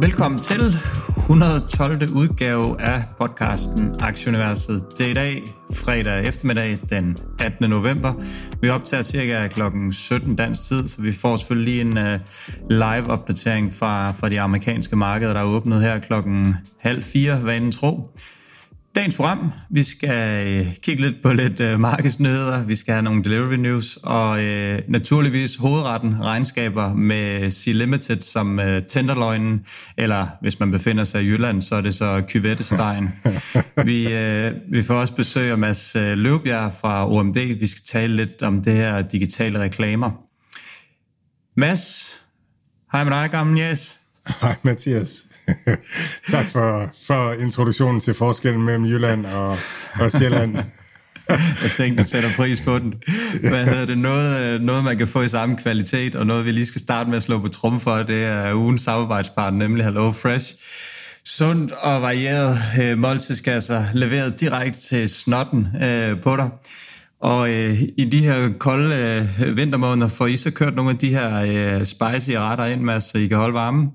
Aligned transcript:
Velkommen 0.00 0.40
til 0.40 0.74
112. 1.16 2.08
udgave 2.14 2.80
af 2.80 3.02
podcasten 3.18 3.94
Aktieuniverset. 4.00 4.84
Det 4.98 5.06
er 5.06 5.10
i 5.10 5.14
dag, 5.14 5.42
fredag 5.74 6.24
eftermiddag, 6.24 6.78
den 6.90 7.18
18. 7.40 7.70
november. 7.70 8.12
Vi 8.60 8.68
optager 8.68 9.02
cirka 9.02 9.48
kl. 9.48 9.60
17 9.90 10.36
dansk 10.36 10.62
tid, 10.62 10.88
så 10.88 11.02
vi 11.02 11.12
får 11.12 11.36
selvfølgelig 11.36 11.74
lige 11.74 11.80
en 11.80 11.98
uh, 11.98 12.20
live-opdatering 12.70 13.74
fra, 13.74 14.12
fra 14.12 14.28
de 14.28 14.40
amerikanske 14.40 14.96
markeder, 14.96 15.32
der 15.32 15.40
er 15.40 15.44
åbnet 15.44 15.80
her 15.80 15.98
klokken 15.98 16.54
halv 16.78 17.02
fire, 17.02 17.44
vanen 17.44 17.72
tro. 17.72 18.16
Dagens 18.94 19.14
program, 19.14 19.52
vi 19.70 19.82
skal 19.82 20.46
øh, 20.46 20.66
kigge 20.82 21.02
lidt 21.02 21.22
på 21.22 21.32
lidt 21.32 21.60
øh, 21.60 21.80
markedsnyheder, 21.80 22.64
vi 22.64 22.74
skal 22.74 22.92
have 22.92 23.02
nogle 23.02 23.24
delivery 23.24 23.54
news, 23.54 23.98
og 24.02 24.44
øh, 24.44 24.82
naturligvis 24.88 25.56
hovedretten 25.56 26.24
regnskaber 26.24 26.94
med 26.94 27.50
C 27.50 27.66
Limited 27.66 28.20
som 28.20 28.60
øh, 28.60 28.82
tenderløgnen, 28.88 29.66
eller 29.96 30.26
hvis 30.40 30.60
man 30.60 30.70
befinder 30.70 31.04
sig 31.04 31.22
i 31.22 31.26
Jylland, 31.26 31.62
så 31.62 31.74
er 31.74 31.80
det 31.80 31.94
så 31.94 32.22
kyvettestegen. 32.28 33.08
vi, 33.86 34.12
øh, 34.12 34.52
vi 34.70 34.82
får 34.82 34.94
også 34.94 35.14
besøg 35.14 35.50
af 35.50 35.58
Mads 35.58 35.96
øh, 35.96 36.18
Løvbjerg 36.18 36.72
fra 36.80 37.12
OMD, 37.12 37.58
vi 37.60 37.66
skal 37.66 37.82
tale 37.86 38.16
lidt 38.16 38.42
om 38.42 38.62
det 38.62 38.72
her 38.72 39.02
digitale 39.02 39.60
reklamer. 39.60 40.10
Mads, 41.56 42.14
hej 42.92 43.04
med 43.04 43.12
dig, 43.12 43.30
gammel 43.30 43.60
yes. 43.60 43.96
Hej 44.40 44.56
Mathias. 44.62 45.29
tak 46.32 46.46
for, 46.46 46.90
for 47.06 47.32
introduktionen 47.32 48.00
til 48.00 48.14
forskellen 48.14 48.62
mellem 48.62 48.84
Jylland 48.84 49.26
og, 49.26 49.58
og 50.00 50.12
Sjælland. 50.12 50.56
Jeg 51.62 51.70
tænkte, 51.76 52.02
du 52.02 52.08
sætter 52.08 52.30
pris 52.36 52.60
på 52.60 52.78
den. 52.78 52.94
Hvad 53.40 53.64
hedder 53.64 53.86
det? 53.86 53.98
Noget, 53.98 54.40
øh, 54.40 54.60
noget, 54.60 54.84
man 54.84 54.98
kan 54.98 55.06
få 55.06 55.22
i 55.22 55.28
samme 55.28 55.56
kvalitet, 55.56 56.14
og 56.14 56.26
noget, 56.26 56.44
vi 56.44 56.52
lige 56.52 56.66
skal 56.66 56.80
starte 56.80 57.10
med 57.10 57.16
at 57.16 57.22
slå 57.22 57.38
på 57.38 57.48
trum 57.48 57.80
for, 57.80 57.96
det 57.96 58.24
er 58.24 58.54
ugens 58.54 58.80
samarbejdspartner, 58.80 59.68
nemlig 59.68 59.84
Hello 59.84 60.12
Fresh. 60.12 60.54
Sundt 61.24 61.72
og 61.72 62.02
varieret 62.02 62.56
øh, 62.82 62.98
måltidskasser, 62.98 63.84
leveret 63.94 64.40
direkte 64.40 64.80
til 64.88 65.08
snotten 65.08 65.68
øh, 65.82 66.20
på 66.20 66.36
dig. 66.36 66.50
Og 67.20 67.50
øh, 67.50 67.82
i 67.96 68.08
de 68.12 68.18
her 68.18 68.48
kolde 68.58 69.24
øh, 69.46 69.56
vintermåneder 69.56 70.08
får 70.08 70.26
I 70.26 70.36
så 70.36 70.50
kørt 70.50 70.74
nogle 70.74 70.90
af 70.90 70.98
de 70.98 71.08
her 71.08 71.40
øh, 71.40 71.84
spicy 71.84 72.30
retter 72.30 72.64
ind, 72.64 72.80
Mads, 72.80 73.04
så 73.04 73.18
I 73.18 73.26
kan 73.26 73.36
holde 73.36 73.54
varmen? 73.54 73.88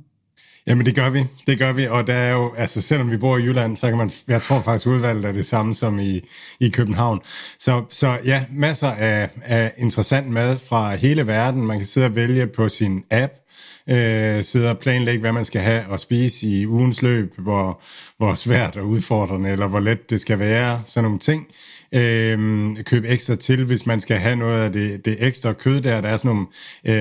Jamen 0.68 0.86
det 0.86 0.96
gør 0.96 1.10
vi, 1.10 1.26
det 1.48 1.60
gør 1.60 1.74
vi, 1.74 1.88
og 1.88 2.08
der 2.08 2.14
er 2.14 2.32
jo, 2.32 2.54
altså 2.58 2.82
selvom 2.82 3.12
vi 3.12 3.18
bor 3.18 3.38
i 3.38 3.44
Jylland, 3.44 3.78
så 3.78 3.90
kan 3.90 3.98
man, 3.98 4.12
jeg 4.28 4.42
tror 4.42 4.62
faktisk 4.62 4.88
udvalget 4.88 5.26
er 5.26 5.32
det 5.32 5.46
samme 5.46 5.76
som 5.76 6.00
i, 6.00 6.22
i 6.60 6.70
København. 6.70 7.20
Så, 7.60 7.84
så 7.90 8.18
ja, 8.26 8.46
masser 8.52 8.92
af, 8.92 9.30
af 9.44 9.74
interessant 9.78 10.30
mad 10.30 10.58
fra 10.58 10.96
hele 10.96 11.28
verden, 11.28 11.66
man 11.66 11.78
kan 11.78 11.86
sidde 11.86 12.08
og 12.08 12.16
vælge 12.16 12.48
på 12.48 12.70
sin 12.70 13.04
app, 13.12 13.34
øh, 13.90 14.44
sidde 14.44 14.70
og 14.70 14.80
planlægge, 14.80 15.22
hvad 15.22 15.32
man 15.32 15.46
skal 15.46 15.62
have 15.62 15.84
og 15.88 16.00
spise 16.00 16.48
i 16.48 16.68
ugens 16.68 17.02
løb, 17.02 17.34
hvor, 17.38 17.82
hvor 18.18 18.34
svært 18.34 18.78
og 18.78 18.88
udfordrende, 18.88 19.50
eller 19.50 19.68
hvor 19.68 19.80
let 19.80 20.10
det 20.10 20.22
skal 20.22 20.40
være, 20.40 20.82
sådan 20.86 21.04
nogle 21.04 21.20
ting 21.20 21.48
øh, 21.96 22.76
købe 22.84 23.08
ekstra 23.08 23.36
til, 23.36 23.66
hvis 23.66 23.86
man 23.86 24.02
skal 24.02 24.18
have 24.18 24.36
noget 24.36 24.62
af 24.62 24.72
det, 24.72 25.06
det 25.06 25.18
ekstra 25.20 25.54
kød 25.54 25.82
der. 25.82 26.02
Der 26.02 26.10
er 26.10 26.18
sådan 26.18 26.30
nogle 26.30 26.48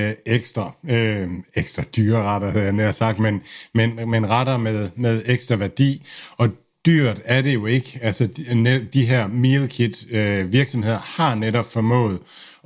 øh, 0.08 0.12
ekstra, 0.26 0.72
øh, 0.88 1.28
ekstra 1.54 1.82
dyre 1.96 2.22
retter, 2.22 2.50
havde 2.50 2.64
jeg 2.64 2.72
nær 2.72 2.92
sagt, 2.92 3.18
men, 3.18 3.42
men, 3.74 4.10
men 4.10 4.30
retter 4.30 4.56
med, 4.56 4.90
med 4.96 5.22
ekstra 5.26 5.56
værdi. 5.56 6.06
Og 6.36 6.48
dyrt 6.86 7.20
er 7.24 7.42
det 7.42 7.54
jo 7.54 7.66
ikke. 7.66 7.98
Altså 8.02 8.26
de, 8.26 8.86
de 8.92 9.06
her 9.06 9.26
meal 9.26 9.68
kit 9.68 10.04
øh, 10.10 10.52
virksomheder 10.52 10.98
har 10.98 11.34
netop 11.34 11.66
formået 11.72 12.18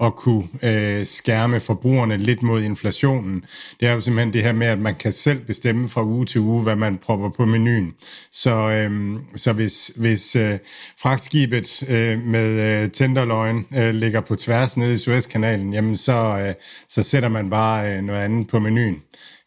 at 0.02 0.16
kunne 0.16 0.48
øh, 0.62 1.06
skærme 1.06 1.60
forbrugerne 1.60 2.16
lidt 2.16 2.42
mod 2.42 2.62
inflationen. 2.62 3.44
Det 3.80 3.88
er 3.88 3.92
jo 3.92 4.00
simpelthen 4.00 4.32
det 4.32 4.42
her 4.42 4.52
med, 4.52 4.66
at 4.66 4.78
man 4.78 4.94
kan 4.94 5.12
selv 5.12 5.38
bestemme 5.38 5.88
fra 5.88 6.04
uge 6.04 6.26
til 6.26 6.40
uge, 6.40 6.62
hvad 6.62 6.76
man 6.76 6.98
propper 6.98 7.30
på 7.30 7.44
menuen. 7.44 7.94
Så, 8.30 8.70
øh, 8.70 9.18
så 9.36 9.52
hvis, 9.52 9.90
hvis 9.96 10.36
øh, 10.36 10.58
fragtskibet 11.02 11.82
øh, 11.88 12.22
med 12.22 12.82
øh, 12.82 12.90
tenderløgn 12.90 13.66
øh, 13.76 13.94
ligger 13.94 14.20
på 14.20 14.36
tværs 14.36 14.76
nede 14.76 14.94
i 14.94 14.98
Suezkanalen, 14.98 15.72
jamen 15.72 15.96
så, 15.96 16.44
øh, 16.46 16.54
så 16.88 17.02
sætter 17.02 17.28
man 17.28 17.50
bare 17.50 17.96
øh, 17.96 18.02
noget 18.02 18.20
andet 18.20 18.48
på 18.48 18.58
menuen. 18.58 19.02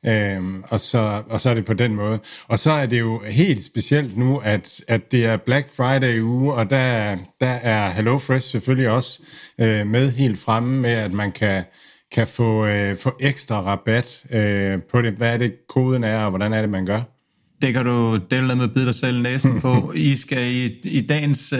Øhm, 0.06 0.64
og, 0.70 0.80
så, 0.80 1.24
og 1.30 1.42
så 1.42 1.50
er 1.50 1.54
det 1.54 1.66
på 1.66 1.74
den 1.74 1.96
måde. 1.96 2.20
Og 2.48 2.60
så 2.60 2.72
er 2.72 2.86
det 2.86 3.00
jo 3.00 3.22
helt 3.26 3.64
specielt 3.64 4.18
nu, 4.18 4.42
at, 4.44 4.82
at 4.88 5.12
det 5.12 5.26
er 5.26 5.38
Black 5.38 5.68
Friday 5.76 6.22
uge, 6.22 6.54
og 6.54 6.70
der, 6.70 7.18
der 7.42 7.48
er 7.48 7.90
HelloFresh 7.90 8.48
selvfølgelig 8.48 8.90
også 8.90 9.22
øh, 9.60 9.88
med 9.88 10.12
helt 10.12 10.40
fremme 10.40 10.82
med, 10.82 10.92
at 10.92 11.14
man 11.14 11.32
kan, 11.32 11.64
kan 12.12 12.28
få, 12.28 12.66
øh, 12.66 12.98
få 12.98 13.12
ekstra 13.20 13.62
rabat 13.62 14.24
øh, 14.32 14.80
på 14.92 15.02
det. 15.02 15.14
Hvad 15.14 15.34
er 15.34 15.38
det, 15.38 15.54
koden 15.70 16.04
er, 16.04 16.24
og 16.24 16.30
hvordan 16.30 16.54
er 16.54 16.62
det, 16.62 16.70
man 16.70 16.86
gør? 16.86 17.21
Det 17.62 17.74
kan 17.74 17.86
du 17.86 18.20
dele 18.32 18.56
med 18.56 18.64
at 18.64 18.74
bide 18.74 18.86
dig 18.86 18.96
selv 18.96 19.22
næsen 19.22 19.62
på. 19.62 19.94
I 19.96 20.16
skal 20.16 20.54
i, 20.54 20.80
i 20.84 21.02
dagens 21.02 21.54
uh, 21.54 21.60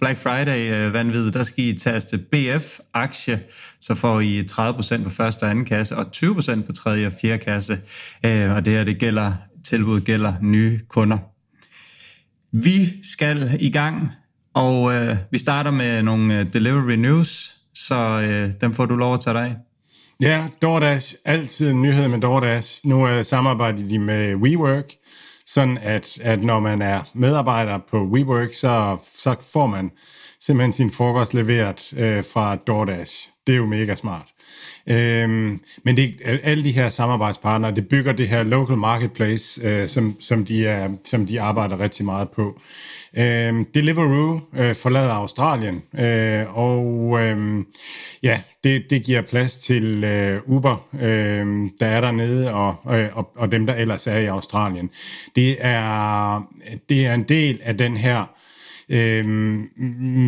Black 0.00 0.18
Friday 0.18 0.86
uh, 0.86 0.94
vanvid, 0.94 1.30
der 1.30 1.42
skal 1.42 1.64
I 1.64 1.78
taste 1.78 2.18
BF 2.18 2.78
aktie, 2.94 3.40
så 3.80 3.94
får 3.94 4.20
I 4.20 4.40
30% 4.50 5.02
på 5.02 5.10
første 5.10 5.42
og 5.42 5.50
anden 5.50 5.64
kasse 5.64 5.96
og 5.96 6.06
20% 6.16 6.62
på 6.62 6.72
tredje 6.72 7.06
og 7.06 7.12
fjerde 7.20 7.38
kasse. 7.38 7.72
Uh, 8.26 8.56
og 8.56 8.64
det 8.64 8.72
her, 8.72 8.84
det 8.84 8.98
gælder, 8.98 9.32
tilbud 9.64 10.00
gælder 10.00 10.34
nye 10.42 10.80
kunder. 10.88 11.18
Vi 12.52 13.02
skal 13.12 13.56
i 13.60 13.70
gang, 13.70 14.12
og 14.54 14.82
uh, 14.82 15.16
vi 15.30 15.38
starter 15.38 15.70
med 15.70 16.02
nogle 16.02 16.44
delivery 16.44 16.94
news, 16.94 17.54
så 17.74 18.18
uh, 18.18 18.60
dem 18.60 18.74
får 18.74 18.86
du 18.86 18.96
lov 18.96 19.14
at 19.14 19.20
tage 19.20 19.34
dig 19.34 19.44
af. 19.44 19.56
Ja, 20.22 20.48
DoorDash, 20.62 21.14
altid 21.24 21.70
en 21.70 21.82
nyhed 21.82 22.08
med 22.08 22.20
DoorDash. 22.20 22.86
Nu 22.86 23.08
øh, 23.08 23.24
samarbejder 23.24 23.88
de 23.88 23.98
med 23.98 24.34
WeWork, 24.34 24.94
sådan 25.46 25.78
at, 25.78 26.18
at 26.22 26.42
når 26.42 26.60
man 26.60 26.82
er 26.82 27.00
medarbejder 27.14 27.78
på 27.90 28.04
WeWork, 28.04 28.52
så, 28.52 28.96
så 29.14 29.36
får 29.52 29.66
man 29.66 29.90
simpelthen 30.40 30.72
sin 30.72 30.90
frokost 30.90 31.34
leveret 31.34 31.92
øh, 31.96 32.24
fra 32.24 32.56
DoorDash. 32.56 33.28
Det 33.46 33.52
er 33.52 33.56
jo 33.56 33.66
mega 33.66 33.94
smart. 33.94 34.26
Øhm, 34.90 35.60
men 35.84 35.96
det, 35.96 36.14
alle 36.24 36.64
de 36.64 36.72
her 36.72 36.90
samarbejdspartnere, 36.90 37.74
det 37.74 37.88
bygger 37.88 38.12
det 38.12 38.28
her 38.28 38.42
local 38.42 38.76
marketplace, 38.76 39.60
øh, 39.64 39.88
som, 39.88 40.16
som, 40.20 40.44
de 40.44 40.66
er, 40.66 40.88
som 41.04 41.26
de 41.26 41.40
arbejder 41.40 41.78
rigtig 41.78 42.04
meget 42.04 42.28
på. 42.30 42.60
Øhm, 43.18 43.64
Deliveroo 43.74 44.40
øh, 44.56 44.74
forlader 44.74 45.12
Australien, 45.12 45.82
øh, 45.98 46.58
og 46.58 47.18
øh, 47.22 47.64
ja, 48.22 48.40
det, 48.64 48.84
det 48.90 49.04
giver 49.04 49.22
plads 49.22 49.56
til 49.56 50.04
øh, 50.04 50.40
Uber, 50.46 50.86
øh, 51.00 51.70
der 51.80 51.86
er 51.86 52.00
dernede, 52.00 52.54
og, 52.54 52.74
øh, 52.98 53.08
og, 53.12 53.30
og 53.36 53.52
dem, 53.52 53.66
der 53.66 53.74
ellers 53.74 54.06
er 54.06 54.18
i 54.18 54.26
Australien. 54.26 54.90
Det 55.36 55.56
er, 55.60 56.42
det 56.88 57.06
er 57.06 57.14
en 57.14 57.22
del 57.22 57.60
af 57.62 57.76
den 57.76 57.96
her 57.96 58.38
øh, 58.88 59.26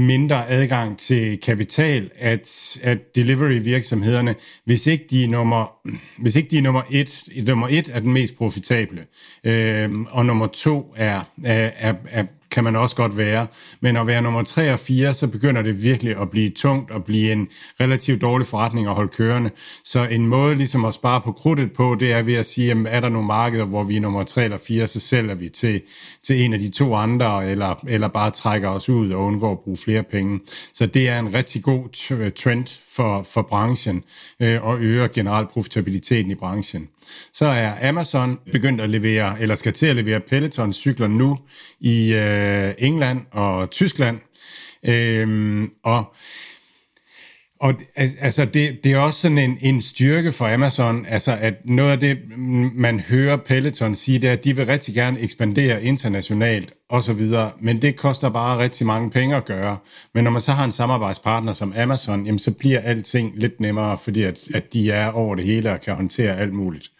mindre 0.06 0.48
adgang 0.48 0.98
til 0.98 1.40
kapital, 1.40 2.10
at, 2.16 2.78
at 2.82 3.16
delivery-virksomhederne, 3.16 4.34
hvis 4.64 4.86
ikke 4.86 5.06
de 5.10 5.24
er 5.24 5.28
nummer, 5.28 5.72
hvis 6.18 6.36
ikke 6.36 6.48
de 6.48 6.58
er 6.58 6.62
nummer 6.62 6.82
et, 6.90 7.28
nummer 7.46 7.68
et 7.70 7.90
er 7.92 8.00
den 8.00 8.12
mest 8.12 8.36
profitable, 8.36 9.06
øh, 9.44 9.90
og 10.10 10.26
nummer 10.26 10.46
to 10.46 10.94
er, 10.96 11.20
er, 11.44 11.70
er, 11.76 11.94
er 12.10 12.24
kan 12.50 12.64
man 12.64 12.76
også 12.76 12.96
godt 12.96 13.16
være. 13.16 13.46
Men 13.80 13.96
at 13.96 14.06
være 14.06 14.22
nummer 14.22 14.42
3 14.42 14.72
og 14.72 14.78
4, 14.78 15.14
så 15.14 15.28
begynder 15.28 15.62
det 15.62 15.82
virkelig 15.82 16.20
at 16.20 16.30
blive 16.30 16.50
tungt 16.50 16.90
og 16.90 17.04
blive 17.04 17.32
en 17.32 17.48
relativt 17.80 18.22
dårlig 18.22 18.46
forretning 18.46 18.86
at 18.86 18.94
holde 18.94 19.10
kørende. 19.16 19.50
Så 19.84 20.04
en 20.10 20.26
måde 20.26 20.54
ligesom 20.54 20.84
at 20.84 20.94
spare 20.94 21.20
på 21.20 21.32
krudtet 21.32 21.72
på, 21.72 21.96
det 22.00 22.12
er 22.12 22.22
ved 22.22 22.34
at 22.34 22.46
sige, 22.46 22.66
jamen, 22.66 22.86
er 22.86 23.00
der 23.00 23.08
nogle 23.08 23.26
markeder, 23.26 23.64
hvor 23.64 23.84
vi 23.84 23.96
er 23.96 24.00
nummer 24.00 24.24
3 24.24 24.44
eller 24.44 24.58
4, 24.58 24.86
så 24.86 25.00
sælger 25.00 25.34
vi 25.34 25.48
til, 25.48 25.82
til 26.22 26.42
en 26.42 26.52
af 26.52 26.60
de 26.60 26.70
to 26.70 26.94
andre, 26.94 27.50
eller, 27.50 27.84
eller 27.88 28.08
bare 28.08 28.30
trækker 28.30 28.68
os 28.68 28.88
ud 28.88 29.10
og 29.10 29.24
undgår 29.24 29.52
at 29.52 29.60
bruge 29.60 29.76
flere 29.76 30.02
penge. 30.02 30.40
Så 30.72 30.86
det 30.86 31.08
er 31.08 31.18
en 31.18 31.34
rigtig 31.34 31.62
god 31.62 31.88
trend 32.32 32.66
for, 33.00 33.22
for 33.22 33.42
branchen 33.42 34.04
øh, 34.40 34.64
og 34.64 34.80
øger 34.80 35.08
generelt 35.08 35.50
profitabiliteten 35.50 36.30
i 36.30 36.34
branchen. 36.34 36.88
Så 37.32 37.46
er 37.46 37.88
Amazon 37.88 38.38
begyndt 38.52 38.80
at 38.80 38.90
levere, 38.90 39.40
eller 39.40 39.54
skal 39.54 39.72
til 39.72 39.86
at 39.86 39.96
levere 39.96 40.20
Peloton-cykler 40.20 41.06
nu 41.06 41.38
i 41.80 42.14
øh, 42.14 42.74
England 42.78 43.20
og 43.30 43.70
Tyskland. 43.70 44.18
Øhm, 44.84 45.70
og 45.82 46.14
og 47.60 47.74
altså, 47.96 48.44
det, 48.44 48.84
det 48.84 48.92
er 48.92 48.98
også 48.98 49.20
sådan 49.20 49.38
en, 49.38 49.58
en 49.60 49.82
styrke 49.82 50.32
for 50.32 50.54
Amazon, 50.54 51.06
altså 51.08 51.38
at 51.40 51.54
noget 51.64 51.90
af 51.90 52.00
det, 52.00 52.18
man 52.74 53.00
hører 53.00 53.36
Peloton 53.36 53.94
sige, 53.94 54.18
det 54.18 54.28
er, 54.28 54.32
at 54.32 54.44
de 54.44 54.56
vil 54.56 54.66
rigtig 54.66 54.94
gerne 54.94 55.20
ekspandere 55.20 55.84
internationalt 55.84 56.72
og 56.88 57.02
så 57.02 57.12
videre, 57.12 57.50
men 57.58 57.82
det 57.82 57.96
koster 57.96 58.28
bare 58.28 58.58
rigtig 58.58 58.86
mange 58.86 59.10
penge 59.10 59.36
at 59.36 59.44
gøre. 59.44 59.76
Men 60.14 60.24
når 60.24 60.30
man 60.30 60.40
så 60.40 60.52
har 60.52 60.64
en 60.64 60.72
samarbejdspartner 60.72 61.52
som 61.52 61.74
Amazon, 61.76 62.26
jamen 62.26 62.38
så 62.38 62.54
bliver 62.58 62.80
alting 62.80 63.32
lidt 63.36 63.60
nemmere, 63.60 63.98
fordi 63.98 64.22
at, 64.22 64.48
at 64.54 64.72
de 64.72 64.90
er 64.90 65.10
over 65.10 65.34
det 65.34 65.44
hele 65.44 65.72
og 65.72 65.80
kan 65.80 65.94
håndtere 65.94 66.36
alt 66.38 66.52
muligt. 66.52 66.90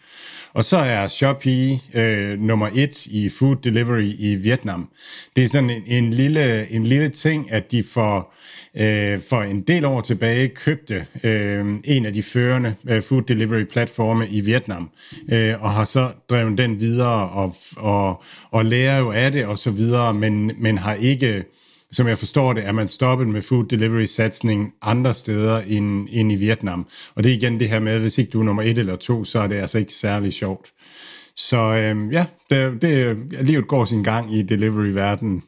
Og 0.53 0.65
så 0.65 0.77
er 0.77 1.07
Shopee 1.07 1.79
øh, 1.93 2.39
nummer 2.39 2.69
et 2.75 3.05
i 3.05 3.29
food 3.29 3.55
delivery 3.55 4.11
i 4.19 4.35
Vietnam. 4.35 4.89
Det 5.35 5.43
er 5.43 5.47
sådan 5.47 5.69
en, 5.69 5.83
en, 5.85 6.13
lille, 6.13 6.71
en 6.71 6.87
lille 6.87 7.09
ting, 7.09 7.51
at 7.51 7.71
de 7.71 7.83
får 7.83 8.35
øh, 8.77 9.19
for 9.29 9.41
en 9.41 9.61
del 9.61 9.85
år 9.85 10.01
tilbage 10.01 10.47
købte 10.47 11.05
øh, 11.23 11.65
en 11.83 12.05
af 12.05 12.13
de 12.13 12.23
førende 12.23 12.75
øh, 12.89 13.03
food 13.03 13.21
delivery 13.21 13.63
platforme 13.63 14.27
i 14.27 14.41
Vietnam, 14.41 14.89
øh, 15.31 15.63
og 15.63 15.71
har 15.71 15.83
så 15.83 16.09
drevet 16.29 16.57
den 16.57 16.79
videre 16.79 17.29
og, 17.29 17.55
og, 17.77 18.23
og 18.51 18.65
lærer 18.65 18.99
jo 18.99 19.11
af 19.11 19.31
det 19.31 19.45
og 19.45 19.57
så 19.57 19.71
videre, 19.71 20.13
men, 20.13 20.51
men 20.57 20.77
har 20.77 20.93
ikke 20.93 21.43
som 21.91 22.07
jeg 22.07 22.17
forstår 22.17 22.53
det, 22.53 22.67
er 22.67 22.71
man 22.71 22.87
stoppet 22.87 23.27
med 23.27 23.41
food 23.41 23.65
delivery 23.65 24.05
satsning 24.05 24.73
andre 24.81 25.13
steder 25.13 25.61
end, 25.67 26.07
end 26.11 26.31
i 26.31 26.35
Vietnam. 26.35 26.87
Og 27.15 27.23
det 27.23 27.31
er 27.31 27.35
igen 27.35 27.59
det 27.59 27.69
her 27.69 27.79
med, 27.79 27.99
hvis 27.99 28.17
ikke 28.17 28.31
du 28.31 28.39
er 28.39 28.43
nummer 28.43 28.63
et 28.63 28.77
eller 28.77 28.95
to, 28.95 29.23
så 29.23 29.39
er 29.39 29.47
det 29.47 29.55
altså 29.55 29.77
ikke 29.77 29.93
særlig 29.93 30.33
sjovt. 30.33 30.73
Så 31.35 31.73
øhm, 31.73 32.11
ja, 32.11 32.25
det, 32.49 32.81
det, 32.81 33.17
livet 33.41 33.67
går 33.67 33.85
sin 33.85 34.03
gang 34.03 34.35
i 34.35 34.41
delivery-verdenen. 34.41 35.43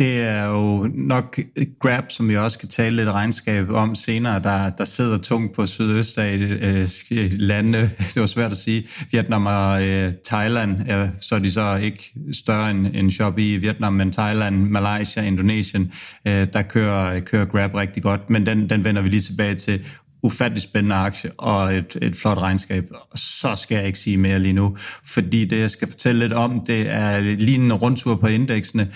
Det 0.00 0.20
er 0.20 0.44
jo 0.44 0.90
nok 0.94 1.38
Grab, 1.80 2.04
som 2.08 2.28
vi 2.28 2.36
også 2.36 2.54
skal 2.54 2.68
tale 2.68 2.96
lidt 2.96 3.08
regnskab 3.08 3.70
om 3.70 3.94
senere, 3.94 4.42
der, 4.42 4.70
der 4.70 4.84
sidder 4.84 5.18
tungt 5.18 5.54
på 5.54 5.66
sydøstlande, 5.66 6.46
øh, 7.72 7.82
øh, 7.82 7.90
det 8.14 8.20
var 8.20 8.26
svært 8.26 8.50
at 8.50 8.56
sige. 8.56 8.88
Vietnam 9.10 9.46
og 9.46 9.88
øh, 9.88 10.12
Thailand, 10.24 10.76
ja, 10.86 11.08
så 11.20 11.34
er 11.34 11.38
de 11.38 11.50
så 11.50 11.76
ikke 11.76 12.12
større 12.32 12.70
end, 12.70 12.86
end 12.94 13.10
Shopee 13.10 13.54
i 13.54 13.56
Vietnam, 13.56 13.92
men 13.92 14.12
Thailand, 14.12 14.56
Malaysia, 14.56 15.22
Indonesien, 15.22 15.92
øh, 16.26 16.46
der 16.52 16.62
kører, 16.62 17.20
kører 17.20 17.44
Grab 17.44 17.74
rigtig 17.74 18.02
godt. 18.02 18.30
Men 18.30 18.46
den, 18.46 18.70
den 18.70 18.84
vender 18.84 19.02
vi 19.02 19.08
lige 19.08 19.20
tilbage 19.20 19.54
til 19.54 19.80
ufattelig 20.22 20.62
spændende 20.62 20.96
aktie 20.96 21.30
og 21.38 21.74
et, 21.74 21.96
et 22.02 22.16
flot 22.16 22.38
regnskab. 22.38 22.84
Så 23.14 23.56
skal 23.56 23.76
jeg 23.76 23.86
ikke 23.86 23.98
sige 23.98 24.16
mere 24.16 24.38
lige 24.38 24.52
nu, 24.52 24.76
fordi 25.04 25.44
det, 25.44 25.58
jeg 25.58 25.70
skal 25.70 25.88
fortælle 25.88 26.20
lidt 26.20 26.32
om, 26.32 26.60
det 26.66 26.90
er 26.90 27.20
lignende 27.20 27.74
rundtur 27.74 28.16
på 28.16 28.26
indeksene. 28.26 28.88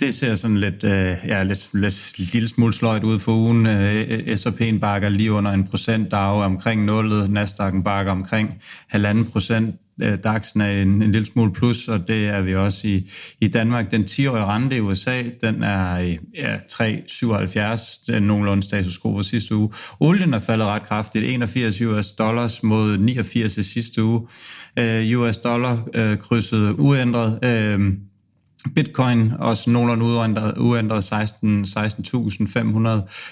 Det 0.00 0.14
ser 0.14 0.34
sådan 0.34 0.56
lidt, 0.56 0.84
øh, 0.84 1.16
ja, 1.26 1.42
lidt, 1.42 1.68
lidt 1.72 2.32
lille 2.32 2.48
smule 2.48 2.72
sløjt 2.72 3.04
ud 3.04 3.18
for 3.18 3.32
ugen. 3.32 3.66
Øh, 3.66 4.36
S&P'en 4.36 4.78
bakker 4.78 5.08
lige 5.08 5.32
under 5.32 5.50
en 5.50 5.64
procent, 5.64 6.10
DAO 6.10 6.38
er 6.38 6.44
omkring 6.44 6.84
0, 6.84 7.38
Nasdaq'en 7.38 7.82
bakker 7.82 8.12
omkring 8.12 8.62
halvanden 8.88 9.24
procent. 9.32 9.76
Øh, 10.02 10.18
DAX'en 10.26 10.62
er 10.62 10.82
en, 10.82 11.02
en 11.02 11.12
lille 11.12 11.26
smule 11.26 11.52
plus, 11.52 11.88
og 11.88 12.08
det 12.08 12.26
er 12.26 12.40
vi 12.40 12.54
også 12.54 12.88
i, 12.88 13.10
i 13.40 13.48
Danmark. 13.48 13.90
Den 13.90 14.02
10-årige 14.02 14.44
rente 14.44 14.76
i 14.76 14.80
USA, 14.80 15.22
den 15.40 15.62
er 15.62 15.96
ja, 16.34 16.56
3,77. 16.56 18.04
Den 18.06 18.14
er 18.14 18.18
nogenlunde 18.18 18.62
status 18.62 18.98
quo 18.98 19.16
for 19.16 19.22
sidste 19.22 19.54
uge. 19.54 19.70
Olien 20.00 20.34
er 20.34 20.38
faldet 20.38 20.66
ret 20.66 20.82
kraftigt. 20.82 21.24
81 21.24 21.80
US 21.80 22.12
dollars 22.12 22.62
mod 22.62 22.98
89 22.98 23.56
i 23.56 23.62
sidste 23.62 24.04
uge. 24.04 24.28
Øh, 24.78 25.18
uh, 25.18 25.20
US 25.20 25.38
dollar 25.38 25.72
uh, 25.72 26.18
krydset 26.18 26.74
uændret. 26.78 27.38
Uh, 27.78 28.13
Bitcoin 28.74 29.32
også 29.38 29.70
nogenlunde 29.70 30.04
uændret, 30.04 30.54
uændret 30.58 31.04
16, 31.04 31.64
16.500, 31.64 32.88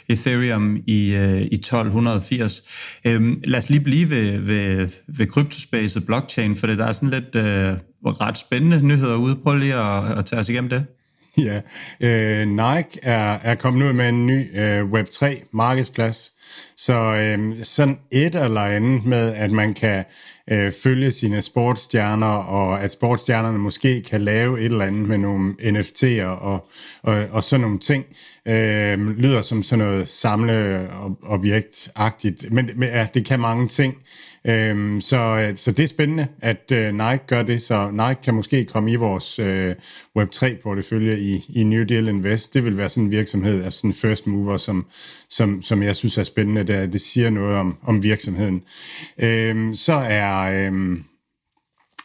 Ethereum 0.08 0.76
i, 0.86 1.14
øh, 1.14 1.42
i 1.42 1.54
1280. 1.54 2.62
Øhm, 3.04 3.40
lad 3.44 3.58
os 3.58 3.70
lige 3.70 3.80
blive 3.80 4.10
ved, 4.10 4.38
ved, 4.38 4.88
ved 5.06 5.26
kryptospacet, 5.26 6.06
blockchain, 6.06 6.56
for 6.56 6.66
det 6.66 6.78
der 6.78 6.86
er 6.86 6.92
sådan 6.92 7.10
lidt 7.10 7.36
øh, 7.36 7.76
ret 8.04 8.38
spændende 8.38 8.86
nyheder 8.86 9.16
ude. 9.16 9.36
Prøv 9.36 9.56
lige 9.56 9.74
at, 9.74 10.18
at 10.18 10.24
tage 10.24 10.40
os 10.40 10.48
igennem 10.48 10.70
det. 10.70 10.86
Ja, 11.38 11.60
øh, 12.00 12.48
Nike 12.48 12.98
er, 13.02 13.38
er 13.42 13.54
kommet 13.54 13.86
ud 13.86 13.92
med 13.92 14.08
en 14.08 14.26
ny 14.26 14.60
øh, 14.60 14.92
Web3 14.92 15.48
markedsplads, 15.52 16.32
så 16.76 16.94
øh, 16.94 17.62
sådan 17.62 17.98
et 18.10 18.34
eller 18.34 18.60
andet 18.60 19.04
med, 19.04 19.34
at 19.34 19.50
man 19.50 19.74
kan 19.74 20.04
øh, 20.50 20.72
følge 20.82 21.10
sine 21.10 21.42
sportsstjerner, 21.42 22.26
og 22.26 22.82
at 22.82 22.92
sportsstjernerne 22.92 23.58
måske 23.58 24.02
kan 24.02 24.20
lave 24.20 24.60
et 24.60 24.64
eller 24.64 24.84
andet 24.84 25.08
med 25.08 25.18
nogle 25.18 25.54
NFT'er 25.60 26.24
og, 26.24 26.70
og, 27.02 27.24
og 27.30 27.44
sådan 27.44 27.60
nogle 27.60 27.78
ting, 27.78 28.06
øh, 28.46 29.18
lyder 29.18 29.42
som 29.42 29.62
sådan 29.62 29.84
noget 29.84 30.08
samleobjektagtigt, 30.08 32.52
men, 32.52 32.70
men 32.76 32.88
ja, 32.88 33.06
det 33.14 33.24
kan 33.24 33.40
mange 33.40 33.68
ting. 33.68 33.96
Øhm, 34.44 35.00
så, 35.00 35.16
øh, 35.16 35.56
så 35.56 35.72
det 35.72 35.82
er 35.82 35.88
spændende, 35.88 36.26
at 36.40 36.72
øh, 36.72 36.94
Nike 36.94 37.26
gør 37.26 37.42
det, 37.42 37.62
så 37.62 37.90
Nike 37.90 38.22
kan 38.24 38.34
måske 38.34 38.64
komme 38.64 38.92
i 38.92 38.96
vores 38.96 39.38
øh, 39.38 39.74
Web3-portefølje 40.18 41.18
i, 41.18 41.44
i 41.48 41.64
New 41.64 41.84
Deal 41.84 42.08
Invest. 42.08 42.54
Det 42.54 42.64
vil 42.64 42.76
være 42.76 42.88
sådan 42.88 43.04
en 43.04 43.10
virksomhed, 43.10 43.64
altså 43.64 43.78
sådan 43.78 43.94
first 43.94 44.26
mover, 44.26 44.56
som, 44.56 44.86
som, 45.28 45.62
som 45.62 45.82
jeg 45.82 45.96
synes 45.96 46.18
er 46.18 46.22
spændende. 46.22 46.64
Det, 46.64 46.92
det 46.92 47.00
siger 47.00 47.30
noget 47.30 47.56
om, 47.56 47.78
om 47.82 48.02
virksomheden. 48.02 48.62
Øhm, 49.18 49.74
så 49.74 49.92
er... 49.92 50.70
Øh, 50.70 50.98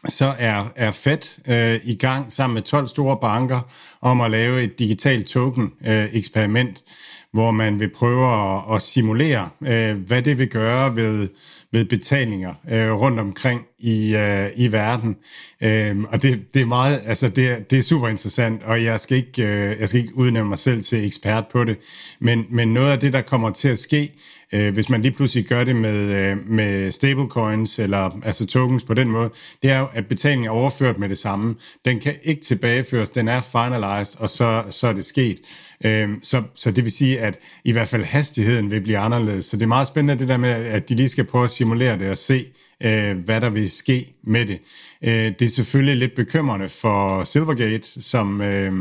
så 0.07 0.33
er, 0.39 0.71
er 0.75 0.91
Fed 0.91 1.39
øh, 1.47 1.79
i 1.83 1.95
gang 1.95 2.31
sammen 2.31 2.53
med 2.53 2.61
12 2.61 2.87
store 2.87 3.17
banker 3.21 3.59
om 4.01 4.21
at 4.21 4.31
lave 4.31 4.63
et 4.63 4.79
digitalt 4.79 5.27
token-eksperiment, 5.27 6.83
øh, 6.87 6.93
hvor 7.33 7.51
man 7.51 7.79
vil 7.79 7.89
prøve 7.89 8.33
at, 8.33 8.75
at 8.75 8.81
simulere, 8.81 9.50
øh, 9.62 9.97
hvad 9.97 10.21
det 10.21 10.38
vil 10.38 10.47
gøre 10.47 10.95
ved, 10.95 11.29
ved 11.71 11.85
betalinger 11.85 12.53
øh, 12.71 12.91
rundt 12.91 13.19
omkring 13.19 13.65
i, 13.79 14.15
øh, 14.15 14.47
i 14.56 14.71
verden. 14.71 15.18
Øh, 15.63 15.97
og 16.09 16.21
det, 16.21 16.53
det 16.53 16.62
er 16.62 16.65
meget, 16.65 17.01
altså 17.06 17.29
det, 17.29 17.71
det 17.71 17.79
er 17.79 17.83
super 17.83 18.07
interessant, 18.07 18.63
og 18.63 18.83
jeg 18.83 19.00
skal 19.00 19.18
ikke, 19.18 19.44
øh, 19.44 19.79
jeg 19.79 19.89
skal 19.89 20.01
ikke 20.01 20.18
udnævne 20.18 20.50
mig 20.50 20.57
selv 20.57 20.83
til 20.83 21.06
ekspert 21.06 21.45
på 21.51 21.63
det, 21.63 21.77
men, 22.19 22.45
men 22.50 22.74
noget 22.74 22.91
af 22.91 23.00
det, 23.00 23.13
der 23.13 23.21
kommer 23.21 23.50
til 23.50 23.68
at 23.68 23.80
ske, 23.80 24.12
øh, 24.53 24.73
hvis 24.73 24.89
man 24.89 25.01
lige 25.01 25.11
pludselig 25.11 25.45
gør 25.45 25.63
det 25.63 25.75
med, 25.75 26.25
øh, 26.25 26.49
med 26.49 26.91
stablecoins, 26.91 27.79
eller 27.79 28.19
altså 28.23 28.45
tokens 28.45 28.83
på 28.83 28.94
den 28.94 29.09
måde, 29.09 29.29
det 29.63 29.71
er 29.71 29.79
jo, 29.79 29.88
at 29.94 30.07
betalingen 30.07 30.47
er 30.47 30.51
overført 30.51 30.97
med 30.97 31.09
det 31.09 31.17
samme. 31.17 31.55
Den 31.85 31.99
kan 31.99 32.15
ikke 32.23 32.41
tilbageføres, 32.41 33.09
den 33.09 33.27
er 33.27 33.41
finalized, 33.41 34.21
og 34.21 34.29
så, 34.29 34.63
så 34.69 34.88
er 34.88 34.94
det 34.94 35.05
sket. 35.05 35.38
Øh, 35.85 36.09
så, 36.21 36.44
så 36.55 36.71
det 36.71 36.83
vil 36.83 36.91
sige, 36.91 37.19
at 37.19 37.39
i 37.63 37.71
hvert 37.71 37.88
fald 37.88 38.03
hastigheden 38.03 38.71
vil 38.71 38.81
blive 38.81 38.97
anderledes. 38.97 39.45
Så 39.45 39.57
det 39.57 39.63
er 39.63 39.67
meget 39.67 39.88
spændende 39.88 40.19
det 40.19 40.29
der 40.29 40.38
med, 40.38 40.49
at 40.49 40.89
de 40.89 40.95
lige 40.95 41.09
skal 41.09 41.23
prøve 41.23 41.44
at 41.44 41.51
simulere 41.51 41.99
det 41.99 42.09
og 42.09 42.17
se, 42.17 42.45
øh, 42.83 43.17
hvad 43.17 43.41
der 43.41 43.49
vil 43.49 43.71
ske 43.71 44.13
med 44.23 44.45
det. 44.45 44.59
Øh, 45.01 45.33
det 45.39 45.41
er 45.41 45.49
selvfølgelig 45.49 45.95
lidt 45.95 46.16
bekymrende 46.16 46.69
for 46.69 47.23
Silvergate, 47.23 48.01
som, 48.01 48.42
øh, 48.42 48.73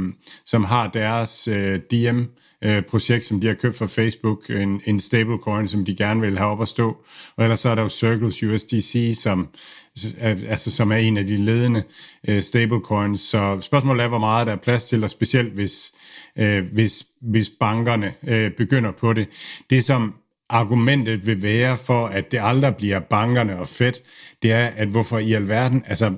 som 0.46 0.64
har 0.64 0.90
deres 0.90 1.48
øh, 1.48 1.78
DM, 1.78 2.22
øh, 2.64 2.82
projekt, 2.82 3.24
som 3.24 3.40
de 3.40 3.46
har 3.46 3.54
købt 3.54 3.76
fra 3.76 3.86
Facebook, 3.86 4.50
en, 4.50 4.80
en 4.84 5.00
stablecoin, 5.00 5.68
som 5.68 5.84
de 5.84 5.96
gerne 5.96 6.20
vil 6.20 6.38
have 6.38 6.50
op 6.50 6.62
at 6.62 6.68
stå. 6.68 6.96
Og 7.36 7.44
ellers 7.44 7.60
så 7.60 7.68
er 7.68 7.74
der 7.74 7.82
jo 7.82 7.88
Circles 7.88 8.42
USDC, 8.42 9.18
som, 9.22 9.48
altså, 10.22 10.70
som 10.70 10.92
er 10.92 10.96
en 10.96 11.16
af 11.16 11.26
de 11.26 11.36
ledende 11.36 11.82
øh, 12.28 12.42
stablecoins. 12.42 13.20
Så 13.20 13.58
spørgsmålet 13.60 14.04
er, 14.04 14.08
hvor 14.08 14.18
meget 14.18 14.46
der 14.46 14.52
er 14.52 14.56
plads 14.56 14.84
til, 14.84 15.04
og 15.04 15.10
specielt 15.10 15.52
hvis, 15.52 15.92
øh, 16.38 16.64
hvis, 16.72 17.04
hvis 17.22 17.50
bankerne 17.60 18.14
øh, 18.28 18.50
begynder 18.50 18.92
på 18.92 19.12
det. 19.12 19.28
Det 19.70 19.84
som 19.84 20.14
argumentet 20.48 21.26
vil 21.26 21.42
være 21.42 21.76
for, 21.76 22.06
at 22.06 22.32
det 22.32 22.40
aldrig 22.42 22.76
bliver 22.76 23.00
bankerne 23.00 23.58
og 23.58 23.68
fedt, 23.68 24.02
det 24.42 24.52
er, 24.52 24.66
at 24.66 24.88
hvorfor 24.88 25.18
i 25.18 25.32
alverden, 25.32 25.84
altså 25.86 26.12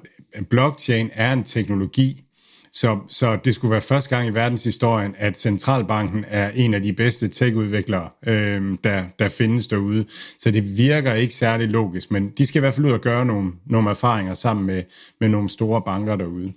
blockchain 0.50 1.10
er 1.12 1.32
en 1.32 1.44
teknologi, 1.44 2.24
så, 2.72 2.98
så 3.08 3.38
det 3.44 3.54
skulle 3.54 3.72
være 3.72 3.80
første 3.80 4.16
gang 4.16 4.28
i 4.28 4.34
verdenshistorien, 4.34 5.14
at 5.18 5.38
Centralbanken 5.38 6.24
er 6.28 6.50
en 6.54 6.74
af 6.74 6.82
de 6.82 6.92
bedste 6.92 7.28
tech-udviklere, 7.28 8.08
øh, 8.26 8.78
der, 8.84 9.04
der 9.18 9.28
findes 9.28 9.66
derude. 9.66 10.04
Så 10.38 10.50
det 10.50 10.76
virker 10.78 11.12
ikke 11.12 11.34
særlig 11.34 11.68
logisk, 11.68 12.10
men 12.10 12.30
de 12.38 12.46
skal 12.46 12.58
i 12.58 12.60
hvert 12.60 12.74
fald 12.74 12.86
ud 12.86 12.92
og 12.92 13.00
gøre 13.00 13.26
nogle, 13.26 13.52
nogle 13.66 13.90
erfaringer 13.90 14.34
sammen 14.34 14.66
med, 14.66 14.82
med 15.20 15.28
nogle 15.28 15.48
store 15.48 15.82
banker 15.86 16.16
derude. 16.16 16.52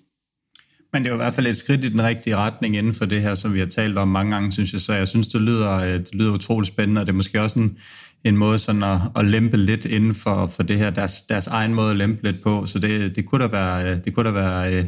Men 0.94 1.03
det 1.03 1.10
er 1.10 1.13
jo 1.13 1.15
i 1.15 1.24
hvert 1.24 1.34
fald 1.34 1.48
et 1.48 1.58
skridt 1.58 1.86
i 1.86 1.89
den 1.89 2.03
rigtige 2.03 2.36
retning 2.36 2.77
inden 2.77 2.94
for 2.94 3.06
det 3.06 3.22
her, 3.22 3.36
som 3.36 3.53
vi 3.53 3.60
har 3.60 3.65
talt 3.65 3.98
om 3.98 4.08
mange 4.08 4.32
gange, 4.32 4.51
synes 4.51 4.74
jeg. 4.74 4.82
Så 4.82 4.94
jeg 4.94 5.08
synes, 5.08 5.27
det 5.27 5.41
lyder, 5.41 5.75
øh, 5.75 5.94
det 5.94 6.15
lyder 6.15 6.34
utroligt 6.34 6.74
spændende, 6.74 7.01
og 7.01 7.08
det 7.08 7.12
er 7.12 7.15
måske 7.15 7.41
også 7.41 7.60
en, 7.60 7.77
en 8.24 8.38
måde 8.38 8.60
sådan 8.60 8.84
at, 8.84 9.00
at 9.15 9.25
lempe 9.25 9.58
lidt 9.58 9.86
inden 9.86 10.15
for, 10.15 10.48
for 10.48 10.63
det 10.63 10.77
her, 10.77 10.89
deres, 10.89 11.22
deres 11.22 11.48
egen 11.48 11.74
måde 11.74 11.91
at 11.91 11.98
lempe 11.98 12.24
lidt 12.24 12.44
på. 12.44 12.65
Så 12.65 12.80
det, 12.80 13.15
det 13.15 13.25
kunne 13.25 13.44
da 13.44 13.50
være, 13.50 13.91
øh, 13.91 13.98
det 14.06 14.13
kunne 14.13 14.25
da 14.25 14.32
være 14.32 14.74
øh, 14.74 14.86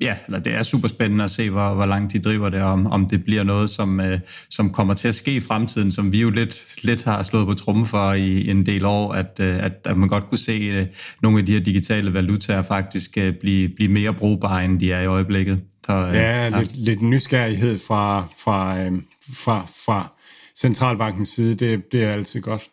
ja, 0.00 0.16
eller 0.26 0.38
det 0.38 0.54
er 0.54 0.62
super 0.62 0.88
spændende 0.88 1.24
at 1.24 1.30
se, 1.30 1.50
hvor, 1.50 1.74
hvor 1.74 1.86
langt 1.86 2.12
de 2.12 2.18
driver 2.18 2.48
det, 2.48 2.62
om, 2.62 2.86
om 2.86 3.06
det 3.08 3.24
bliver 3.24 3.42
noget, 3.42 3.70
som, 3.70 4.00
øh, 4.00 4.18
som 4.50 4.70
kommer 4.70 4.94
til 4.94 5.08
at 5.08 5.14
ske 5.14 5.32
i 5.32 5.40
fremtiden, 5.40 5.92
som 5.92 6.12
vi 6.12 6.20
jo 6.20 6.30
lidt, 6.30 6.84
lidt 6.84 7.04
har 7.04 7.22
slået 7.22 7.46
på 7.46 7.54
trummen 7.54 7.86
for 7.86 8.12
i 8.12 8.50
en 8.50 8.66
del 8.66 8.84
år, 8.84 9.12
at, 9.12 9.40
øh, 9.40 9.64
at, 9.64 9.72
at 9.84 9.96
man 9.96 10.08
godt 10.08 10.28
kunne 10.28 10.38
se 10.38 10.52
øh, 10.52 10.86
nogle 11.22 11.38
af 11.38 11.46
de 11.46 11.52
her 11.52 11.60
digitale 11.60 12.14
valutaer 12.14 12.62
faktisk 12.62 13.18
øh, 13.18 13.34
blive, 13.40 13.68
blive 13.68 13.92
mere 13.92 14.14
brugbare, 14.14 14.64
end 14.64 14.80
de 14.80 14.92
er 14.92 15.00
i 15.00 15.06
øjeblikket. 15.06 15.60
Så, 15.86 15.92
øh, 15.92 16.14
ja, 16.14 16.44
ja. 16.44 16.60
Lidt, 16.60 16.76
lidt 16.76 17.02
nysgerrighed 17.02 17.78
fra, 17.78 18.24
fra, 18.44 18.82
øh, 18.82 18.92
fra, 19.32 19.66
fra 19.86 20.12
centralbankens 20.56 21.28
side, 21.28 21.54
det, 21.54 21.92
det 21.92 22.04
er 22.04 22.12
altid 22.12 22.40
godt. 22.40 22.70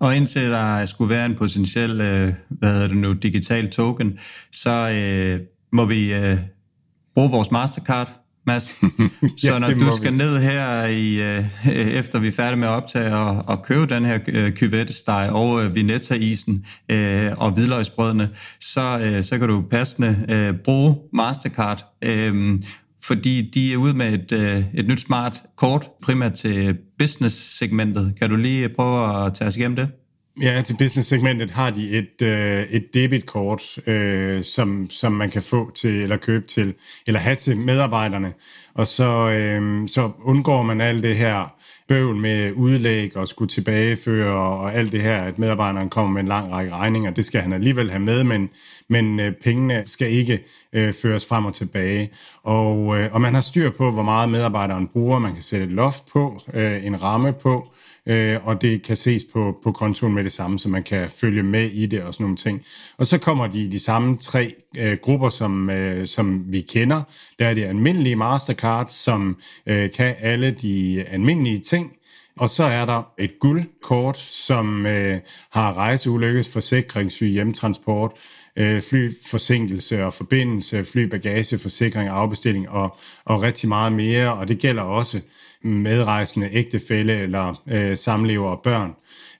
Og 0.00 0.16
indtil 0.16 0.50
der 0.50 0.86
skulle 0.86 1.10
være 1.10 1.26
en 1.26 1.34
potentiel, 1.34 1.90
øh, 2.00 2.32
hvad 2.48 2.72
hedder 2.72 2.88
det 2.88 2.96
nu, 2.96 3.12
digital 3.12 3.70
token, 3.70 4.18
så 4.52 4.90
øh, 4.90 5.40
må 5.72 5.84
vi 5.84 6.14
øh, 6.14 6.36
bruge 7.14 7.30
vores 7.30 7.50
Mastercard, 7.50 8.22
Mads. 8.46 8.64
Så 9.38 9.52
ja, 9.52 9.58
når 9.58 9.70
du 9.70 9.90
skal 9.96 10.12
vi. 10.12 10.18
ned 10.18 10.38
her, 10.38 10.86
i, 10.86 11.22
øh, 11.22 11.44
efter 11.68 12.18
vi 12.18 12.28
er 12.28 12.32
færdige 12.32 12.56
med 12.58 12.68
at 12.68 12.72
optage, 12.72 13.16
og, 13.16 13.44
og 13.46 13.62
købe 13.62 13.94
den 13.94 14.04
her 14.04 14.18
øh, 14.28 14.52
kyvettesteg 14.52 15.30
og 15.32 15.64
øh, 15.64 15.74
Vinetta-isen 15.74 16.66
øh, 16.88 17.32
og 17.36 17.50
hvidløgsbrødene, 17.50 18.30
så, 18.60 19.00
øh, 19.02 19.22
så 19.22 19.38
kan 19.38 19.48
du 19.48 19.64
passende 19.70 20.26
øh, 20.28 20.54
bruge 20.54 20.96
Mastercard. 21.12 21.84
Øh, 22.04 22.60
fordi 23.04 23.50
de 23.54 23.72
er 23.72 23.76
ude 23.76 23.94
med 23.94 24.12
et, 24.12 24.32
øh, 24.32 24.64
et 24.74 24.88
nyt 24.88 25.00
smart 25.00 25.42
kort, 25.56 25.88
primært 26.02 26.32
til 26.32 26.78
business-segmentet. 26.98 28.14
Kan 28.18 28.30
du 28.30 28.36
lige 28.36 28.68
prøve 28.68 29.26
at 29.26 29.34
tage 29.34 29.48
os 29.48 29.56
igennem 29.56 29.76
det? 29.76 29.88
Ja, 30.40 30.62
til 30.62 30.76
business-segmentet 30.78 31.50
har 31.50 31.70
de 31.70 31.90
et, 31.90 32.22
øh, 32.22 32.62
et 32.70 32.94
debitkort, 32.94 33.78
øh, 33.86 34.42
som, 34.42 34.90
som 34.90 35.12
man 35.12 35.30
kan 35.30 35.42
få 35.42 35.70
til, 35.74 36.02
eller 36.02 36.16
købe 36.16 36.46
til, 36.46 36.74
eller 37.06 37.20
have 37.20 37.36
til 37.36 37.56
medarbejderne. 37.56 38.32
Og 38.74 38.86
så, 38.86 39.30
øh, 39.30 39.88
så 39.88 40.10
undgår 40.22 40.62
man 40.62 40.80
alt 40.80 41.04
det 41.04 41.16
her 41.16 41.54
bøvl 41.88 42.16
med 42.16 42.52
udlæg 42.52 43.16
og 43.16 43.28
skulle 43.28 43.48
tilbageføre 43.48 44.34
og 44.34 44.74
alt 44.74 44.92
det 44.92 45.02
her, 45.02 45.22
at 45.22 45.38
medarbejderen 45.38 45.88
kommer 45.88 46.12
med 46.12 46.20
en 46.20 46.28
lang 46.28 46.52
række 46.52 46.72
regninger. 46.72 47.10
Det 47.10 47.24
skal 47.24 47.40
han 47.40 47.52
alligevel 47.52 47.90
have 47.90 48.02
med, 48.02 48.24
men, 48.24 48.48
men 48.88 49.20
øh, 49.20 49.32
pengene 49.44 49.82
skal 49.86 50.10
ikke 50.10 50.44
øh, 50.72 50.92
føres 50.92 51.26
frem 51.26 51.44
og 51.44 51.54
tilbage. 51.54 52.10
Og, 52.42 52.98
øh, 52.98 53.08
og 53.12 53.20
man 53.20 53.34
har 53.34 53.40
styr 53.40 53.70
på, 53.70 53.90
hvor 53.90 54.02
meget 54.02 54.28
medarbejderen 54.28 54.88
bruger. 54.88 55.18
Man 55.18 55.32
kan 55.32 55.42
sætte 55.42 55.64
et 55.64 55.72
loft 55.72 56.06
på, 56.12 56.40
øh, 56.54 56.86
en 56.86 57.02
ramme 57.02 57.32
på, 57.32 57.72
øh, 58.06 58.46
og 58.46 58.62
det 58.62 58.82
kan 58.82 58.96
ses 58.96 59.22
på, 59.32 59.56
på 59.62 59.72
kontoen 59.72 60.14
med 60.14 60.24
det 60.24 60.32
samme, 60.32 60.58
så 60.58 60.68
man 60.68 60.82
kan 60.82 61.10
følge 61.10 61.42
med 61.42 61.70
i 61.70 61.86
det 61.86 62.02
og 62.02 62.14
sådan 62.14 62.24
nogle 62.24 62.36
ting. 62.36 62.62
Og 62.98 63.06
så 63.06 63.18
kommer 63.18 63.46
de 63.46 63.58
i 63.58 63.68
de 63.68 63.78
samme 63.78 64.16
tre 64.16 64.54
øh, 64.78 64.96
grupper, 65.02 65.28
som, 65.28 65.70
øh, 65.70 66.06
som 66.06 66.44
vi 66.52 66.60
kender. 66.60 67.02
Der 67.38 67.46
er 67.46 67.54
det 67.54 67.64
almindelige 67.64 68.16
Mastercard, 68.16 68.88
som 68.88 69.36
øh, 69.66 69.90
kan 69.90 70.14
alle 70.18 70.50
de 70.50 71.04
almindelige 71.08 71.60
ting, 71.60 71.92
og 72.38 72.50
så 72.50 72.64
er 72.64 72.84
der 72.84 73.12
et 73.18 73.38
guldkort, 73.40 74.18
som 74.18 74.86
øh, 74.86 75.18
har 75.50 75.74
rejseulykkes, 75.74 76.48
forsikring, 76.48 77.10
hjemtransport, 77.10 78.12
øh, 78.56 78.82
flyforsinkelse 78.82 80.04
og 80.04 80.14
forbindelse, 80.14 80.84
flybagageforsikring, 80.84 82.08
afbestilling 82.08 82.68
og, 82.68 82.96
og 83.24 83.42
rigtig 83.42 83.68
meget 83.68 83.92
mere. 83.92 84.32
Og 84.32 84.48
det 84.48 84.58
gælder 84.58 84.82
også 84.82 85.20
medrejsende 85.64 86.48
ægtefælle 86.52 87.18
eller 87.18 87.62
øh, 87.68 87.96
samlever 87.96 88.50
og 88.50 88.60
børn, 88.64 88.94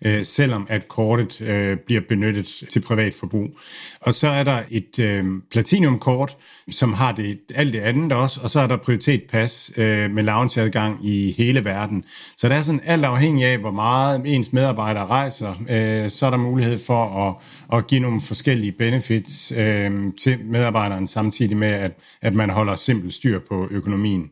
øh, 0.06 0.24
selvom 0.24 0.66
at 0.68 0.88
kortet 0.88 1.40
øh, 1.40 1.76
bliver 1.86 2.00
benyttet 2.08 2.64
til 2.70 2.80
privat 2.80 3.14
forbrug. 3.14 3.58
Og 4.00 4.14
så 4.14 4.28
er 4.28 4.44
der 4.44 4.58
et 4.70 4.98
øh, 4.98 5.24
platinumkort, 5.50 6.36
som 6.70 6.92
har 6.92 7.12
det 7.12 7.38
alt 7.54 7.72
det 7.72 7.80
andet 7.80 8.12
også, 8.12 8.40
og 8.42 8.50
så 8.50 8.60
er 8.60 8.66
der 8.66 8.76
prioritetpas 8.76 9.72
øh, 9.76 10.10
med 10.10 10.22
loungeadgang 10.22 11.06
i 11.06 11.34
hele 11.38 11.64
verden. 11.64 12.04
Så 12.36 12.48
det 12.48 12.56
er 12.56 12.62
sådan 12.62 12.80
alt 12.84 13.04
afhængig 13.04 13.46
af, 13.46 13.58
hvor 13.58 13.70
meget 13.70 14.22
ens 14.24 14.52
medarbejdere 14.52 15.06
rejser, 15.06 15.54
øh, 15.70 16.10
så 16.10 16.26
er 16.26 16.30
der 16.30 16.36
mulighed 16.36 16.78
for 16.86 17.04
at, 17.04 17.34
at 17.78 17.86
give 17.86 18.00
nogle 18.00 18.20
forskellige 18.20 18.72
benefits 18.72 19.52
øh, 19.56 19.90
til 20.18 20.38
medarbejderen, 20.44 21.06
samtidig 21.06 21.56
med, 21.56 21.68
at, 21.68 21.92
at 22.22 22.34
man 22.34 22.50
holder 22.50 22.76
simpelt 22.76 23.14
styr 23.14 23.40
på 23.48 23.68
økonomien. 23.70 24.30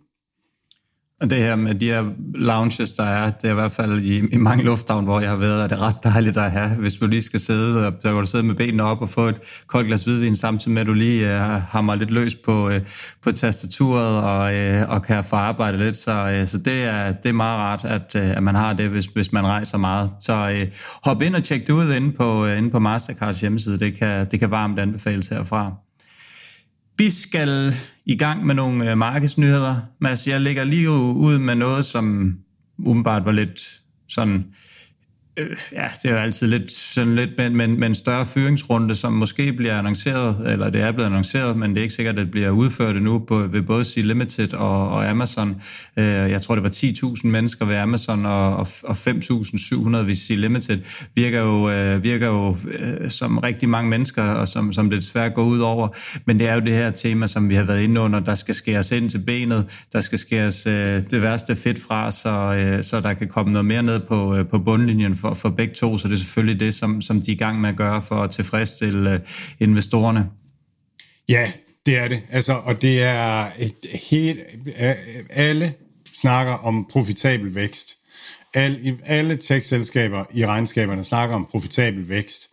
Og 1.21 1.31
det 1.31 1.39
her 1.39 1.57
med 1.57 1.75
de 1.75 1.87
her 1.87 2.05
lounges, 2.35 2.93
der 2.93 3.05
er, 3.05 3.31
det 3.31 3.49
er 3.49 3.51
i 3.51 3.55
hvert 3.55 3.73
fald 3.73 4.01
i, 4.01 4.19
i 4.33 4.37
mange 4.37 4.65
lufthavn, 4.65 5.05
hvor 5.05 5.21
jeg 5.21 5.31
har 5.31 5.37
været, 5.37 5.63
er 5.63 5.69
det 5.69 5.79
ret 5.79 6.05
dejligt 6.05 6.37
at 6.37 6.51
have. 6.51 6.69
Hvis 6.69 6.95
du 6.95 7.07
lige 7.07 7.23
skal 7.23 7.41
sidde, 7.41 7.73
så, 7.73 7.93
så 8.03 8.09
kan 8.09 8.21
du 8.21 8.27
sidde 8.27 8.45
med 8.45 8.55
benene 8.55 8.83
op 8.83 9.03
og 9.03 9.09
få 9.09 9.21
et 9.21 9.65
koldt 9.67 9.87
glas 9.87 10.03
hvidvin, 10.03 10.37
samtidig 10.37 10.75
med, 10.75 10.81
at 10.81 10.87
du 10.87 10.93
lige 10.93 11.35
øh, 11.35 11.43
uh, 11.43 11.63
hammer 11.63 11.95
lidt 11.95 12.11
løs 12.11 12.35
på, 12.35 12.67
uh, 12.67 12.75
på 13.23 13.33
tastaturet 13.33 14.23
og, 14.23 14.55
uh, 14.85 14.95
og 14.95 15.03
kan 15.03 15.25
få 15.25 15.37
arbejde 15.37 15.79
lidt. 15.79 15.97
Så, 15.97 16.41
uh, 16.41 16.49
så 16.49 16.59
det, 16.59 16.85
er, 16.85 17.13
det 17.13 17.29
er 17.29 17.33
meget 17.33 17.59
rart, 17.59 17.85
at, 17.85 18.15
uh, 18.15 18.37
at 18.37 18.43
man 18.43 18.55
har 18.55 18.73
det, 18.73 18.89
hvis, 18.89 19.07
hvis 19.07 19.33
man 19.33 19.47
rejser 19.47 19.79
meget. 19.79 20.11
Så 20.21 20.63
uh, 20.63 20.69
hop 21.05 21.23
ind 21.23 21.35
og 21.35 21.43
tjek 21.43 21.67
det 21.67 21.73
ud 21.73 21.93
inde 21.93 22.13
på, 22.13 22.43
uh, 22.43 22.59
inde 22.59 22.71
på 22.71 22.79
Mastercards 22.79 23.41
hjemmeside. 23.41 23.79
Det 23.79 23.99
kan, 23.99 24.27
det 24.31 24.41
kan 24.41 24.51
varmt 24.51 24.79
anbefales 24.79 25.29
herfra. 25.29 25.90
Vi 27.01 27.11
skal 27.11 27.75
i 28.07 28.17
gang 28.17 28.47
med 28.47 28.55
nogle 28.55 28.91
øh, 28.91 28.99
markedsnyheder. 28.99 29.77
Mads, 30.01 30.27
jeg 30.27 30.41
lægger 30.41 30.65
lige 30.65 30.91
ud 30.91 31.39
med 31.39 31.55
noget, 31.55 31.85
som 31.85 32.35
umiddelbart 32.79 33.25
var 33.25 33.33
lidt 33.33 33.81
sådan 34.09 34.45
øh, 35.41 35.57
ja, 35.73 35.87
det 36.03 36.11
er 36.11 36.15
jo 36.15 36.17
altid 36.17 36.47
lidt, 36.47 36.71
sådan 36.71 37.17
lidt 37.17 37.31
med, 37.39 37.51
med, 37.51 37.69
med 37.69 37.89
en 37.89 37.95
større 37.95 38.27
fyringsrunde, 38.27 38.95
som 38.95 39.13
måske 39.13 39.53
bliver 39.53 39.79
annonceret, 39.79 40.53
eller 40.53 40.71
det 40.71 40.81
er 40.81 40.93
blevet 40.93 41.07
annonceret, 41.07 41.57
men 41.57 41.71
det 41.71 41.79
er 41.79 41.83
ikke 41.83 41.95
sikkert, 41.95 42.19
at 42.19 42.25
det 42.25 42.31
bliver 42.31 42.51
udført 42.51 42.97
endnu 42.97 43.19
på, 43.19 43.35
ved 43.39 43.63
både 43.63 43.85
C 43.85 43.97
Limited 43.97 44.55
og, 44.55 44.89
og 44.89 45.11
Amazon. 45.11 45.63
Øh, 45.97 46.05
jeg 46.05 46.43
tror, 46.43 46.55
det 46.55 46.65
var 46.65 46.71
10.000 46.71 47.27
mennesker 47.27 47.65
ved 47.65 47.77
Amazon, 47.77 48.27
og, 48.27 48.57
og, 48.57 48.67
og 48.85 48.97
5.700 49.07 49.97
ved 49.97 50.15
C 50.15 50.31
Limited. 50.31 50.79
Virker 51.15 51.41
jo, 51.41 51.71
øh, 51.71 52.03
virker 52.03 52.27
jo 52.27 52.57
øh, 52.73 53.11
som 53.11 53.39
rigtig 53.39 53.69
mange 53.69 53.91
mennesker, 53.91 54.23
og 54.23 54.49
som, 54.49 54.73
som 54.73 54.91
det 54.91 55.03
desværre 55.03 55.31
går 55.31 55.45
ud 55.45 55.59
over. 55.59 55.89
Men 56.25 56.39
det 56.39 56.49
er 56.49 56.55
jo 56.55 56.61
det 56.61 56.75
her 56.75 56.91
tema, 56.91 57.27
som 57.27 57.49
vi 57.49 57.55
har 57.55 57.65
været 57.65 57.83
inde 57.83 58.01
under, 58.01 58.21
der 58.21 58.35
skal 58.35 58.55
skæres 58.55 58.91
ind 58.91 59.11
til 59.11 59.19
benet, 59.19 59.87
der 59.93 60.01
skal 60.01 60.19
skæres 60.19 60.67
øh, 60.67 61.03
det 61.11 61.23
værste 61.23 61.57
fedt 61.57 61.83
fra, 61.83 62.11
så, 62.11 62.29
øh, 62.29 62.83
så 62.83 63.01
der 63.01 63.13
kan 63.13 63.29
komme 63.29 63.53
noget 63.53 63.65
mere 63.65 63.83
ned 63.83 64.01
på, 64.01 64.37
øh, 64.37 64.47
på 64.47 64.59
bundlinjen 64.59 65.17
for, 65.17 65.30
for 65.35 65.49
begge 65.49 65.75
to, 65.75 65.99
så 65.99 66.09
det 66.09 66.15
er 66.15 66.19
selvfølgelig 66.19 66.61
det, 66.61 66.75
som, 66.75 67.03
som 67.03 67.23
de 67.23 67.31
er 67.31 67.35
i 67.35 67.39
gang 67.39 67.61
med 67.61 67.69
at 67.69 67.77
gøre 67.77 68.03
for 68.03 68.23
at 68.23 68.31
tilfredsstille 68.31 69.15
øh, 69.15 69.21
investorerne. 69.61 70.31
Ja, 71.29 71.53
det 71.87 71.99
er 71.99 72.09
det. 72.09 72.23
Altså, 72.31 72.53
og 72.53 72.83
det 72.83 73.03
er 73.03 73.47
et 73.59 73.75
helt... 74.11 74.41
Alle 75.31 75.75
snakker 76.15 76.53
om 76.53 76.87
profitabel 76.91 77.55
vækst. 77.55 77.97
Alle, 78.55 78.99
alle 79.05 79.37
tech-selskaber 79.37 80.25
i 80.35 80.47
regnskaberne 80.47 81.05
snakker 81.05 81.35
om 81.35 81.47
profitabel 81.51 82.09
vækst. 82.09 82.49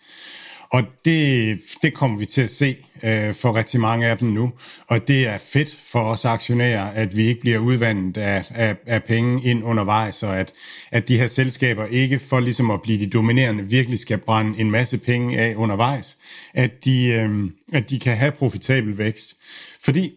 Og 0.72 0.84
det, 1.06 1.60
det 1.82 1.94
kommer 1.94 2.18
vi 2.18 2.26
til 2.26 2.42
at 2.42 2.52
se 2.52 2.78
øh, 3.04 3.34
for 3.34 3.56
rigtig 3.56 3.80
mange 3.80 4.08
af 4.08 4.18
dem 4.18 4.28
nu. 4.28 4.52
Og 4.88 5.08
det 5.08 5.28
er 5.28 5.38
fedt 5.38 5.78
for 5.86 6.00
os 6.00 6.26
aktionærer, 6.26 6.90
at 6.90 7.16
vi 7.16 7.28
ikke 7.28 7.42
bliver 7.42 7.60
udvandet 7.60 8.18
af, 8.18 8.44
af, 8.50 8.76
af 8.86 9.04
penge 9.04 9.44
ind 9.44 9.64
undervejs, 9.64 10.24
og 10.24 10.40
at, 10.40 10.54
at 10.92 11.08
de 11.08 11.18
her 11.18 11.28
selskaber 11.28 11.86
ikke 11.86 12.20
for 12.20 12.40
ligesom 12.40 12.72
at 12.72 12.82
blive 12.82 13.00
de 13.00 13.10
dominerende 13.10 13.64
virkelig 13.64 14.00
skal 14.00 14.18
brænde 14.18 14.60
en 14.60 14.72
masse 14.72 14.98
penge 14.98 15.40
af 15.40 15.56
undervejs. 15.56 16.18
At 16.54 16.86
de, 16.86 17.08
øh, 17.08 17.52
at 17.74 17.90
de 17.90 18.00
kan 18.00 18.18
have 18.18 18.32
profitabel 18.32 18.98
vækst. 18.98 19.36
Fordi 19.82 20.14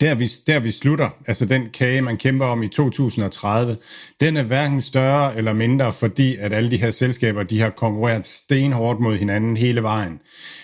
der 0.00 0.14
vi, 0.14 0.30
der 0.46 0.58
vi 0.60 0.70
slutter, 0.70 1.08
altså 1.26 1.46
den 1.46 1.68
kage, 1.72 2.02
man 2.02 2.16
kæmper 2.16 2.46
om 2.46 2.62
i 2.62 2.68
2030, 2.68 3.76
den 4.20 4.36
er 4.36 4.42
hverken 4.42 4.80
større 4.80 5.36
eller 5.36 5.52
mindre, 5.52 5.92
fordi 5.92 6.36
at 6.36 6.52
alle 6.52 6.70
de 6.70 6.76
her 6.76 6.90
selskaber, 6.90 7.42
de 7.42 7.60
har 7.60 7.70
konkurreret 7.70 8.26
stenhårdt 8.26 9.00
mod 9.00 9.16
hinanden 9.16 9.56
hele 9.56 9.82
vejen. 9.82 10.20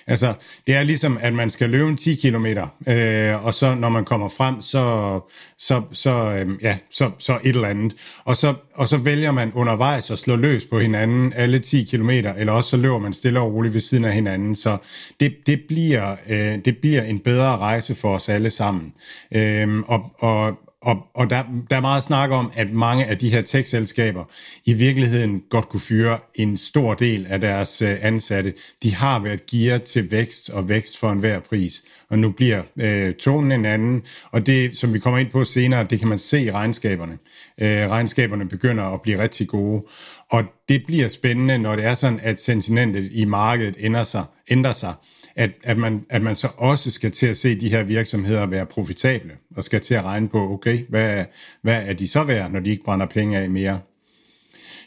Altså, 0.06 0.34
det 0.66 0.74
er 0.74 0.82
ligesom, 0.82 1.18
at 1.20 1.32
man 1.32 1.50
skal 1.50 1.70
løbe 1.70 1.96
10 1.96 2.14
km, 2.14 2.46
øh, 2.88 3.46
og 3.46 3.54
så 3.54 3.74
når 3.74 3.88
man 3.88 4.04
kommer 4.04 4.28
frem, 4.28 4.60
så, 4.60 5.20
så, 5.58 5.82
så, 5.92 6.10
øh, 6.10 6.48
ja, 6.62 6.76
så, 6.90 7.10
så 7.18 7.32
et 7.44 7.54
eller 7.54 7.68
andet. 7.68 7.96
Og 8.24 8.36
så, 8.36 8.54
og 8.74 8.88
så 8.88 8.96
vælger 8.96 9.32
man 9.32 9.52
undervejs 9.52 10.10
at 10.10 10.18
slå 10.18 10.36
løs 10.36 10.64
på 10.64 10.78
hinanden 10.78 11.32
alle 11.36 11.58
10 11.58 11.84
km, 11.84 12.10
eller 12.10 12.52
også 12.52 12.70
så 12.70 12.76
løber 12.76 12.98
man 12.98 13.12
stille 13.12 13.40
og 13.40 13.54
roligt 13.54 13.74
ved 13.74 13.80
siden 13.80 14.04
af 14.04 14.12
hinanden. 14.12 14.54
Så 14.54 14.76
det, 15.20 15.36
det, 15.46 15.62
bliver, 15.68 16.16
øh, 16.28 16.58
det 16.64 16.76
bliver 16.78 17.02
en 17.02 17.18
bedre 17.18 17.56
rejse 17.56 17.94
for 17.94 18.14
os 18.14 18.28
alle 18.28 18.50
sammen. 18.50 18.92
Øh, 19.32 19.78
og, 19.78 20.12
og, 20.18 20.58
og, 20.84 20.96
og 21.14 21.30
der, 21.30 21.42
der 21.70 21.76
er 21.76 21.80
meget 21.80 22.04
snak 22.04 22.30
om, 22.30 22.52
at 22.54 22.72
mange 22.72 23.04
af 23.04 23.18
de 23.18 23.30
her 23.30 23.42
tech-selskaber 23.42 24.24
i 24.64 24.72
virkeligheden 24.72 25.42
godt 25.50 25.68
kunne 25.68 25.80
fyre 25.80 26.18
en 26.34 26.56
stor 26.56 26.94
del 26.94 27.26
af 27.26 27.40
deres 27.40 27.82
øh, 27.82 27.96
ansatte. 28.00 28.54
De 28.82 28.94
har 28.94 29.18
været 29.18 29.46
gearet 29.46 29.82
til 29.82 30.10
vækst 30.10 30.50
og 30.50 30.68
vækst 30.68 30.98
for 30.98 31.10
enhver 31.10 31.40
pris. 31.40 31.82
Og 32.10 32.18
nu 32.18 32.30
bliver 32.30 32.62
øh, 32.80 33.14
tonen 33.14 33.52
en 33.52 33.64
anden. 33.64 34.02
Og 34.30 34.46
det, 34.46 34.76
som 34.76 34.94
vi 34.94 34.98
kommer 34.98 35.18
ind 35.18 35.30
på 35.30 35.44
senere, 35.44 35.84
det 35.84 35.98
kan 35.98 36.08
man 36.08 36.18
se 36.18 36.42
i 36.42 36.50
regnskaberne. 36.50 37.18
Øh, 37.60 37.90
regnskaberne 37.90 38.48
begynder 38.48 38.84
at 38.84 39.02
blive 39.02 39.22
rigtig 39.22 39.48
gode. 39.48 39.82
Og 40.30 40.44
det 40.68 40.82
bliver 40.86 41.08
spændende, 41.08 41.58
når 41.58 41.76
det 41.76 41.84
er 41.84 41.94
sådan, 41.94 42.20
at 42.22 42.40
sentimentet 42.40 43.08
i 43.12 43.24
markedet 43.24 43.76
ændrer 43.78 44.04
sig. 44.04 44.24
Ændrer 44.50 44.72
sig 44.72 44.94
at, 45.36 45.50
at, 45.62 45.76
man, 45.76 46.06
at 46.10 46.22
man 46.22 46.34
så 46.34 46.48
også 46.56 46.90
skal 46.90 47.10
til 47.10 47.26
at 47.26 47.36
se 47.36 47.60
de 47.60 47.70
her 47.70 47.82
virksomheder 47.82 48.46
være 48.46 48.66
profitable, 48.66 49.32
og 49.56 49.64
skal 49.64 49.80
til 49.80 49.94
at 49.94 50.04
regne 50.04 50.28
på, 50.28 50.52
okay, 50.52 50.78
hvad, 50.88 51.24
hvad 51.62 51.82
er 51.86 51.92
de 51.92 52.08
så 52.08 52.24
værd, 52.24 52.50
når 52.50 52.60
de 52.60 52.70
ikke 52.70 52.84
brænder 52.84 53.06
penge 53.06 53.38
af 53.38 53.50
mere? 53.50 53.80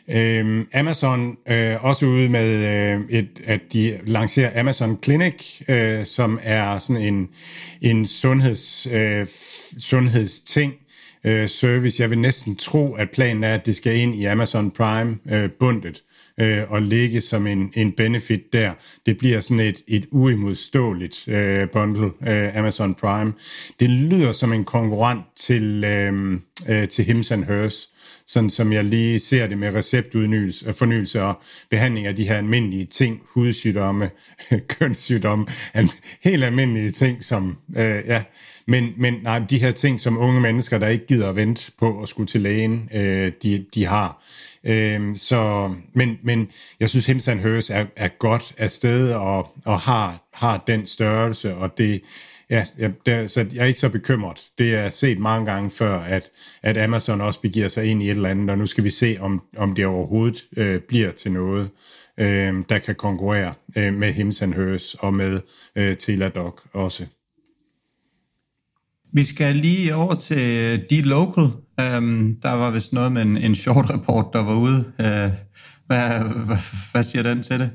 Øhm, 0.09 0.67
Amazon 0.73 1.37
øh, 1.49 1.85
også 1.85 2.05
ude 2.05 2.29
med, 2.29 2.49
øh, 2.93 3.01
et, 3.09 3.29
at 3.45 3.61
de 3.73 3.99
lancerer 4.05 4.59
Amazon 4.59 4.99
Clinic, 5.03 5.61
øh, 5.69 6.05
som 6.05 6.39
er 6.43 6.79
sådan 6.79 7.01
en, 7.01 7.29
en 7.81 8.05
sundheds, 8.05 8.87
øh, 8.91 9.27
sundhedsting, 9.79 10.73
øh, 11.23 11.49
service. 11.49 12.01
Jeg 12.01 12.09
vil 12.09 12.19
næsten 12.19 12.55
tro, 12.55 12.93
at 12.93 13.09
planen 13.11 13.43
er, 13.43 13.53
at 13.53 13.65
det 13.65 13.75
skal 13.75 13.97
ind 13.97 14.15
i 14.15 14.25
Amazon 14.25 14.71
Prime 14.71 15.17
øh, 15.31 15.49
bundet 15.59 16.03
øh, 16.39 16.71
og 16.71 16.81
ligge 16.81 17.21
som 17.21 17.47
en, 17.47 17.71
en 17.75 17.91
benefit 17.91 18.53
der. 18.53 18.73
Det 19.05 19.17
bliver 19.17 19.41
sådan 19.41 19.59
et, 19.59 19.83
et 19.87 20.05
uimodståeligt 20.11 21.27
øh, 21.27 21.69
bundle, 21.69 22.11
øh, 22.27 22.57
Amazon 22.57 22.95
Prime. 22.95 23.33
Det 23.79 23.89
lyder 23.89 24.31
som 24.31 24.53
en 24.53 24.65
konkurrent 24.65 25.23
til, 25.35 25.83
øh, 25.83 26.39
øh, 26.69 26.87
til 26.87 27.05
Hims 27.05 27.31
and 27.31 27.43
Hers 27.43 27.89
sådan 28.27 28.49
som 28.49 28.73
jeg 28.73 28.85
lige 28.85 29.19
ser 29.19 29.47
det 29.47 29.57
med 29.57 29.75
receptudnyelse, 29.75 30.69
øh, 30.69 30.75
fornyelse 30.75 31.23
og 31.23 31.41
behandling 31.69 32.07
af 32.07 32.15
de 32.15 32.27
her 32.27 32.37
almindelige 32.37 32.85
ting, 32.85 33.21
hudsygdomme, 33.29 34.09
kønssygdomme, 34.79 35.47
helt 36.23 36.43
almindelige 36.43 36.91
ting, 36.91 37.23
som, 37.23 37.57
øh, 37.77 38.03
ja, 38.05 38.23
men, 38.65 38.93
men 38.97 39.13
nej, 39.23 39.41
de 39.49 39.59
her 39.59 39.71
ting, 39.71 39.99
som 39.99 40.17
unge 40.17 40.41
mennesker, 40.41 40.79
der 40.79 40.87
ikke 40.87 41.05
gider 41.07 41.29
at 41.29 41.35
vente 41.35 41.71
på 41.79 42.01
at 42.01 42.09
skulle 42.09 42.27
til 42.27 42.41
lægen, 42.41 42.89
øh, 42.95 43.31
de, 43.43 43.65
de 43.73 43.85
har. 43.85 44.23
Øh, 44.67 45.17
så, 45.17 45.71
men, 45.93 46.17
men 46.23 46.47
jeg 46.79 46.89
synes, 46.89 47.05
Himsan 47.05 47.39
Hers 47.39 47.69
er, 47.69 47.85
er 47.95 48.07
godt 48.19 48.53
afsted 48.57 49.13
og, 49.13 49.51
og 49.65 49.79
har, 49.79 50.27
har 50.33 50.63
den 50.67 50.85
størrelse, 50.85 51.55
og 51.55 51.77
det, 51.77 52.01
Ja, 52.49 52.65
ja 52.79 52.91
der, 53.05 53.27
så 53.27 53.45
jeg 53.53 53.61
er 53.61 53.65
ikke 53.65 53.79
så 53.79 53.89
bekymret. 53.89 54.49
Det 54.57 54.75
er 54.75 54.89
set 54.89 55.19
mange 55.19 55.51
gange 55.51 55.71
før, 55.71 55.99
at, 55.99 56.31
at 56.61 56.77
Amazon 56.77 57.21
også 57.21 57.41
begiver 57.41 57.67
sig 57.67 57.85
ind 57.85 58.03
i 58.03 58.05
et 58.05 58.11
eller 58.11 58.29
andet, 58.29 58.49
og 58.49 58.57
nu 58.57 58.65
skal 58.65 58.83
vi 58.83 58.89
se, 58.89 59.17
om, 59.19 59.41
om 59.57 59.75
det 59.75 59.85
overhovedet 59.85 60.45
øh, 60.57 60.81
bliver 60.81 61.11
til 61.11 61.31
noget, 61.31 61.69
øh, 62.17 62.53
der 62.69 62.79
kan 62.79 62.95
konkurrere 62.95 63.53
øh, 63.77 63.93
med 63.93 64.13
Hims 64.13 64.41
and 64.41 64.53
Hers 64.53 64.93
og 64.93 65.13
med 65.13 65.41
øh, 65.75 65.97
Teladoc 65.97 66.61
også. 66.73 67.05
Vi 69.13 69.23
skal 69.23 69.55
lige 69.55 69.95
over 69.95 70.15
til 70.15 70.57
øh, 70.57 70.79
de 70.89 71.01
local. 71.01 71.43
Øhm, 71.79 72.35
der 72.41 72.51
var 72.51 72.71
vist 72.71 72.93
noget 72.93 73.11
med 73.11 73.21
en, 73.21 73.37
en 73.37 73.55
short 73.55 73.89
report, 73.89 74.25
der 74.33 74.43
var 74.43 74.55
ude. 74.55 74.91
Øh, 74.99 75.31
hvad, 75.87 76.19
hvad, 76.45 76.57
hvad 76.91 77.03
siger 77.03 77.23
den 77.23 77.43
til 77.43 77.59
det? 77.59 77.71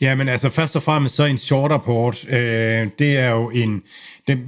Ja, 0.00 0.14
men 0.14 0.28
altså 0.28 0.50
først 0.50 0.76
og 0.76 0.82
fremmest 0.82 1.14
så 1.14 1.24
en 1.24 1.38
short 1.38 1.70
report, 1.70 2.24
øh, 2.28 2.86
det 2.98 3.16
er 3.16 3.30
jo 3.30 3.50
en, 3.50 3.82
det, 4.26 4.38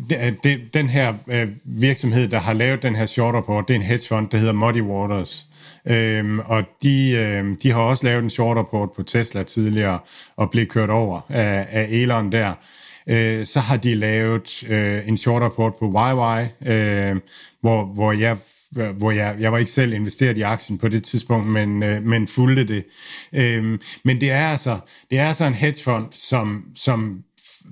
det, 0.42 0.74
den 0.74 0.88
her 0.88 1.14
øh, 1.28 1.48
virksomhed, 1.64 2.28
der 2.28 2.38
har 2.38 2.52
lavet 2.52 2.82
den 2.82 2.96
her 2.96 3.06
short 3.06 3.34
report, 3.34 3.68
det 3.68 3.74
er 3.74 3.78
en 3.78 3.86
hedgefond, 3.86 4.28
der 4.28 4.38
hedder 4.38 4.52
Muddy 4.52 4.82
Waters. 4.82 5.46
Øhm, 5.86 6.38
og 6.38 6.62
de, 6.82 7.10
øhm, 7.10 7.56
de 7.56 7.70
har 7.72 7.80
også 7.80 8.06
lavet 8.06 8.22
en 8.22 8.30
short 8.30 8.56
report 8.56 8.88
på 8.96 9.02
Tesla 9.02 9.42
tidligere, 9.42 9.98
og 10.36 10.50
blev 10.50 10.66
kørt 10.66 10.90
over 10.90 11.20
af, 11.28 11.66
af 11.70 11.86
Elon 11.90 12.32
der. 12.32 12.54
Øh, 13.06 13.46
så 13.46 13.60
har 13.60 13.76
de 13.76 13.94
lavet 13.94 14.64
øh, 14.68 15.08
en 15.08 15.16
short 15.16 15.42
report 15.42 15.72
på 15.78 15.86
YY, 15.86 16.70
øh, 16.72 17.16
hvor, 17.60 17.84
hvor 17.84 18.12
jeg 18.12 18.36
hvor 18.70 19.10
jeg, 19.10 19.36
jeg 19.40 19.52
var 19.52 19.58
ikke 19.58 19.70
selv 19.70 19.92
investeret 19.92 20.38
i 20.38 20.42
aktien 20.42 20.78
på 20.78 20.88
det 20.88 21.02
tidspunkt, 21.02 21.46
men, 21.46 21.82
øh, 21.82 22.02
men 22.02 22.28
fulgte 22.28 22.64
det. 22.64 22.84
Øhm, 23.32 23.80
men 24.04 24.20
det 24.20 24.30
er 24.30 24.46
altså 24.46 24.78
det 25.10 25.18
er 25.18 25.28
altså 25.28 25.44
en 25.44 25.54
hedgefond, 25.54 26.06
som, 26.14 26.64
som 26.74 27.24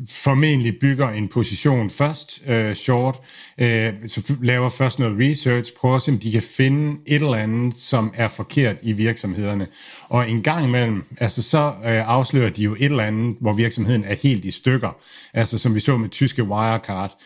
formentlig 0.08 0.78
bygger 0.80 1.08
en 1.08 1.28
position 1.28 1.90
først 1.90 2.42
øh, 2.46 2.74
short, 2.74 3.20
øh, 3.58 3.92
så 4.06 4.34
laver 4.42 4.68
først 4.68 4.98
noget 4.98 5.16
research, 5.18 5.72
prøver 5.80 5.96
at 5.96 6.02
se, 6.02 6.10
om 6.10 6.18
de 6.18 6.32
kan 6.32 6.42
finde 6.42 7.00
et 7.06 7.14
eller 7.14 7.34
andet, 7.34 7.76
som 7.76 8.12
er 8.14 8.28
forkert 8.28 8.76
i 8.82 8.92
virksomhederne. 8.92 9.66
Og 10.08 10.30
en 10.30 10.42
gang 10.42 10.66
imellem, 10.66 11.04
altså 11.18 11.42
så 11.42 11.58
øh, 11.58 12.08
afslører 12.08 12.50
de 12.50 12.62
jo 12.62 12.72
et 12.72 12.84
eller 12.84 13.04
andet, 13.04 13.36
hvor 13.40 13.52
virksomheden 13.52 14.04
er 14.04 14.14
helt 14.22 14.44
i 14.44 14.50
stykker. 14.50 14.96
Altså 15.34 15.58
som 15.58 15.74
vi 15.74 15.80
så 15.80 15.96
med 15.96 16.08
tyske 16.08 16.44
Wirecard. 16.44 17.16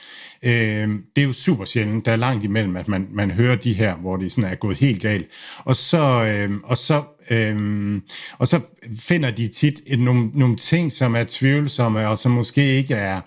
Øh, 0.44 0.88
det 1.16 1.22
er 1.22 1.26
jo 1.26 1.32
super 1.32 1.64
sjældent. 1.64 2.06
Der 2.06 2.12
er 2.12 2.16
langt 2.16 2.44
imellem, 2.44 2.76
at 2.76 2.88
man, 2.88 3.08
man 3.10 3.30
hører 3.30 3.56
de 3.56 3.72
her, 3.72 3.94
hvor 3.94 4.16
det 4.16 4.32
sådan 4.32 4.50
er 4.50 4.54
gået 4.54 4.76
helt 4.76 5.02
galt. 5.02 5.26
Og 5.58 5.76
så, 5.76 6.24
øh, 6.24 6.50
og 6.64 6.76
så, 6.76 7.02
øh, 7.30 8.00
og 8.38 8.48
så 8.48 8.60
finder 9.00 9.30
de 9.30 9.48
tit 9.48 9.80
et, 9.86 9.98
nogle, 9.98 10.30
nogle 10.34 10.56
ting, 10.56 10.92
som 10.92 11.14
er 11.14 11.24
tvivlsomme, 11.28 12.08
og 12.08 12.18
som 12.18 12.32
måske 12.32 12.76
ikke 12.76 12.94
er 12.94 13.20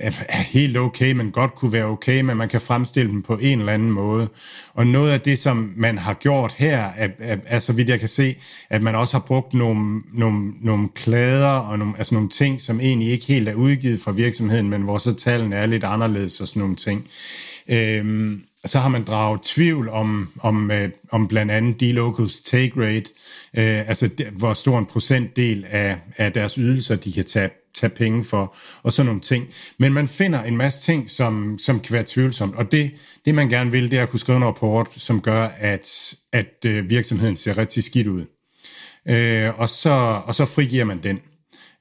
er 0.00 0.42
helt 0.42 0.76
okay, 0.76 1.12
men 1.12 1.30
godt 1.30 1.54
kunne 1.54 1.72
være 1.72 1.84
okay, 1.84 2.20
men 2.20 2.36
man 2.36 2.48
kan 2.48 2.60
fremstille 2.60 3.10
dem 3.10 3.22
på 3.22 3.38
en 3.42 3.58
eller 3.58 3.72
anden 3.72 3.90
måde. 3.90 4.28
Og 4.74 4.86
noget 4.86 5.10
af 5.10 5.20
det, 5.20 5.38
som 5.38 5.72
man 5.76 5.98
har 5.98 6.14
gjort 6.14 6.54
her, 6.54 6.78
er, 6.96 7.08
er, 7.18 7.36
er 7.46 7.58
så 7.58 7.72
vidt 7.72 7.88
jeg 7.88 8.00
kan 8.00 8.08
se, 8.08 8.36
at 8.70 8.82
man 8.82 8.94
også 8.94 9.14
har 9.14 9.24
brugt 9.26 9.54
nogle, 9.54 10.02
nogle, 10.12 10.52
nogle 10.60 10.88
klæder 10.94 11.48
og 11.48 11.78
nogle, 11.78 11.94
altså 11.98 12.14
nogle 12.14 12.28
ting, 12.28 12.60
som 12.60 12.80
egentlig 12.80 13.10
ikke 13.10 13.26
helt 13.26 13.48
er 13.48 13.54
udgivet 13.54 14.00
fra 14.00 14.10
virksomheden, 14.10 14.70
men 14.70 14.82
hvor 14.82 14.98
så 14.98 15.14
tallene 15.14 15.56
er 15.56 15.66
lidt 15.66 15.84
anderledes 15.84 16.40
og 16.40 16.48
sådan 16.48 16.60
nogle 16.60 16.76
ting. 16.76 17.06
Øhm, 17.68 18.42
så 18.64 18.78
har 18.78 18.88
man 18.88 19.04
draget 19.04 19.42
tvivl 19.42 19.88
om, 19.88 20.28
om, 20.40 20.70
øh, 20.70 20.88
om 21.10 21.28
blandt 21.28 21.52
andet 21.52 21.82
D-Locals 21.82 22.42
take 22.50 22.72
rate, 22.76 23.10
øh, 23.56 23.88
altså 23.88 24.08
de, 24.08 24.24
hvor 24.32 24.54
stor 24.54 24.78
en 24.78 24.86
procentdel 24.86 25.64
af, 25.70 25.96
af 26.16 26.32
deres 26.32 26.54
ydelser, 26.54 26.96
de 26.96 27.12
kan 27.12 27.24
tage 27.24 27.50
tage 27.80 27.90
penge 27.90 28.24
for, 28.24 28.56
og 28.82 28.92
sådan 28.92 29.06
nogle 29.06 29.20
ting. 29.20 29.48
Men 29.78 29.92
man 29.92 30.08
finder 30.08 30.42
en 30.42 30.56
masse 30.56 30.80
ting, 30.80 31.10
som, 31.10 31.58
som 31.58 31.80
kan 31.80 31.92
være 31.92 32.04
tvivlsomt, 32.06 32.54
og 32.54 32.72
det, 32.72 32.90
det 33.24 33.34
man 33.34 33.48
gerne 33.48 33.70
vil, 33.70 33.90
det 33.90 33.98
er 33.98 34.02
at 34.02 34.10
kunne 34.10 34.20
skrive 34.20 34.36
en 34.36 34.44
rapport, 34.44 34.88
som 34.96 35.20
gør, 35.20 35.42
at, 35.58 36.14
at 36.32 36.64
øh, 36.66 36.90
virksomheden 36.90 37.36
ser 37.36 37.58
rigtig 37.58 37.84
skidt 37.84 38.06
ud. 38.06 38.24
Øh, 39.08 39.60
og, 39.60 39.68
så, 39.68 40.20
og 40.26 40.34
så 40.34 40.44
frigiver 40.44 40.84
man 40.84 41.02
den. 41.02 41.20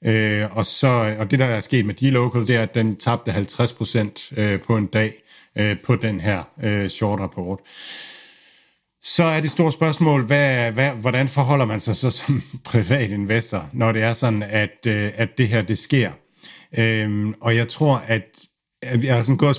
Øh, 0.05 0.57
og, 0.57 0.65
så, 0.65 1.15
og 1.19 1.31
det, 1.31 1.39
der 1.39 1.45
er 1.45 1.59
sket 1.59 1.85
med 1.85 1.95
D-Local, 1.95 2.47
det 2.47 2.55
er, 2.55 2.63
at 2.63 2.75
den 2.75 2.95
tabte 2.95 3.31
50% 3.31 4.39
øh, 4.41 4.59
på 4.67 4.77
en 4.77 4.85
dag 4.85 5.13
øh, 5.57 5.79
på 5.79 5.95
den 5.95 6.19
her 6.19 6.43
øh, 6.63 6.87
short 6.89 7.19
rapport. 7.19 7.59
Så 9.07 9.23
er 9.23 9.41
det 9.41 9.51
store 9.51 9.71
spørgsmål, 9.71 10.25
hvad, 10.25 10.71
hvad, 10.71 10.91
hvordan 10.91 11.27
forholder 11.27 11.65
man 11.65 11.79
sig 11.79 11.95
så 11.95 12.11
som 12.11 12.41
privat 12.65 13.11
investor, 13.11 13.69
når 13.73 13.91
det 13.91 14.01
er 14.01 14.13
sådan, 14.13 14.43
at, 14.43 14.87
øh, 14.87 15.11
at 15.15 15.37
det 15.37 15.47
her 15.47 15.61
det 15.61 15.77
sker? 15.77 16.11
Øhm, 16.77 17.33
og 17.41 17.55
jeg 17.55 17.67
tror, 17.67 17.95
at, 18.07 18.39
jeg 19.03 19.15
har 19.15 19.21
sådan 19.21 19.37
gået 19.37 19.57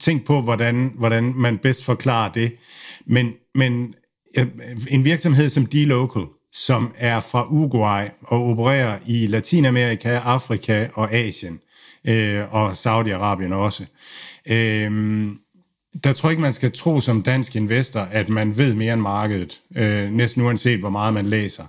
tænkt 0.00 0.26
på, 0.26 0.40
hvordan, 0.40 0.92
hvordan 0.94 1.32
man 1.36 1.58
bedst 1.58 1.84
forklarer 1.84 2.32
det. 2.32 2.52
Men, 3.06 3.32
men 3.54 3.94
en 4.90 5.04
virksomhed 5.04 5.50
som 5.50 5.66
D-Local, 5.66 6.48
som 6.52 6.94
er 6.96 7.20
fra 7.20 7.46
Uruguay 7.50 8.06
og 8.22 8.44
opererer 8.44 8.98
i 9.06 9.26
Latinamerika, 9.26 10.08
Afrika 10.08 10.88
og 10.94 11.12
Asien, 11.12 11.60
øh, 12.08 12.54
og 12.54 12.72
Saudi-Arabien 12.72 13.54
også. 13.54 13.84
Øh, 14.50 15.28
der 16.04 16.12
tror 16.12 16.28
jeg 16.28 16.32
ikke, 16.32 16.42
man 16.42 16.52
skal 16.52 16.72
tro 16.72 17.00
som 17.00 17.22
dansk 17.22 17.56
investor, 17.56 18.00
at 18.00 18.28
man 18.28 18.56
ved 18.56 18.74
mere 18.74 18.92
end 18.92 19.02
markedet, 19.02 19.60
øh, 19.76 20.10
næsten 20.10 20.42
uanset 20.42 20.80
hvor 20.80 20.90
meget 20.90 21.14
man 21.14 21.26
læser. 21.26 21.64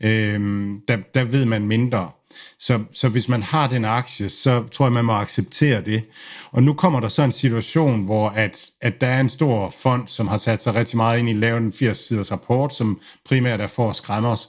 Øh, 0.00 0.40
der, 0.88 0.96
der 1.14 1.24
ved 1.24 1.44
man 1.44 1.66
mindre. 1.66 2.10
Så, 2.58 2.84
så 2.92 3.08
hvis 3.08 3.28
man 3.28 3.42
har 3.42 3.68
den 3.68 3.84
aktie, 3.84 4.28
så 4.28 4.64
tror 4.72 4.86
jeg, 4.86 4.92
man 4.92 5.04
må 5.04 5.12
acceptere 5.12 5.80
det. 5.80 6.02
Og 6.50 6.62
nu 6.62 6.74
kommer 6.74 7.00
der 7.00 7.08
så 7.08 7.22
en 7.22 7.32
situation, 7.32 8.04
hvor 8.04 8.28
at, 8.28 8.70
at 8.80 9.00
der 9.00 9.06
er 9.06 9.20
en 9.20 9.28
stor 9.28 9.74
fond, 9.76 10.08
som 10.08 10.28
har 10.28 10.38
sat 10.38 10.62
sig 10.62 10.74
rigtig 10.74 10.96
meget 10.96 11.18
ind 11.18 11.28
i 11.28 11.32
at 11.32 11.38
lave 11.38 11.56
en 11.58 11.68
80-siders 11.68 12.32
rapport, 12.32 12.74
som 12.74 13.00
primært 13.24 13.60
er 13.60 13.66
for 13.66 13.90
at 13.90 13.96
skræmme 13.96 14.28
os. 14.28 14.48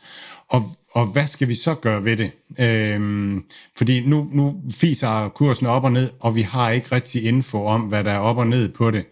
Og, 0.50 0.64
og 0.93 1.06
hvad 1.06 1.27
skal 1.27 1.47
vi 1.47 1.56
så 1.56 1.75
gøre 1.75 2.03
ved 2.03 2.17
det? 2.17 2.32
Øhm, 2.60 3.43
fordi 3.77 4.06
nu, 4.06 4.29
nu 4.32 4.56
fiser 4.71 5.29
kursen 5.29 5.67
op 5.67 5.84
og 5.84 5.91
ned, 5.91 6.10
og 6.19 6.36
vi 6.36 6.41
har 6.41 6.71
ikke 6.71 6.88
rigtig 6.91 7.23
info 7.23 7.65
om, 7.65 7.82
hvad 7.82 8.03
der 8.03 8.12
er 8.12 8.19
op 8.19 8.38
og 8.38 8.47
ned 8.47 8.69
på 8.69 8.91
det. 8.91 9.06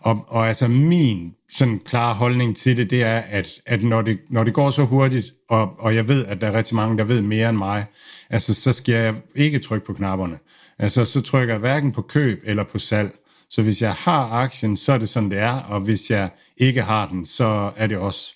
Og, 0.00 0.24
og 0.28 0.48
altså 0.48 0.68
min 0.68 1.34
sådan 1.50 1.80
klare 1.84 2.14
holdning 2.14 2.56
til 2.56 2.76
det, 2.76 2.90
det 2.90 3.02
er, 3.02 3.16
at, 3.16 3.50
at 3.66 3.82
når, 3.82 4.02
det, 4.02 4.18
når 4.30 4.44
det 4.44 4.54
går 4.54 4.70
så 4.70 4.84
hurtigt, 4.84 5.26
og, 5.48 5.72
og 5.78 5.94
jeg 5.94 6.08
ved, 6.08 6.26
at 6.26 6.40
der 6.40 6.46
er 6.46 6.52
rigtig 6.52 6.76
mange, 6.76 6.98
der 6.98 7.04
ved 7.04 7.22
mere 7.22 7.48
end 7.48 7.58
mig, 7.58 7.84
altså 8.30 8.54
så 8.54 8.72
skal 8.72 8.94
jeg 8.94 9.14
ikke 9.34 9.58
trykke 9.58 9.86
på 9.86 9.92
knapperne. 9.92 10.38
Altså 10.78 11.04
så 11.04 11.22
trykker 11.22 11.54
jeg 11.54 11.60
hverken 11.60 11.92
på 11.92 12.02
køb 12.02 12.42
eller 12.44 12.64
på 12.64 12.78
salg. 12.78 13.10
Så 13.50 13.62
hvis 13.62 13.82
jeg 13.82 13.92
har 13.92 14.30
aktien, 14.32 14.76
så 14.76 14.92
er 14.92 14.98
det 14.98 15.08
sådan, 15.08 15.30
det 15.30 15.38
er, 15.38 15.60
og 15.68 15.80
hvis 15.80 16.10
jeg 16.10 16.30
ikke 16.56 16.82
har 16.82 17.08
den, 17.08 17.26
så 17.26 17.70
er 17.76 17.86
det 17.86 17.96
også 17.96 18.34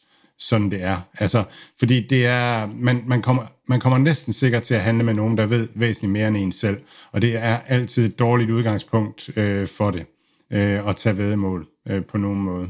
sådan 0.48 0.70
det 0.70 0.82
er. 0.82 0.96
Altså, 1.18 1.44
fordi 1.78 2.06
det 2.06 2.26
er, 2.26 2.66
man, 2.66 3.02
man, 3.06 3.22
kommer, 3.22 3.42
man 3.68 3.80
kommer 3.80 3.98
næsten 3.98 4.32
sikkert 4.32 4.62
til 4.62 4.74
at 4.74 4.80
handle 4.80 5.04
med 5.04 5.14
nogen, 5.14 5.36
der 5.36 5.46
ved 5.46 5.68
væsentligt 5.74 6.12
mere 6.12 6.28
end 6.28 6.36
en 6.36 6.52
selv, 6.52 6.80
og 7.12 7.22
det 7.22 7.36
er 7.36 7.58
altid 7.66 8.06
et 8.06 8.18
dårligt 8.18 8.50
udgangspunkt 8.50 9.30
øh, 9.36 9.68
for 9.68 9.90
det, 9.90 10.06
øh, 10.52 10.88
at 10.88 10.96
tage 10.96 11.18
vedmål 11.18 11.66
øh, 11.88 12.04
på 12.04 12.18
nogen 12.18 12.40
måde. 12.40 12.68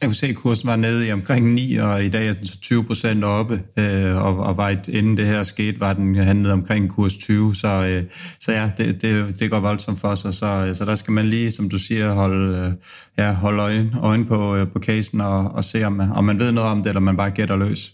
Jeg 0.00 0.08
kunne 0.08 0.16
se, 0.16 0.26
at 0.26 0.36
kursen 0.36 0.66
var 0.66 0.76
nede 0.76 1.08
i 1.08 1.12
omkring 1.12 1.52
9, 1.54 1.76
og 1.76 2.04
i 2.04 2.08
dag 2.08 2.28
er 2.28 2.32
den 2.32 2.46
så 2.46 2.60
20 2.60 2.84
procent 2.84 3.24
oppe, 3.24 3.62
øh, 3.78 4.16
og, 4.16 4.38
og 4.38 4.56
var 4.56 4.68
et, 4.68 4.88
inden 4.88 5.16
det 5.16 5.26
her 5.26 5.42
skete, 5.42 5.80
var 5.80 5.92
den 5.92 6.16
handlet 6.16 6.52
omkring 6.52 6.90
kurs 6.90 7.14
20, 7.14 7.54
så, 7.54 7.68
øh, 7.68 8.04
så 8.40 8.52
ja, 8.52 8.70
det, 8.78 9.02
det, 9.02 9.40
det 9.40 9.50
går 9.50 9.60
voldsomt 9.60 10.00
for 10.00 10.14
sig, 10.14 10.34
så, 10.34 10.46
øh, 10.46 10.74
så 10.74 10.84
der 10.84 10.94
skal 10.94 11.12
man 11.12 11.26
lige, 11.26 11.50
som 11.50 11.70
du 11.70 11.78
siger, 11.78 12.12
holde, 12.12 12.58
øh, 12.58 12.72
ja, 13.18 13.32
holde 13.32 13.62
øje, 13.62 13.92
øjen 14.02 14.24
på, 14.24 14.56
øh, 14.56 14.68
på 14.72 14.78
casen 14.78 15.20
og, 15.20 15.50
og 15.52 15.64
se, 15.64 15.84
om, 15.84 16.00
om 16.00 16.24
man 16.24 16.38
ved 16.38 16.52
noget 16.52 16.70
om 16.70 16.82
det, 16.82 16.88
eller 16.88 17.00
man 17.00 17.16
bare 17.16 17.30
gætter 17.30 17.56
løs. 17.56 17.92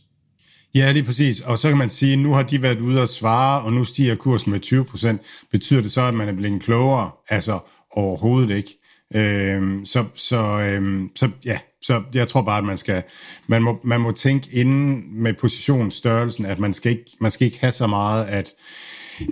Ja, 0.74 0.92
det 0.92 1.00
er 1.00 1.04
præcis. 1.04 1.40
Og 1.40 1.58
så 1.58 1.68
kan 1.68 1.78
man 1.78 1.90
sige, 1.90 2.12
at 2.12 2.18
nu 2.18 2.34
har 2.34 2.42
de 2.42 2.62
været 2.62 2.80
ude 2.80 3.02
og 3.02 3.08
svare, 3.08 3.62
og 3.62 3.72
nu 3.72 3.84
stiger 3.84 4.14
kursen 4.14 4.52
med 4.52 4.60
20 4.60 4.84
procent. 4.84 5.20
Betyder 5.52 5.80
det 5.80 5.92
så, 5.92 6.02
at 6.02 6.14
man 6.14 6.28
er 6.28 6.32
blevet 6.32 6.62
klogere? 6.62 7.10
Altså 7.28 7.58
overhovedet 7.92 8.56
ikke. 8.56 8.70
Øh, 9.14 9.84
så, 9.84 10.04
så, 10.14 10.60
øh, 10.60 11.00
så 11.16 11.30
ja, 11.44 11.58
så 11.82 12.02
jeg 12.14 12.28
tror 12.28 12.42
bare, 12.42 12.58
at 12.58 12.64
man 12.64 12.76
skal, 12.76 13.02
man 13.46 13.62
må, 13.62 13.80
man 13.84 14.00
må 14.00 14.12
tænke 14.12 14.48
inden 14.52 15.22
med 15.22 15.34
positionsstørrelsen, 15.34 16.46
at 16.46 16.58
man 16.58 16.74
skal 16.74 16.92
ikke, 16.92 17.04
man 17.20 17.30
skal 17.30 17.44
ikke 17.44 17.60
have 17.60 17.72
så 17.72 17.86
meget, 17.86 18.24
at, 18.24 18.50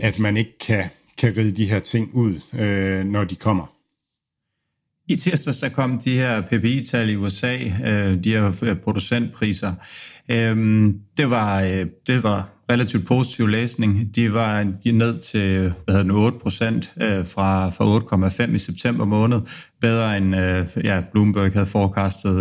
at 0.01 0.19
man 0.19 0.37
ikke 0.37 0.59
kan, 0.59 0.85
kan 1.19 1.37
ride 1.37 1.57
de 1.57 1.67
her 1.67 1.81
ting 1.81 2.15
ud, 2.15 2.41
øh, 2.59 3.05
når 3.05 3.25
de 3.25 3.37
kommer. 3.37 3.67
I 5.09 5.17
tirsdags 5.17 5.59
så 5.59 5.69
kom 5.69 5.99
de 5.99 6.15
her 6.15 6.41
PPI-tal 6.41 7.11
i 7.11 7.17
USA, 7.17 7.59
øh, 7.85 8.25
de 8.25 8.31
her 8.31 8.53
øh, 8.63 8.77
producentpriser. 8.77 9.75
Øh, 10.29 10.89
det, 11.17 11.31
var, 11.31 11.63
øh, 11.63 11.87
det 12.07 12.23
var 12.23 12.54
relativt 12.71 13.07
positiv 13.07 13.47
læsning. 13.47 14.17
De 14.17 14.33
var 14.33 14.67
de 14.85 14.93
ned 14.93 15.19
til 15.19 15.73
hvad 15.85 15.95
hedder 15.95 16.03
det, 16.03 16.13
8 16.13 16.39
procent 16.39 16.93
øh, 17.01 17.27
fra, 17.27 17.71
fra 17.71 18.47
8,5 18.47 18.55
i 18.55 18.59
september 18.59 19.05
måned, 19.05 19.41
bedre 19.81 20.17
end 20.17 20.37
øh, 20.37 20.67
ja, 20.85 21.01
Bloomberg 21.13 21.53
havde 21.53 21.67
forecastet 21.67 22.37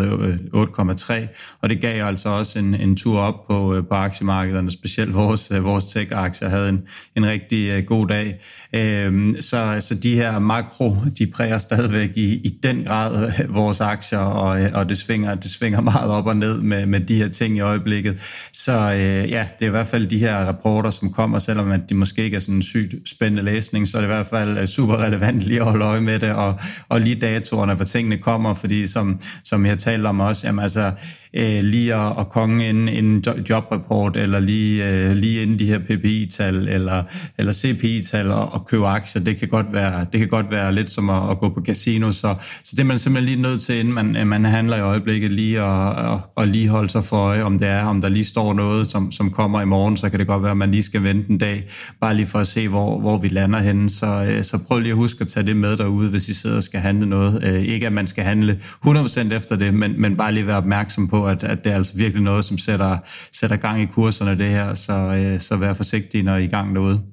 øh, 0.53 0.63
8,3, 0.63 1.13
og 1.61 1.69
det 1.69 1.81
gav 1.81 2.05
altså 2.05 2.29
også 2.29 2.59
en, 2.59 2.75
en 2.75 2.95
tur 2.95 3.19
op 3.19 3.47
på, 3.47 3.75
øh, 3.75 3.83
på 3.87 3.95
aktiemarkederne, 3.95 4.71
specielt 4.71 5.13
vores, 5.13 5.51
øh, 5.51 5.63
vores 5.63 5.85
tech-aktier 5.85 6.49
havde 6.49 6.69
en, 6.69 6.81
en 7.15 7.25
rigtig 7.25 7.69
øh, 7.69 7.83
god 7.83 8.07
dag. 8.07 8.39
Øh, 8.73 9.41
så, 9.41 9.57
altså, 9.57 9.95
de 9.95 10.15
her 10.15 10.39
makro, 10.39 10.95
de 11.17 11.27
præger 11.27 11.57
stadigvæk 11.57 12.09
i, 12.15 12.33
i 12.35 12.59
den 12.63 12.83
grad 12.83 13.25
øh, 13.25 13.55
vores 13.55 13.81
aktier, 13.81 14.19
og, 14.19 14.61
øh, 14.61 14.69
og 14.73 14.89
det, 14.89 14.97
svinger, 14.97 15.35
det 15.35 15.51
svinger 15.51 15.81
meget 15.81 16.11
op 16.11 16.27
og 16.27 16.37
ned 16.37 16.61
med, 16.61 16.85
med 16.85 16.99
de 16.99 17.15
her 17.15 17.27
ting 17.27 17.57
i 17.57 17.59
øjeblikket. 17.59 18.21
Så 18.53 18.71
øh, 18.71 19.31
ja, 19.31 19.47
det 19.59 19.65
er 19.65 19.67
i 19.67 19.69
hvert 19.69 19.87
fald 19.87 20.12
de 20.13 20.19
her 20.19 20.45
rapporter, 20.45 20.89
som 20.89 21.13
kommer, 21.13 21.39
selvom 21.39 21.71
at 21.71 21.89
de 21.89 21.95
måske 21.95 22.23
ikke 22.23 22.35
er 22.35 22.39
sådan 22.39 22.55
en 22.55 22.61
sygt 22.61 23.09
spændende 23.09 23.43
læsning, 23.43 23.87
så 23.87 23.97
er 23.97 24.01
det 24.01 24.07
i 24.07 24.13
hvert 24.13 24.27
fald 24.27 24.57
øh, 24.57 24.65
super 24.65 24.97
relevant 24.97 25.41
lige 25.41 25.59
at 25.59 25.65
holde 25.65 25.85
øje 25.85 26.01
med 26.01 26.19
det, 26.19 26.31
og, 26.33 26.59
og 26.89 27.01
lige 27.01 27.15
datoerne, 27.15 27.73
hvor 27.73 27.85
tingene 27.85 28.17
kommer, 28.17 28.53
fordi 28.53 28.87
som, 28.87 29.19
som 29.43 29.65
jeg 29.65 29.77
talte 29.77 30.07
om 30.07 30.19
også, 30.19 30.47
jamen 30.47 30.63
altså, 30.63 30.91
øh, 31.33 31.63
lige 31.63 31.95
at, 31.95 32.13
at 32.19 32.29
konge 32.29 32.69
en, 32.69 32.89
en 32.89 33.25
jobreport, 33.49 34.17
eller 34.17 34.39
lige, 34.39 34.89
øh, 34.89 35.11
lige 35.15 35.41
inden 35.41 35.59
de 35.59 35.65
her 35.65 35.79
PPI-tal, 35.79 36.67
eller, 36.67 37.03
eller 37.37 37.53
CPI-tal, 37.53 38.31
og, 38.31 38.53
og 38.53 38.65
købe 38.65 38.87
aktier, 38.87 39.23
det 39.23 39.37
kan 39.37 39.47
godt 39.47 39.65
være, 39.73 40.05
det 40.11 40.19
kan 40.19 40.29
godt 40.29 40.51
være 40.51 40.75
lidt 40.75 40.89
som 40.89 41.09
at, 41.09 41.29
at 41.29 41.39
gå 41.39 41.49
på 41.49 41.61
casino, 41.65 42.11
så, 42.11 42.35
så 42.63 42.71
det 42.71 42.79
er 42.79 42.83
man 42.83 42.97
simpelthen 42.97 43.35
lige 43.35 43.41
nødt 43.49 43.61
til, 43.61 43.79
inden 43.79 43.93
man, 43.93 44.17
øh, 44.17 44.27
man 44.27 44.45
handler 44.45 44.77
i 44.77 44.81
øjeblikket, 44.81 45.31
lige 45.31 45.61
at, 45.61 45.89
at, 45.89 46.19
at 46.37 46.47
lige 46.47 46.67
holde 46.67 46.89
sig 46.89 47.05
for 47.05 47.17
øje, 47.17 47.43
om 47.43 47.59
det 47.59 47.67
er, 47.67 47.85
om 47.85 48.01
der 48.01 48.09
lige 48.09 48.25
står 48.25 48.53
noget, 48.53 48.91
som, 48.91 49.11
som 49.11 49.29
kommer 49.29 49.61
i 49.61 49.65
morgen, 49.65 49.97
så 49.97 50.09
kan 50.09 50.19
det 50.19 50.27
godt 50.27 50.43
være, 50.43 50.51
at 50.51 50.57
man 50.57 50.71
lige 50.71 50.83
skal 50.83 51.03
vente 51.03 51.31
en 51.31 51.37
dag, 51.37 51.67
bare 52.01 52.15
lige 52.15 52.25
for 52.25 52.39
at 52.39 52.47
se, 52.47 52.67
hvor, 52.67 52.99
hvor 52.99 53.17
vi 53.17 53.27
lander 53.27 53.59
henne, 53.59 53.89
så, 53.89 54.25
øh, 54.29 54.43
så 54.43 54.57
prøv 54.57 54.79
lige 54.79 54.91
at 54.91 54.97
huske 54.97 55.21
at 55.21 55.27
tage 55.27 55.45
det 55.45 55.57
med 55.57 55.77
derude, 55.77 56.09
hvis 56.09 56.29
I 56.29 56.33
sidder 56.33 56.57
og 56.57 56.63
skal 56.63 56.79
handle 56.79 57.09
noget. 57.09 57.43
Øh, 57.43 57.61
ikke 57.61 57.87
at 57.87 57.93
man 57.93 58.07
skal 58.07 58.23
handle 58.23 58.59
100% 58.85 59.33
efter 59.33 59.55
det, 59.55 59.73
men, 59.73 60.01
men 60.01 60.17
bare 60.17 60.33
lige 60.33 60.47
være 60.47 60.57
opmærksom 60.57 61.07
på, 61.07 61.22
at, 61.27 61.43
at 61.43 61.63
det 61.63 61.71
er 61.71 61.75
altså 61.75 61.93
virkelig 61.95 62.23
noget, 62.23 62.45
som 62.45 62.57
sætter, 62.57 62.97
sætter 63.31 63.55
gang 63.55 63.81
i 63.81 63.85
kurserne 63.85 64.37
det 64.37 64.49
her, 64.49 64.73
så, 64.73 64.93
øh, 64.93 65.39
så 65.39 65.55
vær 65.55 65.73
forsigtig, 65.73 66.23
når 66.23 66.35
I 66.35 66.41
er 66.41 66.47
i 66.47 66.47
gang 66.47 66.75
derude. 66.75 67.12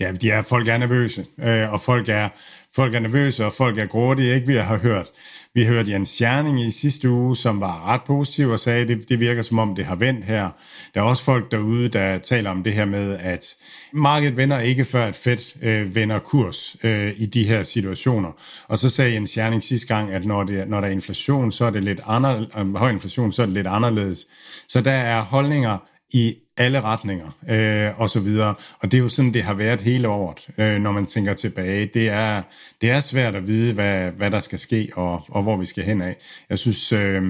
Ja, 0.00 0.12
de 0.12 0.30
er, 0.30 0.42
folk 0.42 0.68
er 0.68 0.78
nervøse, 0.78 1.26
øh, 1.42 1.72
og 1.72 1.80
folk 1.80 2.08
er, 2.08 2.28
folk 2.74 2.94
er 2.94 3.00
nervøse, 3.00 3.46
og 3.46 3.52
folk 3.52 3.78
er 3.78 3.86
grådige, 3.86 4.34
ikke? 4.34 4.46
Vi 4.46 4.54
har 4.54 4.78
hørt, 4.78 5.06
vi 5.54 5.66
hørte 5.66 5.90
Jens 5.90 6.08
Scherning 6.08 6.60
i 6.60 6.70
sidste 6.70 7.10
uge, 7.10 7.36
som 7.36 7.60
var 7.60 7.86
ret 7.88 8.00
positiv 8.06 8.48
og 8.48 8.58
sagde, 8.58 8.82
at 8.82 8.88
det, 8.88 9.08
det 9.08 9.20
virker 9.20 9.42
som 9.42 9.58
om, 9.58 9.74
det 9.74 9.84
har 9.84 9.96
vendt 9.96 10.24
her. 10.24 10.50
Der 10.94 11.00
er 11.00 11.04
også 11.04 11.22
folk 11.24 11.50
derude, 11.50 11.88
der 11.88 12.18
taler 12.18 12.50
om 12.50 12.62
det 12.62 12.72
her 12.72 12.84
med, 12.84 13.18
at 13.18 13.54
markedet 13.92 14.36
vender 14.36 14.60
ikke 14.60 14.84
før, 14.84 15.04
at 15.04 15.14
Fed 15.14 15.62
øh, 15.62 15.94
vender 15.94 16.18
kurs 16.18 16.76
øh, 16.82 17.12
i 17.16 17.26
de 17.26 17.44
her 17.44 17.62
situationer. 17.62 18.32
Og 18.68 18.78
så 18.78 18.90
sagde 18.90 19.12
Jens 19.14 19.30
Scherning 19.30 19.62
sidste 19.62 19.86
gang, 19.86 20.10
at 20.12 20.24
når, 20.24 20.44
det, 20.44 20.68
når 20.68 20.80
der 20.80 20.88
er 20.88 20.92
inflation, 20.92 21.52
så 21.52 21.64
er 21.64 21.70
det 21.70 21.84
lidt 21.84 22.00
anderledes, 22.06 22.48
øh, 22.58 22.74
høj 22.74 22.90
inflation, 22.90 23.32
så 23.32 23.42
er 23.42 23.46
det 23.46 23.54
lidt 23.54 23.66
anderledes. 23.66 24.26
Så 24.68 24.80
der 24.80 24.92
er 24.92 25.20
holdninger 25.20 25.78
i 26.12 26.34
alle 26.56 26.80
retninger 26.80 27.30
øh, 27.50 28.00
og 28.00 28.10
så 28.10 28.20
videre. 28.20 28.54
Og 28.80 28.92
det 28.92 28.94
er 28.94 29.02
jo 29.02 29.08
sådan, 29.08 29.34
det 29.34 29.42
har 29.42 29.54
været 29.54 29.80
hele 29.80 30.08
året, 30.08 30.48
øh, 30.58 30.80
når 30.80 30.92
man 30.92 31.06
tænker 31.06 31.34
tilbage. 31.34 31.90
Det 31.94 32.08
er, 32.08 32.42
det 32.80 32.90
er 32.90 33.00
svært 33.00 33.34
at 33.34 33.46
vide, 33.46 33.72
hvad, 33.72 34.10
hvad 34.10 34.30
der 34.30 34.40
skal 34.40 34.58
ske 34.58 34.88
og, 34.94 35.22
og 35.28 35.42
hvor 35.42 35.56
vi 35.56 35.66
skal 35.66 35.84
hen 35.84 36.02
af. 36.02 36.16
Jeg 36.50 36.58
synes, 36.58 36.92
øh, 36.92 37.22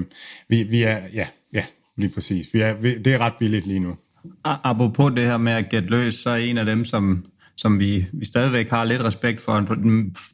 vi, 0.49 0.63
vi 0.63 0.83
er, 0.83 0.99
ja, 1.13 1.27
ja, 1.53 1.65
lige 1.95 2.09
præcis. 2.09 2.53
Vi 2.53 2.61
er, 2.61 2.73
vi, 2.73 2.97
det 2.97 3.13
er 3.13 3.17
ret 3.17 3.33
billigt 3.39 3.67
lige 3.67 3.79
nu. 3.79 3.95
Apropos 4.43 5.13
det 5.15 5.23
her 5.23 5.37
med 5.37 5.51
at 5.51 5.69
gætte 5.69 5.89
løs, 5.89 6.13
så 6.13 6.29
er 6.29 6.35
en 6.35 6.57
af 6.57 6.65
dem, 6.65 6.85
som 6.85 7.25
som 7.57 7.79
vi, 7.79 8.05
vi 8.13 8.25
stadigvæk 8.25 8.69
har 8.69 8.83
lidt 8.83 9.01
respekt 9.01 9.41
for. 9.41 9.59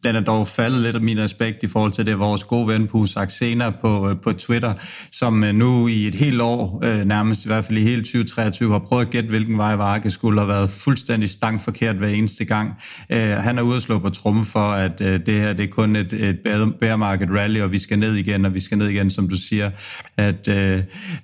Den 0.04 0.16
er 0.16 0.20
dog 0.20 0.48
faldet 0.48 0.82
lidt 0.82 0.96
af 0.96 1.02
min 1.02 1.20
respekt 1.20 1.64
i 1.64 1.68
forhold 1.68 1.92
til 1.92 2.06
det, 2.06 2.20
vores 2.20 2.44
gode 2.44 2.68
ven 2.68 2.88
Pus 2.88 3.16
Axena 3.16 3.70
på, 3.70 4.10
øh, 4.10 4.16
på 4.24 4.34
Twitter, 4.34 4.74
som 5.12 5.44
øh, 5.44 5.56
nu 5.56 5.88
i 5.88 6.08
et 6.08 6.16
helt 6.16 6.42
år, 6.42 6.82
øh, 6.84 7.06
nærmest 7.06 7.46
i 7.46 7.48
hvert 7.48 7.66
fald 7.66 7.78
i 7.78 7.82
hele 7.82 8.02
2023, 8.02 8.72
har 8.72 8.80
prøvet 8.80 9.06
at 9.06 9.12
gætte, 9.12 9.30
hvilken 9.30 9.58
vej 9.58 9.76
Varke 9.76 10.12
skulle 10.12 10.40
have 10.40 10.48
været 10.48 10.70
fuldstændig 10.70 11.30
stang 11.30 11.62
forkert 11.62 11.96
hver 11.96 12.08
eneste 12.08 12.46
gang. 12.46 12.72
Han 13.10 13.58
er 13.58 13.62
ude 13.62 13.76
at 13.76 13.82
slå 13.82 14.00
på 14.00 14.10
trumme 14.10 14.46
for, 14.46 14.72
at 14.72 15.00
det 15.00 15.28
her 15.28 15.54
det 15.54 15.64
er 15.64 15.68
kun 15.68 15.96
et, 15.96 16.14
et 16.14 16.40
bear 16.80 16.96
market 16.96 17.30
rally, 17.32 17.62
og 17.62 17.72
vi 17.72 17.78
skal 17.78 18.00
ned 18.00 18.16
igen, 18.16 18.46
og 18.46 18.54
vi 18.54 18.60
skal 18.60 18.78
ned 18.78 18.88
igen, 18.88 19.10
som 19.10 19.30
du 19.30 19.36
siger, 19.36 19.72
at, 20.18 20.48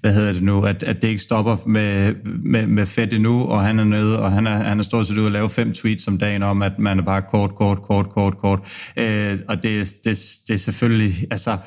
hvad 0.02 0.14
hedder 0.14 0.34
det 0.34 0.44
nu, 0.44 0.62
at, 0.62 0.84
at 0.84 1.02
det 1.02 1.08
ikke 1.08 1.22
stopper 1.22 1.58
med, 1.68 2.16
med, 2.44 2.68
med 2.68 2.86
fedt 2.86 3.14
endnu, 3.14 3.46
og 3.46 3.62
han 3.62 3.80
er 3.80 3.84
nede, 3.84 4.20
og 4.20 4.32
han 4.32 4.48
er, 4.48 4.58
han 4.58 4.80
er 4.80 4.84
stort 4.84 5.08
set 5.08 5.18
ude 5.18 5.26
at 5.26 5.32
lave 5.32 5.50
fem 5.50 5.74
tweets 5.74 5.89
tweets 5.90 6.08
om 6.08 6.18
dagen 6.18 6.44
om, 6.44 6.62
at 6.62 6.80
man 6.80 7.00
er 7.00 7.04
bare 7.04 7.22
kort, 7.22 7.56
kort, 7.56 7.82
kort, 7.82 8.10
kort, 8.10 8.38
kort. 8.38 8.60
Øh, 8.98 9.40
og 9.48 9.64
det, 9.64 9.96
det, 10.04 10.18
det 10.48 10.54
er 10.54 10.58
selvfølgelig, 10.58 11.12
altså, 11.32 11.58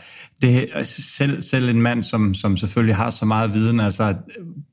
det, 0.42 0.68
selv, 0.86 1.42
selv 1.42 1.68
en 1.68 1.82
mand, 1.82 2.02
som, 2.02 2.34
som 2.34 2.56
selvfølgelig 2.56 2.96
har 2.96 3.10
så 3.10 3.24
meget 3.24 3.54
viden, 3.54 3.80
altså, 3.80 4.14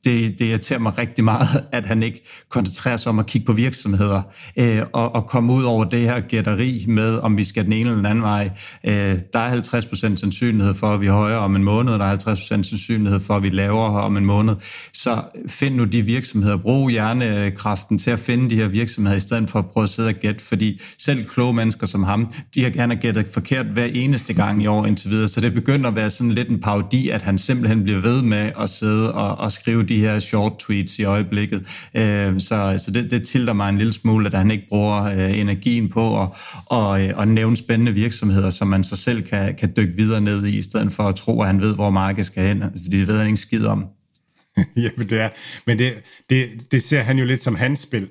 det, 0.05 0.39
det 0.39 0.45
irriterer 0.45 0.79
mig 0.79 0.97
rigtig 0.97 1.23
meget, 1.23 1.47
at 1.71 1.85
han 1.85 2.03
ikke 2.03 2.21
koncentrerer 2.49 2.97
sig 2.97 3.09
om 3.09 3.19
at 3.19 3.25
kigge 3.25 3.45
på 3.45 3.53
virksomheder 3.53 4.21
øh, 4.55 4.81
og, 4.93 5.15
og 5.15 5.27
komme 5.27 5.53
ud 5.53 5.63
over 5.63 5.83
det 5.83 5.99
her 5.99 6.19
gætteri 6.19 6.85
med, 6.87 7.17
om 7.17 7.37
vi 7.37 7.43
skal 7.43 7.65
den 7.65 7.73
ene 7.73 7.81
eller 7.81 7.95
den 7.95 8.05
anden 8.05 8.23
vej. 8.23 8.49
Øh, 8.83 9.17
der 9.33 9.39
er 9.39 9.61
50% 9.61 10.15
sandsynlighed 10.15 10.73
for, 10.73 10.87
at 10.87 11.01
vi 11.01 11.07
er 11.07 11.11
højere 11.11 11.39
om 11.39 11.55
en 11.55 11.63
måned, 11.63 11.93
og 11.93 11.99
der 11.99 12.05
er 12.05 12.15
50% 12.15 12.35
sandsynlighed 12.35 13.19
for, 13.19 13.33
at 13.33 13.43
vi 13.43 13.47
er 13.47 13.51
lavere 13.51 14.01
om 14.01 14.17
en 14.17 14.25
måned. 14.25 14.55
Så 14.93 15.21
find 15.47 15.75
nu 15.75 15.83
de 15.83 16.01
virksomheder, 16.01 16.57
brug 16.57 16.89
hjernekraften 16.89 17.97
til 17.97 18.11
at 18.11 18.19
finde 18.19 18.49
de 18.49 18.55
her 18.55 18.67
virksomheder, 18.67 19.17
i 19.17 19.19
stedet 19.19 19.49
for 19.49 19.59
at 19.59 19.65
prøve 19.65 19.83
at 19.83 19.89
sidde 19.89 20.09
og 20.09 20.15
gætte, 20.15 20.45
fordi 20.45 20.81
selv 20.97 21.25
kloge 21.25 21.53
mennesker 21.53 21.87
som 21.87 22.03
ham, 22.03 22.33
de 22.55 22.63
har 22.63 22.69
gerne 22.69 22.95
gættet 22.95 23.27
forkert 23.33 23.65
hver 23.65 23.85
eneste 23.85 24.33
gang 24.33 24.63
i 24.63 24.67
år 24.67 24.85
indtil 24.85 25.09
videre, 25.09 25.27
så 25.27 25.41
det 25.41 25.53
begynder 25.53 25.89
at 25.89 25.95
være 25.95 26.09
sådan 26.09 26.31
lidt 26.31 26.49
en 26.49 26.59
parodi, 26.59 27.09
at 27.09 27.21
han 27.21 27.37
simpelthen 27.37 27.83
bliver 27.83 27.99
ved 27.99 28.21
med 28.21 28.51
at 28.59 28.69
sidde 28.69 29.13
og, 29.13 29.37
og 29.37 29.51
skrive 29.51 29.83
de 29.89 29.99
her 29.99 30.19
short 30.19 30.59
tweets 30.59 30.99
i 30.99 31.03
øjeblikket. 31.03 31.59
Øh, 31.93 32.39
så 32.39 32.79
så 32.85 32.91
det, 32.93 33.11
det 33.11 33.27
tilter 33.27 33.53
mig 33.53 33.69
en 33.69 33.77
lille 33.77 33.93
smule, 33.93 34.27
at 34.27 34.33
han 34.33 34.51
ikke 34.51 34.65
bruger 34.69 35.03
øh, 35.03 35.39
energien 35.39 35.89
på 35.89 36.21
at, 36.21 36.27
og, 36.65 37.05
øh, 37.05 37.11
og 37.15 37.27
nævne 37.27 37.57
spændende 37.57 37.93
virksomheder, 37.93 38.49
som 38.49 38.67
man 38.67 38.83
så 38.83 38.95
selv 38.95 39.21
kan, 39.21 39.55
kan 39.55 39.73
dykke 39.77 39.93
videre 39.95 40.21
ned 40.21 40.45
i, 40.45 40.57
i 40.57 40.61
stedet 40.61 40.93
for 40.93 41.03
at 41.03 41.15
tro, 41.15 41.41
at 41.41 41.47
han 41.47 41.61
ved, 41.61 41.75
hvor 41.75 41.89
markedet 41.89 42.25
skal 42.25 42.47
hen, 42.47 42.63
fordi 42.83 42.99
det 42.99 43.07
ved 43.07 43.17
han 43.17 43.27
ikke 43.27 43.37
skid 43.37 43.65
om. 43.65 43.85
Jamen 44.83 45.09
det 45.09 45.21
er, 45.21 45.29
men 45.67 45.79
det, 45.79 45.93
det, 46.29 46.71
det 46.71 46.83
ser 46.83 47.01
han 47.01 47.19
jo 47.19 47.25
lidt 47.25 47.41
som 47.41 47.55
hans 47.55 47.79
spil 47.79 48.09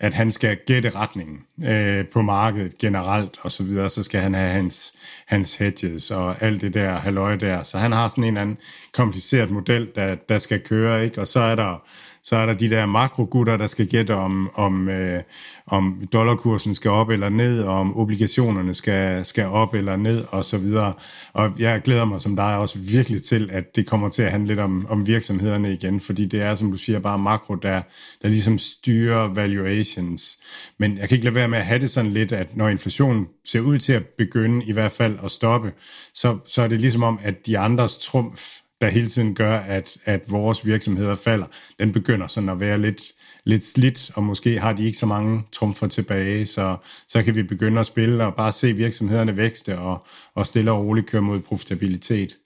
at 0.00 0.14
han 0.14 0.32
skal 0.32 0.58
gætte 0.66 0.90
retningen 0.90 1.38
øh, 1.68 2.06
på 2.06 2.22
markedet 2.22 2.78
generelt 2.78 3.38
og 3.42 3.52
så 3.52 3.62
videre, 3.62 3.88
så 3.88 4.02
skal 4.02 4.20
han 4.20 4.34
have 4.34 4.50
hans, 4.50 4.94
hans 5.26 5.54
hedges 5.54 6.10
og 6.10 6.42
alt 6.42 6.60
det 6.60 6.74
der 6.74 6.90
halløj 6.90 7.36
der. 7.36 7.62
Så 7.62 7.78
han 7.78 7.92
har 7.92 8.08
sådan 8.08 8.24
en 8.24 8.28
eller 8.28 8.40
anden 8.40 8.58
kompliceret 8.92 9.50
model, 9.50 9.90
der, 9.94 10.14
der 10.14 10.38
skal 10.38 10.60
køre, 10.60 11.04
ikke? 11.04 11.20
Og 11.20 11.26
så 11.26 11.40
er 11.40 11.54
der 11.54 11.88
så 12.22 12.36
er 12.36 12.46
der 12.46 12.54
de 12.54 12.70
der 12.70 12.86
makrogutter, 12.86 13.56
der 13.56 13.66
skal 13.66 13.86
gætte 13.86 14.14
om, 14.14 14.50
om, 14.54 14.88
øh, 14.88 15.22
om 15.66 16.08
dollarkursen 16.12 16.74
skal 16.74 16.90
op 16.90 17.10
eller 17.10 17.28
ned, 17.28 17.62
og 17.62 17.74
om 17.74 17.96
obligationerne 17.96 18.74
skal, 18.74 19.24
skal 19.24 19.46
op 19.46 19.74
eller 19.74 19.96
ned, 19.96 20.24
og 20.30 20.44
så 20.44 20.58
videre. 20.58 20.92
Og 21.32 21.52
jeg 21.58 21.82
glæder 21.82 22.04
mig 22.04 22.20
som 22.20 22.36
dig 22.36 22.58
også 22.58 22.78
virkelig 22.78 23.22
til, 23.22 23.50
at 23.52 23.76
det 23.76 23.86
kommer 23.86 24.08
til 24.08 24.22
at 24.22 24.30
handle 24.30 24.48
lidt 24.48 24.60
om, 24.60 24.86
om 24.88 25.06
virksomhederne 25.06 25.72
igen, 25.72 26.00
fordi 26.00 26.26
det 26.26 26.42
er, 26.42 26.54
som 26.54 26.70
du 26.70 26.76
siger, 26.76 26.98
bare 26.98 27.18
makro, 27.18 27.54
der, 27.54 27.82
der 28.22 28.28
ligesom 28.28 28.58
styrer 28.58 29.28
valuations. 29.28 30.38
Men 30.78 30.98
jeg 30.98 31.08
kan 31.08 31.16
ikke 31.16 31.24
lade 31.24 31.34
være 31.34 31.48
med 31.48 31.58
at 31.58 31.66
have 31.66 31.80
det 31.80 31.90
sådan 31.90 32.10
lidt, 32.10 32.32
at 32.32 32.56
når 32.56 32.68
inflationen 32.68 33.26
ser 33.44 33.60
ud 33.60 33.78
til 33.78 33.92
at 33.92 34.06
begynde 34.06 34.64
i 34.66 34.72
hvert 34.72 34.92
fald 34.92 35.18
at 35.24 35.30
stoppe, 35.30 35.72
så, 36.14 36.38
så 36.46 36.62
er 36.62 36.68
det 36.68 36.80
ligesom 36.80 37.02
om, 37.02 37.18
at 37.22 37.46
de 37.46 37.58
andres 37.58 37.98
trumf 37.98 38.59
der 38.80 38.88
hele 38.88 39.08
tiden 39.08 39.34
gør, 39.34 39.56
at, 39.56 39.98
at 40.04 40.20
vores 40.30 40.66
virksomheder 40.66 41.14
falder, 41.14 41.46
den 41.78 41.92
begynder 41.92 42.26
sådan 42.26 42.48
at 42.48 42.60
være 42.60 42.78
lidt, 42.78 43.02
lidt 43.44 43.64
slidt, 43.64 44.10
og 44.14 44.22
måske 44.22 44.58
har 44.58 44.72
de 44.72 44.84
ikke 44.84 44.98
så 44.98 45.06
mange 45.06 45.42
trumfer 45.52 45.86
tilbage, 45.86 46.46
så, 46.46 46.76
så 47.08 47.22
kan 47.22 47.34
vi 47.34 47.42
begynde 47.42 47.80
at 47.80 47.86
spille 47.86 48.24
og 48.24 48.34
bare 48.34 48.52
se 48.52 48.72
virksomhederne 48.72 49.36
vækste 49.36 49.78
og, 49.78 50.06
og 50.34 50.46
stille 50.46 50.72
og 50.72 50.84
roligt 50.84 51.06
køre 51.06 51.22
mod 51.22 51.40
profitabilitet. 51.40 52.36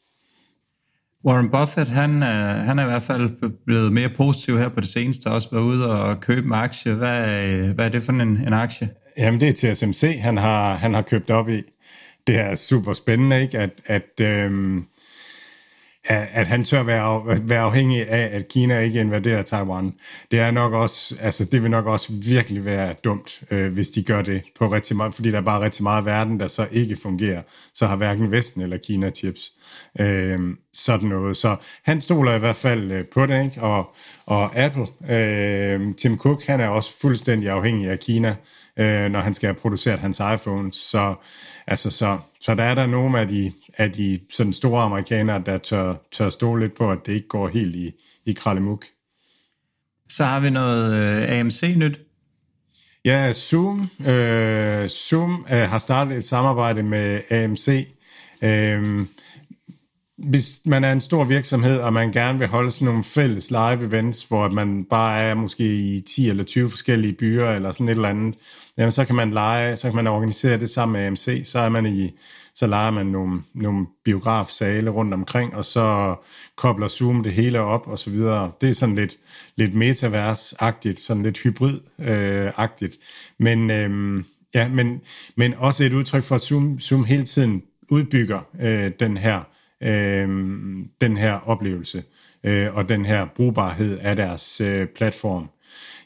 Warren 1.26 1.50
Buffett, 1.50 1.88
han, 1.88 2.22
han 2.22 2.78
er 2.78 2.82
i 2.82 2.86
hvert 2.86 3.02
fald 3.02 3.30
blevet 3.66 3.92
mere 3.92 4.08
positiv 4.08 4.58
her 4.58 4.68
på 4.68 4.80
det 4.80 4.88
seneste, 4.88 5.26
også 5.26 5.48
været 5.52 5.62
ude 5.62 6.00
og 6.00 6.20
købe 6.20 6.46
en 6.46 6.52
aktie. 6.52 6.94
Hvad, 6.94 7.26
hvad 7.74 7.84
er 7.84 7.88
det 7.88 8.02
for 8.02 8.12
en, 8.12 8.20
en 8.20 8.52
aktie? 8.52 8.88
Jamen, 9.18 9.40
det 9.40 9.64
er 9.64 9.74
TSMC, 9.74 10.18
han 10.20 10.36
har, 10.36 10.74
han 10.74 10.94
har 10.94 11.02
købt 11.02 11.30
op 11.30 11.48
i. 11.48 11.62
det 12.26 12.38
er 12.38 12.54
super 12.54 12.92
spændende, 12.92 13.42
ikke? 13.42 13.58
At, 13.58 13.70
at, 13.86 14.20
øhm, 14.20 14.84
at, 16.04 16.28
at 16.32 16.46
han 16.46 16.64
tør 16.64 16.82
være, 16.82 17.38
være 17.48 17.60
afhængig 17.60 18.08
af, 18.08 18.36
at 18.36 18.48
Kina 18.48 18.78
ikke 18.78 19.00
invaderer 19.00 19.42
Taiwan. 19.42 19.92
Det 20.30 20.38
er 20.40 20.50
nok 20.50 20.72
også, 20.72 21.16
altså 21.20 21.44
det 21.44 21.62
vil 21.62 21.70
nok 21.70 21.86
også 21.86 22.12
virkelig 22.12 22.64
være 22.64 22.94
dumt, 23.04 23.42
øh, 23.50 23.72
hvis 23.72 23.90
de 23.90 24.02
gør 24.02 24.22
det 24.22 24.42
på 24.58 24.72
rigtig 24.72 24.96
meget, 24.96 25.14
fordi 25.14 25.30
der 25.30 25.38
er 25.38 25.42
bare 25.42 25.60
rigtig 25.60 25.82
meget 25.82 26.04
verden, 26.04 26.40
der 26.40 26.48
så 26.48 26.66
ikke 26.72 26.96
fungerer. 26.96 27.42
Så 27.74 27.86
har 27.86 27.96
hverken 27.96 28.30
Vesten 28.30 28.62
eller 28.62 28.76
Kina 28.76 29.10
chips. 29.10 29.52
Øh, 30.00 30.40
sådan 30.72 31.08
noget. 31.08 31.36
Så 31.36 31.56
han 31.82 32.00
stoler 32.00 32.34
i 32.34 32.38
hvert 32.38 32.56
fald 32.56 32.92
øh, 32.92 33.04
på 33.14 33.26
det, 33.26 33.44
ikke? 33.44 33.62
Og, 33.62 33.94
og 34.26 34.56
Apple, 34.56 34.86
øh, 35.10 35.94
Tim 35.94 36.18
Cook, 36.18 36.44
han 36.46 36.60
er 36.60 36.68
også 36.68 37.00
fuldstændig 37.00 37.50
afhængig 37.50 37.90
af 37.90 37.98
Kina, 38.00 38.36
øh, 38.76 39.10
når 39.10 39.20
han 39.20 39.34
skal 39.34 39.46
have 39.46 39.54
produceret 39.54 39.98
hans 39.98 40.20
iPhone. 40.34 40.72
Så, 40.72 41.14
altså, 41.66 41.90
så, 41.90 42.18
så 42.40 42.54
der 42.54 42.64
er 42.64 42.74
der 42.74 42.86
nogle 42.86 43.20
af 43.20 43.28
de, 43.28 43.52
af 43.76 43.92
de 43.92 44.20
sådan 44.30 44.52
store 44.52 44.82
amerikanere, 44.82 45.42
der 45.46 45.58
tør, 45.58 45.94
tør 46.12 46.30
stå 46.30 46.56
lidt 46.56 46.76
på, 46.76 46.90
at 46.90 46.98
det 47.06 47.12
ikke 47.12 47.28
går 47.28 47.48
helt 47.48 47.76
i, 47.76 47.92
i 48.26 48.32
krallemuk. 48.32 48.84
Så 50.08 50.24
har 50.24 50.40
vi 50.40 50.50
noget 50.50 50.94
øh, 50.94 51.38
AMC-nyt. 51.38 52.00
Ja, 53.04 53.32
Zoom, 53.32 53.90
øh, 54.06 54.88
Zoom 54.88 55.46
øh, 55.52 55.58
har 55.58 55.78
startet 55.78 56.16
et 56.16 56.24
samarbejde 56.24 56.82
med 56.82 57.20
AMC. 57.30 57.86
Øh, 58.42 59.06
hvis 60.18 60.60
man 60.64 60.84
er 60.84 60.92
en 60.92 61.00
stor 61.00 61.24
virksomhed, 61.24 61.80
og 61.80 61.92
man 61.92 62.12
gerne 62.12 62.38
vil 62.38 62.48
holde 62.48 62.70
sådan 62.70 62.86
nogle 62.86 63.04
fælles 63.04 63.50
live 63.50 63.84
events, 63.84 64.24
hvor 64.24 64.48
man 64.48 64.84
bare 64.84 65.20
er 65.20 65.34
måske 65.34 65.64
i 65.64 66.00
10 66.00 66.28
eller 66.28 66.44
20 66.44 66.70
forskellige 66.70 67.12
byer, 67.12 67.50
eller 67.50 67.72
sådan 67.72 67.88
et 67.88 67.90
eller 67.90 68.08
andet, 68.08 68.34
jamen 68.78 68.92
så 68.92 69.04
kan 69.04 69.14
man 69.14 69.30
lege, 69.30 69.76
så 69.76 69.88
kan 69.88 69.96
man 69.96 70.06
organisere 70.06 70.60
det 70.60 70.70
sammen 70.70 70.92
med 70.92 71.06
AMC, 71.06 71.42
så 71.44 71.58
er 71.58 71.68
man 71.68 71.86
i, 71.86 72.10
så 72.54 72.66
leger 72.66 72.90
man 72.90 73.06
nogle, 73.06 73.42
nogle 73.54 73.86
biografsale 74.04 74.90
rundt 74.90 75.14
omkring, 75.14 75.56
og 75.56 75.64
så 75.64 76.16
kobler 76.56 76.88
Zoom 76.88 77.22
det 77.22 77.32
hele 77.32 77.60
op, 77.60 77.86
og 77.86 77.98
så 77.98 78.10
videre. 78.10 78.52
Det 78.60 78.70
er 78.70 78.74
sådan 78.74 78.94
lidt, 78.94 79.16
lidt 79.56 79.74
metavers-agtigt, 79.74 81.00
sådan 81.00 81.22
lidt 81.22 81.38
hybrid-agtigt. 81.38 82.98
Øh, 82.98 83.38
men, 83.38 83.70
øhm, 83.70 84.24
ja, 84.54 84.68
men, 84.68 85.00
men 85.36 85.54
også 85.54 85.84
et 85.84 85.92
udtryk 85.92 86.22
for, 86.22 86.34
at 86.34 86.40
Zoom, 86.40 86.80
Zoom 86.80 87.04
hele 87.04 87.24
tiden 87.24 87.62
udbygger 87.90 88.40
øh, 88.60 88.90
den 89.00 89.16
her 89.16 89.40
øh, 89.82 90.28
den 91.00 91.16
her 91.16 91.48
oplevelse 91.48 92.04
øh, 92.44 92.74
og 92.74 92.88
den 92.88 93.06
her 93.06 93.26
brugbarhed 93.36 93.98
af 93.98 94.16
deres 94.16 94.60
øh, 94.60 94.86
platform. 94.86 95.48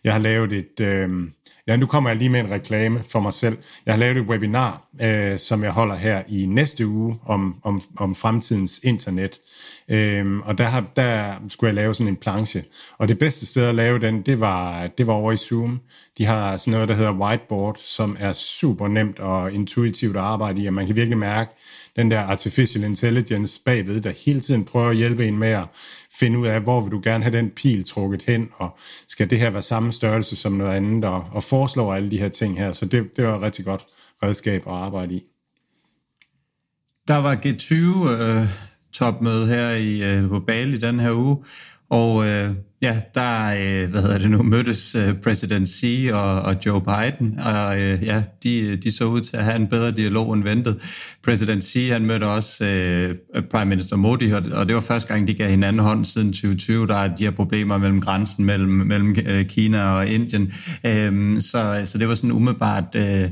Jeg 0.04 0.12
har 0.12 0.20
lavet 0.20 0.52
et... 0.52 0.80
Øh, 0.80 1.28
ja, 1.68 1.76
nu 1.76 1.87
kommer 1.87 2.11
jeg 2.11 2.16
lige 2.16 2.28
med 2.28 2.40
en 2.40 2.50
reklame 2.50 3.02
for 3.09 3.20
mig 3.20 3.33
selv. 3.33 3.59
Jeg 3.87 3.94
har 3.94 3.98
lavet 3.98 4.16
et 4.16 4.22
webinar, 4.22 4.88
øh, 5.02 5.38
som 5.38 5.64
jeg 5.64 5.70
holder 5.70 5.94
her 5.94 6.22
i 6.28 6.46
næste 6.46 6.87
uge 6.87 7.18
om, 7.26 7.57
om, 7.62 7.81
om 7.96 8.14
fremtidens 8.14 8.81
internet. 8.85 9.40
Øh, 9.88 10.38
og 10.38 10.59
der, 10.59 10.64
har, 10.64 10.85
der 10.96 11.33
skulle 11.48 11.68
jeg 11.68 11.74
lave 11.74 11.94
sådan 11.94 12.09
en 12.09 12.16
planche. 12.16 12.64
Og 12.98 13.09
det 13.09 13.18
bedste 13.18 13.46
sted 13.46 13.64
at 13.64 13.74
lave 13.74 13.98
den, 13.98 14.22
det 14.22 14.40
var, 14.40 14.87
det 14.87 15.07
var 15.07 15.12
over 15.12 15.33
i 15.33 15.37
Zoom. 15.37 15.81
De 16.18 16.24
har 16.24 16.57
sådan 16.57 16.72
noget, 16.72 16.88
der 16.88 16.94
hedder 16.94 17.12
whiteboard, 17.12 17.76
som 17.78 18.16
er 18.20 18.33
super 18.33 18.88
nemt 18.88 19.18
og 19.18 19.52
intuitivt 19.52 20.16
at 20.16 20.22
arbejde 20.22 20.62
i, 20.62 20.66
og 20.66 20.74
man 20.74 20.87
kan 20.87 20.96
virkelig 20.96 21.18
mærke 21.18 21.50
den 21.96 22.11
der 22.11 22.20
artificial 22.20 22.85
intelligence 22.85 23.61
bagved, 23.64 24.00
der 24.00 24.12
hele 24.24 24.40
tiden 24.40 24.64
prøver 24.64 24.88
at 24.88 24.96
hjælpe 24.96 25.26
en 25.26 25.38
med 25.38 25.48
at 25.48 25.64
finde 26.18 26.38
ud 26.38 26.46
af, 26.46 26.61
hvor 26.61 26.81
vil 26.81 26.92
du 26.92 27.00
gerne 27.04 27.24
have 27.24 27.37
den 27.37 27.50
pil 27.50 27.85
trukket 27.85 28.22
hen, 28.22 28.50
og 28.54 28.78
skal 29.09 29.31
det 29.31 29.38
her 29.38 29.50
være 29.50 29.62
samme 29.62 29.92
størrelse 29.92 30.37
som 30.37 30.52
noget 30.52 30.72
andet, 30.72 31.04
og, 31.04 31.26
og 31.33 31.44
foreslår 31.44 31.94
alle 31.94 32.11
de 32.11 32.18
her 32.18 32.28
ting 32.28 32.59
her. 32.59 32.72
Så 32.72 32.87
det, 32.87 33.16
det 33.16 33.24
var 33.24 33.37
et 33.37 33.42
rigtig 33.42 33.64
godt 33.64 33.87
redskab 34.22 34.62
at 34.66 34.72
arbejde 34.72 35.14
i. 35.14 35.22
Der 37.09 37.16
var 37.16 37.35
G20 37.35 37.74
øh, 38.11 39.48
her 39.48 39.70
i 39.70 40.02
øh, 40.02 40.28
på 40.28 40.40
Bali 40.40 40.78
den 40.78 41.00
her 41.00 41.12
uge, 41.12 41.44
og 41.90 42.27
øh, 42.27 42.55
ja, 42.83 43.01
der 43.14 43.46
øh, 43.46 43.90
hvad 43.90 44.03
hedder 44.03 44.18
det 44.18 44.31
nu, 44.31 44.42
mødtes 44.42 44.94
øh, 44.94 45.14
præsident 45.22 45.68
Xi 45.68 46.11
og, 46.12 46.42
og 46.42 46.57
Joe 46.66 46.81
Biden, 46.81 47.38
og 47.38 47.81
øh, 47.81 48.05
ja, 48.05 48.22
de, 48.42 48.77
de 48.77 48.90
så 48.90 49.05
ud 49.05 49.20
til 49.20 49.37
at 49.37 49.44
have 49.44 49.57
en 49.57 49.66
bedre 49.66 49.90
dialog 49.90 50.35
end 50.35 50.42
ventet. 50.42 50.79
Præsident 51.24 51.64
Xi, 51.64 51.88
han 51.88 52.07
mødte 52.07 52.24
også 52.24 52.64
øh, 52.64 53.14
Prime 53.51 53.68
Minister 53.68 53.96
Modi, 53.96 54.31
og, 54.31 54.42
og 54.53 54.66
det 54.66 54.74
var 54.74 54.81
første 54.81 55.12
gang, 55.12 55.29
de 55.29 55.35
gav 55.35 55.51
hinanden 55.51 55.83
hånd 55.83 56.05
siden 56.05 56.33
2020. 56.33 56.87
Der 56.87 56.96
er 56.96 57.16
de 57.16 57.24
her 57.24 57.31
problemer 57.31 57.79
mellem 57.79 58.01
grænsen 58.01 58.44
mellem, 58.44 58.70
mellem 58.70 59.16
øh, 59.27 59.46
Kina 59.46 59.83
og 59.83 60.07
Indien. 60.07 60.53
Øh, 60.85 61.40
så, 61.40 61.81
så 61.85 61.98
det 61.98 62.09
var 62.09 62.14
sådan 62.14 62.33
umiddelbart... 62.33 62.94
Øh, 62.94 63.31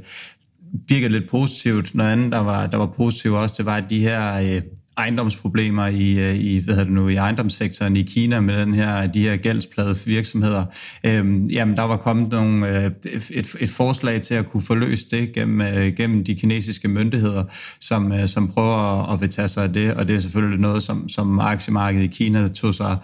virkede 0.88 1.12
lidt 1.12 1.30
positivt. 1.30 1.94
Noget 1.94 2.10
andet, 2.10 2.32
der 2.32 2.38
var, 2.38 2.66
der 2.66 2.78
var 2.78 2.86
positivt 2.86 3.34
også, 3.34 3.54
det 3.58 3.66
var, 3.66 3.76
at 3.76 3.84
de 3.90 3.98
her 3.98 4.38
øh, 4.38 4.62
ejendomsproblemer 4.98 5.86
i, 5.86 6.18
øh, 6.18 6.36
i, 6.36 6.62
hvad 6.64 6.76
det 6.76 6.90
nu, 6.90 7.08
i 7.08 7.14
ejendomssektoren 7.14 7.96
i 7.96 8.02
Kina 8.02 8.40
med 8.40 8.60
den 8.60 8.74
her, 8.74 9.06
de 9.06 9.20
her 9.20 9.36
gældsplade 9.36 9.96
virksomheder. 10.06 10.64
Øhm, 11.04 11.46
jamen, 11.46 11.76
der 11.76 11.82
var 11.82 11.96
kommet 11.96 12.30
nogle, 12.30 12.84
øh, 12.84 12.90
et, 13.30 13.56
et 13.60 13.68
forslag 13.68 14.22
til 14.22 14.34
at 14.34 14.46
kunne 14.50 14.62
forløse 14.62 15.06
det 15.10 15.32
gennem, 15.32 15.60
øh, 15.60 15.94
gennem 15.94 16.24
de 16.24 16.34
kinesiske 16.34 16.88
myndigheder, 16.88 17.44
som, 17.80 18.12
øh, 18.12 18.28
som 18.28 18.48
prøver 18.48 19.12
at, 19.12 19.22
at 19.22 19.30
tage 19.30 19.48
sig 19.48 19.64
af 19.64 19.72
det, 19.72 19.94
og 19.94 20.08
det 20.08 20.16
er 20.16 20.20
selvfølgelig 20.20 20.60
noget, 20.60 20.82
som, 20.82 21.08
som 21.08 21.38
aktiemarkedet 21.38 22.04
i 22.04 22.06
Kina 22.06 22.48
tog 22.48 22.74
sig 22.74 22.96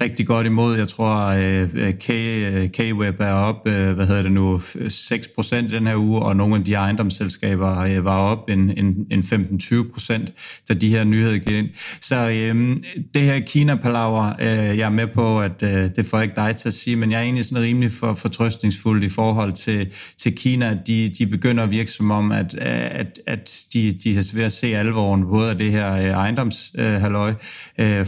rigtig 0.00 0.26
godt 0.26 0.46
imod. 0.46 0.76
Jeg 0.76 0.88
tror, 0.88 1.26
øh, 1.26 1.68
øh 1.74 1.92
K, 1.92 2.10
øh, 2.10 2.68
K-Web 2.68 3.20
er 3.20 3.32
op, 3.32 3.68
øh, 3.68 3.92
hvad 3.92 4.06
hedder 4.06 4.22
det 4.22 4.32
nu, 4.32 4.58
6% 4.58 5.56
i 5.56 5.68
den 5.68 5.86
her 5.86 5.96
uge, 5.96 6.22
og 6.22 6.36
nogle 6.36 6.54
af 6.54 6.64
de 6.64 6.74
ejendomsselskaber 6.74 7.78
øh, 7.78 8.04
var 8.04 8.18
op 8.18 8.50
en, 8.50 8.78
en, 8.78 9.06
en 9.10 9.20
15-20%, 9.20 10.64
da 10.68 10.74
de 10.74 10.88
her 10.88 11.04
nyheder 11.04 11.39
gik 11.44 11.54
ind. 11.54 11.68
Så 12.00 12.30
øhm, 12.30 12.82
det 13.14 13.22
her 13.22 13.40
Kina-palaver, 13.40 14.32
øh, 14.40 14.78
jeg 14.78 14.86
er 14.86 14.90
med 14.90 15.06
på, 15.06 15.40
at 15.40 15.62
øh, 15.62 15.90
det 15.96 16.06
får 16.06 16.20
ikke 16.20 16.36
dig 16.36 16.56
til 16.56 16.68
at 16.68 16.74
sige, 16.74 16.96
men 16.96 17.10
jeg 17.10 17.18
er 17.18 17.22
egentlig 17.22 17.44
sådan 17.44 17.64
rimelig 17.64 17.92
for, 17.92 18.14
fortrøstningsfuld 18.14 19.04
i 19.04 19.08
forhold 19.08 19.52
til, 19.52 19.92
til 20.16 20.36
Kina. 20.36 20.78
De, 20.86 21.08
de 21.18 21.26
begynder 21.26 21.64
at 21.64 21.70
virke 21.70 21.90
som 21.90 22.10
om, 22.10 22.32
at, 22.32 22.54
at, 22.54 23.20
at 23.26 23.64
de, 23.72 23.92
de 23.92 24.14
har 24.14 24.30
ved 24.32 24.44
at 24.44 24.52
se 24.52 24.66
alvoren 24.66 25.26
både 25.26 25.50
af 25.50 25.58
det 25.58 25.70
her 25.70 25.92
øh, 25.92 26.04
ejendomshalløj, 26.04 27.34
øh, 27.78 28.06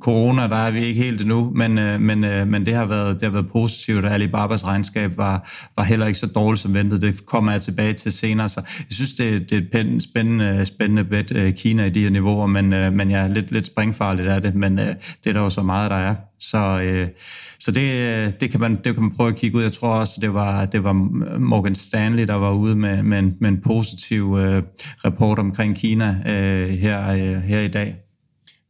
corona, 0.00 0.42
der 0.42 0.56
er 0.56 0.70
vi 0.70 0.84
ikke 0.84 1.02
helt 1.02 1.20
endnu, 1.20 1.52
men, 1.54 1.78
øh, 1.78 2.00
men, 2.00 2.24
øh, 2.24 2.48
men 2.48 2.66
det, 2.66 2.74
har 2.74 2.84
været, 2.84 3.14
det 3.14 3.22
har 3.22 3.30
været 3.30 3.48
positivt, 3.52 4.04
og 4.04 4.14
Alibabas 4.14 4.64
regnskab 4.64 5.16
var, 5.16 5.50
var 5.76 5.84
heller 5.84 6.06
ikke 6.06 6.18
så 6.18 6.26
dårligt 6.26 6.62
som 6.62 6.74
ventet. 6.74 7.02
Det 7.02 7.26
kommer 7.26 7.52
jeg 7.52 7.62
tilbage 7.62 7.92
til 7.92 8.12
senere, 8.12 8.48
så 8.48 8.60
jeg 8.78 8.94
synes, 8.94 9.14
det, 9.14 9.50
det 9.50 9.74
er 9.74 9.80
et 9.80 10.02
spændende, 10.02 10.64
spændende 10.64 11.04
bet, 11.04 11.32
øh, 11.36 11.52
Kina 11.52 11.84
i 11.84 11.90
de 11.90 12.02
her 12.02 12.10
niveauer, 12.10 12.46
men, 12.46 12.72
øh, 12.72 12.92
men 12.92 13.10
jeg 13.10 13.24
er 13.24 13.28
lidt, 13.28 13.52
lidt 13.52 13.66
springfarligt 13.66 14.28
af 14.28 14.42
det, 14.42 14.54
men 14.54 14.78
øh, 14.78 14.86
det 14.86 15.26
er 15.26 15.32
der 15.32 15.40
jo 15.40 15.50
så 15.50 15.62
meget, 15.62 15.90
der 15.90 15.96
er. 15.96 16.14
Så, 16.38 16.80
så 17.58 17.70
det, 17.70 18.40
det, 18.40 18.50
kan 18.50 18.60
man, 18.60 18.78
det 18.84 18.94
kan 18.94 19.02
man 19.02 19.12
prøve 19.16 19.28
at 19.28 19.36
kigge 19.36 19.56
ud. 19.56 19.62
Jeg 19.62 19.72
tror 19.72 19.88
også, 19.88 20.18
det 20.20 20.34
var, 20.34 20.64
det 20.64 20.84
var 20.84 20.92
Morgan 21.38 21.74
Stanley, 21.74 22.26
der 22.26 22.34
var 22.34 22.52
ude 22.52 22.76
med, 22.76 23.02
med, 23.02 23.18
en, 23.18 23.34
med 23.40 23.48
en 23.48 23.60
positiv 23.60 24.36
rapport 25.04 25.38
omkring 25.38 25.76
Kina 25.76 26.16
her, 26.70 27.12
her 27.40 27.60
i 27.60 27.68
dag 27.68 28.05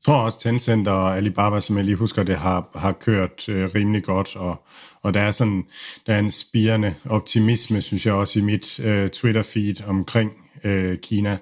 tror 0.06 0.16
også, 0.16 0.40
Tencent 0.40 0.88
og 0.88 1.16
Alibaba, 1.16 1.60
som 1.60 1.76
jeg 1.76 1.84
lige 1.84 1.96
husker, 1.96 2.22
det 2.22 2.36
har, 2.36 2.68
har 2.74 2.92
kørt 2.92 3.48
øh, 3.48 3.70
rimelig 3.74 4.02
godt, 4.02 4.36
og, 4.36 4.62
og 5.02 5.14
der 5.14 5.20
er 5.20 5.30
sådan 5.30 5.64
der 6.06 6.14
er 6.14 6.18
en 6.18 6.30
spirende 6.30 6.94
optimisme, 7.04 7.82
synes 7.82 8.06
jeg 8.06 8.14
også, 8.14 8.38
i 8.38 8.42
mit 8.42 8.80
øh, 8.80 9.10
Twitter-feed 9.10 9.88
omkring 9.88 10.32
øh, 10.64 10.98
Kina. 10.98 11.38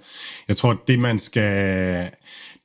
Jeg 0.49 0.57
tror, 0.57 0.83
det 0.89 0.99
man 0.99 1.19
skal 1.19 2.11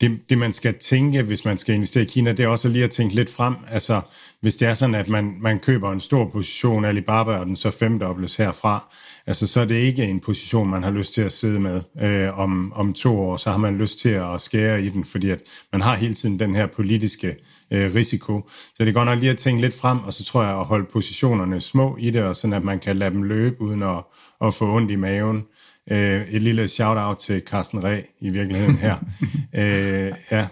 det, 0.01 0.19
det 0.29 0.37
man 0.37 0.53
skal 0.53 0.73
tænke, 0.73 1.21
hvis 1.21 1.45
man 1.45 1.57
skal 1.57 1.75
investere 1.75 2.03
i 2.03 2.07
Kina, 2.07 2.31
det 2.31 2.43
er 2.43 2.47
også 2.47 2.69
lige 2.69 2.83
at 2.83 2.91
tænke 2.91 3.15
lidt 3.15 3.29
frem. 3.29 3.55
Altså, 3.71 4.01
hvis 4.41 4.55
det 4.55 4.67
er 4.67 4.73
sådan, 4.73 4.95
at 4.95 5.07
man, 5.07 5.37
man 5.41 5.59
køber 5.59 5.91
en 5.91 5.99
stor 5.99 6.25
position 6.25 6.85
Alibaba, 6.85 7.31
og 7.39 7.45
den 7.45 7.55
så 7.55 7.71
femdobles 7.71 8.35
herfra, 8.35 8.93
altså 9.27 9.47
så 9.47 9.61
er 9.61 9.65
det 9.65 9.75
ikke 9.75 10.03
en 10.03 10.19
position, 10.19 10.69
man 10.69 10.83
har 10.83 10.91
lyst 10.91 11.13
til 11.13 11.21
at 11.21 11.31
sidde 11.31 11.59
med 11.59 11.81
øh, 12.01 12.39
om, 12.39 12.73
om 12.75 12.93
to 12.93 13.19
år. 13.19 13.37
Så 13.37 13.49
har 13.49 13.57
man 13.57 13.77
lyst 13.77 13.99
til 13.99 14.09
at 14.09 14.41
skære 14.41 14.83
i 14.83 14.89
den, 14.89 15.05
fordi 15.05 15.29
at 15.29 15.39
man 15.71 15.81
har 15.81 15.95
hele 15.95 16.13
tiden 16.13 16.39
den 16.39 16.55
her 16.55 16.65
politiske 16.65 17.35
øh, 17.71 17.93
risiko. 17.95 18.49
Så 18.49 18.83
det 18.83 18.87
er 18.87 18.93
godt 18.93 19.05
nok 19.05 19.19
lige 19.19 19.31
at 19.31 19.37
tænke 19.37 19.61
lidt 19.61 19.73
frem, 19.73 19.99
og 19.99 20.13
så 20.13 20.23
tror 20.23 20.43
jeg 20.43 20.59
at 20.59 20.65
holde 20.65 20.85
positionerne 20.93 21.61
små 21.61 21.97
i 21.99 22.11
det, 22.11 22.23
og 22.23 22.35
sådan 22.35 22.53
at 22.53 22.63
man 22.63 22.79
kan 22.79 22.97
lade 22.97 23.11
dem 23.11 23.23
løbe 23.23 23.61
uden 23.61 23.83
at, 23.83 24.03
at 24.41 24.53
få 24.53 24.75
ondt 24.75 24.91
i 24.91 24.95
maven. 24.95 25.45
Øh, 25.91 26.27
et 26.29 26.41
lille 26.43 26.67
shout-out 26.67 27.17
til 27.17 27.41
Carsten 27.45 27.83
Ræ 27.83 28.01
i 28.19 28.29
virkeligheden 28.29 28.75
her. 28.75 28.95
øh, 29.59 30.13
ja, 30.31 30.47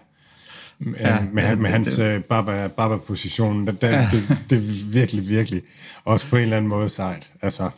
ja, 0.99 1.17
med, 1.33 1.43
ja, 1.43 1.55
med 1.55 1.69
hans 1.69 1.95
det, 1.95 2.25
baba, 2.25 2.67
baba-position. 2.67 3.67
Det, 3.67 3.81
det, 3.81 3.87
ja. 3.87 4.07
det, 4.11 4.37
det 4.49 4.57
er 4.57 4.91
virkelig, 4.91 5.29
virkelig 5.29 5.61
også 6.05 6.29
på 6.29 6.35
en 6.35 6.41
eller 6.41 6.57
anden 6.57 6.69
måde 6.69 6.89
sejt. 6.89 7.27
Altså. 7.41 7.69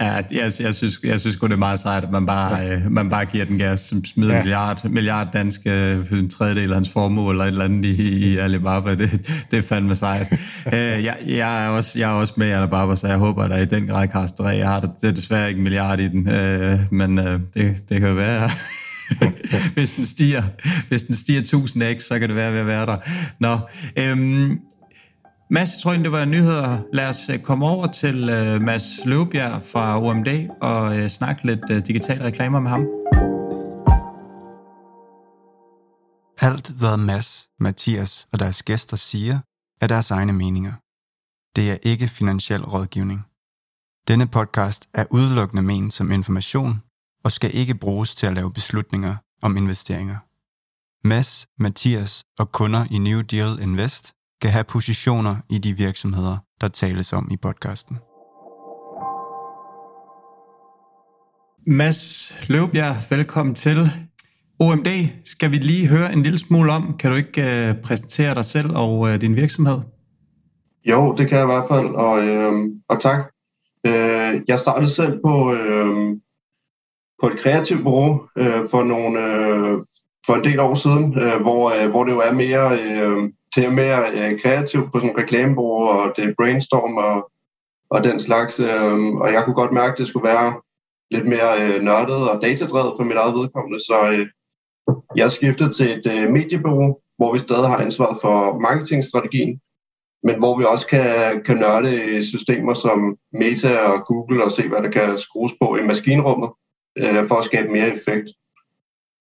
Ja, 0.00 0.06
jeg, 0.30 0.52
jeg, 0.60 0.74
synes, 0.74 1.00
jeg 1.04 1.20
synes 1.20 1.36
godt 1.36 1.50
det 1.50 1.56
er 1.56 1.58
meget 1.58 1.78
sejt, 1.78 2.04
at 2.04 2.10
man 2.10 2.26
bare, 2.26 2.56
ja. 2.56 2.74
øh, 2.74 2.92
man 2.92 3.10
bare 3.10 3.24
giver 3.24 3.44
den 3.44 3.58
gas, 3.58 3.80
som 3.80 4.04
smider 4.04 4.32
ja. 4.32 4.38
en 4.38 4.44
milliard, 4.44 4.88
milliard 4.88 5.28
danske, 5.32 5.70
øh, 5.70 6.12
en 6.12 6.30
tredjedel 6.30 6.68
af 6.68 6.74
hans 6.74 6.90
formue, 6.90 7.30
eller 7.30 7.44
et 7.44 7.48
eller 7.48 7.64
andet 7.64 7.84
i, 7.84 8.32
i 8.32 8.36
Alibaba. 8.36 8.94
Det, 8.94 9.10
det 9.50 9.56
er 9.58 9.62
fandme 9.62 9.94
sejt. 9.94 10.32
øh, 10.72 11.04
jeg, 11.04 11.16
jeg, 11.26 11.64
er 11.64 11.68
også, 11.68 11.98
jeg 11.98 12.10
er 12.10 12.14
også 12.14 12.34
med 12.36 12.48
i 12.48 12.50
Alibaba, 12.50 12.96
så 12.96 13.08
jeg 13.08 13.16
håber, 13.16 13.42
at 13.42 13.50
der 13.50 13.58
i 13.58 13.64
den 13.64 13.86
grad 13.86 14.08
kaster 14.08 14.50
Jeg 14.50 14.68
har 14.68 14.80
det, 14.80 14.90
det 15.00 15.08
er 15.08 15.12
desværre 15.12 15.48
ikke 15.48 15.58
en 15.58 15.64
milliard 15.64 16.00
i 16.00 16.08
den, 16.08 16.28
øh, 16.28 16.78
men 16.90 17.18
øh, 17.18 17.40
det, 17.54 17.76
det 17.88 18.00
kan 18.00 18.16
være, 18.16 18.50
hvis, 19.74 19.92
den 19.92 20.06
stiger, 20.06 20.42
hvis 20.88 21.02
den 21.02 21.14
stiger 21.14 21.42
1000x, 21.42 22.08
så 22.08 22.18
kan 22.18 22.28
det 22.28 22.36
være 22.36 22.52
ved 22.52 22.60
at 22.60 22.66
være 22.66 22.86
der. 22.86 22.96
Nå, 23.40 23.58
øhm, 23.96 24.60
Mads, 25.50 25.68
jeg 25.74 25.80
tror 25.82 25.92
det 25.92 26.12
var 26.12 26.24
nyheder. 26.24 26.78
Lad 26.92 27.08
os 27.08 27.28
øh, 27.28 27.38
komme 27.38 27.66
over 27.66 27.86
til 27.86 28.22
uh, 28.22 28.62
Mads 28.62 28.84
Løvbjerg 29.04 29.62
fra 29.62 30.02
OMD 30.02 30.28
og 30.62 30.96
uh, 30.96 31.06
snakke 31.06 31.44
lidt 31.44 31.70
uh, 31.70 31.76
digitale 31.76 32.24
reklamer 32.24 32.60
med 32.60 32.70
ham. 32.70 32.86
Alt, 36.40 36.70
hvad 36.70 36.96
Mads, 36.96 37.48
Mathias 37.60 38.26
og 38.32 38.38
deres 38.38 38.62
gæster 38.62 38.96
siger, 38.96 39.38
er 39.80 39.86
deres 39.86 40.10
egne 40.10 40.32
meninger. 40.32 40.72
Det 41.56 41.70
er 41.70 41.78
ikke 41.82 42.08
finansiel 42.08 42.64
rådgivning. 42.64 43.20
Denne 44.08 44.26
podcast 44.26 44.88
er 44.94 45.04
udelukkende 45.10 45.62
ment 45.62 45.92
som 45.92 46.12
information 46.12 46.82
og 47.26 47.32
skal 47.32 47.50
ikke 47.54 47.74
bruges 47.74 48.14
til 48.14 48.26
at 48.26 48.34
lave 48.34 48.52
beslutninger 48.52 49.14
om 49.42 49.56
investeringer. 49.56 50.16
Mads, 51.08 51.46
Mathias 51.58 52.24
og 52.38 52.52
kunder 52.52 52.84
i 52.90 52.98
New 52.98 53.20
Deal 53.20 53.62
Invest 53.62 54.12
kan 54.42 54.50
have 54.50 54.64
positioner 54.64 55.36
i 55.50 55.58
de 55.58 55.72
virksomheder, 55.72 56.36
der 56.60 56.68
tales 56.68 57.12
om 57.12 57.28
i 57.30 57.36
podcasten. 57.36 57.96
Mads 61.66 62.00
Løvbjerg, 62.48 62.96
velkommen 63.10 63.54
til. 63.54 63.76
OMD 64.60 64.88
skal 65.24 65.50
vi 65.50 65.56
lige 65.56 65.88
høre 65.88 66.12
en 66.12 66.22
lille 66.22 66.38
smule 66.38 66.72
om. 66.72 66.96
Kan 66.98 67.10
du 67.10 67.16
ikke 67.16 67.42
uh, 67.42 67.82
præsentere 67.82 68.34
dig 68.34 68.44
selv 68.44 68.76
og 68.76 68.98
uh, 68.98 69.14
din 69.14 69.36
virksomhed? 69.36 69.78
Jo, 70.84 71.14
det 71.18 71.28
kan 71.28 71.38
jeg 71.38 71.44
i 71.44 71.52
hvert 71.52 71.68
fald, 71.68 71.86
og, 71.86 72.26
øh, 72.26 72.52
og 72.88 73.00
tak. 73.00 73.20
Øh, 73.86 74.40
jeg 74.48 74.58
startede 74.58 74.90
selv 74.90 75.20
på, 75.24 75.54
øh, 75.54 76.16
på 77.20 77.26
et 77.26 77.38
kreativt 77.38 77.82
bureau 77.82 78.28
øh, 78.36 78.68
for, 78.70 78.82
nogle, 78.82 79.20
øh, 79.20 79.82
for 80.26 80.34
en 80.34 80.44
del 80.44 80.60
år 80.60 80.74
siden, 80.74 81.18
øh, 81.18 81.40
hvor, 81.40 81.82
øh, 81.82 81.90
hvor 81.90 82.04
det 82.04 82.12
jo 82.12 82.20
er 82.20 82.32
mere, 82.32 82.78
øh, 82.80 83.30
det 83.56 83.64
er 83.64 83.70
mere 83.70 84.10
øh, 84.12 84.40
kreativt 84.40 84.92
på 84.92 84.98
sådan 85.00 85.10
en 85.10 85.18
reklamebureau, 85.18 85.98
og 85.98 86.12
det 86.16 86.24
er 86.24 86.34
brainstorm 86.36 86.96
og, 86.96 87.30
og 87.90 88.04
den 88.04 88.18
slags. 88.18 88.60
Øh, 88.60 88.98
og 89.22 89.32
jeg 89.32 89.44
kunne 89.44 89.54
godt 89.54 89.72
mærke, 89.72 89.92
at 89.92 89.98
det 89.98 90.06
skulle 90.06 90.28
være 90.28 90.54
lidt 91.10 91.28
mere 91.28 91.62
øh, 91.62 91.82
nørdet 91.82 92.30
og 92.30 92.42
datadrevet 92.42 92.94
for 92.96 93.04
mit 93.04 93.16
eget 93.16 93.34
vedkommende, 93.34 93.78
så 93.78 94.10
øh, 94.12 94.26
jeg 95.16 95.30
skiftede 95.30 95.72
til 95.72 95.98
et 95.98 96.06
øh, 96.12 96.30
mediebureau, 96.32 96.98
hvor 97.16 97.32
vi 97.32 97.38
stadig 97.38 97.68
har 97.68 97.76
ansvaret 97.76 98.18
for 98.20 98.58
marketingstrategien, 98.58 99.60
men 100.22 100.38
hvor 100.38 100.58
vi 100.58 100.64
også 100.64 100.86
kan, 100.86 101.42
kan 101.44 101.56
nørde 101.56 102.22
systemer 102.22 102.74
som 102.74 103.16
Meta 103.32 103.78
og 103.78 104.06
Google 104.06 104.44
og 104.44 104.50
se, 104.50 104.68
hvad 104.68 104.82
der 104.82 104.90
kan 104.90 105.18
skrues 105.18 105.52
på 105.60 105.76
i 105.76 105.86
maskinrummet 105.86 106.50
øh, 106.96 107.28
for 107.28 107.34
at 107.34 107.44
skabe 107.44 107.68
mere 107.68 107.88
effekt. 107.88 108.28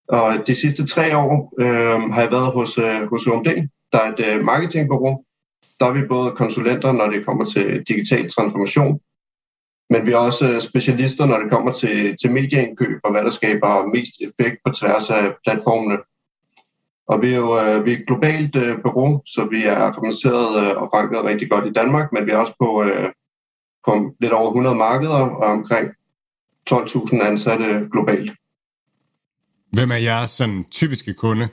Og 0.10 0.48
de 0.48 0.56
sidste 0.56 0.88
tre 0.88 1.18
år 1.18 1.54
øh, 1.60 2.12
har 2.14 2.22
jeg 2.22 2.32
været 2.32 2.52
hos, 2.52 2.78
øh, 2.78 3.10
hos 3.10 3.28
UMD, 3.28 3.48
der 3.92 4.00
er 4.00 4.14
et 4.14 4.26
øh, 4.28 4.44
marketingbureau. 4.44 5.24
Der 5.80 5.86
er 5.86 5.92
vi 5.92 6.08
både 6.08 6.32
konsulenter, 6.32 6.92
når 6.92 7.10
det 7.10 7.26
kommer 7.26 7.46
til 7.46 7.84
digital 7.88 8.30
transformation, 8.30 9.00
men 9.90 10.06
vi 10.06 10.12
er 10.12 10.18
også 10.18 10.50
øh, 10.50 10.62
specialister, 10.62 11.26
når 11.26 11.40
det 11.40 11.52
kommer 11.52 11.72
til, 11.72 12.16
til 12.22 12.32
medieindkøb 12.32 13.00
og 13.04 13.12
hvad 13.12 13.24
der 13.24 13.30
skaber 13.30 13.86
mest 13.94 14.14
effekt 14.22 14.58
på 14.66 14.72
tværs 14.74 15.10
af 15.10 15.34
platformene. 15.44 15.98
Og 17.08 17.22
vi 17.22 17.34
er 17.34 17.38
jo 17.38 17.60
øh, 17.60 17.86
vi 17.86 17.94
er 17.94 17.98
et 17.98 18.08
globalt 18.08 18.56
øh, 18.56 18.82
bureau, 18.84 19.22
så 19.26 19.48
vi 19.52 19.64
er 19.64 19.88
repræsenteret 19.88 20.52
øh, 20.64 20.82
og 20.82 20.90
forankret 20.94 21.26
rigtig 21.26 21.50
godt 21.50 21.66
i 21.66 21.74
Danmark, 21.74 22.12
men 22.14 22.26
vi 22.26 22.32
er 22.32 22.38
også 22.38 22.56
på, 22.60 22.84
øh, 22.84 23.10
på 23.86 24.12
lidt 24.20 24.34
over 24.34 24.48
100 24.48 24.76
markeder 24.76 25.22
og 25.44 25.48
omkring 25.58 25.90
12.000 26.72 27.22
ansatte 27.22 27.88
globalt. 27.92 28.32
Hvem 29.74 29.92
er 29.92 29.96
jeres 29.96 30.32
sådan, 30.32 30.66
typiske 30.72 31.14
kunde? 31.14 31.48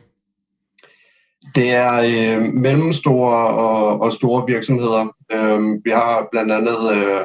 Det 1.55 1.71
er 1.71 1.95
øh, 1.95 2.43
mellemstore 2.55 3.47
og, 3.47 4.01
og 4.01 4.13
store 4.13 4.45
virksomheder. 4.49 5.17
Øh, 5.33 5.61
vi 5.85 5.91
har 5.91 6.29
blandt 6.33 6.53
andet 6.53 6.97
øh, 6.97 7.21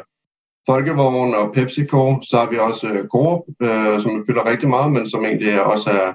Folkevogn 0.70 1.36
og 1.36 1.54
PepsiCo. 1.54 2.22
Så 2.22 2.38
har 2.38 2.50
vi 2.50 2.58
også 2.58 2.88
øh, 2.88 3.08
Coop, 3.08 3.42
øh, 3.62 4.02
som 4.02 4.24
fylder 4.28 4.46
rigtig 4.46 4.70
meget, 4.70 4.92
men 4.92 5.10
som 5.10 5.26
egentlig 5.26 5.64
også 5.64 5.90
er, 5.90 6.14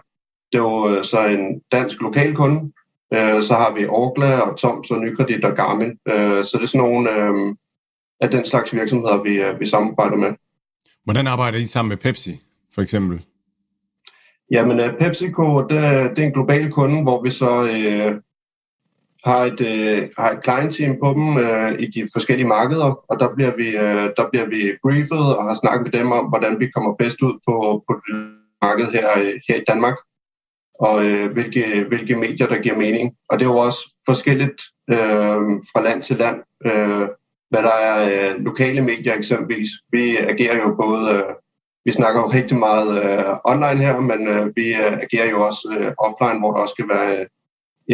det 0.52 0.58
er 0.58 0.62
jo 0.62 0.88
øh, 0.88 1.04
så 1.04 1.24
en 1.24 1.60
dansk 1.72 2.00
lokalkunde. 2.00 2.72
Øh, 3.14 3.42
så 3.42 3.54
har 3.54 3.74
vi 3.74 3.86
Orgla 3.86 4.38
og 4.38 4.56
Toms 4.58 4.90
og 4.90 4.98
Nykredit 5.00 5.44
og 5.44 5.56
Garmin. 5.56 5.90
Øh, 6.08 6.44
så 6.44 6.50
det 6.54 6.62
er 6.62 6.66
sådan 6.66 6.86
nogle 6.88 7.10
øh, 7.16 7.54
af 8.20 8.30
den 8.30 8.44
slags 8.44 8.74
virksomheder, 8.74 9.22
vi, 9.22 9.42
øh, 9.42 9.60
vi 9.60 9.66
samarbejder 9.66 10.16
med. 10.16 10.32
Hvordan 11.04 11.26
arbejder 11.26 11.58
I 11.58 11.64
sammen 11.64 11.88
med 11.88 11.96
Pepsi, 11.96 12.30
for 12.74 12.82
eksempel? 12.82 13.24
Jamen, 14.50 14.80
øh, 14.80 14.98
PepsiCo, 14.98 15.60
det, 15.60 15.70
det 16.16 16.18
er 16.18 16.26
en 16.26 16.32
global 16.32 16.70
kunde, 16.70 17.02
hvor 17.02 17.22
vi 17.22 17.30
så 17.30 17.52
øh, 17.64 18.20
har 19.24 19.44
et, 19.44 19.60
øh, 19.60 20.08
har 20.18 20.30
et 20.30 20.44
client-team 20.44 20.96
på 21.02 21.08
dem 21.14 21.38
øh, 21.38 21.72
i 21.78 21.86
de 21.86 22.06
forskellige 22.12 22.48
markeder, 22.48 23.04
og 23.10 23.20
der 23.20 23.34
bliver, 23.34 23.56
vi, 23.56 23.68
øh, 23.68 24.10
der 24.16 24.28
bliver 24.30 24.46
vi 24.46 24.72
briefet 24.82 25.36
og 25.36 25.44
har 25.44 25.54
snakket 25.54 25.82
med 25.84 26.00
dem 26.00 26.12
om, 26.12 26.24
hvordan 26.24 26.60
vi 26.60 26.70
kommer 26.74 26.94
bedst 26.98 27.22
ud 27.22 27.34
på, 27.46 27.84
på 27.88 28.00
det 28.06 28.30
marked 28.62 28.86
her, 28.86 29.18
øh, 29.18 29.34
her 29.48 29.56
i 29.56 29.64
Danmark, 29.68 29.96
og 30.80 31.06
øh, 31.06 31.32
hvilke, 31.32 31.84
hvilke 31.88 32.16
medier, 32.16 32.46
der 32.46 32.62
giver 32.62 32.76
mening. 32.76 33.14
Og 33.30 33.38
det 33.38 33.44
er 33.46 33.50
jo 33.50 33.58
også 33.58 33.90
forskelligt 34.06 34.62
øh, 34.90 35.40
fra 35.70 35.82
land 35.82 36.02
til 36.02 36.16
land, 36.16 36.36
øh, 36.66 37.08
hvad 37.52 37.62
der 37.62 37.76
er 37.88 37.96
øh, 38.10 38.44
lokale 38.44 38.80
medier 38.80 39.14
eksempelvis. 39.14 39.68
Vi 39.92 40.16
agerer 40.16 40.56
jo 40.56 40.76
både... 40.82 41.02
øh, 41.16 41.22
vi 41.84 41.92
snakker 41.92 42.20
jo 42.20 42.26
rigtig 42.26 42.58
meget 42.58 42.90
øh, 43.04 43.24
online 43.44 43.80
her, 43.86 44.00
men 44.00 44.28
øh, 44.28 44.56
vi 44.56 44.66
øh, 44.74 44.92
agerer 44.92 45.30
jo 45.30 45.46
også 45.46 45.68
øh, 45.78 45.92
offline, 45.98 46.38
hvor 46.40 46.52
der 46.52 46.60
også 46.60 46.72
skal 46.72 46.88
være 46.88 47.16
øh, 47.16 47.26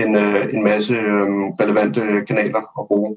en, 0.03 0.16
øh, 0.16 0.55
en 0.55 0.64
masse 0.64 0.94
øh, 0.94 1.29
relevante 1.61 2.01
kanaler 2.27 2.81
at 2.81 2.87
bruge. 2.88 3.16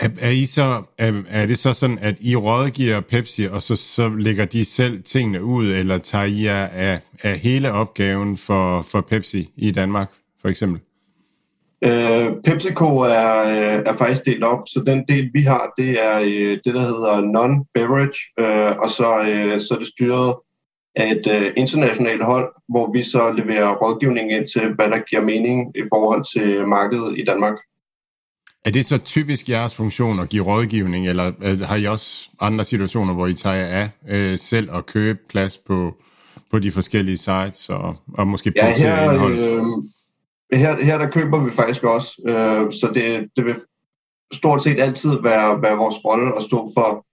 Er, 0.00 0.08
er, 0.20 0.30
I 0.30 0.46
så, 0.46 0.82
er, 0.98 1.12
er 1.30 1.46
det 1.46 1.58
så 1.58 1.74
sådan, 1.74 1.98
at 2.00 2.16
I 2.20 2.36
rådgiver 2.36 3.00
Pepsi, 3.00 3.44
og 3.52 3.62
så, 3.62 3.76
så 3.76 4.08
lægger 4.08 4.44
de 4.44 4.64
selv 4.64 5.02
tingene 5.02 5.44
ud, 5.44 5.66
eller 5.66 5.98
tager 5.98 6.24
I 6.24 6.44
jer 6.44 6.66
af, 6.66 7.00
af 7.22 7.38
hele 7.38 7.72
opgaven 7.72 8.36
for, 8.36 8.82
for 8.82 9.00
Pepsi 9.00 9.50
i 9.56 9.70
Danmark, 9.70 10.08
for 10.40 10.48
eksempel? 10.48 10.80
Øh, 11.84 12.32
PepsiCo 12.44 12.98
er, 12.98 13.40
øh, 13.48 13.82
er 13.86 13.96
faktisk 13.96 14.24
delt 14.24 14.44
op, 14.44 14.62
så 14.66 14.82
den 14.86 15.04
del, 15.08 15.30
vi 15.34 15.42
har, 15.42 15.72
det 15.78 15.90
er 16.04 16.18
øh, 16.20 16.58
det, 16.64 16.74
der 16.74 16.80
hedder 16.80 17.14
non-beverage, 17.34 18.20
øh, 18.40 18.76
og 18.78 18.88
så, 18.90 19.20
øh, 19.30 19.60
så 19.60 19.74
er 19.74 19.78
det 19.78 19.86
styret 19.86 20.34
af 20.96 21.10
et 21.10 21.26
øh, 21.26 21.52
internationalt 21.56 22.24
hold, 22.24 22.52
hvor 22.68 22.92
vi 22.92 23.02
så 23.02 23.32
leverer 23.32 23.74
rådgivning 23.74 24.32
ind 24.32 24.48
til, 24.48 24.74
hvad 24.74 24.88
der 24.90 25.08
giver 25.10 25.22
mening 25.22 25.76
i 25.76 25.82
forhold 25.92 26.24
til 26.34 26.66
markedet 26.66 27.18
i 27.18 27.24
Danmark. 27.24 27.54
Er 28.66 28.70
det 28.70 28.86
så 28.86 28.98
typisk 28.98 29.48
jeres 29.48 29.74
funktion 29.74 30.20
at 30.20 30.28
give 30.28 30.44
rådgivning, 30.44 31.08
eller 31.08 31.32
har 31.64 31.76
I 31.76 31.84
også 31.84 32.28
andre 32.40 32.64
situationer, 32.64 33.14
hvor 33.14 33.26
I 33.26 33.34
tager 33.34 33.66
af 33.66 33.88
øh, 34.08 34.38
selv 34.38 34.70
og 34.70 34.86
købe 34.86 35.18
plads 35.28 35.58
på, 35.58 35.94
på 36.50 36.58
de 36.58 36.70
forskellige 36.70 37.16
sites, 37.16 37.68
og, 37.68 37.96
og 38.14 38.26
måske 38.26 38.52
ja, 38.56 38.74
her, 38.76 39.12
indhold? 39.12 39.38
Øh, 39.38 39.62
her, 40.58 40.84
her 40.84 40.98
der 40.98 41.10
køber 41.10 41.44
vi 41.44 41.50
faktisk 41.50 41.84
også, 41.84 42.22
øh, 42.26 42.72
så 42.72 42.90
det, 42.94 43.28
det 43.36 43.44
vil 43.44 43.56
stort 44.32 44.62
set 44.62 44.80
altid 44.80 45.10
være, 45.22 45.62
være 45.62 45.76
vores 45.76 46.04
rolle 46.04 46.36
at 46.36 46.42
stå 46.42 46.70
for, 46.76 47.06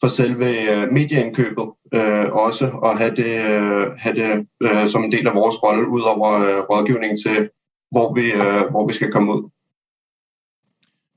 for 0.00 0.08
selve 0.08 0.72
øh, 0.72 0.92
medieindkøbet 0.92 1.68
øh, 1.94 2.24
også, 2.32 2.70
og 2.82 2.98
have 2.98 3.14
det, 3.16 3.44
øh, 3.50 3.92
have 3.96 4.14
det 4.16 4.46
øh, 4.62 4.88
som 4.88 5.04
en 5.04 5.12
del 5.12 5.26
af 5.26 5.34
vores 5.34 5.62
rolle, 5.62 5.88
ud 5.88 6.00
over 6.00 6.32
øh, 6.32 6.58
rådgivningen 6.58 7.18
til, 7.26 7.48
hvor 7.90 8.14
vi, 8.14 8.32
øh, 8.32 8.70
hvor 8.70 8.86
vi 8.86 8.92
skal 8.92 9.12
komme 9.12 9.32
ud. 9.32 9.50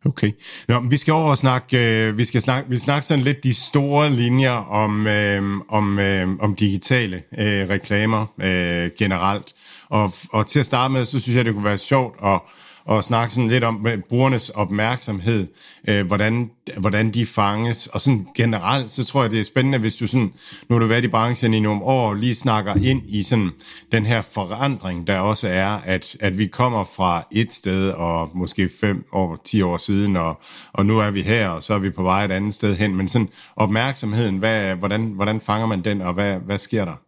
Okay. 0.06 0.32
Nå, 0.68 0.80
vi 0.90 0.98
skal 0.98 1.14
over 1.14 1.32
og 1.32 1.38
snakke, 1.38 2.08
øh, 2.08 2.18
vi 2.18 2.26
skal 2.26 2.42
snakke, 2.42 2.70
vi 2.70 2.78
snakker 2.78 3.02
sådan 3.02 3.24
lidt 3.24 3.44
de 3.44 3.54
store 3.54 4.10
linjer 4.10 4.52
om, 4.52 5.08
øh, 5.08 5.44
om, 5.70 6.00
øh, 6.00 6.28
om 6.40 6.56
digitale 6.56 7.16
øh, 7.16 7.70
reklamer 7.70 8.26
øh, 8.42 8.90
generelt. 9.00 9.54
Og, 9.90 10.14
og 10.32 10.48
til 10.48 10.60
at 10.60 10.66
starte 10.66 10.94
med, 10.94 11.06
så 11.06 11.20
synes 11.20 11.36
jeg, 11.36 11.46
det 11.46 11.54
kunne 11.54 11.64
være 11.64 11.78
sjovt 11.78 12.16
at, 12.24 12.42
at 12.90 13.04
snakke 13.04 13.34
sådan 13.34 13.50
lidt 13.50 13.64
om 13.64 13.88
brugernes 14.10 14.50
opmærksomhed, 14.50 15.48
øh, 15.90 16.08
hvordan, 16.08 16.52
hvordan 16.78 17.12
de 17.14 17.26
fanges. 17.26 17.88
Og 17.88 18.02
sådan 18.02 18.28
generelt, 18.36 18.92
så 18.92 19.06
tror 19.06 19.22
jeg, 19.22 19.32
det 19.32 19.40
er 19.40 19.46
spændende, 19.46 19.78
hvis 19.78 19.96
du 19.96 20.08
sådan, 20.08 20.34
nu 20.70 20.76
har 20.76 20.80
du 20.80 20.86
været 20.86 21.04
i 21.04 21.08
branchen 21.08 21.54
i 21.54 21.60
nogle 21.60 21.82
år, 21.82 22.14
lige 22.14 22.36
snakker 22.36 22.76
ind 22.76 23.02
i 23.08 23.24
sådan 23.24 23.52
den 23.92 24.06
her 24.06 24.22
forandring, 24.22 25.08
der 25.08 25.20
også 25.20 25.48
er, 25.48 25.68
at, 25.68 26.18
at 26.20 26.38
vi 26.38 26.48
kommer 26.48 26.84
fra 26.84 27.28
et 27.32 27.52
sted, 27.52 27.90
og 27.90 28.30
måske 28.36 28.70
fem 28.82 29.06
år, 29.12 29.42
ti 29.46 29.62
år 29.62 29.78
siden, 29.78 30.16
og, 30.16 30.42
og 30.74 30.86
nu 30.86 31.00
er 31.00 31.12
vi 31.12 31.22
her, 31.22 31.50
og 31.50 31.64
så 31.64 31.74
er 31.74 31.80
vi 31.80 31.90
på 31.90 32.04
vej 32.04 32.26
et 32.26 32.32
andet 32.32 32.54
sted 32.54 32.76
hen. 32.76 32.96
Men 32.96 33.08
sådan 33.08 33.30
opmærksomheden, 33.56 34.38
hvad, 34.38 34.76
hvordan, 34.76 35.12
hvordan 35.16 35.42
fanger 35.42 35.68
man 35.68 35.82
den, 35.82 36.02
og 36.02 36.14
hvad, 36.14 36.40
hvad 36.40 36.58
sker 36.58 36.86
der? 36.86 37.07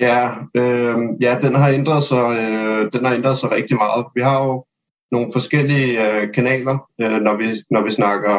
Ja, 0.00 0.30
øh, 0.54 0.98
ja 1.22 1.38
den, 1.42 1.54
har 1.54 1.68
ændret 1.68 2.02
sig, 2.02 2.26
øh, 2.42 2.92
den 2.92 3.04
har 3.04 3.14
ændret 3.14 3.38
sig 3.38 3.52
rigtig 3.52 3.76
meget. 3.76 4.06
Vi 4.14 4.20
har 4.20 4.44
jo 4.44 4.64
nogle 5.12 5.28
forskellige 5.32 6.12
øh, 6.12 6.32
kanaler, 6.34 6.78
øh, 7.00 7.20
når, 7.20 7.36
vi, 7.36 7.44
når 7.70 7.82
vi 7.84 7.90
snakker 7.90 8.36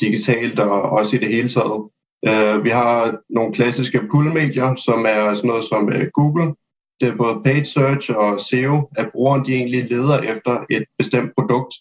digitalt 0.00 0.60
og 0.60 0.82
også 0.82 1.16
i 1.16 1.18
det 1.18 1.28
hele 1.28 1.48
taget. 1.48 1.88
Øh, 2.28 2.64
vi 2.64 2.68
har 2.68 3.18
nogle 3.30 3.52
klassiske 3.52 4.00
pull-medier, 4.10 4.74
som 4.74 5.04
er 5.08 5.34
sådan 5.34 5.48
noget 5.48 5.64
som 5.64 5.92
øh, 5.92 6.06
Google. 6.12 6.54
Det 7.00 7.08
er 7.08 7.16
både 7.16 7.42
paid 7.44 7.64
search 7.64 8.10
og 8.16 8.40
SEO, 8.40 8.90
at 8.96 9.10
brugeren 9.12 9.44
de 9.44 9.54
egentlig 9.54 9.90
leder 9.90 10.18
efter 10.18 10.64
et 10.70 10.84
bestemt 10.98 11.32
produkt. 11.38 11.74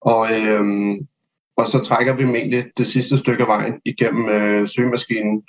Og, 0.00 0.26
øh, 0.32 0.64
og 1.56 1.66
så 1.66 1.78
trækker 1.78 2.16
vi 2.16 2.22
dem 2.22 2.34
egentlig 2.34 2.64
det 2.76 2.86
sidste 2.86 3.16
stykke 3.16 3.42
af 3.42 3.48
vejen 3.48 3.74
igennem 3.84 4.28
øh, 4.28 4.68
søgemaskinen. 4.68 5.42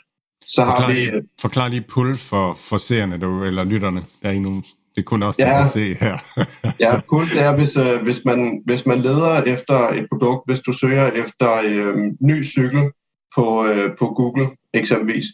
Så 0.48 0.66
forklar, 0.66 0.82
har 0.82 0.94
vi, 0.94 1.28
forklar 1.42 1.68
lige 1.68 1.82
pull 1.82 2.18
for, 2.18 2.54
for 2.54 2.78
seerne 2.78 3.18
du, 3.18 3.44
eller 3.44 3.64
lytterne. 3.64 4.02
Der 4.22 4.28
er 4.28 4.32
ikke 4.32 4.44
nogen, 4.44 4.62
det 4.96 5.02
er 5.02 5.06
kun 5.06 5.24
også 5.24 5.42
ja, 5.42 5.50
der 5.50 5.58
kan 5.58 5.70
se 5.70 5.94
her. 5.94 6.18
ja, 6.86 7.00
pull 7.10 7.26
det 7.26 7.42
er, 7.42 7.56
hvis, 7.56 7.78
øh, 7.78 8.04
hvis, 8.04 8.26
man, 8.26 8.62
hvis 8.66 8.86
man 8.86 8.98
leder 8.98 9.44
efter 9.44 9.78
et 9.90 10.06
produkt, 10.12 10.42
hvis 10.46 10.60
du 10.60 10.72
søger 10.72 11.12
efter 11.12 11.54
øh, 11.66 11.96
ny 12.22 12.44
cykel 12.44 12.92
på, 13.36 13.66
øh, 13.68 13.98
på 14.00 14.06
Google 14.06 14.50
eksempelvis, 14.74 15.26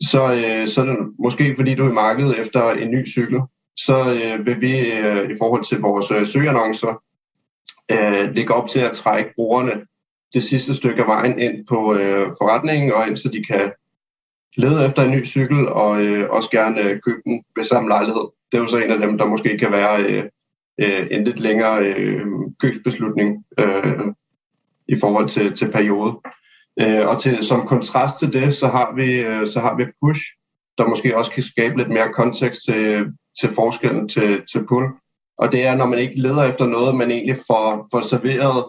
så, 0.00 0.32
øh, 0.32 0.68
så 0.68 0.80
er 0.80 0.84
det 0.84 0.96
måske 1.18 1.54
fordi 1.56 1.74
du 1.74 1.84
er 1.84 1.90
i 1.90 1.92
markedet 1.92 2.40
efter 2.40 2.70
en 2.70 2.90
ny 2.90 3.06
cykel, 3.06 3.40
så 3.76 3.98
øh, 3.98 4.46
vil 4.46 4.60
vi 4.60 4.92
øh, 4.92 5.30
i 5.30 5.34
forhold 5.38 5.64
til 5.64 5.78
vores 5.78 6.10
øh, 6.10 6.26
søgeannoncer 6.26 7.02
øh, 7.92 8.34
lægge 8.34 8.54
op 8.54 8.68
til 8.68 8.80
at 8.80 8.92
trække 8.92 9.30
brugerne 9.36 9.72
det 10.34 10.42
sidste 10.42 10.74
stykke 10.74 11.02
af 11.02 11.08
vejen 11.08 11.38
ind 11.38 11.66
på 11.68 11.94
øh, 11.94 12.26
forretningen, 12.40 12.92
og 12.92 13.06
ind 13.06 13.16
så 13.16 13.28
de 13.28 13.44
kan 13.44 13.72
lede 14.56 14.86
efter 14.86 15.02
en 15.02 15.10
ny 15.10 15.24
cykel 15.24 15.68
og 15.68 16.04
øh, 16.04 16.30
også 16.30 16.50
gerne 16.50 16.80
øh, 16.80 17.00
købe 17.06 17.20
den 17.24 17.42
ved 17.56 17.64
samme 17.64 17.88
lejlighed. 17.88 18.22
Det 18.52 18.58
er 18.58 18.62
jo 18.62 18.68
så 18.68 18.78
en 18.78 18.90
af 18.90 18.98
dem, 18.98 19.18
der 19.18 19.26
måske 19.26 19.58
kan 19.58 19.72
være 19.72 20.04
øh, 20.04 20.24
øh, 20.80 21.06
en 21.10 21.24
lidt 21.24 21.40
længere 21.40 21.86
øh, 21.86 22.26
købsbeslutning 22.60 23.44
øh, 23.60 24.04
i 24.88 24.96
forhold 25.00 25.28
til, 25.28 25.54
til 25.54 25.70
periode. 25.70 26.20
Øh, 26.82 27.08
og 27.08 27.20
til, 27.20 27.44
som 27.44 27.66
kontrast 27.66 28.18
til 28.18 28.32
det, 28.32 28.54
så 28.54 28.66
har 28.66 28.92
vi, 28.94 29.20
øh, 29.20 29.46
så 29.46 29.60
har 29.60 29.76
vi 29.76 29.84
push, 30.02 30.22
der 30.78 30.88
måske 30.88 31.18
også 31.18 31.30
kan 31.30 31.42
skabe 31.42 31.76
lidt 31.76 31.88
mere 31.88 32.12
kontekst 32.12 32.60
til, 32.64 33.06
til 33.40 33.48
forskellen 33.54 34.08
til, 34.08 34.42
til 34.52 34.66
pull. 34.68 34.86
Og 35.38 35.52
det 35.52 35.66
er, 35.66 35.74
når 35.74 35.86
man 35.86 35.98
ikke 35.98 36.20
leder 36.20 36.44
efter 36.44 36.66
noget, 36.66 36.96
man 36.96 37.10
egentlig 37.10 37.36
får, 37.46 37.88
får 37.92 38.00
serveret 38.00 38.64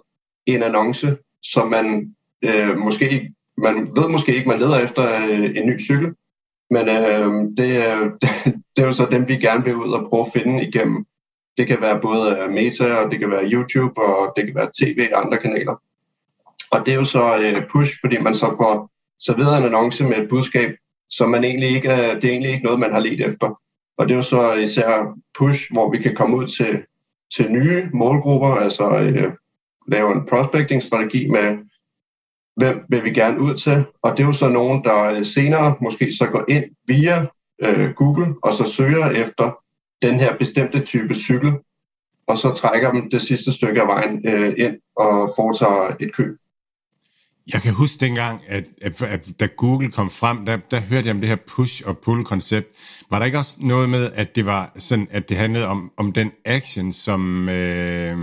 en 0.46 0.64
annonce, 0.64 1.18
som 1.44 1.68
man 1.68 2.16
øh, 2.42 2.78
måske 2.78 3.34
man 3.58 3.76
ved 3.96 4.08
måske 4.10 4.36
ikke, 4.36 4.50
man 4.50 4.60
leder 4.60 4.80
efter 4.80 5.04
øh, 5.30 5.56
en 5.56 5.66
ny 5.66 5.80
cykel, 5.80 6.14
men 6.70 6.90
øh, 6.90 7.28
det, 7.58 7.88
er, 7.88 8.04
øh, 8.04 8.12
det 8.76 8.82
er 8.82 8.86
jo 8.86 8.92
så 8.92 9.08
dem, 9.12 9.28
vi 9.28 9.36
gerne 9.36 9.64
vil 9.64 9.76
ud 9.76 9.92
og 9.92 10.08
prøve 10.10 10.26
at 10.26 10.32
finde 10.34 10.68
igennem. 10.68 11.06
Det 11.58 11.68
kan 11.68 11.82
være 11.82 12.00
både 12.02 12.38
øh, 12.40 12.50
Meta, 12.50 12.96
og 12.96 13.12
det 13.12 13.20
kan 13.20 13.32
være 13.32 13.52
YouTube, 13.52 14.02
og 14.02 14.34
det 14.36 14.46
kan 14.46 14.56
være 14.56 14.70
tv 14.80 15.08
og 15.14 15.26
andre 15.26 15.38
kanaler. 15.38 15.82
Og 16.72 16.86
det 16.86 16.92
er 16.92 16.96
jo 16.96 17.06
så 17.06 17.38
øh, 17.38 17.68
push, 17.72 17.92
fordi 18.02 18.18
man 18.22 18.34
så 18.34 18.46
får 18.46 18.92
serveret 19.20 19.58
en 19.58 19.66
annonce 19.66 20.04
med 20.04 20.18
et 20.18 20.30
budskab, 20.30 20.76
som 21.10 21.30
man 21.30 21.44
egentlig 21.44 21.70
ikke, 21.70 21.92
øh, 21.92 21.98
det 21.98 22.26
er 22.26 22.30
egentlig 22.30 22.52
ikke 22.52 22.66
noget, 22.66 22.80
man 22.80 22.94
har 22.94 23.00
let 23.00 23.26
efter. 23.26 23.62
Og 23.98 24.10
det 24.10 24.12
er 24.12 24.18
jo 24.18 24.24
så 24.24 24.54
især 24.54 25.18
push, 25.40 25.72
hvor 25.72 25.92
vi 25.92 25.98
kan 25.98 26.16
komme 26.16 26.38
ud 26.38 26.48
til, 26.48 26.84
til 27.36 27.52
nye 27.52 27.90
målgrupper, 27.94 28.48
altså 28.48 29.00
øh, 29.00 29.34
lave 29.88 30.12
en 30.12 30.26
prospecting-strategi 30.30 31.28
med, 31.28 31.58
hvem 32.58 32.76
vil 32.90 33.04
vi 33.04 33.10
gerne 33.10 33.42
ud 33.42 33.54
til, 33.54 33.86
og 34.02 34.12
det 34.12 34.24
er 34.24 34.28
jo 34.28 34.34
så 34.34 34.50
nogen, 34.50 34.84
der 34.84 35.04
øh, 35.04 35.26
senere 35.26 35.76
måske 35.82 36.12
så 36.12 36.26
går 36.26 36.46
ind 36.48 36.64
via 36.88 37.26
øh, 37.64 37.90
Google, 37.94 38.36
og 38.44 38.54
så 38.54 38.64
søger 38.64 39.10
efter 39.10 39.58
den 40.02 40.20
her 40.20 40.38
bestemte 40.38 40.80
type 40.80 41.14
cykel, 41.14 41.54
og 42.28 42.38
så 42.38 42.54
trækker 42.54 42.92
dem 42.92 43.10
det 43.10 43.22
sidste 43.22 43.52
stykke 43.52 43.82
af 43.82 43.88
vejen 43.88 44.28
øh, 44.28 44.54
ind 44.58 44.76
og 44.96 45.30
foretager 45.36 45.96
et 46.00 46.14
køb. 46.14 46.38
Jeg 47.54 47.62
kan 47.62 47.74
huske 47.74 48.06
dengang, 48.06 48.42
at, 48.48 48.64
at, 48.82 49.02
at 49.02 49.28
da 49.40 49.48
Google 49.58 49.92
kom 49.92 50.10
frem, 50.10 50.46
der, 50.46 50.58
der 50.72 50.80
hørte 50.80 51.08
jeg 51.08 51.16
om 51.16 51.22
det 51.22 51.30
her 51.30 51.38
push- 51.52 51.88
og 51.88 51.98
pull-koncept. 51.98 52.68
Var 53.10 53.20
der 53.20 53.26
ikke 53.26 53.38
også 53.38 53.58
noget 53.62 53.90
med, 53.90 54.12
at 54.16 54.36
det 54.36 54.46
var 54.46 54.72
sådan, 54.76 55.08
at 55.12 55.30
det 55.30 55.38
handlede 55.38 55.68
om, 55.68 55.92
om 55.98 56.12
den 56.12 56.32
action, 56.46 56.94
som... 56.94 57.50
Øh, 57.50 58.18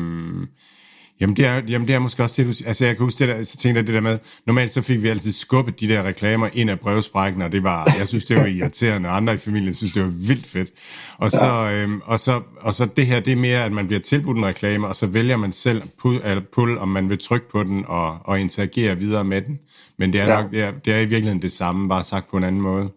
Jamen 1.20 1.36
det, 1.36 1.46
er, 1.46 1.62
jamen 1.68 1.88
det 1.88 1.94
er 1.94 1.98
måske 1.98 2.22
også 2.22 2.42
det, 2.42 2.46
du, 2.46 2.68
altså 2.68 2.84
jeg 2.84 2.96
kan 2.96 3.04
huske 3.04 3.18
det 3.18 3.36
der, 3.36 3.44
så 3.44 3.56
tænkte 3.56 3.78
jeg 3.78 3.86
det 3.86 3.94
der 3.94 4.00
med, 4.00 4.18
normalt 4.46 4.72
så 4.72 4.82
fik 4.82 5.02
vi 5.02 5.08
altid 5.08 5.32
skubbet 5.32 5.80
de 5.80 5.88
der 5.88 6.02
reklamer 6.02 6.48
ind 6.52 6.70
af 6.70 6.80
brevsprækken, 6.80 7.42
og 7.42 7.52
det 7.52 7.62
var, 7.62 7.94
jeg 7.98 8.08
synes 8.08 8.24
det 8.24 8.36
var 8.36 8.46
irriterende, 8.46 9.08
og 9.08 9.16
andre 9.16 9.34
i 9.34 9.38
familien 9.38 9.74
synes 9.74 9.92
det 9.92 10.02
var 10.02 10.12
vildt 10.26 10.46
fedt. 10.46 10.70
Og 11.18 11.30
så, 11.30 11.46
ja. 11.46 11.82
øhm, 11.82 12.00
og 12.04 12.20
så, 12.20 12.40
og 12.60 12.74
så 12.74 12.86
det 12.96 13.06
her, 13.06 13.20
det 13.20 13.32
er 13.32 13.36
mere, 13.36 13.64
at 13.64 13.72
man 13.72 13.86
bliver 13.86 14.00
tilbudt 14.00 14.38
en 14.38 14.46
reklame, 14.46 14.88
og 14.88 14.96
så 14.96 15.06
vælger 15.06 15.36
man 15.36 15.52
selv 15.52 15.82
pull, 15.98 16.20
eller 16.24 16.42
pull 16.52 16.78
om 16.78 16.88
man 16.88 17.08
vil 17.08 17.18
trykke 17.18 17.48
på 17.48 17.62
den 17.62 17.84
og, 17.88 18.18
og 18.24 18.40
interagere 18.40 18.98
videre 18.98 19.24
med 19.24 19.42
den. 19.42 19.58
Men 19.98 20.12
det 20.12 20.20
er 20.20 20.26
ja. 20.26 20.42
nok, 20.42 20.50
det 20.50 20.62
er, 20.62 20.72
det 20.84 20.92
er 20.92 20.98
i 20.98 21.06
virkeligheden 21.06 21.42
det 21.42 21.52
samme, 21.52 21.88
bare 21.88 22.04
sagt 22.04 22.30
på 22.30 22.36
en 22.36 22.44
anden 22.44 22.60
måde. 22.60 22.90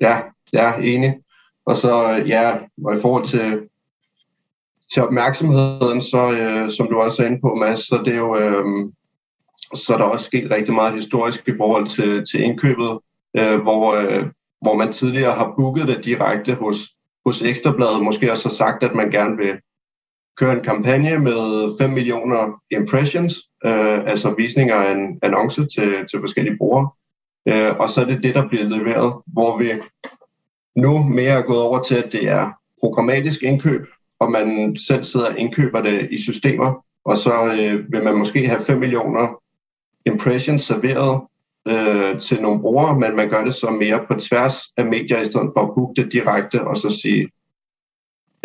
Ja, 0.00 0.18
jeg 0.52 0.68
er 0.68 0.74
enig. 0.74 1.14
Og 1.66 1.76
så 1.76 2.22
ja, 2.26 2.52
og 2.84 2.96
i 2.96 3.00
forhold 3.00 3.24
til 3.24 3.60
til 4.92 5.02
opmærksomheden, 5.02 6.00
så 6.00 6.32
øh, 6.32 6.70
som 6.70 6.88
du 6.90 7.00
også 7.00 7.22
er 7.22 7.26
inde 7.26 7.38
på, 7.42 7.54
Mads, 7.54 7.80
så 7.80 8.02
det 8.04 8.14
er 8.14 8.18
jo 8.18 8.36
øh, 8.36 8.64
så 9.74 9.94
er 9.94 9.98
der 9.98 10.04
også 10.04 10.24
sket 10.24 10.50
rigtig 10.50 10.74
meget 10.74 10.94
historisk 10.94 11.48
i 11.48 11.52
forhold 11.56 11.86
til, 11.86 12.24
til 12.30 12.42
indkøbet, 12.42 12.98
øh, 13.38 13.60
hvor, 13.60 13.96
øh, 13.96 14.26
hvor 14.62 14.74
man 14.74 14.92
tidligere 14.92 15.34
har 15.34 15.54
booket 15.56 15.88
det 15.88 16.04
direkte 16.04 16.54
hos, 16.54 16.76
hos 17.26 17.42
Ekstrabladet, 17.42 18.02
måske 18.02 18.30
også 18.30 18.48
har 18.48 18.54
sagt, 18.54 18.82
at 18.82 18.94
man 18.94 19.10
gerne 19.10 19.36
vil 19.36 19.58
køre 20.38 20.52
en 20.52 20.64
kampagne 20.64 21.18
med 21.18 21.70
5 21.80 21.90
millioner 21.90 22.60
impressions, 22.70 23.34
øh, 23.64 24.10
altså 24.10 24.34
visninger 24.36 24.74
af 24.74 24.92
en 24.92 25.18
annonce 25.22 25.66
til, 25.66 26.06
til 26.10 26.20
forskellige 26.20 26.56
brugere. 26.58 26.90
Øh, 27.48 27.76
og 27.78 27.88
så 27.88 28.00
er 28.00 28.04
det 28.04 28.22
det, 28.22 28.34
der 28.34 28.48
bliver 28.48 28.64
leveret, 28.64 29.14
hvor 29.26 29.58
vi 29.58 29.70
nu 30.76 31.02
mere 31.02 31.32
er 31.32 31.42
gået 31.42 31.62
over 31.62 31.82
til, 31.82 31.94
at 31.94 32.12
det 32.12 32.28
er 32.28 32.50
programmatisk 32.80 33.42
indkøb, 33.42 33.86
og 34.20 34.30
man 34.30 34.76
selv 34.76 35.04
sidder 35.04 35.26
og 35.26 35.38
indkøber 35.38 35.82
det 35.82 36.08
i 36.10 36.22
systemer, 36.22 36.84
og 37.04 37.16
så 37.16 37.32
øh, 37.60 37.92
vil 37.92 38.04
man 38.04 38.14
måske 38.14 38.46
have 38.46 38.60
5 38.60 38.78
millioner 38.78 39.40
impressions 40.06 40.62
serveret 40.62 41.20
øh, 41.68 42.20
til 42.20 42.42
nogle 42.42 42.60
brugere, 42.60 42.98
men 42.98 43.16
man 43.16 43.28
gør 43.28 43.44
det 43.44 43.54
så 43.54 43.70
mere 43.70 44.04
på 44.08 44.14
tværs 44.14 44.54
af 44.76 44.86
medier, 44.86 45.20
i 45.20 45.24
stedet 45.24 45.50
for 45.56 45.60
at 45.60 45.74
booke 45.74 46.02
det 46.02 46.12
direkte, 46.12 46.66
og 46.66 46.76
så 46.76 46.90
sige, 47.02 47.28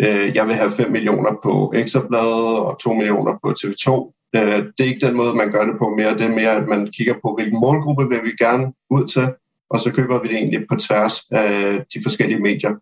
øh, 0.00 0.36
jeg 0.36 0.46
vil 0.46 0.54
have 0.54 0.70
5 0.70 0.92
millioner 0.92 1.30
på 1.42 1.72
Ekstrabladet 1.76 2.58
og 2.58 2.78
2 2.80 2.92
millioner 2.92 3.38
på 3.42 3.54
TV2. 3.58 4.12
Øh, 4.36 4.64
det 4.78 4.84
er 4.84 4.88
ikke 4.88 5.06
den 5.06 5.16
måde, 5.16 5.34
man 5.34 5.50
gør 5.50 5.64
det 5.64 5.78
på 5.78 5.94
mere. 5.98 6.14
Det 6.14 6.22
er 6.22 6.34
mere, 6.34 6.56
at 6.56 6.68
man 6.68 6.90
kigger 6.92 7.14
på, 7.24 7.34
hvilken 7.36 7.60
målgruppe 7.60 8.08
vil 8.08 8.24
vi 8.24 8.32
gerne 8.38 8.72
ud 8.90 9.06
til, 9.06 9.28
og 9.70 9.80
så 9.80 9.92
køber 9.92 10.22
vi 10.22 10.28
det 10.28 10.36
egentlig 10.36 10.66
på 10.68 10.76
tværs 10.76 11.26
af 11.30 11.84
de 11.94 12.00
forskellige 12.02 12.40
medier. 12.40 12.74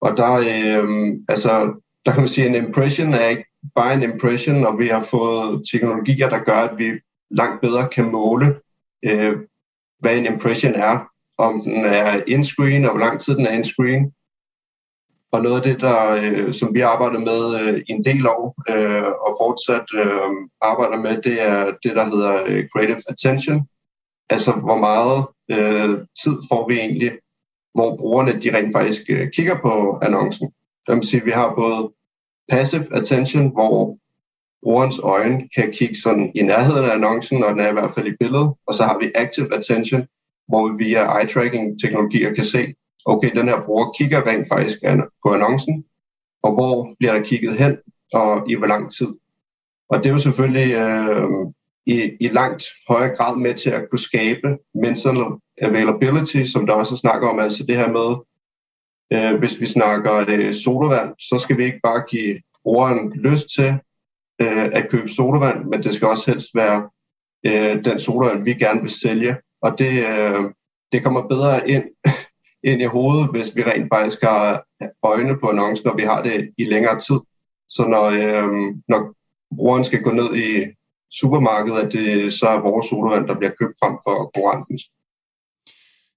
Og 0.00 0.16
der, 0.16 0.32
øh, 0.32 1.16
altså, 1.28 1.82
der 2.06 2.12
kan 2.12 2.20
man 2.20 2.28
sige, 2.28 2.46
at 2.46 2.56
en 2.56 2.64
impression 2.64 3.14
er 3.14 3.28
ikke 3.28 3.44
bare 3.74 3.94
en 3.94 4.02
impression, 4.02 4.64
og 4.64 4.78
vi 4.78 4.86
har 4.88 5.00
fået 5.00 5.62
teknologier, 5.72 6.28
der 6.28 6.38
gør, 6.38 6.56
at 6.56 6.78
vi 6.78 6.90
langt 7.30 7.60
bedre 7.60 7.88
kan 7.88 8.10
måle, 8.10 8.60
øh, 9.04 9.36
hvad 9.98 10.16
en 10.16 10.26
impression 10.26 10.74
er, 10.74 11.10
om 11.38 11.62
den 11.62 11.84
er 11.84 12.22
in-screen, 12.26 12.84
og 12.84 12.90
hvor 12.90 13.00
lang 13.06 13.20
tid 13.20 13.36
den 13.36 13.46
er 13.46 13.52
in-screen. 13.52 14.14
Og 15.32 15.42
noget 15.42 15.56
af 15.56 15.62
det, 15.62 15.80
der, 15.80 16.10
øh, 16.10 16.52
som 16.52 16.74
vi 16.74 16.80
arbejder 16.80 17.18
med 17.18 17.60
øh, 17.60 17.78
i 17.88 17.92
en 17.92 18.04
del 18.04 18.28
år, 18.28 18.54
øh, 18.68 19.06
og 19.06 19.32
fortsat 19.40 19.86
øh, 19.94 20.30
arbejder 20.60 20.98
med, 20.98 21.22
det 21.22 21.42
er 21.42 21.64
det, 21.82 21.96
der 21.96 22.04
hedder 22.04 22.42
øh, 22.46 22.68
creative 22.72 23.02
attention. 23.08 23.68
Altså, 24.30 24.52
hvor 24.52 24.78
meget 24.78 25.26
øh, 25.50 25.98
tid 26.22 26.36
får 26.52 26.68
vi 26.68 26.78
egentlig, 26.78 27.12
hvor 27.74 27.96
brugerne 27.96 28.40
de 28.40 28.56
rent 28.56 28.72
faktisk 28.74 29.02
øh, 29.08 29.30
kigger 29.34 29.56
på 29.62 29.98
annoncen. 30.02 30.52
Det 30.86 30.94
vil 30.94 31.08
sige, 31.08 31.20
at 31.20 31.26
vi 31.26 31.30
har 31.30 31.54
både 31.54 31.92
passive 32.48 32.96
attention, 32.96 33.52
hvor 33.52 33.98
brugerens 34.62 34.98
øjne 34.98 35.48
kan 35.56 35.72
kigge 35.72 35.94
sådan 35.94 36.32
i 36.34 36.42
nærheden 36.42 36.84
af 36.84 36.94
annoncen, 36.94 37.38
når 37.38 37.48
den 37.48 37.60
er 37.60 37.68
i 37.68 37.72
hvert 37.72 37.94
fald 37.94 38.06
i 38.06 38.16
billedet. 38.20 38.54
Og 38.66 38.74
så 38.74 38.84
har 38.84 38.98
vi 38.98 39.12
active 39.14 39.54
attention, 39.54 40.02
hvor 40.48 40.68
vi 40.68 40.84
via 40.84 41.20
eye-tracking-teknologier 41.20 42.34
kan 42.34 42.44
se, 42.44 42.74
okay, 43.06 43.30
den 43.30 43.48
her 43.48 43.60
bruger 43.66 43.92
kigger 43.98 44.26
rent 44.26 44.48
faktisk 44.48 44.78
på 45.22 45.34
annoncen, 45.34 45.84
og 46.42 46.52
hvor 46.52 46.94
bliver 46.98 47.12
der 47.12 47.22
kigget 47.22 47.58
hen, 47.58 47.76
og 48.12 48.50
i 48.50 48.54
hvor 48.54 48.66
lang 48.66 48.90
tid. 48.92 49.08
Og 49.88 49.98
det 49.98 50.06
er 50.06 50.12
jo 50.12 50.18
selvfølgelig 50.18 50.74
øh, 50.74 51.28
i, 51.86 52.10
i 52.20 52.28
langt 52.28 52.64
højere 52.88 53.14
grad 53.16 53.36
med 53.36 53.54
til 53.54 53.70
at 53.70 53.86
kunne 53.90 53.98
skabe 53.98 54.48
mental 54.74 55.16
availability, 55.62 56.44
som 56.44 56.66
der 56.66 56.72
også 56.72 56.96
snakker 56.96 57.28
om, 57.28 57.38
altså 57.38 57.64
det 57.68 57.76
her 57.76 57.88
med, 57.88 58.24
Øh, 59.12 59.38
hvis 59.38 59.60
vi 59.60 59.66
snakker 59.66 60.24
øh, 60.28 60.52
sodavand, 60.52 61.14
så 61.18 61.38
skal 61.38 61.56
vi 61.58 61.64
ikke 61.64 61.80
bare 61.82 62.04
give 62.08 62.40
brugeren 62.62 63.12
lyst 63.12 63.46
til 63.54 63.74
øh, 64.42 64.64
at 64.72 64.86
købe 64.90 65.08
sodavand, 65.08 65.64
men 65.64 65.82
det 65.82 65.94
skal 65.94 66.08
også 66.08 66.30
helst 66.30 66.48
være 66.54 66.88
øh, 67.46 67.84
den 67.84 67.98
sodavand, 67.98 68.44
vi 68.44 68.54
gerne 68.54 68.80
vil 68.80 68.90
sælge. 68.90 69.36
Og 69.62 69.78
det, 69.78 70.06
øh, 70.06 70.44
det 70.92 71.04
kommer 71.04 71.28
bedre 71.28 71.68
ind, 71.68 71.84
ind 72.70 72.82
i 72.82 72.84
hovedet, 72.84 73.30
hvis 73.30 73.56
vi 73.56 73.62
rent 73.62 73.88
faktisk 73.92 74.22
har 74.22 74.64
øjne 75.02 75.38
på 75.40 75.46
annoncen, 75.48 75.86
når 75.88 75.96
vi 75.96 76.02
har 76.02 76.22
det 76.22 76.50
i 76.58 76.64
længere 76.64 76.98
tid. 76.98 77.20
Så 77.68 77.86
når, 77.88 78.04
øh, 78.04 78.74
når 78.88 79.14
brugeren 79.56 79.84
skal 79.84 80.02
gå 80.02 80.10
ned 80.10 80.36
i 80.36 80.66
supermarkedet, 81.12 81.80
at 81.80 81.92
det 81.92 82.32
så 82.32 82.48
er 82.48 82.60
vores 82.60 82.86
sodavand, 82.86 83.28
der 83.28 83.38
bliver 83.38 83.52
købt 83.60 83.74
frem 83.82 83.94
for 84.04 84.14
konkurrentens. 84.16 84.82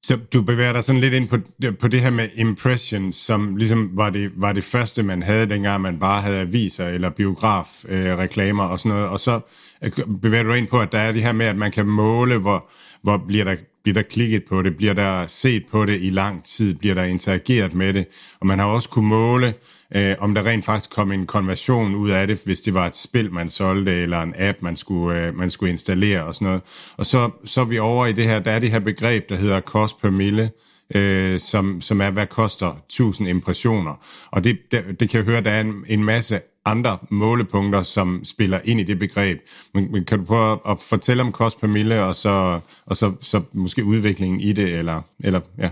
Så 0.06 0.16
du 0.34 0.42
bevæger 0.42 0.74
dig 0.74 0.84
sådan 0.84 1.02
lidt 1.02 1.14
ind 1.14 1.28
på, 1.28 1.38
på 1.80 1.88
det 1.88 2.02
her 2.02 2.10
med 2.10 2.30
impressions, 2.36 3.16
som 3.16 3.56
ligesom 3.56 3.90
var 3.94 4.10
det, 4.10 4.32
var 4.36 4.54
det 4.54 4.64
første, 4.64 5.04
man 5.04 5.24
havde, 5.24 5.50
dengang 5.50 5.82
man 5.82 6.00
bare 6.00 6.22
havde 6.22 6.40
aviser 6.40 6.88
eller 6.88 7.10
biografreklamer 7.10 8.66
øh, 8.66 8.72
og 8.72 8.80
sådan 8.80 8.98
noget. 8.98 9.10
Og 9.10 9.20
så 9.20 9.40
øh, 9.84 9.92
bevæger 10.22 10.44
du 10.44 10.50
dig 10.50 10.58
ind 10.58 10.68
på, 10.68 10.80
at 10.80 10.92
der 10.92 11.00
er 11.00 11.12
det 11.12 11.22
her 11.22 11.34
med, 11.34 11.46
at 11.46 11.58
man 11.58 11.72
kan 11.72 11.88
måle, 11.88 12.38
hvor, 12.38 12.72
hvor 13.02 13.24
bliver 13.28 13.44
der 13.44 13.56
bliver 13.84 13.94
der 13.94 14.02
klikket 14.02 14.44
på 14.50 14.62
det, 14.62 14.78
bliver 14.78 14.94
der 14.94 15.28
set 15.28 15.64
på 15.72 15.86
det 15.86 16.02
i 16.02 16.10
lang 16.10 16.44
tid, 16.44 16.76
bliver 16.76 16.96
der 16.96 17.04
interageret 17.04 17.74
med 17.74 17.94
det, 17.94 18.06
og 18.40 18.48
man 18.48 18.60
har 18.60 18.66
også 18.66 18.90
kunne 18.90 19.08
måle, 19.08 19.54
øh, 19.96 20.16
om 20.20 20.36
der 20.36 20.46
rent 20.46 20.66
faktisk 20.66 20.90
kom 20.90 21.12
en 21.12 21.28
konversion 21.28 21.96
ud 21.96 22.10
af 22.10 22.28
det, 22.28 22.42
hvis 22.46 22.62
det 22.62 22.74
var 22.74 22.86
et 22.86 22.96
spil, 22.96 23.32
man 23.32 23.50
solgte, 23.50 23.92
eller 23.92 24.22
en 24.22 24.34
app, 24.38 24.62
man 24.62 24.76
skulle, 24.76 25.28
øh, 25.28 25.36
man 25.36 25.50
skulle 25.50 25.72
installere 25.72 26.24
og 26.24 26.36
sådan 26.36 26.46
noget. 26.46 26.94
Og 26.98 27.06
så, 27.06 27.30
så 27.46 27.62
er 27.62 27.66
vi 27.66 27.80
over 27.80 28.06
i 28.06 28.12
det 28.12 28.24
her, 28.24 28.40
der 28.40 28.52
er 28.52 28.60
det 28.60 28.72
her 28.72 28.80
begreb, 28.80 29.30
der 29.30 29.36
hedder 29.36 29.60
kost 29.60 30.02
per 30.02 30.10
mille, 30.10 30.50
øh, 30.96 31.40
som, 31.40 31.82
som 31.82 32.02
er, 32.02 32.10
hvad 32.10 32.28
koster 32.28 32.78
1000 32.86 33.30
impressioner. 33.30 34.06
Og 34.32 34.44
det, 34.44 34.58
det, 34.72 35.00
det 35.00 35.10
kan 35.10 35.18
jeg 35.18 35.26
høre, 35.26 35.42
der 35.42 35.52
er 35.52 35.62
en, 35.62 35.86
en 35.88 36.04
masse 36.04 36.40
andre 36.66 36.98
målepunkter, 37.10 37.84
som 37.84 38.22
spiller 38.24 38.60
ind 38.64 38.80
i 38.80 38.84
det 38.84 39.00
begreb. 39.00 39.40
Men, 39.74 39.92
men 39.92 40.06
kan 40.06 40.20
du 40.20 40.26
prøve 40.26 40.60
at 40.70 40.80
fortælle 40.80 41.24
om 41.24 41.32
kost 41.32 41.62
per 41.62 41.68
mille, 41.68 42.04
og 42.04 42.16
så, 42.16 42.60
og 42.86 42.98
så, 42.98 43.12
så 43.22 43.42
måske 43.54 43.84
udviklingen 43.84 44.40
i 44.40 44.54
det, 44.54 44.76
eller, 44.78 45.02
eller 45.24 45.40
ja? 45.58 45.70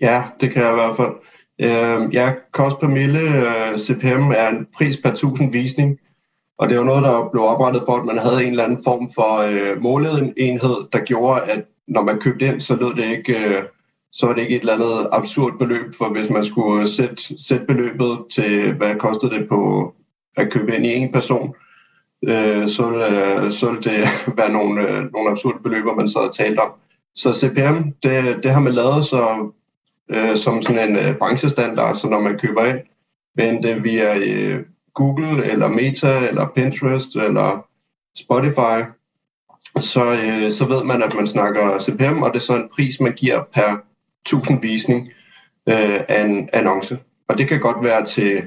Ja, 0.00 0.22
det 0.40 0.50
kan 0.50 0.62
jeg 0.62 0.70
i 0.70 0.74
hvert 0.74 0.96
fald. 0.96 1.12
Øh, 1.64 2.14
ja, 2.14 2.32
kost 2.52 2.80
per 2.80 2.88
mille, 2.88 3.20
øh, 3.20 3.78
CPM, 3.78 4.30
er 4.36 4.48
en 4.48 4.66
pris 4.76 4.96
per 4.96 5.10
1000 5.10 5.52
visning, 5.52 5.98
og 6.58 6.68
det 6.68 6.74
er 6.74 6.78
jo 6.78 6.86
noget, 6.86 7.02
der 7.02 7.28
blev 7.32 7.42
oprettet 7.42 7.82
for, 7.86 7.92
at 7.92 8.04
man 8.04 8.18
havde 8.18 8.44
en 8.44 8.50
eller 8.50 8.64
anden 8.64 8.84
form 8.84 9.10
for 9.14 9.38
øh, 9.38 9.82
måleenhed, 9.82 10.76
der 10.92 10.98
gjorde, 10.98 11.40
at 11.40 11.64
når 11.88 12.02
man 12.02 12.20
købte 12.20 12.46
ind, 12.46 12.60
så 12.60 12.76
lød 12.76 12.94
det 12.94 13.16
ikke... 13.16 13.32
Øh, 13.38 13.62
så 14.14 14.26
er 14.26 14.32
det 14.34 14.42
ikke 14.42 14.56
et 14.56 14.60
eller 14.60 14.74
andet 14.74 15.08
absurd 15.12 15.58
beløb, 15.58 15.94
for 15.98 16.08
hvis 16.08 16.30
man 16.30 16.44
skulle 16.44 16.80
øh, 16.80 16.86
sætte, 16.86 17.42
sætte 17.46 17.66
beløbet 17.66 18.18
til, 18.34 18.72
hvad 18.72 18.94
kostede 18.94 19.34
det 19.34 19.48
på 19.48 19.92
at 20.36 20.50
købe 20.50 20.76
ind 20.76 20.86
i 20.86 20.94
en 20.94 21.12
person, 21.12 21.54
øh, 22.28 22.68
så, 22.68 22.84
øh, 23.10 23.52
så 23.52 23.66
ville 23.66 23.82
det 23.82 24.08
være 24.38 24.52
nogle, 24.52 24.88
øh, 24.88 25.12
nogle 25.12 25.30
absurde 25.30 25.58
beløber, 25.62 25.94
man 25.94 26.08
så 26.08 26.18
havde 26.18 26.32
talt 26.32 26.58
om. 26.58 26.70
Så 27.14 27.32
CPM, 27.32 27.88
det, 28.02 28.42
det 28.42 28.50
har 28.50 28.60
man 28.60 28.72
lavet 28.72 29.04
så, 29.04 29.52
øh, 30.10 30.36
som 30.36 30.62
sådan 30.62 30.90
en 30.90 30.96
øh, 30.96 31.16
branchestandard, 31.16 31.96
så 31.96 32.08
når 32.08 32.20
man 32.20 32.38
køber 32.38 32.64
ind, 32.64 32.78
enten 33.38 33.62
det 33.62 33.84
via 33.84 34.18
øh, 34.18 34.64
Google, 34.94 35.44
eller 35.44 35.68
Meta, 35.68 36.28
eller 36.28 36.48
Pinterest, 36.48 37.16
eller 37.16 37.66
Spotify, 38.16 38.90
så, 39.80 40.12
øh, 40.12 40.50
så 40.50 40.64
ved 40.68 40.84
man, 40.84 41.02
at 41.02 41.14
man 41.14 41.26
snakker 41.26 41.78
CPM, 41.78 42.22
og 42.22 42.30
det 42.30 42.36
er 42.36 42.44
så 42.44 42.56
en 42.56 42.68
pris, 42.76 43.00
man 43.00 43.12
giver 43.12 43.42
per 43.54 43.76
1000 44.26 44.62
visning 44.62 45.08
øh, 45.68 46.00
af 46.08 46.24
en 46.24 46.48
annonce. 46.52 46.98
Og 47.28 47.38
det 47.38 47.48
kan 47.48 47.60
godt 47.60 47.84
være 47.84 48.04
til 48.04 48.42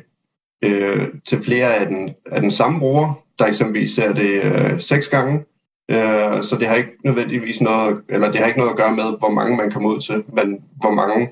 øh, 0.65 1.07
til 1.25 1.43
flere 1.43 1.75
af 1.75 1.87
den, 1.87 2.09
af 2.31 2.41
den 2.41 2.51
samme 2.51 2.79
bruger, 2.79 3.13
der 3.39 3.45
eksempelvis 3.45 3.95
ser 3.95 4.13
det 4.13 4.43
øh, 4.43 4.79
seks 4.79 5.07
gange. 5.07 5.43
Øh, 5.91 6.41
så 6.41 6.57
det 6.59 6.67
har 6.67 6.75
ikke 6.75 6.97
nødvendigvis 7.03 7.61
noget, 7.61 8.01
eller 8.09 8.31
det 8.31 8.39
har 8.39 8.47
ikke 8.47 8.59
noget 8.59 8.71
at 8.71 8.77
gøre 8.77 8.95
med, 8.95 9.19
hvor 9.19 9.29
mange 9.29 9.57
man 9.57 9.71
kommer 9.71 9.89
ud 9.89 9.99
til, 9.99 10.23
men 10.33 10.59
hvor 10.81 10.91
mange, 10.91 11.29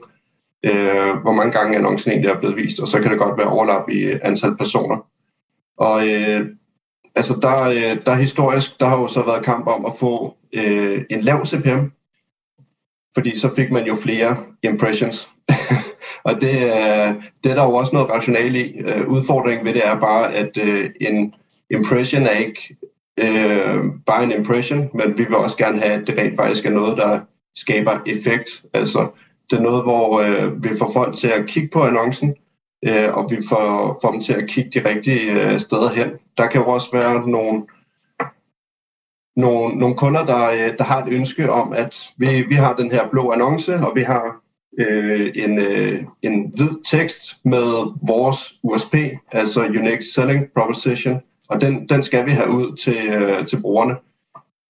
øh, 0.63 1.15
hvor 1.21 1.31
mange 1.31 1.51
gange 1.51 1.77
annoncen 1.77 2.11
egentlig 2.11 2.29
er 2.29 2.39
blevet 2.39 2.55
vist, 2.55 2.79
og 2.79 2.87
så 2.87 2.99
kan 3.01 3.11
det 3.11 3.19
godt 3.19 3.37
være 3.37 3.47
overlap 3.47 3.89
i 3.89 4.11
antal 4.21 4.57
personer. 4.57 5.05
Og 5.77 6.07
øh, 6.09 6.47
altså 7.15 7.37
der, 7.41 7.63
øh, 7.63 7.97
der 8.05 8.15
historisk, 8.15 8.79
der 8.79 8.85
har 8.85 8.97
jo 8.97 9.07
så 9.07 9.25
været 9.25 9.45
kamp 9.45 9.67
om 9.67 9.85
at 9.85 9.93
få 9.99 10.35
øh, 10.53 11.05
en 11.09 11.21
lav 11.21 11.45
CPM, 11.45 11.85
fordi 13.13 13.39
så 13.39 13.55
fik 13.55 13.71
man 13.71 13.85
jo 13.85 13.95
flere 13.95 14.37
impressions. 14.63 15.29
Og 16.23 16.41
det, 16.41 16.55
øh, 16.55 17.13
det 17.43 17.51
er 17.51 17.55
der 17.55 17.63
jo 17.63 17.73
også 17.73 17.93
noget 17.93 18.09
rationale 18.09 18.67
i. 18.67 18.79
Øh, 18.79 19.07
udfordringen 19.07 19.65
ved 19.65 19.73
det 19.73 19.87
er 19.87 19.99
bare, 19.99 20.33
at 20.33 20.57
øh, 20.57 20.89
en 21.01 21.33
impression 21.69 22.23
er 22.25 22.31
ikke 22.31 22.77
øh, 23.19 23.83
bare 24.05 24.23
en 24.23 24.31
impression, 24.31 24.89
men 24.93 25.17
vi 25.17 25.23
vil 25.23 25.35
også 25.35 25.57
gerne 25.57 25.79
have, 25.79 25.93
at 26.01 26.07
det 26.07 26.17
rent 26.17 26.35
faktisk 26.35 26.65
er 26.65 26.69
noget, 26.69 26.97
der 26.97 27.19
skaber 27.55 27.99
effekt. 28.05 28.63
Altså, 28.73 29.07
det 29.49 29.57
er 29.57 29.61
noget, 29.61 29.83
hvor 29.83 30.19
øh, 30.19 30.63
vi 30.63 30.69
får 30.79 30.91
folk 30.93 31.15
til 31.15 31.27
at 31.27 31.47
kigge 31.47 31.69
på 31.73 31.83
annoncen, 31.83 32.35
øh, 32.87 33.13
og 33.13 33.31
vi 33.31 33.37
får, 33.49 33.99
får 34.01 34.11
dem 34.11 34.21
til 34.21 34.33
at 34.33 34.49
kigge 34.49 34.79
de 34.79 34.89
rigtige 34.89 35.31
øh, 35.31 35.59
steder 35.59 35.89
hen. 35.89 36.07
Der 36.37 36.47
kan 36.47 36.61
jo 36.61 36.67
også 36.67 36.91
være 36.93 37.29
nogle, 37.29 37.65
nogle, 39.35 39.75
nogle 39.75 39.95
kunder, 39.95 40.25
der, 40.25 40.49
øh, 40.49 40.77
der 40.77 40.83
har 40.83 41.03
et 41.03 41.13
ønske 41.13 41.51
om, 41.51 41.73
at 41.73 41.97
vi, 42.17 42.41
vi 42.41 42.55
har 42.55 42.75
den 42.75 42.91
her 42.91 43.09
blå 43.09 43.31
annonce, 43.31 43.75
og 43.75 43.95
vi 43.95 44.01
har 44.01 44.43
øh, 44.79 45.31
en, 45.35 45.59
øh, 45.59 46.03
en 46.21 46.51
hvid 46.55 46.83
tekst 46.91 47.45
med 47.45 47.93
vores 48.07 48.53
USP, 48.63 48.95
altså 49.31 49.61
Unique 49.61 50.03
Selling 50.13 50.45
Proposition, 50.55 51.19
og 51.49 51.61
den, 51.61 51.89
den 51.89 52.01
skal 52.01 52.25
vi 52.25 52.31
have 52.31 52.49
ud 52.49 52.75
til, 52.75 53.13
øh, 53.13 53.45
til 53.45 53.61
brugerne. 53.61 53.95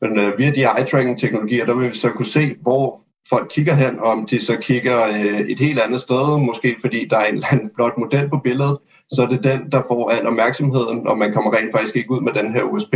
Men 0.01 0.19
øh, 0.19 0.37
via 0.39 0.51
de 0.51 0.63
eye-tracking-teknologier, 0.63 1.65
der 1.65 1.73
vil 1.73 1.87
vi 1.87 1.93
så 1.93 2.09
kunne 2.09 2.25
se, 2.25 2.55
hvor 2.61 3.02
folk 3.29 3.47
kigger 3.51 3.73
hen, 3.73 3.99
og 3.99 4.05
om 4.05 4.25
de 4.25 4.39
så 4.39 4.57
kigger 4.57 5.03
øh, 5.07 5.39
et 5.39 5.59
helt 5.59 5.79
andet 5.79 6.01
sted, 6.01 6.39
måske 6.39 6.75
fordi 6.81 7.07
der 7.09 7.17
er 7.17 7.25
en 7.25 7.35
eller 7.35 7.47
anden 7.51 7.69
flot 7.75 7.97
model 7.97 8.29
på 8.29 8.37
billedet, 8.37 8.77
så 9.07 9.21
er 9.21 9.27
det 9.27 9.43
den, 9.43 9.71
der 9.71 9.81
får 9.87 10.09
al 10.09 10.27
opmærksomheden, 10.27 11.07
og 11.07 11.17
man 11.17 11.33
kommer 11.33 11.57
rent 11.57 11.71
faktisk 11.71 11.95
ikke 11.95 12.11
ud 12.11 12.21
med 12.21 12.33
den 12.33 12.53
her 12.53 12.63
USP. 12.63 12.95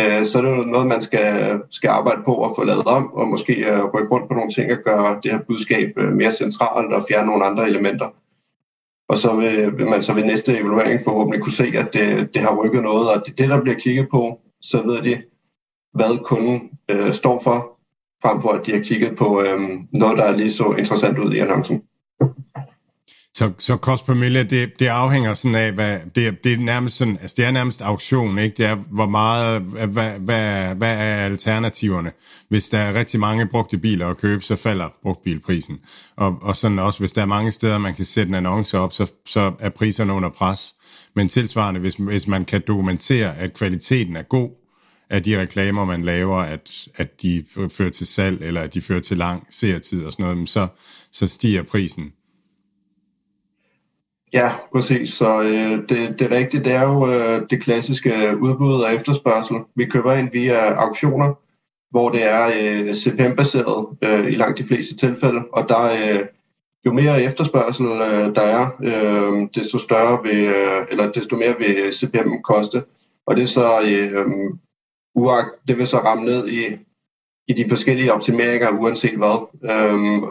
Øh, 0.00 0.24
så 0.24 0.38
er 0.38 0.42
det 0.42 0.68
noget, 0.68 0.86
man 0.86 1.00
skal, 1.00 1.60
skal 1.70 1.88
arbejde 1.88 2.22
på 2.24 2.44
at 2.44 2.50
få 2.56 2.64
lavet 2.64 2.86
om, 2.86 3.12
og 3.12 3.28
måske 3.28 3.54
øh, 3.70 3.84
rykke 3.84 4.10
rundt 4.10 4.28
på 4.28 4.34
nogle 4.34 4.50
ting 4.50 4.72
og 4.72 4.78
gøre 4.84 5.20
det 5.22 5.32
her 5.32 5.40
budskab 5.48 5.92
øh, 5.96 6.12
mere 6.12 6.32
centralt 6.32 6.92
og 6.92 7.04
fjerne 7.08 7.26
nogle 7.26 7.44
andre 7.44 7.68
elementer. 7.68 8.08
Og 9.08 9.18
så 9.18 9.36
vil, 9.36 9.78
vil 9.78 9.86
man 9.86 10.02
så 10.02 10.12
ved 10.12 10.24
næste 10.24 10.58
evaluering 10.58 11.00
forhåbentlig 11.04 11.42
kunne 11.42 11.52
se, 11.52 11.72
at 11.76 11.94
det, 11.94 12.34
det 12.34 12.42
har 12.42 12.56
rykket 12.64 12.82
noget, 12.82 13.10
og 13.10 13.22
det, 13.26 13.38
det 13.38 13.48
der 13.48 13.60
bliver 13.60 13.78
kigget 13.78 14.08
på, 14.10 14.40
så 14.60 14.82
ved 14.82 15.02
de, 15.02 15.22
hvad 15.94 16.24
kunden 16.24 16.70
øh, 16.88 17.12
står 17.12 17.40
for, 17.44 17.71
frem 18.22 18.40
for 18.40 18.50
at 18.50 18.66
de 18.66 18.72
har 18.72 18.80
kigget 18.80 19.16
på 19.16 19.42
øh, 19.42 19.60
noget, 19.92 20.18
der 20.18 20.36
lige 20.36 20.50
så 20.50 20.74
interessant 20.78 21.18
ud 21.18 21.34
i 21.34 21.38
annoncen. 21.38 21.82
Så, 23.34 23.50
så 23.58 23.76
kost 23.76 24.06
per 24.06 24.14
mille, 24.14 24.44
det, 24.44 24.70
det 24.78 24.86
afhænger 24.86 25.34
sådan 25.34 25.54
af, 25.54 25.72
hvad, 25.72 25.98
det, 26.14 26.44
det 26.44 26.52
er 26.52 26.56
nærmest 26.56 26.96
sådan, 26.96 27.18
altså 27.20 27.34
det 27.36 27.44
er 27.44 27.50
nærmest 27.50 27.82
auktion, 27.82 28.38
ikke? 28.38 28.56
Det 28.56 28.66
er, 28.66 28.74
hvor 28.74 29.06
meget, 29.06 29.62
øh, 29.62 29.90
hvad, 29.90 30.10
hvad, 30.10 30.74
hvad 30.74 30.96
er 30.96 31.24
alternativerne? 31.24 32.12
Hvis 32.48 32.68
der 32.68 32.78
er 32.78 32.94
rigtig 32.94 33.20
mange 33.20 33.46
brugte 33.46 33.78
biler 33.78 34.08
at 34.08 34.16
købe, 34.16 34.42
så 34.42 34.56
falder 34.56 34.88
brugtbilprisen. 35.02 35.80
Og, 36.16 36.38
og 36.42 36.56
sådan 36.56 36.78
også, 36.78 36.98
hvis 36.98 37.12
der 37.12 37.22
er 37.22 37.26
mange 37.26 37.50
steder, 37.50 37.78
man 37.78 37.94
kan 37.94 38.04
sætte 38.04 38.28
en 38.28 38.34
annonce 38.34 38.78
op, 38.78 38.92
så, 38.92 39.12
så 39.26 39.52
er 39.60 39.68
priserne 39.68 40.12
under 40.12 40.28
pres. 40.28 40.74
Men 41.16 41.28
tilsvarende, 41.28 41.80
hvis, 41.80 41.94
hvis 41.94 42.26
man 42.26 42.44
kan 42.44 42.62
dokumentere, 42.66 43.38
at 43.38 43.54
kvaliteten 43.54 44.16
er 44.16 44.22
god, 44.22 44.61
af 45.12 45.22
de 45.22 45.40
reklamer, 45.40 45.84
man 45.84 46.02
laver, 46.02 46.36
at, 46.36 46.88
at 46.94 47.22
de 47.22 47.44
fører 47.76 47.90
til 47.90 48.06
salg, 48.06 48.42
eller 48.42 48.60
at 48.60 48.74
de 48.74 48.80
fører 48.80 49.00
til 49.00 49.16
lang 49.16 49.46
seertid 49.50 50.06
og 50.06 50.12
sådan 50.12 50.26
noget, 50.26 50.48
så, 50.48 50.66
så 51.12 51.26
stiger 51.26 51.62
prisen. 51.62 52.12
Ja, 54.32 54.52
præcis. 54.72 55.08
Så 55.08 55.42
øh, 55.42 55.88
det, 55.88 56.18
det 56.18 56.30
rigtige, 56.30 56.64
det 56.64 56.72
er 56.72 56.82
jo 56.82 57.12
øh, 57.12 57.42
det 57.50 57.62
klassiske 57.62 58.10
udbud 58.40 58.82
og 58.82 58.94
efterspørgsel. 58.94 59.56
Vi 59.76 59.84
køber 59.84 60.12
ind 60.12 60.28
via 60.32 60.74
auktioner, 60.74 61.34
hvor 61.90 62.10
det 62.10 62.22
er 62.24 62.50
øh, 62.56 62.94
CPM-baseret 62.94 63.86
øh, 64.02 64.32
i 64.32 64.34
langt 64.34 64.58
de 64.58 64.64
fleste 64.64 64.96
tilfælde, 64.96 65.40
og 65.52 65.68
der 65.68 65.82
øh, 65.82 66.20
jo 66.86 66.92
mere 66.92 67.22
efterspørgsel 67.22 67.86
øh, 67.86 68.34
der 68.34 68.42
er, 68.42 68.68
øh, 68.84 69.48
desto 69.54 69.78
større 69.78 70.22
vil, 70.22 70.44
øh, 70.44 70.86
eller 70.90 71.12
desto 71.12 71.36
mere 71.36 71.54
vil 71.58 71.92
CPM 71.92 72.42
koste. 72.44 72.82
Og 73.26 73.36
det 73.36 73.42
er 73.42 73.46
så 73.46 73.80
øh, 73.80 74.26
uagt, 75.14 75.50
det 75.68 75.78
vil 75.78 75.86
så 75.86 75.98
ramme 75.98 76.24
ned 76.24 76.48
i, 76.48 76.64
i 77.48 77.52
de 77.52 77.68
forskellige 77.68 78.12
optimeringer, 78.12 78.70
uanset 78.70 79.16
hvad. 79.16 79.48
Øhm, 79.70 80.22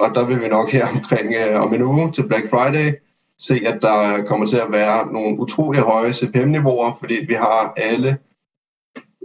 og 0.00 0.14
der 0.14 0.26
vil 0.26 0.40
vi 0.40 0.48
nok 0.48 0.70
her 0.70 0.86
omkring 0.96 1.34
øh, 1.34 1.60
om 1.62 1.74
en 1.74 1.82
uge 1.82 2.12
til 2.12 2.28
Black 2.28 2.50
Friday 2.50 2.92
se, 3.38 3.60
at 3.66 3.82
der 3.82 4.24
kommer 4.24 4.46
til 4.46 4.56
at 4.56 4.72
være 4.72 5.12
nogle 5.12 5.40
utrolig 5.40 5.80
høje 5.80 6.12
CPM-niveauer, 6.12 6.96
fordi 6.98 7.14
vi 7.28 7.34
har 7.34 7.72
alle, 7.76 8.18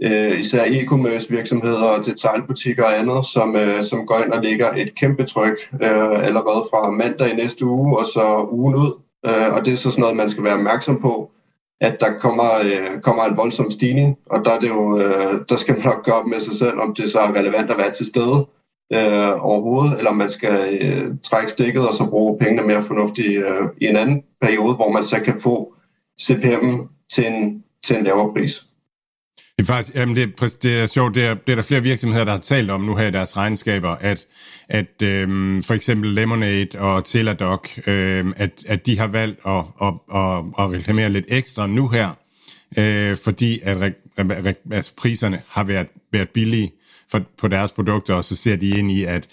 øh, 0.04 0.40
især 0.40 0.64
e-commerce 0.64 1.30
virksomheder 1.30 1.84
og 1.84 2.06
detaljbutikker 2.06 2.84
og 2.84 2.98
andet, 2.98 3.26
som, 3.26 3.56
øh, 3.56 3.82
som 3.82 4.06
går 4.06 4.18
ind 4.18 4.32
og 4.32 4.42
lægger 4.42 4.72
et 4.72 4.94
kæmpe 4.94 5.24
tryk 5.24 5.56
øh, 5.82 6.26
allerede 6.26 6.64
fra 6.70 6.90
mandag 6.90 7.30
i 7.30 7.36
næste 7.36 7.64
uge 7.66 7.98
og 7.98 8.06
så 8.06 8.48
ugen 8.50 8.74
ud. 8.74 9.00
Øh, 9.26 9.54
og 9.54 9.64
det 9.64 9.72
er 9.72 9.76
så 9.76 9.90
sådan 9.90 10.00
noget, 10.00 10.16
man 10.16 10.28
skal 10.28 10.44
være 10.44 10.54
opmærksom 10.54 11.00
på, 11.00 11.30
at 11.80 12.00
der 12.00 12.18
kommer, 12.18 12.50
øh, 12.64 13.00
kommer 13.00 13.24
en 13.24 13.36
voldsom 13.36 13.70
stigning, 13.70 14.18
og 14.26 14.44
der, 14.44 14.50
er 14.50 14.60
det 14.60 14.68
jo, 14.68 14.98
øh, 15.00 15.40
der 15.48 15.56
skal 15.56 15.74
man 15.74 15.84
nok 15.84 16.04
gøre 16.04 16.14
op 16.14 16.26
med 16.26 16.40
sig 16.40 16.54
selv, 16.54 16.80
om 16.80 16.94
det 16.94 17.10
så 17.10 17.20
er 17.20 17.34
relevant 17.34 17.70
at 17.70 17.78
være 17.78 17.92
til 17.92 18.06
stede 18.06 18.46
øh, 18.92 19.44
overhovedet, 19.44 19.98
eller 19.98 20.10
om 20.10 20.16
man 20.16 20.28
skal 20.28 20.78
øh, 20.80 21.14
trække 21.22 21.50
stikket 21.50 21.88
og 21.88 21.94
så 21.94 22.06
bruge 22.06 22.38
pengene 22.38 22.62
mere 22.62 22.82
fornuftigt 22.82 23.44
øh, 23.44 23.68
i 23.80 23.86
en 23.86 23.96
anden 23.96 24.22
periode, 24.40 24.74
hvor 24.74 24.90
man 24.90 25.02
så 25.02 25.20
kan 25.20 25.40
få 25.40 25.74
CPM 26.22 26.80
til 27.12 27.26
en, 27.26 27.64
til 27.84 27.96
en 27.96 28.04
lavere 28.04 28.32
pris. 28.32 28.66
Det 29.58 29.68
er 29.68 29.72
faktisk, 29.72 29.96
jamen 29.96 30.16
det, 30.16 30.40
det 30.62 30.80
er 30.80 30.86
sjovt, 30.86 31.14
det 31.14 31.24
er, 31.24 31.34
det 31.34 31.52
er 31.52 31.56
der 31.56 31.62
flere 31.62 31.82
virksomheder, 31.82 32.24
der 32.24 32.32
har 32.32 32.38
talt 32.38 32.70
om 32.70 32.80
nu 32.80 32.96
her 32.96 33.06
i 33.06 33.10
deres 33.10 33.36
regnskaber, 33.36 33.90
at, 33.90 34.26
at 34.68 35.02
øhm, 35.02 35.62
for 35.62 35.74
eksempel 35.74 36.10
Lemonade 36.10 36.78
og 36.78 37.04
Teladoc, 37.04 37.68
øhm, 37.86 38.32
at, 38.36 38.64
at 38.68 38.86
de 38.86 38.98
har 38.98 39.06
valgt 39.06 39.40
at, 39.46 39.64
at, 39.82 39.94
at, 40.14 40.44
at 40.58 40.70
reklamere 40.70 41.10
lidt 41.10 41.24
ekstra 41.28 41.66
nu 41.66 41.88
her, 41.88 42.10
øh, 42.78 43.16
fordi 43.24 43.60
at 43.62 43.76
re, 43.80 43.92
re, 44.18 44.54
altså 44.72 44.92
priserne 44.96 45.42
har 45.48 45.64
været, 45.64 45.86
været 46.12 46.28
billige 46.28 46.72
for, 47.10 47.20
på 47.38 47.48
deres 47.48 47.72
produkter, 47.72 48.14
og 48.14 48.24
så 48.24 48.36
ser 48.36 48.56
de 48.56 48.78
ind 48.78 48.92
i, 48.92 49.04
at, 49.04 49.28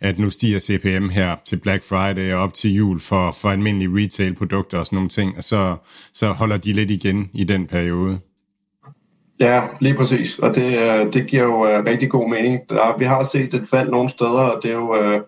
at 0.00 0.18
nu 0.18 0.30
stiger 0.30 0.58
CPM 0.58 1.08
her 1.08 1.36
til 1.44 1.56
Black 1.56 1.84
Friday 1.84 2.32
og 2.32 2.40
op 2.40 2.54
til 2.54 2.74
jul 2.74 3.00
for, 3.00 3.32
for 3.32 3.48
almindelige 3.48 4.04
retail-produkter 4.04 4.78
og 4.78 4.86
sådan 4.86 4.96
nogle 4.96 5.08
ting, 5.08 5.36
og 5.36 5.44
så, 5.44 5.76
så 6.12 6.32
holder 6.32 6.56
de 6.56 6.72
lidt 6.72 6.90
igen 6.90 7.30
i 7.34 7.44
den 7.44 7.66
periode. 7.66 8.18
Ja, 9.40 9.62
lige 9.80 9.94
præcis. 9.94 10.38
Og 10.38 10.54
det, 10.54 10.78
øh, 10.78 11.12
det 11.12 11.26
giver 11.26 11.42
jo 11.42 11.66
øh, 11.66 11.84
rigtig 11.84 12.10
god 12.10 12.30
mening. 12.30 12.70
Der, 12.70 12.98
vi 12.98 13.04
har 13.04 13.22
set 13.22 13.54
et 13.54 13.66
fald 13.70 13.90
nogle 13.90 14.08
steder, 14.08 14.40
og 14.40 14.62
det 14.62 14.70
er 14.70 14.74
jo, 14.74 14.96
øh, 14.96 15.20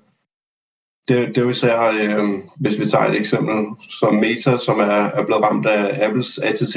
det, 1.09 1.29
det 1.29 1.39
er 1.39 1.43
jo 1.43 1.49
især, 1.49 1.91
uh, 2.19 2.41
hvis 2.57 2.79
vi 2.79 2.85
tager 2.85 3.05
et 3.05 3.17
eksempel 3.17 3.55
som 3.91 4.15
Meta, 4.15 4.57
som 4.57 4.81
er, 4.81 4.85
er 4.85 5.27
blevet 5.27 5.43
ramt 5.45 5.67
af 5.67 6.07
Apples 6.07 6.39
ATT. 6.39 6.75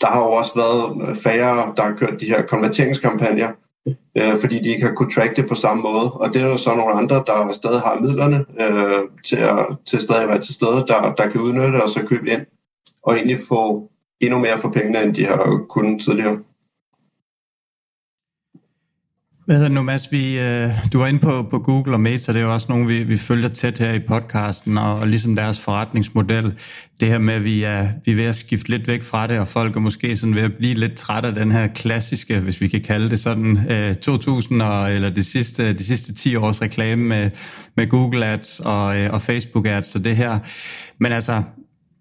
Der 0.00 0.06
har 0.06 0.18
jo 0.18 0.32
også 0.32 0.52
været 0.54 1.16
færre, 1.16 1.72
der 1.76 1.82
har 1.82 1.94
kørt 1.98 2.20
de 2.20 2.26
her 2.26 2.42
konverteringskampagner, 2.42 3.50
fordi 4.40 4.58
de 4.62 4.70
ikke 4.70 4.86
har 4.86 4.94
kunnet 4.94 5.14
track 5.14 5.36
det 5.36 5.48
på 5.48 5.54
samme 5.54 5.82
måde. 5.82 6.12
Og 6.12 6.34
det 6.34 6.42
er 6.42 6.46
jo 6.46 6.56
så 6.56 6.74
nogle 6.74 6.94
andre, 6.94 7.24
der 7.26 7.52
stadig 7.52 7.80
har 7.80 8.00
midlerne 8.00 8.44
til, 9.24 9.36
at, 9.36 9.66
til 9.86 10.00
stadig 10.00 10.22
at 10.22 10.28
være 10.28 10.40
til 10.40 10.54
stede, 10.54 10.84
der, 10.88 11.14
der 11.14 11.30
kan 11.30 11.40
udnytte 11.40 11.82
og 11.82 11.88
så 11.88 12.02
købe 12.06 12.30
ind 12.30 12.40
og 13.02 13.14
egentlig 13.14 13.38
få 13.48 13.91
endnu 14.22 14.38
mere 14.38 14.58
for 14.58 14.70
pengene, 14.70 15.02
end 15.02 15.14
de 15.14 15.26
har 15.26 15.64
kunnet 15.68 16.02
tidligere. 16.02 16.38
Hvad 19.46 19.56
hedder 19.56 19.68
det 19.68 19.74
nu, 19.74 19.82
Mads? 19.82 20.12
Vi, 20.12 20.40
øh, 20.40 20.68
du 20.92 20.98
var 20.98 21.06
inde 21.06 21.18
på, 21.20 21.42
på 21.50 21.58
Google 21.58 21.92
og 21.92 22.00
Meta, 22.00 22.32
det 22.32 22.40
er 22.40 22.44
jo 22.44 22.52
også 22.52 22.66
nogle, 22.68 22.86
vi, 22.86 23.02
vi 23.02 23.16
følger 23.16 23.48
tæt 23.48 23.78
her 23.78 23.92
i 23.92 23.98
podcasten, 23.98 24.78
og, 24.78 24.98
og 24.98 25.06
ligesom 25.06 25.36
deres 25.36 25.60
forretningsmodel, 25.60 26.54
det 27.00 27.08
her 27.08 27.18
med, 27.18 27.34
at 27.34 27.44
vi 27.44 27.62
er, 27.62 27.86
vi 28.04 28.12
er 28.12 28.16
ved 28.16 28.24
at 28.24 28.34
skifte 28.34 28.68
lidt 28.68 28.88
væk 28.88 29.02
fra 29.02 29.26
det, 29.26 29.38
og 29.38 29.48
folk 29.48 29.76
er 29.76 29.80
måske 29.80 30.16
sådan 30.16 30.34
ved 30.34 30.42
at 30.42 30.52
blive 30.58 30.74
lidt 30.74 30.94
trætte 30.94 31.28
af 31.28 31.34
den 31.34 31.52
her 31.52 31.66
klassiske, 31.66 32.40
hvis 32.40 32.60
vi 32.60 32.68
kan 32.68 32.80
kalde 32.80 33.10
det 33.10 33.20
sådan, 33.20 33.58
øh, 33.70 33.94
2000 33.94 34.62
og, 34.62 34.92
eller 34.92 35.10
de 35.10 35.24
sidste, 35.24 35.72
de 35.72 35.84
sidste 35.84 36.14
10 36.14 36.36
års 36.36 36.62
reklame 36.62 37.04
med, 37.04 37.30
med 37.76 37.88
Google 37.88 38.26
Ads 38.26 38.60
og, 38.60 39.00
øh, 39.00 39.12
og 39.12 39.22
Facebook 39.22 39.66
Ads 39.66 39.94
og 39.94 40.04
det 40.04 40.16
her. 40.16 40.38
Men 40.98 41.12
altså, 41.12 41.42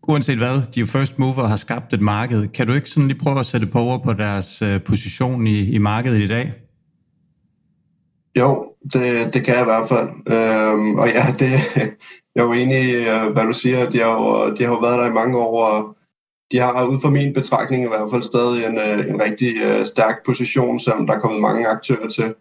uanset 0.07 0.37
hvad, 0.37 0.71
de 0.75 0.81
er 0.81 0.85
first 0.85 1.19
mover 1.19 1.47
har 1.47 1.55
skabt 1.55 1.93
et 1.93 2.01
marked. 2.01 2.47
Kan 2.47 2.67
du 2.67 2.73
ikke 2.73 2.89
sådan 2.89 3.07
lige 3.07 3.19
prøve 3.19 3.39
at 3.39 3.45
sætte 3.45 3.67
på 3.67 3.79
over 3.79 3.97
på 3.97 4.13
deres 4.13 4.61
øh, 4.61 4.83
position 4.83 5.47
i, 5.47 5.71
i 5.71 5.77
markedet 5.77 6.21
i 6.21 6.27
dag? 6.27 6.53
Jo, 8.37 8.65
det, 8.93 9.33
det 9.33 9.45
kan 9.45 9.53
jeg 9.53 9.61
i 9.61 9.71
hvert 9.71 9.89
fald. 9.89 10.09
Øhm, 10.27 10.95
og 10.95 11.07
ja, 11.07 11.35
det, 11.39 11.51
jeg 12.35 12.41
er 12.41 12.43
jo 12.43 12.51
enig 12.51 12.83
i, 12.83 12.91
øh, 12.91 13.31
hvad 13.33 13.43
du 13.43 13.53
siger. 13.53 13.89
De 13.89 13.99
har, 13.99 14.11
jo, 14.11 14.55
de 14.55 14.63
har 14.63 14.71
jo 14.71 14.79
været 14.79 14.99
der 14.99 15.09
i 15.09 15.13
mange 15.13 15.37
år, 15.37 15.65
og 15.65 15.95
de 16.51 16.57
har 16.57 16.85
ud 16.85 17.01
fra 17.01 17.09
min 17.09 17.33
betragtning 17.33 17.83
i 17.83 17.87
hvert 17.87 18.09
fald 18.11 18.23
stadig 18.23 18.65
en, 18.65 18.77
øh, 18.77 19.09
en 19.09 19.21
rigtig 19.21 19.53
stærk 19.85 20.25
position, 20.25 20.79
som 20.79 21.07
der 21.07 21.13
er 21.13 21.19
kommet 21.19 21.41
mange 21.41 21.67
aktører 21.67 22.07
til. 22.07 22.33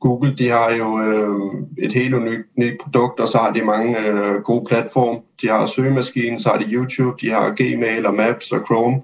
Google 0.00 0.34
de 0.34 0.48
har 0.48 0.72
jo 0.72 1.00
øh, 1.00 1.38
et 1.78 1.92
helt 1.92 2.14
unikt 2.14 2.80
produkt, 2.80 3.20
og 3.20 3.28
så 3.28 3.38
har 3.38 3.52
de 3.52 3.62
mange 3.62 4.00
øh, 4.00 4.42
gode 4.42 4.64
platforme. 4.68 5.20
De 5.42 5.48
har 5.48 5.66
søgemaskinen, 5.66 6.40
så 6.40 6.48
har 6.48 6.58
de 6.58 6.72
YouTube, 6.72 7.16
de 7.20 7.30
har 7.30 7.54
Gmail 7.56 8.06
og 8.06 8.14
Maps 8.14 8.52
og 8.52 8.66
Chrome. 8.66 9.02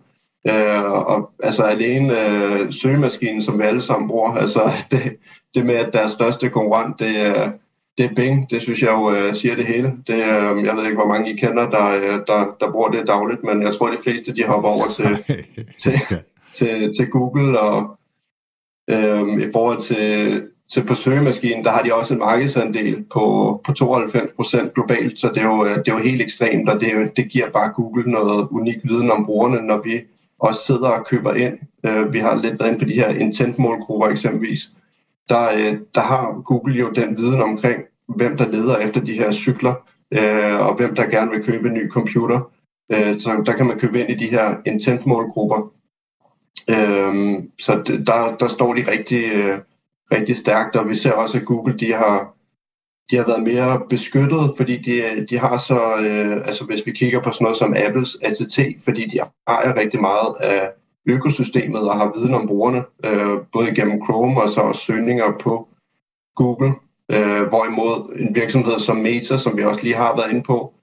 Øh, 0.48 0.92
og 0.92 1.30
altså 1.42 1.62
alene 1.62 2.28
øh, 2.28 2.72
søgemaskinen, 2.72 3.42
som 3.42 3.58
vi 3.58 3.64
alle 3.64 3.80
sammen 3.80 4.08
bruger, 4.08 4.32
altså 4.32 4.70
det, 4.90 5.16
det 5.54 5.66
med, 5.66 5.74
at 5.74 5.92
deres 5.92 6.12
største 6.12 6.48
konkurrent, 6.48 7.00
det 7.00 7.20
er, 7.20 7.52
det 7.98 8.04
er 8.04 8.14
Bing, 8.14 8.50
det 8.50 8.62
synes 8.62 8.82
jeg 8.82 8.90
jo 8.90 9.14
øh, 9.14 9.34
siger 9.34 9.54
det 9.54 9.66
hele. 9.66 9.92
Det, 10.06 10.14
øh, 10.14 10.64
jeg 10.64 10.76
ved 10.76 10.84
ikke, 10.84 10.96
hvor 10.96 11.08
mange 11.08 11.32
I 11.32 11.36
kender, 11.36 11.70
der, 11.70 11.88
øh, 11.88 12.20
der, 12.26 12.56
der 12.60 12.72
bruger 12.72 12.88
det 12.88 13.06
dagligt, 13.06 13.44
men 13.44 13.62
jeg 13.62 13.74
tror, 13.74 13.90
de 13.90 14.02
fleste, 14.02 14.34
de 14.34 14.44
hopper 14.44 14.68
over 14.68 14.86
til, 14.96 15.36
til, 15.82 16.00
til, 16.52 16.92
til 16.96 17.10
Google, 17.10 17.60
og 17.60 17.98
øh, 18.90 19.48
i 19.48 19.52
forhold 19.52 19.80
til 19.80 20.42
så 20.72 20.84
på 20.84 20.94
søgemaskinen, 20.94 21.64
der 21.64 21.70
har 21.70 21.82
de 21.82 21.94
også 21.94 22.14
en 22.14 22.20
markedsandel 22.20 23.04
på, 23.12 23.60
på 23.64 23.72
92 23.72 24.32
procent 24.36 24.74
globalt, 24.74 25.20
så 25.20 25.28
det 25.28 25.38
er, 25.38 25.46
jo, 25.46 25.64
øh, 25.64 25.76
det 25.76 25.88
er 25.88 25.92
jo 25.92 25.98
helt 25.98 26.22
ekstremt, 26.22 26.68
og 26.68 26.80
det, 26.80 26.88
er 26.88 27.00
jo, 27.00 27.06
det 27.16 27.28
giver 27.28 27.50
bare 27.50 27.72
Google 27.72 28.10
noget 28.10 28.48
unik 28.50 28.76
viden 28.82 29.10
om 29.10 29.24
brugerne, 29.24 29.66
når 29.66 29.80
vi 29.84 30.00
også 30.38 30.60
sidder 30.66 30.88
og 30.88 31.06
køber 31.06 31.34
ind. 31.34 31.58
Øh, 31.86 32.12
vi 32.12 32.18
har 32.18 32.34
lidt 32.34 32.60
været 32.60 32.68
inde 32.68 32.78
på 32.78 32.84
de 32.84 32.94
her 32.94 33.08
intent-målgrupper 33.08 34.06
eksempelvis. 34.06 34.70
Der, 35.28 35.52
øh, 35.52 35.76
der 35.94 36.00
har 36.00 36.42
Google 36.44 36.74
jo 36.74 36.90
den 36.90 37.18
viden 37.18 37.42
omkring, 37.42 37.82
hvem 38.16 38.36
der 38.36 38.48
leder 38.48 38.76
efter 38.76 39.00
de 39.00 39.12
her 39.12 39.30
cykler, 39.30 39.74
og 40.60 40.74
hvem 40.74 40.94
der 40.94 41.06
gerne 41.06 41.30
vil 41.30 41.44
købe 41.44 41.68
en 41.68 41.74
ny 41.74 41.90
computer. 41.90 42.50
Så 42.92 43.42
der 43.46 43.52
kan 43.52 43.66
man 43.66 43.78
købe 43.78 44.00
ind 44.00 44.10
i 44.10 44.14
de 44.14 44.30
her 44.30 44.54
intent-målgrupper. 44.66 45.72
Så 47.58 47.82
der, 48.06 48.36
der 48.40 48.48
står 48.48 48.74
de 48.74 48.90
rigtige 48.90 49.60
Rigtig 50.12 50.36
stærkt, 50.36 50.76
og 50.76 50.88
vi 50.88 50.94
ser 50.94 51.12
også, 51.12 51.38
at 51.38 51.44
Google 51.44 51.78
de 51.78 51.92
har, 51.92 52.34
de 53.10 53.16
har 53.16 53.26
været 53.26 53.42
mere 53.42 53.82
beskyttet, 53.88 54.54
fordi 54.56 54.76
de, 54.76 55.26
de 55.30 55.38
har 55.38 55.56
så, 55.56 55.80
øh, 56.00 56.36
altså 56.36 56.64
hvis 56.64 56.86
vi 56.86 56.92
kigger 56.92 57.22
på 57.22 57.30
sådan 57.30 57.44
noget 57.44 57.56
som 57.56 57.74
Apples 57.76 58.16
ATT, 58.22 58.58
fordi 58.84 59.06
de 59.06 59.18
ejer 59.48 59.76
rigtig 59.76 60.00
meget 60.00 60.34
af 60.40 60.70
økosystemet 61.06 61.88
og 61.88 61.96
har 61.96 62.12
viden 62.16 62.34
om 62.34 62.46
brugerne, 62.46 62.82
øh, 63.06 63.38
både 63.52 63.74
gennem 63.74 64.04
Chrome 64.04 64.42
og 64.42 64.48
så 64.48 64.60
også 64.60 64.80
søgninger 64.80 65.32
på 65.40 65.68
Google, 66.36 66.74
øh, 67.10 67.42
hvorimod 67.48 68.16
en 68.18 68.34
virksomhed 68.34 68.78
som 68.78 68.96
Meta, 68.96 69.36
som 69.36 69.56
vi 69.56 69.62
også 69.62 69.82
lige 69.82 69.94
har 69.94 70.16
været 70.16 70.30
inde 70.30 70.42
på, 70.42 70.74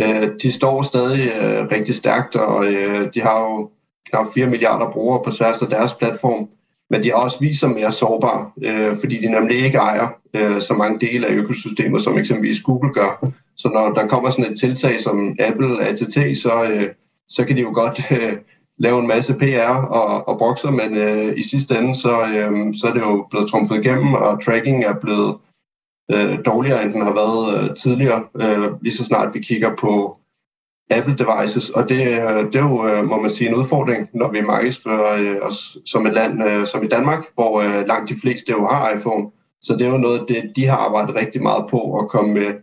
øh, 0.00 0.30
de 0.42 0.52
står 0.52 0.82
stadig 0.82 1.32
øh, 1.42 1.66
rigtig 1.72 1.94
stærkt, 1.94 2.36
og 2.36 2.66
øh, 2.66 3.14
de 3.14 3.20
har 3.20 3.40
jo 3.40 3.70
knap 4.10 4.26
4 4.34 4.46
milliarder 4.46 4.90
brugere 4.90 5.22
på 5.24 5.30
tværs 5.30 5.62
af 5.62 5.68
deres 5.68 5.94
platform, 5.94 6.48
men 6.90 7.02
de 7.02 7.10
har 7.10 7.16
også 7.16 7.40
vist 7.40 7.60
sig 7.60 7.70
mere 7.70 7.92
sårbare, 7.92 8.50
øh, 8.64 8.96
fordi 8.96 9.20
de 9.20 9.30
nemlig 9.30 9.64
ikke 9.64 9.78
ejer 9.78 10.08
øh, 10.34 10.60
så 10.60 10.74
mange 10.74 11.06
dele 11.06 11.26
af 11.26 11.32
økosystemer, 11.32 11.98
som 11.98 12.18
eksempelvis 12.18 12.60
Google 12.60 12.92
gør. 12.92 13.30
Så 13.56 13.68
når 13.68 13.92
der 13.92 14.06
kommer 14.06 14.30
sådan 14.30 14.50
et 14.50 14.58
tiltag 14.58 15.00
som 15.00 15.36
Apple 15.40 15.84
ATT, 15.84 16.38
så, 16.42 16.68
øh, 16.72 16.88
så 17.28 17.44
kan 17.44 17.56
de 17.56 17.60
jo 17.60 17.70
godt 17.74 18.00
øh, 18.12 18.36
lave 18.78 19.00
en 19.00 19.08
masse 19.08 19.34
PR 19.34 19.74
og, 19.74 20.28
og 20.28 20.38
brokser, 20.38 20.70
men 20.70 20.94
øh, 20.94 21.38
i 21.38 21.42
sidste 21.42 21.78
ende, 21.78 21.94
så, 21.94 22.10
øh, 22.10 22.74
så 22.74 22.86
er 22.88 22.92
det 22.92 23.00
jo 23.00 23.26
blevet 23.30 23.50
trumfet 23.50 23.84
igennem, 23.84 24.14
og 24.14 24.44
tracking 24.44 24.84
er 24.84 24.94
blevet 25.00 25.36
øh, 26.12 26.38
dårligere, 26.46 26.84
end 26.84 26.92
den 26.92 27.02
har 27.02 27.14
været 27.14 27.70
øh, 27.70 27.76
tidligere, 27.76 28.24
øh, 28.36 28.82
lige 28.82 28.94
så 28.94 29.04
snart 29.04 29.34
vi 29.34 29.40
kigger 29.40 29.70
på 29.80 30.16
Apple 30.90 31.16
devices, 31.16 31.70
og 31.70 31.88
det, 31.88 32.00
øh, 32.00 32.46
det 32.52 32.56
er 32.56 32.68
jo, 32.70 32.86
øh, 32.86 33.04
må 33.04 33.20
man 33.20 33.30
sige, 33.30 33.48
en 33.48 33.54
udfordring, 33.54 34.08
når 34.14 34.30
vi 34.30 34.40
markedsfører 34.40 35.14
øh, 35.14 35.36
os 35.42 35.78
som 35.84 36.06
et 36.06 36.12
land 36.12 36.66
som 36.66 36.84
i 36.84 36.88
Danmark, 36.88 37.24
hvor 37.34 37.84
langt 37.86 38.10
de 38.10 38.20
fleste 38.20 38.52
jo 38.52 38.66
har 38.66 38.92
iPhone. 38.92 39.30
Så 39.62 39.72
det 39.72 39.86
er 39.86 39.90
jo 39.90 39.96
noget, 39.96 40.28
det, 40.28 40.52
de 40.56 40.66
har 40.66 40.76
arbejdet 40.76 41.14
rigtig 41.14 41.42
meget 41.42 41.64
på 41.70 41.98
at 41.98 42.08
komme 42.08 42.34
med 42.34 42.54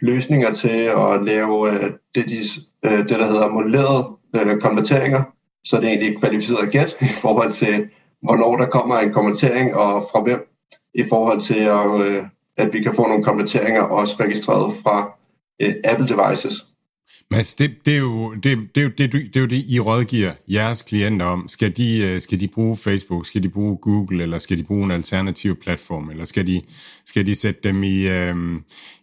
løsninger 0.00 0.52
til 0.52 0.78
at 0.78 1.24
lave 1.24 1.70
det, 2.14 2.28
de, 2.28 2.38
det 2.82 3.08
der 3.08 3.26
hedder 3.26 3.48
modellerede 3.48 4.60
konverteringer, 4.60 5.22
så 5.64 5.76
det 5.76 5.84
er 5.84 5.88
egentlig 5.88 6.18
kvalificeret 6.18 6.70
gæt 6.70 6.96
i 7.00 7.12
forhold 7.22 7.52
til, 7.52 7.88
hvornår 8.22 8.56
der 8.56 8.66
kommer 8.66 8.98
en 8.98 9.12
konvertering 9.12 9.76
og 9.76 10.02
fra 10.12 10.22
hvem, 10.22 10.48
i 10.94 11.04
forhold 11.08 11.40
til, 11.40 11.60
at, 11.60 12.24
at 12.56 12.74
vi 12.74 12.82
kan 12.82 12.94
få 12.94 13.06
nogle 13.06 13.24
konverteringer 13.24 13.82
også 13.82 14.16
registreret 14.20 14.72
fra 14.82 15.12
Apple 15.84 16.08
devices. 16.08 16.66
Mads, 17.30 17.54
det, 17.54 17.86
det, 17.86 17.94
er 17.94 17.98
jo, 17.98 18.34
det, 18.34 18.44
det, 18.74 18.80
er 18.80 18.82
jo, 18.82 18.90
det, 18.98 19.12
det 19.12 19.36
er 19.36 19.40
jo 19.40 19.46
det, 19.46 19.64
I 19.68 19.80
rådgiver 19.80 20.32
jeres 20.48 20.82
klienter 20.82 21.26
om. 21.26 21.48
Skal 21.48 21.76
de, 21.76 21.98
øh, 21.98 22.20
skal 22.20 22.40
de 22.40 22.48
bruge 22.48 22.76
Facebook, 22.76 23.26
skal 23.26 23.42
de 23.42 23.48
bruge 23.48 23.76
Google, 23.76 24.22
eller 24.22 24.38
skal 24.38 24.58
de 24.58 24.62
bruge 24.62 24.84
en 24.84 24.90
alternativ 24.90 25.56
platform, 25.56 26.10
eller 26.10 26.24
skal 26.24 26.46
de, 26.46 26.62
skal 27.08 27.26
de 27.26 27.34
sætte 27.34 27.60
dem 27.68 27.82
i, 27.82 28.08
øh, 28.08 28.34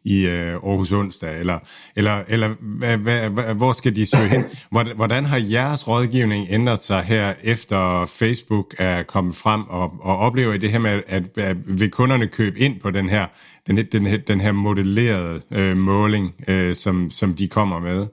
i 0.03 0.27
øh, 0.27 0.53
Aarhus 0.53 0.91
onsdag, 0.91 1.39
eller, 1.39 1.59
eller, 1.95 2.23
eller 2.27 2.49
hvad, 2.59 2.97
hvad, 2.97 3.29
hvad, 3.29 3.55
hvor 3.55 3.73
skal 3.73 3.95
de 3.95 4.05
søge 4.05 4.27
hen? 4.27 4.43
Hvordan 4.95 5.25
har 5.25 5.37
jeres 5.37 5.87
rådgivning 5.87 6.47
ændret 6.49 6.79
sig 6.79 7.01
her, 7.01 7.33
efter 7.43 8.05
Facebook 8.05 8.75
er 8.77 9.03
kommet 9.03 9.35
frem, 9.35 9.63
og, 9.69 9.93
og 10.01 10.17
oplever 10.17 10.53
I 10.53 10.57
det 10.57 10.71
her 10.71 10.79
med, 10.79 11.01
at, 11.07 11.23
at 11.37 11.57
vil 11.79 11.91
kunderne 11.91 12.27
købe 12.27 12.59
ind 12.59 12.79
på 12.79 12.91
den 12.91 13.09
her, 13.09 13.25
den, 13.67 13.77
den, 13.77 14.07
den 14.27 14.41
her 14.41 14.51
modellerede 14.51 15.41
øh, 15.51 15.77
måling, 15.77 16.35
øh, 16.47 16.75
som, 16.75 17.09
som 17.11 17.33
de 17.33 17.47
kommer 17.47 17.79
med? 17.79 18.07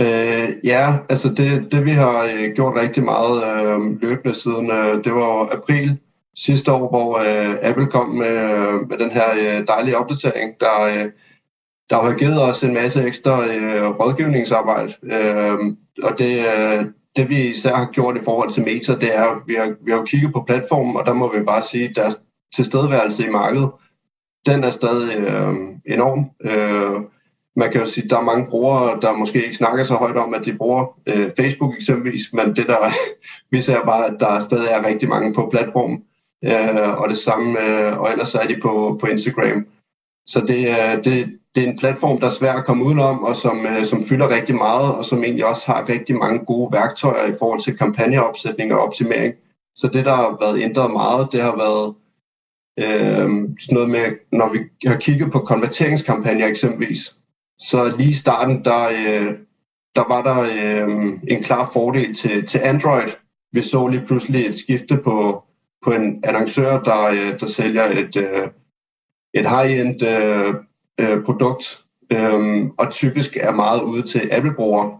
Øh, 0.00 0.48
ja, 0.64 0.96
altså 1.08 1.28
det, 1.28 1.72
det 1.72 1.84
vi 1.84 1.90
har 1.90 2.22
øh, 2.22 2.52
gjort 2.54 2.76
rigtig 2.76 3.04
meget 3.04 3.44
øh, 3.44 4.02
løbende 4.02 4.34
siden, 4.34 4.70
øh, 4.70 5.04
det 5.04 5.12
var 5.12 5.56
april 5.56 5.98
sidste 6.36 6.72
år, 6.72 6.88
hvor 6.88 7.18
øh, 7.18 7.56
Apple 7.62 7.86
kom 7.86 8.08
med, 8.08 8.36
øh, 8.36 8.88
med 8.88 8.98
den 8.98 9.10
her 9.10 9.24
øh, 9.38 9.66
dejlige 9.66 9.98
opdatering, 9.98 10.54
der, 10.60 10.82
øh, 10.82 11.10
der 11.90 12.02
har 12.02 12.14
givet 12.18 12.42
os 12.42 12.64
en 12.64 12.74
masse 12.74 13.02
ekstra 13.02 13.46
øh, 13.46 13.88
rådgivningsarbejde. 13.88 14.92
Øh, 15.02 15.58
og 16.02 16.18
det, 16.18 16.46
øh, 16.46 16.84
det 17.16 17.28
vi 17.28 17.50
især 17.50 17.74
har 17.74 17.90
gjort 17.92 18.16
i 18.16 18.24
forhold 18.24 18.50
til 18.50 18.64
Meta, 18.64 18.94
det 18.94 19.16
er, 19.16 19.24
at 19.24 19.38
vi 19.46 19.54
har, 19.54 19.74
vi 19.84 19.92
har 19.92 20.04
kigget 20.04 20.32
på 20.32 20.44
platformen, 20.46 20.96
og 20.96 21.06
der 21.06 21.12
må 21.12 21.32
vi 21.36 21.44
bare 21.44 21.62
sige, 21.62 21.88
at 21.88 21.96
deres 21.96 22.20
tilstedeværelse 22.54 23.26
i 23.26 23.30
markedet, 23.30 23.70
den 24.46 24.64
er 24.64 24.70
stadig 24.70 25.16
øh, 25.16 25.54
enorm. 25.86 26.24
Øh, 26.40 27.00
man 27.56 27.70
kan 27.72 27.80
jo 27.80 27.86
sige, 27.86 28.04
at 28.04 28.10
der 28.10 28.18
er 28.18 28.22
mange 28.22 28.46
brugere, 28.50 28.98
der 29.02 29.16
måske 29.16 29.44
ikke 29.44 29.56
snakker 29.56 29.84
så 29.84 29.94
højt 29.94 30.16
om, 30.16 30.34
at 30.34 30.44
de 30.44 30.56
bruger 30.56 30.98
øh, 31.08 31.30
Facebook 31.38 31.74
eksempelvis, 31.74 32.32
men 32.32 32.56
det 32.56 32.66
der, 32.66 32.92
vi 33.52 33.60
ser 33.60 33.84
bare, 33.84 34.06
at 34.06 34.16
der 34.20 34.40
stadig 34.40 34.68
er 34.70 34.86
rigtig 34.86 35.08
mange 35.08 35.34
på 35.34 35.48
platformen, 35.52 36.02
øh, 36.44 37.00
og 37.00 37.08
det 37.08 37.16
samme, 37.16 37.60
øh, 37.60 38.00
og 38.00 38.10
ellers 38.12 38.34
er 38.34 38.46
de 38.46 38.56
på, 38.62 38.98
på 39.00 39.06
Instagram. 39.06 39.66
Så 40.28 40.44
det, 40.48 40.70
er, 40.70 41.02
det, 41.02 41.38
det 41.54 41.64
er 41.64 41.68
en 41.68 41.78
platform, 41.78 42.18
der 42.18 42.26
er 42.26 42.30
svær 42.30 42.52
at 42.52 42.64
komme 42.64 42.84
udenom, 42.84 43.24
og 43.24 43.36
som, 43.36 43.66
øh, 43.66 43.84
som 43.84 44.02
fylder 44.02 44.28
rigtig 44.28 44.54
meget, 44.54 44.94
og 44.94 45.04
som 45.04 45.24
egentlig 45.24 45.46
også 45.46 45.66
har 45.66 45.88
rigtig 45.88 46.16
mange 46.16 46.38
gode 46.44 46.72
værktøjer 46.72 47.26
i 47.26 47.34
forhold 47.38 47.60
til 47.60 47.78
kampagneopsætning 47.78 48.74
og 48.74 48.80
optimering. 48.80 49.34
Så 49.76 49.88
det, 49.88 50.04
der 50.04 50.14
har 50.14 50.36
været 50.40 50.62
ændret 50.62 50.90
meget, 50.90 51.32
det 51.32 51.42
har 51.42 51.56
været 51.56 51.94
øh, 52.78 53.28
sådan 53.60 53.74
noget 53.74 53.90
med, 53.90 54.04
når 54.32 54.52
vi 54.52 54.88
har 54.88 54.96
kigget 54.96 55.32
på 55.32 55.38
konverteringskampagner 55.38 56.46
eksempelvis, 56.46 57.16
så 57.58 57.94
lige 57.98 58.08
i 58.08 58.12
starten, 58.12 58.64
der, 58.64 58.88
øh, 58.88 59.34
der 59.96 60.08
var 60.08 60.22
der 60.22 60.40
øh, 60.40 61.18
en 61.28 61.42
klar 61.42 61.70
fordel 61.72 62.14
til, 62.14 62.46
til 62.46 62.58
Android. 62.58 63.08
Vi 63.52 63.62
så 63.62 63.88
lige 63.88 64.06
pludselig 64.06 64.46
et 64.46 64.54
skifte 64.54 64.96
på, 65.04 65.45
på 65.86 65.92
en 65.92 66.20
annoncør, 66.24 66.80
der, 66.82 67.02
øh, 67.04 67.40
der 67.40 67.46
sælger 67.46 67.84
et, 67.84 68.16
øh, 68.16 68.48
et 69.34 69.48
high-end 69.50 70.02
øh, 70.02 70.54
øh, 71.00 71.24
produkt, 71.24 71.80
øh, 72.12 72.66
og 72.78 72.90
typisk 72.90 73.36
er 73.40 73.52
meget 73.52 73.82
ude 73.82 74.02
til 74.02 74.28
Apple-brugere. 74.32 74.98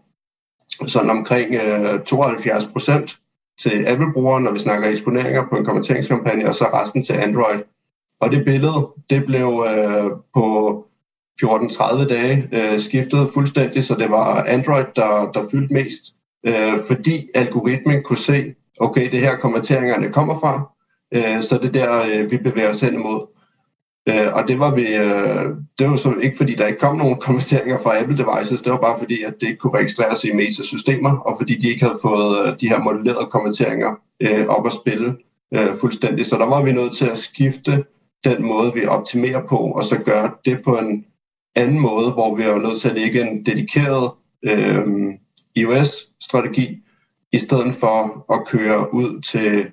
Sådan 0.87 1.11
omkring 1.11 1.55
øh, 1.55 2.03
72 2.03 2.67
procent 2.67 3.19
til 3.59 3.87
Apple-brugere, 3.87 4.41
når 4.41 4.53
vi 4.53 4.59
snakker 4.59 4.89
eksponeringer 4.89 5.49
på 5.51 5.57
en 5.57 5.65
kommenteringskampagne, 5.65 6.47
og 6.49 6.55
så 6.55 6.65
resten 6.65 7.03
til 7.03 7.13
Android. 7.13 7.61
Og 8.21 8.33
det 8.33 8.45
billede, 8.45 8.89
det 9.11 9.27
blev 9.27 9.67
øh, 9.69 10.11
på 10.35 10.87
14-30 11.45 12.09
dage 12.09 12.49
øh, 12.53 12.79
skiftet 12.79 13.29
fuldstændig, 13.35 13.85
så 13.85 13.95
det 13.95 14.11
var 14.11 14.43
Android, 14.43 14.85
der, 14.97 15.31
der 15.35 15.49
fyldte 15.51 15.75
mest, 15.75 16.05
øh, 16.47 16.79
fordi 16.89 17.29
algoritmen 17.35 18.03
kunne 18.03 18.19
se, 18.19 18.55
okay, 18.81 19.11
det 19.11 19.21
her 19.21 19.37
konverteringerne 19.37 20.13
kommer 20.13 20.41
fra, 20.41 20.76
øh, 21.15 21.43
så 21.43 21.59
det 21.63 21.75
der, 21.75 22.03
øh, 22.13 22.31
vi 22.31 22.37
bevæger 22.37 22.69
os 22.69 22.81
hen 22.81 22.95
imod. 22.95 23.27
Øh, 24.09 24.33
og 24.33 24.49
det 24.49 24.59
var 24.59 24.75
vi, 24.75 24.87
øh, 24.87 25.45
det 25.79 25.91
var 25.91 25.97
så 25.97 26.15
ikke 26.23 26.37
fordi, 26.37 26.55
der 26.55 26.67
ikke 26.67 26.79
kom 26.79 26.97
nogen 26.97 27.21
konverteringer 27.21 27.79
fra 27.79 28.01
Apple 28.01 28.17
devices, 28.17 28.63
det 28.63 28.73
var 28.73 28.79
bare 28.79 28.99
fordi, 28.99 29.23
at 29.23 29.35
det 29.41 29.47
ikke 29.47 29.59
kunne 29.59 29.79
registreres 29.79 30.25
i 30.25 30.33
Mesa 30.33 30.63
systemer, 30.63 31.19
og 31.19 31.37
fordi 31.39 31.59
de 31.59 31.69
ikke 31.69 31.85
havde 31.85 31.99
fået 32.03 32.47
øh, 32.47 32.61
de 32.61 32.69
her 32.69 32.79
modellerede 32.79 33.27
konverteringer 33.31 34.01
øh, 34.21 34.47
op 34.47 34.67
at 34.67 34.73
spille 34.73 35.17
øh, 35.55 35.77
fuldstændig. 35.77 36.27
Så 36.27 36.37
der 36.37 36.47
var 36.47 36.63
vi 36.63 36.73
nødt 36.73 36.93
til 36.93 37.07
at 37.07 37.19
skifte 37.19 37.85
den 38.25 38.43
måde, 38.43 38.75
vi 38.75 38.87
optimerer 38.87 39.47
på, 39.49 39.57
og 39.57 39.85
så 39.85 39.99
gøre 39.99 40.31
det 40.45 40.61
på 40.65 40.79
en 40.79 41.05
anden 41.55 41.81
måde, 41.81 42.11
hvor 42.11 42.35
vi 42.35 42.43
er 42.43 42.59
nødt 42.59 42.81
til 42.81 42.89
at 42.89 42.95
lægge 42.95 43.21
en 43.21 43.45
dedikeret 43.47 44.11
øh, 44.43 44.87
iOS-strategi, 45.57 46.83
i 47.33 47.39
stedet 47.39 47.75
for 47.75 48.25
at 48.35 48.47
køre 48.47 48.95
ud 48.95 49.21
til, 49.21 49.67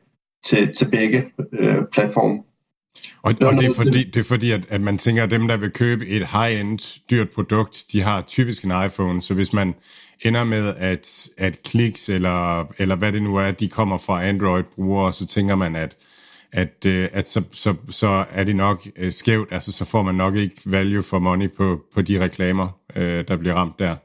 til, 0.46 0.74
til 0.76 0.86
begge 0.92 1.26
øh, 1.60 1.76
platforme. 1.94 2.40
Og, 3.24 3.34
og 3.42 3.54
det 3.54 3.66
er 3.66 3.74
fordi, 3.76 4.04
det 4.04 4.20
er 4.20 4.24
fordi 4.24 4.52
at, 4.52 4.66
at 4.70 4.82
man 4.82 4.98
tænker, 4.98 5.24
at 5.24 5.32
dem, 5.32 5.48
der 5.48 5.58
vil 5.58 5.72
købe 5.72 6.08
et 6.08 6.28
high-end 6.28 7.00
dyrt 7.10 7.30
produkt, 7.30 7.86
de 7.92 8.02
har 8.02 8.22
typisk 8.22 8.64
en 8.64 8.72
iPhone, 8.86 9.22
så 9.22 9.34
hvis 9.34 9.54
man 9.54 9.76
ender 10.22 10.44
med, 10.44 10.74
at, 10.78 11.30
at 11.38 11.64
kliks 11.64 12.10
eller, 12.10 12.68
eller 12.82 12.96
hvad 12.96 13.12
det 13.12 13.24
nu 13.24 13.36
er, 13.36 13.52
de 13.52 13.70
kommer 13.70 13.98
fra 13.98 14.24
Android-brugere, 14.24 15.14
så 15.14 15.26
tænker 15.26 15.56
man, 15.56 15.76
at, 15.76 15.98
at, 16.52 16.86
øh, 16.86 17.10
at 17.12 17.28
så, 17.28 17.44
så, 17.52 17.76
så 17.90 18.26
er 18.32 18.44
det 18.44 18.56
nok 18.56 18.88
øh, 18.98 19.12
skævt, 19.12 19.48
altså 19.52 19.72
så 19.72 19.86
får 19.86 20.04
man 20.04 20.16
nok 20.16 20.36
ikke 20.36 20.62
value 20.66 21.04
for 21.04 21.20
money 21.20 21.52
på, 21.52 21.82
på 21.94 22.02
de 22.02 22.20
reklamer, 22.20 22.68
øh, 22.96 23.28
der 23.28 23.38
bliver 23.38 23.56
ramt 23.56 23.80
der. 23.80 23.96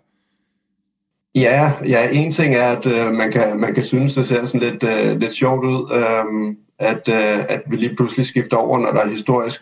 Ja, 1.41 1.72
ja, 1.89 2.09
en 2.12 2.30
ting 2.30 2.55
er, 2.55 2.76
at 2.76 2.86
øh, 2.86 3.12
man, 3.12 3.32
kan, 3.32 3.61
man 3.61 3.74
kan 3.74 3.82
synes, 3.82 4.14
det 4.14 4.26
ser 4.26 4.45
sådan 4.45 4.70
lidt, 4.70 4.82
øh, 4.82 5.20
lidt 5.20 5.32
sjovt 5.32 5.64
ud, 5.64 5.93
øh, 5.95 6.55
at, 6.78 7.09
øh, 7.09 7.45
at 7.49 7.62
vi 7.70 7.76
lige 7.76 7.97
pludselig 7.97 8.26
skifter 8.26 8.57
over, 8.57 8.78
når 8.78 8.93
der 8.93 9.07
historisk 9.07 9.61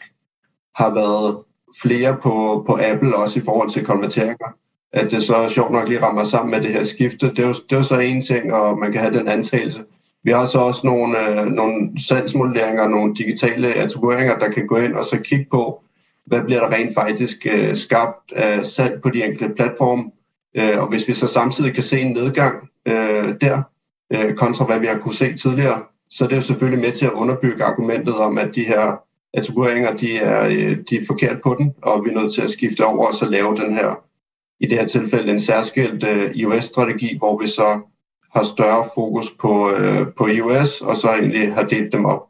har 0.77 0.95
været 0.95 1.37
flere 1.83 2.17
på, 2.23 2.65
på 2.67 2.79
Apple, 2.83 3.17
også 3.17 3.41
i 3.41 3.43
forhold 3.45 3.71
til 3.71 3.85
konverteringer. 3.85 4.55
At 4.93 5.11
det 5.11 5.23
så 5.23 5.37
er 5.37 5.49
sjovt 5.49 5.73
nok 5.73 5.89
lige 5.89 6.03
rammer 6.03 6.25
sammen 6.25 6.51
med 6.51 6.61
det 6.61 6.71
her 6.71 6.83
skifte. 6.83 7.31
Det 7.31 7.39
er 7.39 7.47
jo, 7.47 7.55
det 7.55 7.73
er 7.73 7.77
jo 7.77 7.83
så 7.83 7.99
en 7.99 8.23
ting, 8.23 8.53
og 8.53 8.79
man 8.79 8.93
kan 8.93 9.01
have 9.01 9.19
den 9.19 9.29
antagelse. 9.29 9.85
Vi 10.25 10.31
har 10.31 10.45
så 10.45 10.59
også 10.59 10.87
nogle, 10.87 11.41
øh, 11.41 11.47
nogle 11.47 11.91
salgsmodelleringer, 12.09 12.89
nogle 12.89 13.15
digitale 13.15 13.75
attribueringer, 13.75 14.39
der 14.39 14.51
kan 14.51 14.67
gå 14.67 14.77
ind 14.77 14.95
og 14.95 15.05
så 15.05 15.19
kigge 15.25 15.47
på, 15.51 15.83
hvad 16.27 16.41
bliver 16.41 16.61
der 16.61 16.77
rent 16.77 16.95
faktisk 16.95 17.47
øh, 17.55 17.75
skabt 17.75 18.33
af 18.37 18.65
salg 18.65 19.03
på 19.03 19.11
de 19.11 19.25
enkelte 19.25 19.55
platforme. 19.55 20.05
Øh, 20.59 20.83
og 20.83 20.89
hvis 20.89 21.09
vi 21.09 21.13
så 21.13 21.27
samtidig 21.27 21.75
kan 21.75 21.83
se 21.83 22.01
en 22.01 22.13
nedgang 22.13 22.69
øh, 22.89 23.35
der, 23.41 23.63
øh, 24.13 24.35
kontra 24.35 24.65
hvad 24.65 24.81
vi 24.81 24.87
har 24.87 24.99
kunne 24.99 25.15
se 25.15 25.37
tidligere, 25.37 25.83
så 26.11 26.25
det 26.25 26.33
er 26.33 26.37
jo 26.37 26.43
selvfølgelig 26.43 26.85
med 26.85 26.93
til 26.93 27.07
at 27.07 27.13
underbygge 27.13 27.65
argumentet 27.65 28.15
om, 28.15 28.39
at 28.39 28.55
de 28.55 28.65
her 28.65 28.97
attribueringer, 29.35 29.97
de 29.97 30.19
er, 30.19 30.47
øh, 30.47 30.79
de 30.91 30.97
er 30.97 31.07
forkert 31.07 31.37
på 31.43 31.57
den, 31.59 31.75
og 31.83 32.05
vi 32.05 32.11
er 32.11 32.21
nødt 32.21 32.33
til 32.33 32.43
at 32.43 32.51
skifte 32.51 32.87
over 32.87 33.07
og 33.07 33.15
så 33.15 33.25
lave 33.25 33.57
den 33.57 33.75
her, 33.75 33.95
i 34.61 34.67
det 34.67 34.79
her 34.79 34.87
tilfælde, 34.87 35.33
en 35.33 35.41
særskilt 35.41 36.05
øh, 36.05 36.31
iOS-strategi, 36.35 37.19
hvor 37.19 37.39
vi 37.39 37.47
så 37.47 37.81
har 38.35 38.43
større 38.43 38.85
fokus 38.95 39.27
på, 39.41 39.71
øh, 39.71 40.07
på 40.17 40.27
iOS, 40.27 40.81
og 40.81 40.97
så 40.97 41.09
egentlig 41.09 41.55
har 41.55 41.63
delt 41.63 41.93
dem 41.93 42.05
op. 42.05 42.23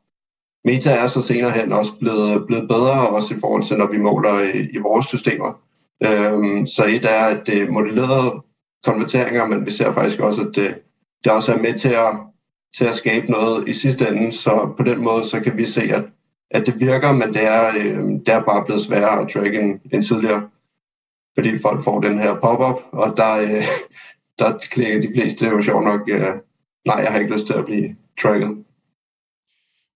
Meta 0.64 0.90
er 0.90 1.06
så 1.06 1.22
senere 1.22 1.50
hen 1.50 1.72
også 1.72 1.92
blevet, 2.00 2.46
blevet 2.46 2.68
bedre, 2.68 3.08
også 3.08 3.34
i 3.34 3.38
forhold 3.40 3.62
til, 3.64 3.76
når 3.76 3.90
vi 3.90 3.98
måler 3.98 4.40
i, 4.40 4.68
i 4.72 4.78
vores 4.78 5.06
systemer. 5.06 5.60
Øhm, 6.04 6.66
så 6.66 6.84
et 6.84 7.04
er, 7.04 7.24
at 7.24 7.46
det 7.46 7.62
er 7.62 7.70
modellerede 7.70 8.42
konverteringer, 8.84 9.46
men 9.46 9.66
vi 9.66 9.70
ser 9.70 9.92
faktisk 9.92 10.20
også, 10.20 10.42
at 10.42 10.56
det, 10.56 10.78
det 11.24 11.32
også 11.32 11.54
er 11.54 11.58
med 11.58 11.74
til 11.74 11.88
at, 11.88 12.16
til 12.76 12.84
at 12.84 12.94
skabe 12.94 13.30
noget 13.30 13.68
i 13.68 13.72
sidste 13.72 14.08
ende, 14.08 14.32
så 14.32 14.74
på 14.76 14.82
den 14.82 14.98
måde 15.04 15.24
så 15.24 15.40
kan 15.40 15.58
vi 15.58 15.64
se, 15.64 15.82
at, 15.82 16.04
at 16.50 16.66
det 16.66 16.80
virker, 16.80 17.12
men 17.12 17.34
det 17.34 17.42
er, 17.42 17.68
øh, 17.68 17.98
det 18.26 18.28
er 18.28 18.42
bare 18.42 18.64
blevet 18.64 18.82
sværere 18.82 19.20
at 19.20 19.28
track 19.28 19.54
end, 19.54 19.80
end 19.92 20.02
tidligere, 20.02 20.48
fordi 21.34 21.58
folk 21.58 21.84
får 21.84 22.00
den 22.00 22.18
her 22.18 22.40
pop-up, 22.40 22.82
og 22.92 23.16
der, 23.16 23.32
øh, 23.32 23.64
der 24.38 24.58
klikker 24.70 25.00
de 25.00 25.08
fleste 25.16 25.46
jo 25.46 25.62
sjovt 25.62 25.84
nok, 25.84 26.00
øh, 26.08 26.34
nej, 26.86 26.96
jeg 26.96 27.12
har 27.12 27.18
ikke 27.18 27.32
lyst 27.32 27.46
til 27.46 27.54
at 27.54 27.64
blive 27.64 27.96
tracket. 28.22 28.64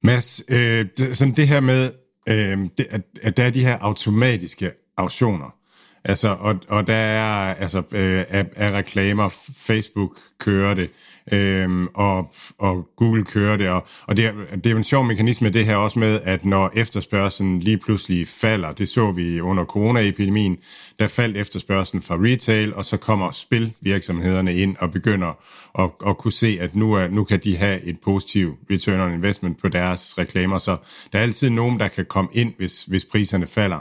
Mads, 0.03 0.43
øh, 0.51 0.87
det, 0.97 1.17
sådan 1.17 1.35
det 1.35 1.49
her 1.49 1.61
med, 1.61 1.91
øh, 2.29 2.59
det, 2.79 2.87
at, 2.91 3.03
at 3.23 3.37
der 3.37 3.43
er 3.43 3.51
de 3.51 3.65
her 3.65 3.79
automatiske 3.81 4.71
auktioner, 4.97 5.60
altså, 6.05 6.37
og, 6.41 6.57
og 6.69 6.87
der 6.87 6.95
er 6.95 7.55
altså, 7.55 7.79
øh, 7.79 8.25
af, 8.29 8.47
er 8.57 8.73
reklamer, 8.73 9.29
Facebook 9.57 10.19
kører 10.39 10.75
det, 10.75 10.91
øhm, 11.33 11.89
og, 11.95 12.35
og 12.59 12.89
Google 12.97 13.25
kører 13.25 13.57
det, 13.57 13.69
og, 13.69 13.87
og 14.07 14.17
det, 14.17 14.25
er, 14.25 14.33
det 14.65 14.73
er 14.73 14.77
en 14.77 14.85
sjov 14.85 15.05
mekanisme 15.05 15.51
det 15.51 15.67
her 15.67 15.77
også 15.77 15.99
med, 15.99 16.21
at 16.25 16.45
når 16.45 16.71
efterspørgselen 16.75 17.61
lige 17.61 17.79
pludselig 17.79 18.29
falder, 18.29 18.73
det 18.73 18.89
så 18.89 19.13
vi 19.13 19.41
under 19.41 19.65
coronaepidemien, 19.65 20.59
der 20.99 21.09
faldt 21.09 21.37
efterspørgselen 21.37 22.03
fra 22.03 22.15
retail, 22.15 22.75
og 22.75 22.85
så 22.85 22.97
kommer 22.97 23.31
spilvirksomhederne 23.31 24.55
ind 24.55 24.77
og 24.77 24.91
begynder 24.93 25.39
at, 25.79 25.91
at 26.07 26.19
kunne 26.19 26.33
se, 26.33 26.59
at 26.61 26.75
nu, 26.75 26.93
er, 26.93 27.09
nu 27.09 27.25
kan 27.25 27.41
de 27.45 27.57
have 27.57 27.83
et 27.83 28.01
positivt 28.01 28.59
return 28.71 29.01
on 29.01 29.15
investment 29.15 29.61
på 29.61 29.69
deres 29.69 30.19
reklamer, 30.19 30.59
så 30.59 30.77
der 31.13 31.19
er 31.19 31.23
altid 31.23 31.51
nogen, 31.51 31.79
der 31.79 31.89
kan 31.89 32.05
komme 32.05 32.31
ind, 32.33 32.55
hvis, 32.59 32.85
hvis 32.85 33.05
priserne 33.05 33.47
falder. 33.47 33.81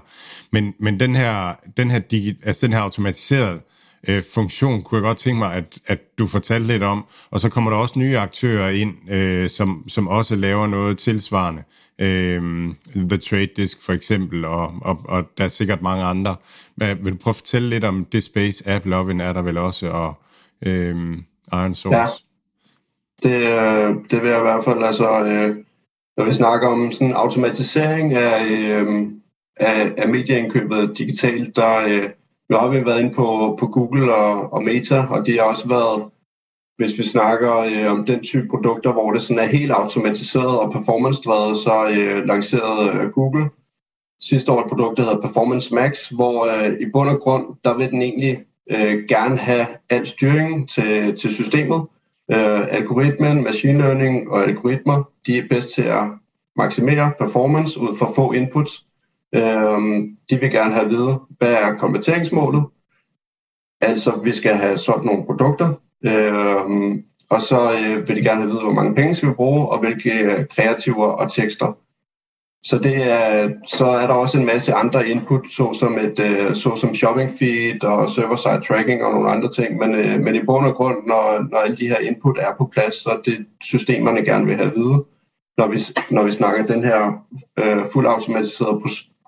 Men, 0.51 0.73
men 0.79 0.99
den 0.99 1.15
her, 1.15 1.55
den 1.77 1.91
her, 1.91 1.99
digi, 1.99 2.35
altså 2.43 2.65
den 2.65 2.73
her 2.73 2.81
automatiserede 2.81 3.59
øh, 4.07 4.23
funktion, 4.33 4.81
kunne 4.83 4.97
jeg 4.97 5.03
godt 5.03 5.17
tænke 5.17 5.39
mig, 5.39 5.53
at, 5.53 5.79
at 5.87 5.99
du 6.17 6.27
fortalte 6.27 6.67
lidt 6.67 6.83
om. 6.83 7.05
Og 7.31 7.39
så 7.39 7.49
kommer 7.49 7.71
der 7.71 7.77
også 7.77 7.99
nye 7.99 8.17
aktører 8.17 8.69
ind, 8.69 9.11
øh, 9.11 9.49
som, 9.49 9.83
som 9.87 10.07
også 10.07 10.35
laver 10.35 10.67
noget 10.67 10.97
tilsvarende. 10.97 11.63
Øh, 11.99 12.41
The 12.95 13.17
Trade 13.17 13.49
Disk 13.55 13.85
for 13.85 13.93
eksempel, 13.93 14.45
og, 14.45 14.73
og, 14.81 15.01
og 15.05 15.23
der 15.37 15.43
er 15.43 15.49
sikkert 15.49 15.81
mange 15.81 16.03
andre. 16.03 16.35
Men, 16.75 16.97
vil 17.03 17.13
du 17.13 17.17
prøve 17.17 17.31
at 17.31 17.35
fortælle 17.35 17.69
lidt 17.69 17.83
om 17.83 18.05
det 18.05 18.23
Space 18.23 18.69
App 18.69 18.85
Lovin 18.85 19.21
er 19.21 19.33
der 19.33 19.41
vel 19.41 19.57
også, 19.57 19.89
og 19.89 20.13
øh, 20.65 21.17
Iron 21.53 21.75
Source? 21.75 21.97
Ja, 21.97 22.07
det, 23.23 23.35
øh, 23.35 23.95
det 24.11 24.21
vil 24.21 24.29
jeg 24.29 24.39
i 24.39 24.41
hvert 24.41 24.63
fald, 24.63 24.83
altså, 24.83 25.25
øh, 25.25 25.55
når 26.17 26.25
vi 26.25 26.31
snakker 26.31 26.67
om 26.67 26.91
sådan 26.91 27.13
automatisering 27.13 28.13
af, 28.13 28.49
øh, 28.49 29.07
af, 29.57 29.93
af 29.97 30.09
medieindkøbet 30.09 30.97
digitalt, 30.97 31.55
der, 31.55 31.77
øh, 31.87 32.09
nu 32.49 32.57
har 32.57 32.67
vi 32.67 32.85
været 32.85 32.99
inde 32.99 33.13
på, 33.13 33.57
på 33.59 33.67
Google 33.67 34.15
og, 34.15 34.53
og 34.53 34.63
Meta, 34.63 35.05
og 35.09 35.25
de 35.25 35.37
har 35.37 35.43
også 35.43 35.67
været, 35.67 36.05
hvis 36.77 36.97
vi 36.97 37.03
snakker 37.03 37.57
øh, 37.57 37.91
om 37.91 38.05
den 38.05 38.23
type 38.23 38.47
produkter, 38.47 38.91
hvor 38.91 39.11
det 39.11 39.21
sådan 39.21 39.43
er 39.43 39.47
helt 39.47 39.71
automatiseret 39.71 40.59
og 40.59 40.71
performance-drevet, 40.71 41.57
så 41.57 41.89
øh, 41.97 42.25
lancerede 42.25 42.97
øh, 42.97 43.11
Google 43.11 43.49
sidste 44.21 44.51
år 44.51 44.61
et 44.61 44.69
produkt, 44.69 44.97
der 44.97 45.03
hedder 45.03 45.21
Performance 45.21 45.75
Max, 45.75 46.09
hvor 46.09 46.45
øh, 46.45 46.73
i 46.79 46.85
bund 46.93 47.09
og 47.09 47.19
grund, 47.19 47.45
der 47.63 47.77
vil 47.77 47.91
den 47.91 48.01
egentlig 48.01 48.43
øh, 48.71 49.03
gerne 49.07 49.37
have 49.37 49.67
al 49.89 50.07
styring 50.07 50.69
til, 50.69 51.15
til 51.15 51.29
systemet, 51.29 51.81
Øh, 52.31 52.73
algoritmen, 52.73 53.43
machine 53.43 53.79
learning 53.79 54.29
og 54.29 54.43
algoritmer, 54.43 55.03
de 55.27 55.37
er 55.37 55.43
bedst 55.49 55.69
til 55.73 55.81
at 55.81 56.03
maksimere 56.55 57.11
performance 57.19 57.79
ud 57.79 57.97
fra 57.99 58.11
få 58.15 58.31
inputs. 58.31 58.85
Øhm, 59.35 60.17
de 60.29 60.39
vil 60.39 60.51
gerne 60.51 60.73
have 60.73 60.85
at 60.85 60.91
vide, 60.91 61.19
hvad 61.37 61.53
er 61.53 61.77
konverteringsmålet? 61.77 62.63
Altså, 63.81 64.19
vi 64.23 64.31
skal 64.31 64.55
have 64.55 64.77
solgt 64.77 65.05
nogle 65.05 65.25
produkter, 65.25 65.73
øh, 66.05 66.95
og 67.29 67.41
så 67.41 67.73
øh, 67.73 68.07
vil 68.07 68.15
de 68.15 68.23
gerne 68.23 68.41
have 68.41 68.43
at 68.43 68.49
vide, 68.49 68.63
hvor 68.63 68.73
mange 68.73 68.95
penge 68.95 69.15
skal 69.15 69.29
vi 69.29 69.33
bruge, 69.33 69.67
og 69.69 69.79
hvilke 69.79 70.11
øh, 70.11 70.45
kreativer 70.47 71.07
og 71.07 71.31
tekster 71.31 71.73
så, 72.63 72.77
det 72.77 73.11
er, 73.11 73.49
så 73.65 73.85
er 73.85 74.07
der 74.07 74.13
også 74.13 74.39
en 74.39 74.45
masse 74.45 74.73
andre 74.73 75.07
input, 75.07 75.51
såsom, 75.51 75.97
et, 75.97 76.19
øh, 76.19 76.55
såsom 76.55 76.93
shopping 76.93 77.29
feed 77.39 77.83
og 77.83 78.09
server-side 78.09 78.61
tracking 78.67 79.03
og 79.03 79.11
nogle 79.11 79.29
andre 79.29 79.49
ting. 79.49 79.77
Men, 79.77 79.95
øh, 79.95 80.19
men 80.19 80.35
i 80.35 80.45
bund 80.45 80.65
og 80.65 80.75
grund, 80.75 80.97
når, 81.07 81.47
når 81.51 81.57
alle 81.57 81.77
de 81.77 81.87
her 81.87 81.97
input 81.97 82.37
er 82.39 82.55
på 82.57 82.69
plads, 82.73 83.03
så 83.03 83.09
er 83.09 83.21
det 83.25 83.45
systemerne 83.61 84.25
gerne 84.25 84.45
vil 84.45 84.55
have 84.55 84.71
at 84.71 84.75
vide. 84.75 85.05
Når 85.57 85.67
vi, 85.67 85.79
når 86.11 86.23
vi 86.23 86.31
snakker 86.31 86.65
den 86.65 86.83
her 86.83 87.25
øh, 87.59 87.85
fuldautomatiserede 87.93 88.81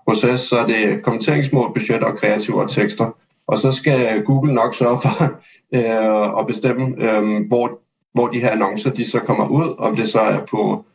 proces, 0.06 0.40
så 0.40 0.58
er 0.58 0.66
det 0.66 1.04
kommenteringsmål, 1.04 1.74
budget 1.74 2.04
og 2.04 2.18
kreative 2.18 2.62
og 2.62 2.70
tekster. 2.70 3.18
Og 3.48 3.58
så 3.58 3.72
skal 3.72 4.24
Google 4.24 4.54
nok 4.54 4.76
sørge 4.76 5.00
for 5.02 5.24
øh, 5.76 6.40
at 6.40 6.48
bestemme, 6.48 6.96
øh, 6.98 7.48
hvor, 7.48 7.80
hvor 8.14 8.28
de 8.28 8.40
her 8.40 8.52
annoncer 8.52 8.90
de 8.90 9.12
så 9.12 9.20
kommer 9.20 9.48
ud, 9.48 9.76
om 9.78 9.96
det 9.96 10.08
så 10.08 10.20
er 10.20 10.46
på 10.46 10.86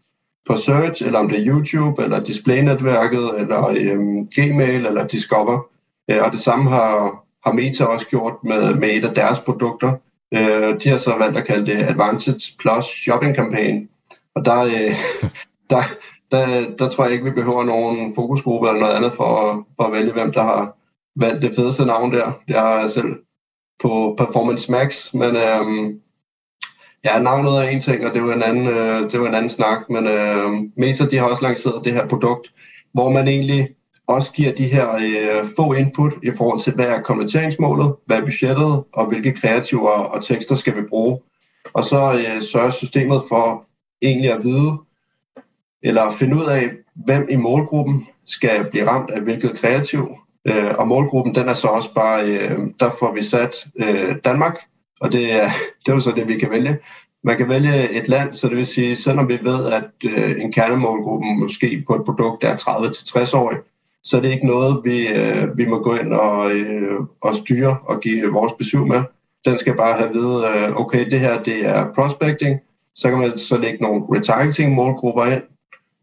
på 0.46 0.57
Search, 0.57 1.07
eller 1.07 1.18
om 1.18 1.28
det 1.28 1.38
er 1.38 1.46
YouTube, 1.46 2.02
eller 2.02 2.24
Display-netværket, 2.24 3.40
eller 3.40 3.66
øh, 3.66 3.98
Gmail, 4.34 4.86
eller 4.86 5.07
Discover. 5.07 5.66
Øh, 6.11 6.22
og 6.22 6.32
det 6.32 6.40
samme 6.40 6.70
har, 6.70 7.24
har 7.46 7.52
Meta 7.52 7.84
også 7.84 8.07
gjort 8.07 8.34
med, 8.44 8.74
med 8.74 8.88
et 8.88 9.04
af 9.04 9.14
deres 9.14 9.38
produkter. 9.38 9.92
Øh, 10.34 10.80
de 10.82 10.88
har 10.88 10.96
så 10.96 11.18
valgt 11.18 11.38
at 11.38 11.46
kalde 11.46 11.66
det 11.66 11.82
Advantage 11.82 12.57
Plus 12.59 12.84
Shopping 12.84 13.36
Campaign. 13.36 13.88
Og 14.34 14.44
der, 14.44 14.64
øh, 14.64 14.96
der, 15.70 15.82
der, 16.32 16.76
der 16.78 16.88
tror 16.88 17.04
jeg 17.04 17.12
ikke, 17.12 17.24
vi 17.24 17.30
behøver 17.30 17.64
nogen 17.64 18.14
fokusgruppe 18.14 18.68
eller 18.68 18.80
noget 18.80 18.94
andet 18.94 19.12
for, 19.12 19.66
for 19.76 19.84
at 19.84 19.92
vælge, 19.92 20.12
hvem 20.12 20.32
der 20.32 20.42
har 20.42 20.76
valgt 21.16 21.42
det 21.42 21.52
fedeste 21.56 21.86
navn 21.86 22.12
der. 22.12 22.32
Jeg 22.48 22.82
er 22.82 22.86
selv 22.86 23.14
på 23.82 24.14
Performance 24.18 24.72
Max, 24.72 25.14
men 25.14 25.36
øhm, 25.36 26.00
Ja, 27.06 27.18
navnet 27.18 27.52
er 27.58 27.62
en 27.62 27.80
ting, 27.80 28.06
og 28.06 28.14
det 28.14 28.22
var 28.22 28.32
en 28.32 28.42
anden, 28.42 28.66
øh, 28.66 29.10
det 29.10 29.20
var 29.20 29.26
en 29.26 29.34
anden 29.34 29.48
snak, 29.48 29.78
men 29.90 30.06
øh, 30.06 30.50
Meta 30.76 31.06
de 31.06 31.18
har 31.18 31.26
også 31.26 31.42
lanceret 31.42 31.84
det 31.84 31.92
her 31.92 32.08
produkt, 32.08 32.52
hvor 32.92 33.10
man 33.10 33.28
egentlig 33.28 33.68
også 34.06 34.32
giver 34.32 34.52
de 34.52 34.66
her 34.66 34.94
øh, 34.94 35.44
få 35.56 35.72
input 35.72 36.12
i 36.22 36.30
forhold 36.36 36.60
til, 36.60 36.72
hvad 36.72 36.86
er 36.86 37.00
konverteringsmålet, 37.00 37.94
hvad 38.06 38.16
er 38.16 38.24
budgettet, 38.24 38.84
og 38.92 39.06
hvilke 39.06 39.32
kreativer 39.32 39.90
og 39.90 40.24
tekster 40.24 40.54
skal 40.54 40.76
vi 40.76 40.82
bruge. 40.88 41.18
Og 41.74 41.84
så 41.84 42.12
øh, 42.12 42.42
sørger 42.42 42.70
systemet 42.70 43.22
for 43.28 43.64
egentlig 44.02 44.32
at 44.32 44.44
vide, 44.44 44.78
eller 45.82 46.10
finde 46.10 46.36
ud 46.36 46.44
af, 46.44 46.70
hvem 46.94 47.26
i 47.30 47.36
målgruppen 47.36 48.06
skal 48.26 48.70
blive 48.70 48.88
ramt 48.88 49.10
af 49.10 49.20
hvilket 49.20 49.58
kreativ. 49.58 50.08
Øh, 50.48 50.74
og 50.78 50.88
målgruppen, 50.88 51.34
den 51.34 51.48
er 51.48 51.52
så 51.52 51.68
også 51.68 51.94
bare, 51.94 52.26
øh, 52.26 52.58
der 52.80 52.90
får 52.98 53.12
vi 53.14 53.22
sat 53.22 53.66
øh, 53.76 54.16
Danmark, 54.24 54.56
og 55.00 55.12
det 55.12 55.32
er, 55.32 55.50
det 55.86 55.88
er 55.88 55.94
jo 55.94 56.00
så 56.00 56.12
det, 56.16 56.28
vi 56.28 56.38
kan 56.38 56.50
vælge. 56.50 56.78
Man 57.24 57.36
kan 57.36 57.48
vælge 57.48 57.90
et 57.90 58.08
land, 58.08 58.34
så 58.34 58.48
det 58.48 58.56
vil 58.56 58.66
sige, 58.66 58.96
selvom 58.96 59.28
vi 59.28 59.38
ved, 59.42 59.72
at 59.72 59.84
øh, 60.04 60.42
en 60.42 60.52
kernemålgruppe 60.52 61.26
måske 61.26 61.84
på 61.86 61.94
et 61.94 62.04
produkt 62.04 62.44
er 62.44 62.56
30-60 62.56 63.36
år, 63.36 63.52
så 64.04 64.16
er 64.16 64.20
det 64.20 64.32
ikke 64.32 64.46
noget, 64.46 64.80
vi, 64.84 65.08
øh, 65.08 65.58
vi 65.58 65.66
må 65.66 65.82
gå 65.82 65.94
ind 65.94 66.12
og, 66.12 66.52
øh, 66.52 67.00
og 67.20 67.34
styre 67.34 67.76
og 67.84 68.00
give 68.00 68.32
vores 68.32 68.52
besøg 68.52 68.80
med. 68.80 69.02
Den 69.44 69.56
skal 69.56 69.76
bare 69.76 69.94
have 69.94 70.08
at 70.08 70.14
vide, 70.14 70.44
øh, 70.56 70.80
okay, 70.80 71.10
det 71.10 71.20
her 71.20 71.42
det 71.42 71.66
er 71.66 71.92
prospecting, 71.94 72.60
så 72.94 73.10
kan 73.10 73.18
man 73.18 73.38
så 73.38 73.56
lægge 73.56 73.82
nogle 73.82 74.02
retargeting-målgrupper 74.10 75.24
ind, 75.24 75.42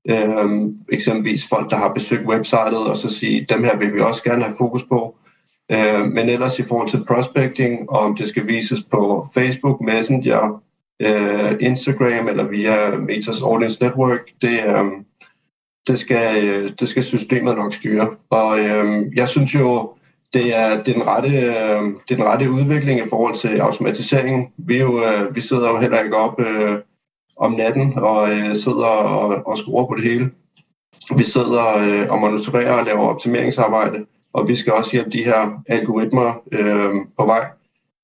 øh, 0.10 0.70
eksempelvis 0.90 1.48
folk, 1.50 1.70
der 1.70 1.76
har 1.76 1.94
besøgt 1.94 2.28
websitet, 2.28 2.88
og 2.90 2.98
så 2.98 3.10
sige, 3.10 3.46
dem 3.50 3.64
her 3.64 3.78
vil 3.78 3.94
vi 3.94 4.00
også 4.00 4.24
gerne 4.24 4.44
have 4.44 4.56
fokus 4.58 4.84
på. 4.84 5.16
Øh, 5.72 6.06
men 6.06 6.30
ellers 6.30 6.60
i 6.60 6.64
forhold 6.64 6.88
til 6.88 7.06
prospecting, 7.08 7.90
om 7.90 8.16
det 8.16 8.28
skal 8.28 8.48
vises 8.48 8.84
på 8.92 9.28
Facebook, 9.34 9.82
Messenger, 9.82 10.62
øh, 11.02 11.56
Instagram 11.60 12.28
eller 12.28 12.48
via 12.48 12.98
Metas 12.98 13.42
Audience 13.42 13.84
Network, 13.84 14.20
det, 14.42 14.60
øh, 14.68 14.86
det, 15.88 16.00
skal, 16.00 16.46
øh, 16.46 16.72
det 16.80 16.88
skal 16.88 17.04
systemet 17.04 17.56
nok 17.56 17.74
styre. 17.74 18.10
Og 18.30 18.60
øh, 18.60 19.06
jeg 19.16 19.30
synes 19.30 19.56
jo, 19.56 19.94
det 20.34 20.58
er, 20.58 20.84
det, 20.84 20.90
er 20.90 20.94
den 20.94 21.08
rette, 21.08 21.30
øh, 21.30 21.84
det 22.08 22.12
er 22.12 22.16
den 22.16 22.26
rette 22.26 22.52
udvikling 22.52 23.00
i 23.00 23.10
forhold 23.10 23.36
til 23.36 23.60
automatiseringen. 23.60 24.48
Vi, 24.58 24.80
jo, 24.80 25.04
øh, 25.04 25.36
vi 25.36 25.42
sidder 25.42 25.70
jo 25.70 25.78
heller 25.78 26.02
ikke 26.02 26.18
op 26.18 26.42
øh, 26.42 26.78
om 27.38 27.52
natten 27.52 27.94
og 27.98 28.32
øh, 28.32 28.56
sidder 28.56 28.86
og, 28.86 29.48
og 29.48 29.58
skruer 29.58 29.86
på 29.86 29.96
det 29.96 30.04
hele. 30.04 30.32
Vi 31.18 31.24
sidder 31.24 31.78
øh, 31.78 32.12
og 32.12 32.20
monitorerer 32.20 32.74
og 32.74 32.86
laver 32.86 33.08
optimeringsarbejde 33.08 34.06
og 34.34 34.48
vi 34.48 34.56
skal 34.56 34.74
også 34.74 34.92
hjælpe 34.92 35.10
de 35.10 35.24
her 35.24 35.64
algoritmer 35.68 36.42
øh, 36.52 36.96
på 37.18 37.26
vej. 37.26 37.50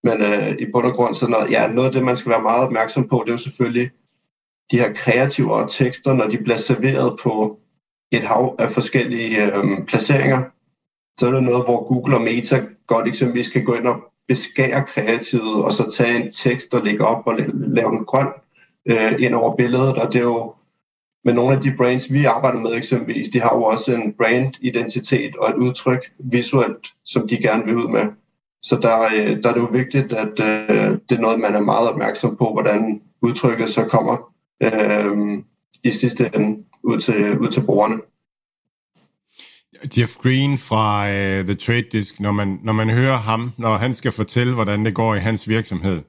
Men 0.04 0.22
øh, 0.22 0.58
i 0.60 0.66
bund 0.72 0.86
og 0.86 0.94
grund, 0.94 1.14
så 1.14 1.28
noget, 1.28 1.52
ja, 1.52 1.68
noget 1.68 1.88
af 1.88 1.94
det, 1.94 2.04
man 2.04 2.16
skal 2.16 2.30
være 2.30 2.42
meget 2.42 2.66
opmærksom 2.66 3.08
på, 3.08 3.22
det 3.26 3.30
er 3.30 3.34
jo 3.34 3.38
selvfølgelig 3.38 3.90
de 4.72 4.80
her 4.80 4.94
kreative 4.94 5.68
tekster, 5.68 6.14
når 6.14 6.28
de 6.28 6.38
bliver 6.38 6.58
serveret 6.58 7.20
på 7.24 7.60
et 8.12 8.24
hav 8.24 8.56
af 8.60 8.70
forskellige 8.70 9.46
øh, 9.46 9.86
placeringer, 9.88 10.44
så 11.20 11.28
er 11.28 11.32
det 11.32 11.44
noget, 11.44 11.66
hvor 11.66 11.88
Google 11.88 12.16
og 12.16 12.22
Meta 12.22 12.64
godt 12.88 13.08
eksempelvis 13.08 13.50
kan 13.50 13.66
gå 13.66 13.74
ind 13.74 13.88
og 13.88 14.04
beskære 14.28 14.86
kreativet, 14.86 15.64
og 15.64 15.72
så 15.72 15.92
tage 15.92 16.16
en 16.16 16.32
tekst 16.32 16.74
og 16.74 16.84
lægge 16.84 17.06
op 17.06 17.28
og 17.28 17.36
lave 17.54 17.92
den 17.92 18.06
grøn 18.06 18.28
øh, 18.86 19.14
ind 19.20 19.36
over 19.36 19.56
billedet, 19.56 19.96
og 19.96 20.14
det 20.14 20.20
er 20.20 20.24
jo 20.24 20.54
men 21.26 21.36
nogle 21.36 21.56
af 21.56 21.62
de 21.62 21.74
brands, 21.78 22.14
vi 22.14 22.26
arbejder 22.26 22.60
med 22.60 22.76
eksempelvis, 22.76 23.28
de 23.28 23.42
har 23.42 23.56
jo 23.56 23.64
også 23.64 23.96
en 23.96 24.14
brand-identitet 24.18 25.36
og 25.36 25.50
et 25.50 25.56
udtryk 25.56 26.12
visuelt, 26.20 26.88
som 27.06 27.28
de 27.28 27.38
gerne 27.38 27.66
vil 27.66 27.76
ud 27.76 27.88
med. 27.88 28.06
Så 28.62 28.80
der, 28.82 29.02
øh, 29.02 29.44
der 29.44 29.50
er 29.50 29.54
det 29.54 29.62
jo 29.62 29.70
vigtigt, 29.72 30.14
at 30.14 30.40
øh, 30.40 30.98
det 31.10 31.18
er 31.18 31.22
noget, 31.22 31.40
man 31.40 31.56
er 31.56 31.60
meget 31.60 31.90
opmærksom 31.90 32.38
på, 32.38 32.52
hvordan 32.54 33.02
udtrykket 33.22 33.70
så 33.70 33.84
kommer 33.84 34.34
øh, 34.64 35.44
i 35.84 35.92
sidste 35.92 36.32
ende 36.36 36.64
ud 36.84 37.00
til, 37.00 37.40
ud 37.40 37.48
til 37.48 37.62
brugerne. 37.62 37.96
Jeff 39.98 40.16
Green 40.16 40.58
fra 40.58 41.06
uh, 41.06 41.46
The 41.46 41.56
Trade 41.56 41.86
Desk, 41.92 42.20
når 42.20 42.32
man, 42.32 42.60
når 42.64 42.74
man 42.74 42.90
hører 42.90 43.18
ham, 43.18 43.52
når 43.58 43.78
han 43.78 43.94
skal 43.94 44.12
fortælle, 44.12 44.54
hvordan 44.54 44.86
det 44.86 44.94
går 44.94 45.16
i 45.16 45.20
hans 45.20 45.50
virksomhed, 45.50 46.02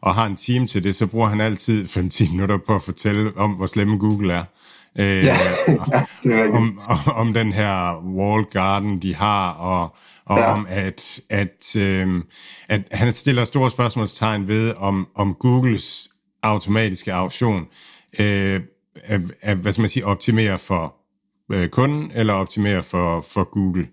og 0.00 0.14
har 0.14 0.26
en 0.26 0.36
team 0.36 0.66
til 0.66 0.84
det, 0.84 0.94
så 0.94 1.06
bruger 1.06 1.28
han 1.28 1.40
altid 1.40 1.84
5-10 1.84 2.30
minutter 2.32 2.58
på 2.66 2.74
at 2.74 2.82
fortælle 2.82 3.32
om, 3.36 3.50
hvor 3.50 3.66
slemme 3.66 3.98
Google 3.98 4.32
er. 4.32 4.44
Øh, 4.98 5.24
ja, 5.24 5.38
ja, 6.24 6.56
om, 6.56 6.80
om 7.06 7.34
den 7.34 7.52
her 7.52 8.02
wall 8.04 8.44
garden, 8.44 9.02
de 9.02 9.14
har, 9.14 9.52
og, 9.52 9.96
og 10.24 10.38
ja. 10.38 10.52
om 10.52 10.66
at, 10.68 11.20
at, 11.30 11.76
øh, 11.76 12.22
at 12.68 12.82
han 12.92 13.12
stiller 13.12 13.44
store 13.44 13.70
spørgsmålstegn 13.70 14.48
ved, 14.48 14.74
om, 14.76 15.08
om 15.14 15.34
Googles 15.34 16.08
automatiske 16.42 17.12
auktion 17.12 17.66
øh, 18.20 18.60
er, 19.04 19.18
er, 19.42 19.54
hvad 19.54 19.72
skal 19.72 19.82
man 19.82 19.90
sige, 19.90 20.06
optimerer 20.06 20.56
for 20.56 20.94
øh, 21.52 21.68
kunden, 21.68 22.12
eller 22.14 22.34
optimerer 22.34 22.82
for, 22.82 23.20
for 23.20 23.44
Google. 23.44 23.88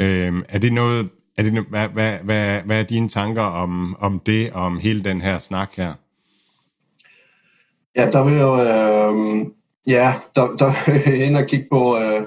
Øh, 0.00 0.42
er 0.48 0.58
det 0.58 0.72
noget, 0.72 1.08
er 1.38 1.42
det, 1.42 1.66
hvad, 1.70 1.88
hvad, 1.88 2.12
hvad, 2.24 2.60
hvad 2.62 2.80
er 2.80 2.82
dine 2.82 3.08
tanker 3.08 3.42
om, 3.42 3.96
om 4.00 4.20
det, 4.26 4.52
om 4.52 4.78
hele 4.78 5.04
den 5.04 5.20
her 5.20 5.38
snak 5.38 5.72
her? 5.76 5.92
Ja, 7.96 8.10
der 8.10 8.24
vil 8.24 8.38
jo, 8.38 8.60
øh, 8.60 9.46
ja, 9.86 10.14
der, 10.36 10.56
der 10.56 10.92
vil 10.92 11.02
jeg 11.06 11.26
ind 11.26 11.36
og 11.36 11.46
kigge 11.46 11.66
på 11.70 11.98
øh, 11.98 12.22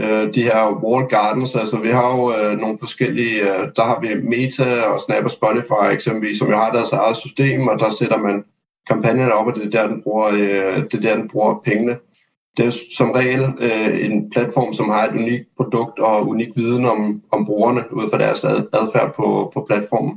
øh, 0.00 0.34
de 0.34 0.42
her 0.42 0.84
wall 0.84 1.06
gardens. 1.08 1.54
Altså, 1.54 1.78
vi 1.78 1.88
har 1.88 2.16
jo 2.16 2.34
øh, 2.36 2.58
nogle 2.58 2.78
forskellige, 2.78 3.40
øh, 3.40 3.68
der 3.76 3.84
har 3.84 4.00
vi 4.00 4.08
Meta 4.14 4.82
og 4.82 5.00
Snap 5.00 5.24
og 5.24 5.30
Spotify 5.30 5.92
eksempelvis, 5.92 6.38
som 6.38 6.48
jo 6.48 6.56
har 6.56 6.72
deres 6.72 6.92
eget 6.92 7.16
system, 7.16 7.68
og 7.68 7.78
der 7.78 7.90
sætter 7.90 8.18
man 8.18 8.44
kampagnen 8.86 9.32
op, 9.32 9.46
og 9.46 9.54
det 9.54 9.66
er 9.66 9.70
der, 9.70 9.88
den 9.88 10.02
bruger, 10.02 10.26
øh, 10.26 10.84
det 10.84 10.94
er 10.94 11.00
der, 11.00 11.16
den 11.16 11.28
bruger 11.28 11.60
pengene 11.64 11.96
det 12.56 12.66
er 12.66 12.70
som 12.96 13.10
regel 13.10 13.42
øh, 13.58 14.04
en 14.04 14.30
platform, 14.30 14.72
som 14.72 14.88
har 14.88 15.04
et 15.04 15.14
unikt 15.14 15.48
produkt 15.56 15.98
og 15.98 16.28
unik 16.28 16.48
viden 16.56 16.84
om, 16.84 17.22
om 17.32 17.46
brugerne 17.46 17.84
ud 17.92 18.10
fra 18.10 18.18
deres 18.18 18.44
ad, 18.44 18.66
adfærd 18.72 19.14
på, 19.14 19.50
på 19.54 19.64
platformen. 19.68 20.14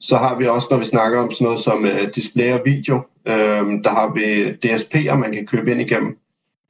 Så 0.00 0.16
har 0.16 0.38
vi 0.38 0.46
også, 0.46 0.68
når 0.70 0.78
vi 0.78 0.84
snakker 0.84 1.18
om 1.18 1.30
sådan 1.30 1.44
noget 1.44 1.58
som 1.58 1.84
øh, 1.84 2.14
display 2.14 2.52
og 2.52 2.62
video, 2.64 2.96
øh, 3.28 3.64
der 3.84 3.90
har 3.90 4.12
vi 4.14 4.50
DSP'er, 4.50 5.14
man 5.14 5.32
kan 5.32 5.46
købe 5.46 5.70
ind 5.70 5.80
igennem. 5.80 6.16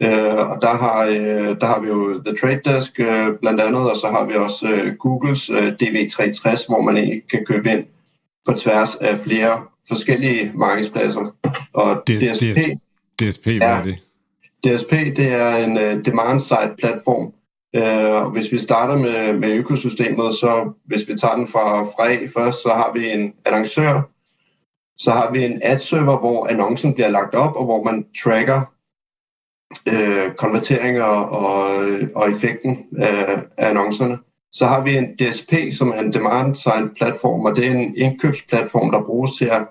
Øh, 0.03 0.51
og 0.51 0.59
der 0.62 0.74
har, 0.74 1.05
øh, 1.05 1.61
der 1.61 1.66
har 1.66 1.80
vi 1.80 1.89
jo 1.89 2.22
The 2.24 2.37
Trade 2.37 2.61
Desk 2.64 3.01
øh, 3.01 3.28
blandt 3.41 3.61
andet, 3.61 3.91
og 3.91 3.97
så 3.97 4.07
har 4.07 4.26
vi 4.26 4.34
også 4.34 4.68
øh, 4.68 4.95
Googles 4.95 5.51
øh, 5.51 5.72
DV360, 5.82 6.68
hvor 6.68 6.80
man 6.80 6.97
egentlig 6.97 7.22
kan 7.30 7.45
købe 7.47 7.70
ind 7.70 7.84
på 8.47 8.53
tværs 8.53 8.97
af 8.97 9.18
flere 9.18 9.62
forskellige 9.89 10.53
markedspladser. 10.55 11.34
Og 11.72 12.03
DSP, 12.07 12.45
DSP, 13.20 13.47
hvad 13.47 13.68
er 13.68 13.82
det? 13.82 14.06
DSP 14.67 14.91
det 14.91 15.33
er 15.33 15.57
en 15.57 15.77
uh, 15.77 16.05
demand-side 16.05 16.75
platform. 16.79 17.33
Uh, 17.79 18.33
hvis 18.33 18.53
vi 18.53 18.59
starter 18.59 18.99
med, 18.99 19.39
med 19.39 19.55
økosystemet, 19.55 20.35
så 20.35 20.73
hvis 20.85 21.09
vi 21.09 21.19
tager 21.19 21.37
den 21.37 21.47
fra, 21.47 21.83
fra 21.83 22.12
A 22.12 22.27
først, 22.37 22.62
så 22.62 22.69
har 22.69 22.93
vi 22.95 23.11
en 23.11 23.33
annoncør, 23.45 24.03
Så 24.99 25.11
har 25.11 25.33
vi 25.33 25.45
en 25.45 25.61
ad-server, 25.62 26.19
hvor 26.19 26.47
annoncen 26.47 26.95
bliver 26.95 27.09
lagt 27.09 27.35
op, 27.35 27.57
og 27.57 27.64
hvor 27.64 27.83
man 27.83 28.07
tracker 28.23 28.61
øh, 29.89 30.35
konverteringer 30.35 31.05
og, 31.05 31.87
og 32.14 32.31
effekten 32.31 32.79
af, 32.99 33.43
af 33.57 33.69
annoncerne. 33.69 34.19
Så 34.53 34.67
har 34.67 34.85
vi 34.85 34.97
en 34.97 35.17
DSP, 35.17 35.53
som 35.79 35.89
er 35.89 36.01
en 36.01 36.12
demand 36.12 36.55
side 36.55 36.91
platform, 36.97 37.45
og 37.45 37.57
det 37.57 37.67
er 37.67 37.71
en 37.71 37.97
indkøbsplatform, 37.97 38.91
der 38.91 39.05
bruges 39.05 39.31
til 39.39 39.45
at 39.45 39.67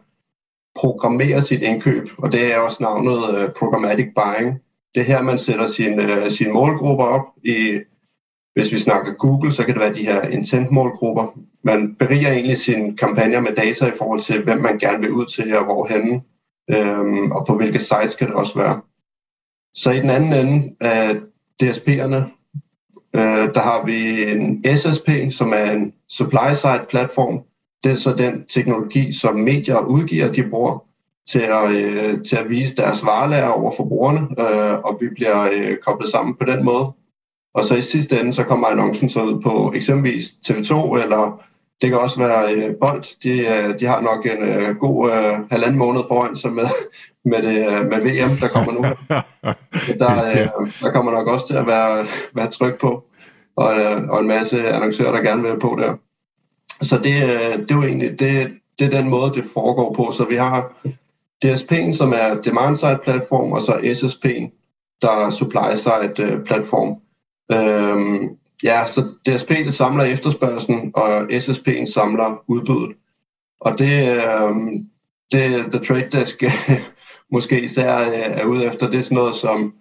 programmere 0.76 1.42
sit 1.42 1.62
indkøb, 1.62 2.08
og 2.18 2.32
det 2.32 2.54
er 2.54 2.60
også 2.60 2.84
navnet 2.84 3.18
uh, 3.18 3.54
programmatic 3.60 4.08
buying. 4.16 4.60
Det 4.96 5.02
er 5.02 5.06
her, 5.06 5.22
man 5.22 5.38
sætter 5.38 5.68
sine, 5.68 6.04
uh, 6.04 6.10
øh, 6.10 6.30
sine 6.30 6.54
målgrupper 6.54 7.06
op. 7.06 7.26
I, 7.44 7.80
hvis 8.54 8.72
vi 8.72 8.78
snakker 8.78 9.14
Google, 9.14 9.52
så 9.52 9.64
kan 9.64 9.74
det 9.74 9.82
være 9.82 9.94
de 9.94 10.06
her 10.06 10.22
intent-målgrupper. 10.22 11.40
Man 11.64 11.96
beriger 11.96 12.32
egentlig 12.32 12.58
sine 12.58 12.98
kampagner 12.98 13.42
med 13.42 13.56
data 13.56 13.86
i 13.86 13.98
forhold 13.98 14.22
til, 14.22 14.44
hvem 14.44 14.62
man 14.62 14.78
gerne 14.78 15.00
vil 15.00 15.12
ud 15.12 15.26
til 15.26 15.44
her, 15.44 15.64
hvorhenne, 15.64 16.22
øhm, 16.70 17.32
og 17.32 17.46
på 17.48 17.58
hvilke 17.58 17.80
sites 17.80 18.16
kan 18.16 18.28
det 18.28 18.36
også 18.36 18.60
være. 18.60 18.82
Så 19.74 19.92
i 19.92 20.00
den 20.00 20.10
anden 20.10 20.34
ende 20.34 20.76
af 20.82 21.16
DSP'erne, 21.64 22.22
øh, 23.16 23.54
der 23.54 23.60
har 23.60 23.86
vi 23.86 24.32
en 24.32 24.64
SSP, 24.78 25.10
som 25.32 25.54
er 25.54 25.72
en 25.72 25.94
supply-side 26.10 26.86
platform. 26.90 27.44
Det 27.84 27.92
er 27.92 27.96
så 27.96 28.14
den 28.14 28.46
teknologi, 28.46 29.14
som 29.14 29.36
medier 29.36 29.80
udgiver, 29.80 30.32
de 30.32 30.50
bruger 30.50 30.86
til 31.30 31.40
at, 31.40 31.72
øh, 31.72 32.24
til 32.24 32.36
at 32.36 32.50
vise 32.50 32.76
deres 32.76 33.06
varelager 33.06 33.48
over 33.48 33.72
for 33.78 33.84
brugerne, 33.84 34.20
øh, 34.20 34.80
og 34.80 34.98
vi 35.02 35.10
bliver 35.16 35.50
øh, 35.52 35.78
koblet 35.78 36.12
sammen 36.12 36.36
på 36.36 36.46
den 36.46 36.66
måde. 36.66 36.92
Og 37.54 37.64
så 37.64 37.76
i 37.76 37.82
sidste 37.82 38.20
ende, 38.20 38.34
så 38.34 38.44
kommer 38.44 38.68
annoncen 38.68 39.10
så 39.10 39.24
ud 39.24 39.42
på 39.42 39.74
eksempelvis 39.76 40.24
TV2, 40.46 41.02
eller 41.04 41.44
det 41.82 41.90
kan 41.90 42.00
også 42.00 42.20
være 42.20 42.54
øh, 42.54 42.76
Bold. 42.82 43.22
De, 43.24 43.40
øh, 43.40 43.80
de 43.80 43.86
har 43.86 44.02
nok 44.02 44.26
en 44.26 44.44
øh, 44.44 44.76
god 44.76 45.12
øh, 45.12 45.40
halvanden 45.52 45.78
måned 45.78 46.02
foran 46.08 46.36
sig 46.36 46.54
med, 46.54 46.68
med, 47.32 47.42
det, 47.44 47.68
øh, 47.68 47.86
med 47.86 48.02
VM, 48.02 48.38
der 48.38 48.48
kommer 48.48 48.72
nu. 48.72 48.82
der, 50.02 50.30
øh, 50.32 50.68
der 50.82 50.92
kommer 50.92 51.12
nok 51.12 51.28
også 51.28 51.48
til 51.48 51.56
at 51.56 51.68
være, 51.68 52.06
være 52.34 52.52
tryk 52.52 52.80
på, 52.80 53.04
og, 53.56 53.80
øh, 53.80 54.10
og 54.10 54.22
en 54.22 54.28
masse 54.28 54.70
annoncører, 54.70 55.12
der 55.12 55.22
gerne 55.22 55.42
vil 55.42 55.60
på 55.60 55.78
der. 55.82 55.94
Så 56.82 56.98
det, 56.98 57.24
øh, 57.24 57.60
det 57.60 57.72
er 57.72 57.76
jo 57.76 57.84
egentlig 57.84 58.20
det, 58.20 58.52
det 58.80 58.86
er 58.86 59.02
den 59.02 59.10
måde, 59.10 59.34
det 59.34 59.44
foregår 59.54 59.94
på. 59.94 60.12
Så 60.12 60.24
vi 60.24 60.36
har 60.36 60.72
DSP'en, 61.46 61.92
som 61.92 62.14
er 62.14 62.42
demand-side 62.42 63.00
platform, 63.04 63.52
og 63.52 63.62
så 63.62 63.74
SSP'en, 63.74 64.52
der 65.02 65.12
er 65.12 65.30
supply-side 65.30 66.14
øh, 66.20 66.46
platform. 66.46 67.02
Øhm, 67.52 68.38
ja, 68.64 68.86
så 68.86 69.02
DSP 69.02 69.50
det 69.50 69.74
samler 69.74 70.04
efterspørgselen, 70.04 70.92
og 70.94 71.22
SSP'en 71.22 71.86
samler 71.86 72.44
udbuddet. 72.48 72.96
Og 73.62 73.80
det, 73.80 74.24
øhm, 74.24 74.90
det 75.32 75.72
The 75.72 75.80
Trade 75.80 76.10
Desk 76.12 76.44
måske 77.36 77.62
især 77.62 78.00
øh, 78.00 78.14
er 78.14 78.46
ude 78.46 78.66
efter, 78.66 78.90
det 78.90 79.00
er 79.00 79.04
sådan 79.04 79.16
noget 79.16 79.36
som 79.36 79.74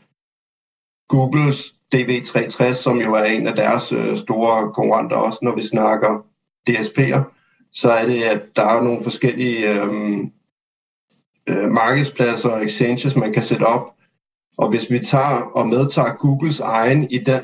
Googles 1.08 1.74
DV360, 1.94 2.72
som 2.72 3.00
jo 3.00 3.14
er 3.14 3.24
en 3.24 3.46
af 3.46 3.56
deres 3.56 3.92
øh, 3.92 4.16
store 4.16 4.72
konkurrenter 4.72 5.16
også, 5.16 5.38
når 5.42 5.54
vi 5.54 5.62
snakker 5.62 6.26
DSP'er, 6.70 7.20
så 7.72 7.90
er 7.90 8.06
det, 8.06 8.22
at 8.22 8.42
der 8.56 8.62
er 8.62 8.82
nogle 8.82 9.02
forskellige 9.02 9.68
øhm, 9.70 10.32
øh, 11.48 11.70
markedspladser 11.70 12.48
og 12.48 12.64
exchanges, 12.64 13.16
man 13.16 13.32
kan 13.32 13.42
sætte 13.42 13.64
op. 13.64 13.94
Og 14.58 14.70
hvis 14.70 14.90
vi 14.90 14.98
tager 14.98 15.50
og 15.54 15.68
medtager 15.68 16.14
Googles 16.14 16.60
egen 16.60 17.10
i 17.10 17.18
den, 17.18 17.40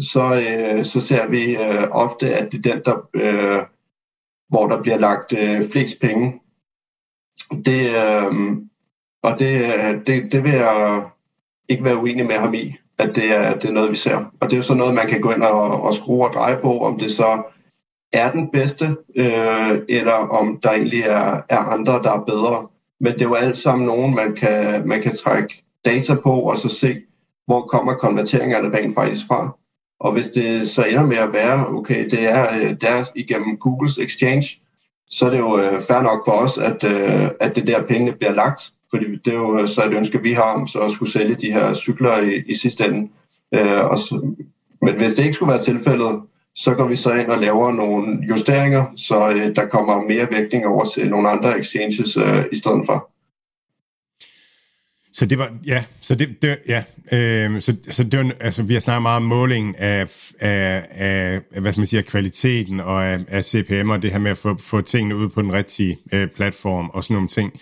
så, 0.00 0.44
øh, 0.48 0.84
så 0.84 1.00
ser 1.00 1.26
vi 1.26 1.56
øh, 1.56 1.88
ofte, 1.90 2.34
at 2.34 2.52
det 2.52 2.66
er 2.66 2.72
den, 2.72 2.82
der, 2.84 3.08
øh, 3.14 3.62
hvor 4.48 4.68
der 4.68 4.82
bliver 4.82 4.98
lagt 4.98 5.32
øh, 5.38 5.62
flest 5.72 6.00
penge. 6.00 6.40
Det, 7.64 7.90
øh, 7.90 8.56
og 9.22 9.38
det, 9.38 10.06
det, 10.06 10.32
det 10.32 10.44
vil 10.44 10.52
jeg 10.52 11.02
ikke 11.68 11.84
være 11.84 11.96
uenig 11.96 12.26
med 12.26 12.36
ham 12.36 12.54
i, 12.54 12.74
at 12.98 13.16
det 13.16 13.24
er, 13.24 13.54
det 13.54 13.64
er 13.64 13.72
noget, 13.72 13.90
vi 13.90 13.96
ser. 13.96 14.16
Og 14.16 14.50
det 14.50 14.52
er 14.52 14.56
jo 14.56 14.62
så 14.62 14.74
noget, 14.74 14.94
man 14.94 15.08
kan 15.08 15.20
gå 15.20 15.30
ind 15.30 15.42
og, 15.42 15.82
og 15.82 15.94
skrue 15.94 16.26
og 16.26 16.32
dreje 16.34 16.58
på, 16.62 16.78
om 16.78 16.98
det 16.98 17.10
så 17.10 17.42
er 18.12 18.32
den 18.32 18.50
bedste, 18.50 18.96
øh, 19.16 19.78
eller 19.88 20.12
om 20.12 20.60
der 20.62 20.70
egentlig 20.70 21.00
er, 21.00 21.40
er 21.48 21.58
andre, 21.58 21.92
der 21.92 22.12
er 22.12 22.24
bedre. 22.24 22.66
Men 23.00 23.12
det 23.12 23.22
er 23.22 23.26
jo 23.26 23.34
alt 23.34 23.56
sammen 23.56 23.86
nogen, 23.86 24.14
man 24.14 24.34
kan, 24.34 24.88
man 24.88 25.02
kan 25.02 25.16
trække 25.16 25.64
data 25.84 26.14
på, 26.14 26.30
og 26.30 26.56
så 26.56 26.68
se, 26.68 26.96
hvor 27.46 27.60
kommer 27.60 27.94
konverteringerne 27.94 28.78
rent 28.78 28.94
faktisk 28.94 29.26
fra. 29.26 29.56
Og 30.00 30.12
hvis 30.12 30.26
det 30.26 30.68
så 30.68 30.84
ender 30.84 31.06
med 31.06 31.16
at 31.16 31.32
være, 31.32 31.68
okay, 31.68 32.04
det 32.10 32.24
er, 32.24 32.58
øh, 32.58 32.70
det 32.70 32.88
er 32.88 33.04
igennem 33.14 33.56
Googles 33.56 33.98
Exchange, 33.98 34.60
så 35.10 35.26
er 35.26 35.30
det 35.30 35.38
jo 35.38 35.58
øh, 35.58 35.80
fair 35.80 36.02
nok 36.02 36.22
for 36.26 36.32
os, 36.32 36.58
at, 36.58 36.84
øh, 36.84 37.28
at 37.40 37.56
det 37.56 37.66
der 37.66 37.82
pengene 37.82 38.12
bliver 38.12 38.32
lagt. 38.32 38.70
Fordi 38.90 39.04
det 39.24 39.32
er 39.32 39.36
jo 39.36 39.58
øh, 39.58 39.68
så 39.68 39.84
et 39.86 39.94
ønske, 39.94 40.22
vi 40.22 40.32
har 40.32 40.42
om 40.54 40.66
så 40.66 40.78
at 40.78 40.90
skulle 40.90 41.12
sælge 41.12 41.34
de 41.34 41.52
her 41.52 41.74
cykler 41.74 42.20
i, 42.20 42.42
i 42.46 42.54
sidste 42.54 42.84
ende. 42.84 43.08
Øh, 43.54 43.84
og 43.84 43.98
så, 43.98 44.34
men 44.82 44.96
hvis 44.96 45.14
det 45.14 45.22
ikke 45.22 45.34
skulle 45.34 45.50
være 45.52 45.62
tilfældet, 45.62 46.20
så 46.58 46.74
går 46.74 46.88
vi 46.88 46.96
så 46.96 47.12
ind 47.14 47.26
og 47.26 47.38
laver 47.38 47.72
nogle 47.72 48.18
justeringer, 48.28 48.84
så 48.96 49.30
øh, 49.30 49.56
der 49.56 49.66
kommer 49.66 50.00
mere 50.00 50.28
vægtning 50.30 50.66
over 50.66 50.84
til 50.84 51.08
nogle 51.08 51.28
andre 51.28 51.58
exchanges 51.58 52.16
øh, 52.16 52.44
i 52.52 52.56
stedet 52.56 52.82
for. 52.86 53.10
Så 55.12 55.26
det 55.26 55.38
var, 55.38 55.52
ja, 55.66 55.84
så 56.00 56.14
det, 56.14 56.42
det 56.42 56.58
ja, 56.68 56.82
øh, 57.12 57.60
så, 57.60 57.76
så 57.90 58.04
det 58.04 58.18
var, 58.18 58.32
altså 58.40 58.62
vi 58.62 58.74
har 58.74 58.80
snakket 58.80 59.02
meget 59.02 59.16
om 59.16 59.22
målingen 59.22 59.74
af, 59.78 60.02
af, 60.40 60.86
af 60.90 61.40
hvad 61.60 61.72
skal 61.72 61.80
man 61.80 61.86
sige, 61.86 61.98
af 61.98 62.06
kvaliteten 62.06 62.80
og 62.80 63.06
af, 63.06 63.18
af 63.28 63.44
CPM 63.44 63.90
og 63.90 64.02
det 64.02 64.12
her 64.12 64.18
med 64.18 64.30
at 64.30 64.38
få, 64.38 64.56
få 64.60 64.80
tingene 64.80 65.16
ud 65.16 65.28
på 65.28 65.42
den 65.42 65.52
rigtige 65.52 65.98
øh, 66.12 66.28
platform 66.28 66.90
og 66.94 67.04
sådan 67.04 67.14
nogle 67.14 67.28
ting. 67.28 67.52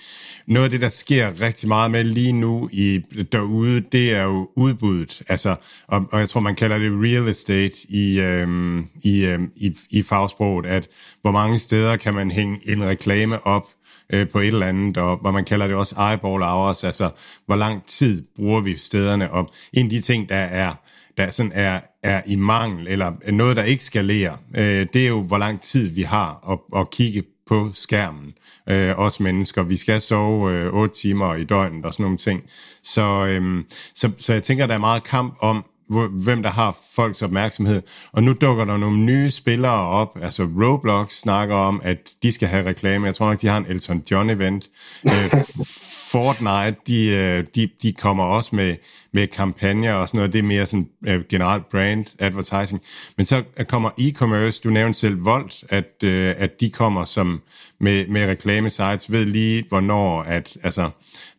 Noget 0.49 0.65
af 0.65 0.71
det, 0.71 0.81
der 0.81 0.89
sker 0.89 1.41
rigtig 1.41 1.69
meget 1.69 1.91
med 1.91 2.05
lige 2.05 2.33
nu 2.33 2.69
i 2.73 3.01
derude, 3.33 3.81
det 3.81 4.13
er 4.13 4.23
jo 4.23 4.49
udbuddet, 4.57 5.23
altså, 5.29 5.57
og, 5.89 6.07
og 6.13 6.21
jeg 6.21 6.29
tror, 6.29 6.41
man 6.41 6.55
kalder 6.55 6.79
det 6.79 6.91
real 6.93 7.29
estate 7.29 7.77
i, 7.89 8.21
øhm, 8.21 8.87
i, 9.05 9.25
øhm, 9.25 9.51
i, 9.57 9.77
i 9.91 10.03
fagsproget, 10.03 10.67
at 10.67 10.89
hvor 11.23 11.31
mange 11.31 11.59
steder 11.59 11.97
kan 11.97 12.15
man 12.15 12.31
hænge 12.31 12.61
en 12.65 12.85
reklame 12.85 13.47
op, 13.47 13.67
øh, 14.13 14.29
på 14.29 14.39
et 14.39 14.47
eller 14.47 14.67
andet, 14.67 14.97
og 14.97 15.17
hvor 15.17 15.31
man 15.31 15.45
kalder 15.45 15.67
det 15.67 15.77
også 15.77 15.95
eyeball 16.11 16.43
hours, 16.43 16.85
altså 16.85 17.11
hvor 17.47 17.57
lang 17.57 17.87
tid 17.87 18.23
bruger 18.37 18.61
vi 18.61 18.77
stederne, 18.77 19.31
og 19.31 19.51
en 19.73 19.87
af 19.87 19.91
de 19.91 20.01
ting, 20.01 20.29
der 20.29 20.37
er 20.37 20.73
der 21.17 21.31
sådan 21.31 21.53
er, 21.55 21.81
er 22.03 22.23
i 22.27 22.37
mangel, 22.37 22.89
eller 22.89 23.13
noget, 23.33 23.57
der 23.57 23.63
ikke 23.63 23.85
skalerer, 23.85 24.37
øh, 24.57 24.87
det 24.93 25.05
er 25.05 25.09
jo, 25.09 25.23
hvor 25.23 25.39
lang 25.39 25.61
tid 25.61 25.89
vi 25.89 26.03
har 26.03 26.53
at, 26.53 26.81
at 26.81 26.91
kigge 26.91 27.23
på 27.47 27.71
skærmen, 27.75 28.33
øh, 28.71 28.99
os 28.99 29.21
mennesker. 29.21 29.63
Vi 29.63 29.77
skal 29.77 30.01
sove 30.01 30.53
øh, 30.53 30.75
8 30.75 30.95
timer 30.95 31.35
i 31.35 31.45
døgnet 31.45 31.85
og 31.85 31.93
sådan 31.93 32.05
nogle 32.05 32.19
ting. 32.19 32.43
Så, 32.83 33.27
øh, 33.27 33.65
så, 33.95 34.11
så 34.19 34.33
jeg 34.33 34.43
tænker, 34.43 34.67
der 34.67 34.75
er 34.75 34.79
meget 34.79 35.05
kamp 35.05 35.37
om, 35.41 35.65
hvem 36.11 36.43
der 36.43 36.51
har 36.51 36.77
folks 36.95 37.23
opmærksomhed. 37.23 37.83
Og 38.13 38.23
nu 38.23 38.33
dukker 38.33 38.65
der 38.65 38.77
nogle 38.77 38.99
nye 38.99 39.31
spillere 39.31 39.89
op. 39.89 40.19
Altså 40.23 40.49
Roblox 40.63 41.11
snakker 41.13 41.55
om, 41.55 41.81
at 41.85 42.11
de 42.23 42.33
skal 42.33 42.49
have 42.49 42.69
reklame. 42.69 43.07
Jeg 43.07 43.15
tror 43.15 43.29
nok, 43.29 43.41
de 43.41 43.47
har 43.47 43.57
en 43.57 43.67
Elton 43.69 44.03
John 44.11 44.31
event. 44.31 44.69
Øh, 45.09 45.33
Fortnite, 46.11 46.77
de, 46.87 47.07
øh, 47.07 47.45
de, 47.55 47.69
de 47.83 47.93
kommer 47.93 48.25
også 48.25 48.57
med, 48.57 48.77
med 49.13 49.27
kampagner 49.27 49.95
og 49.95 50.09
sådan 50.09 50.19
noget. 50.19 50.33
Det 50.33 50.39
er 50.39 50.43
mere 50.43 50.67
sådan 50.67 50.89
uh, 51.09 51.15
generelt 51.29 51.69
brand 51.71 52.07
advertising. 52.19 52.81
Men 53.17 53.27
så 53.27 53.43
kommer 53.69 53.91
e-commerce, 54.01 54.61
du 54.65 54.71
nævnte 54.71 54.99
selv 54.99 55.25
Volt, 55.25 55.65
at, 55.69 55.85
uh, 56.05 56.43
at 56.43 56.61
de 56.61 56.71
kommer 56.71 57.05
som 57.05 57.43
med, 57.81 58.07
med 58.07 58.27
reklamesites, 58.27 59.13
ved 59.13 59.25
lige 59.25 59.65
hvornår, 59.69 60.23
at 60.23 60.57
altså, 60.63 60.91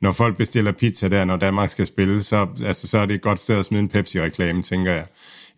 når 0.01 0.11
folk 0.11 0.38
bestiller 0.38 0.72
pizza 0.72 1.07
der, 1.07 1.26
når 1.26 1.38
Danmark 1.38 1.70
skal 1.70 1.88
spille, 1.88 2.24
så, 2.24 2.47
altså, 2.65 2.88
så 2.88 2.97
er 2.97 3.05
det 3.05 3.15
et 3.15 3.22
godt 3.22 3.39
sted 3.39 3.59
at 3.59 3.65
smide 3.65 3.82
en 3.82 3.89
Pepsi-reklame, 3.89 4.63
tænker 4.63 4.91
jeg. 4.91 5.05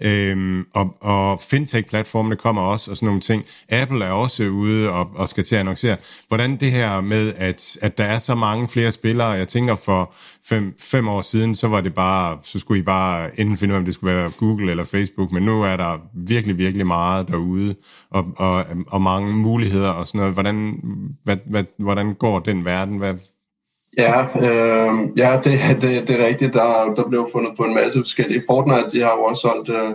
Øhm, 0.03 0.65
og, 0.73 0.95
og 1.01 1.39
fintech-platformene 1.39 2.35
kommer 2.35 2.61
også, 2.61 2.91
og 2.91 2.97
sådan 2.97 3.07
nogle 3.07 3.21
ting. 3.21 3.45
Apple 3.69 4.05
er 4.05 4.11
også 4.11 4.43
ude 4.43 4.89
og, 4.89 5.09
og 5.15 5.29
skal 5.29 5.43
til 5.43 5.55
at 5.55 5.59
annoncere. 5.59 5.97
Hvordan 6.27 6.55
det 6.55 6.71
her 6.71 7.01
med, 7.01 7.33
at, 7.37 7.77
at 7.81 7.97
der 7.97 8.03
er 8.03 8.19
så 8.19 8.35
mange 8.35 8.67
flere 8.67 8.91
spillere, 8.91 9.27
jeg 9.27 9.47
tænker 9.47 9.75
for 9.75 10.13
fem, 10.49 10.75
fem 10.79 11.07
år 11.07 11.21
siden, 11.21 11.55
så 11.55 11.67
var 11.67 11.81
det 11.81 11.93
bare, 11.93 12.37
så 12.43 12.59
skulle 12.59 12.79
I 12.79 12.83
bare 12.83 13.39
enten 13.39 13.57
finde 13.57 13.71
ud 13.71 13.75
af, 13.75 13.79
om 13.79 13.85
det 13.85 13.93
skulle 13.93 14.15
være 14.15 14.31
Google 14.39 14.71
eller 14.71 14.83
Facebook, 14.83 15.31
men 15.31 15.43
nu 15.43 15.63
er 15.63 15.77
der 15.77 15.97
virkelig, 16.13 16.57
virkelig 16.57 16.87
meget 16.87 17.27
derude, 17.27 17.75
og, 18.11 18.25
og, 18.37 18.65
og 18.87 19.01
mange 19.01 19.33
muligheder 19.33 19.89
og 19.89 20.07
sådan 20.07 20.19
noget. 20.19 20.33
Hvordan, 20.33 20.79
hvad, 21.23 21.37
hvad, 21.49 21.63
hvordan 21.79 22.13
går 22.13 22.39
den 22.39 22.65
verden? 22.65 22.97
Hvad, 22.97 23.13
Ja, 23.97 24.21
øh, 24.21 25.17
ja 25.17 25.39
det, 25.43 25.81
det, 25.81 26.07
det 26.07 26.21
er 26.21 26.27
rigtigt. 26.27 26.53
Der, 26.53 26.93
der 26.95 27.09
blev 27.09 27.27
fundet 27.31 27.51
på 27.57 27.63
en 27.63 27.73
masse 27.73 27.99
forskellige. 27.99 28.43
Fortnite 28.49 28.89
de 28.91 29.01
har 29.01 29.11
jo 29.11 29.23
også 29.23 29.41
solgt 29.41 29.69
øh, 29.69 29.93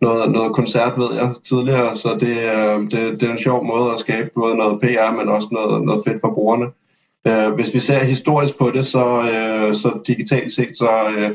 noget, 0.00 0.30
noget 0.30 0.52
koncert, 0.52 0.92
ved 0.98 1.14
jeg, 1.14 1.34
tidligere, 1.44 1.94
så 1.94 2.16
det, 2.20 2.38
øh, 2.38 2.80
det, 2.90 3.20
det 3.20 3.22
er 3.22 3.32
en 3.32 3.38
sjov 3.38 3.64
måde 3.64 3.92
at 3.92 3.98
skabe 3.98 4.30
både 4.34 4.54
noget 4.54 4.80
PR, 4.80 5.16
men 5.16 5.28
også 5.28 5.48
noget, 5.52 5.84
noget 5.84 6.02
fedt 6.06 6.20
for 6.20 6.34
brugerne. 6.34 6.66
Øh, 7.26 7.54
hvis 7.54 7.74
vi 7.74 7.78
ser 7.78 8.04
historisk 8.04 8.58
på 8.58 8.70
det, 8.74 8.86
så, 8.86 9.22
øh, 9.22 9.74
så 9.74 10.00
digitalt 10.06 10.52
set, 10.52 10.76
så, 10.76 10.90
øh, 11.16 11.30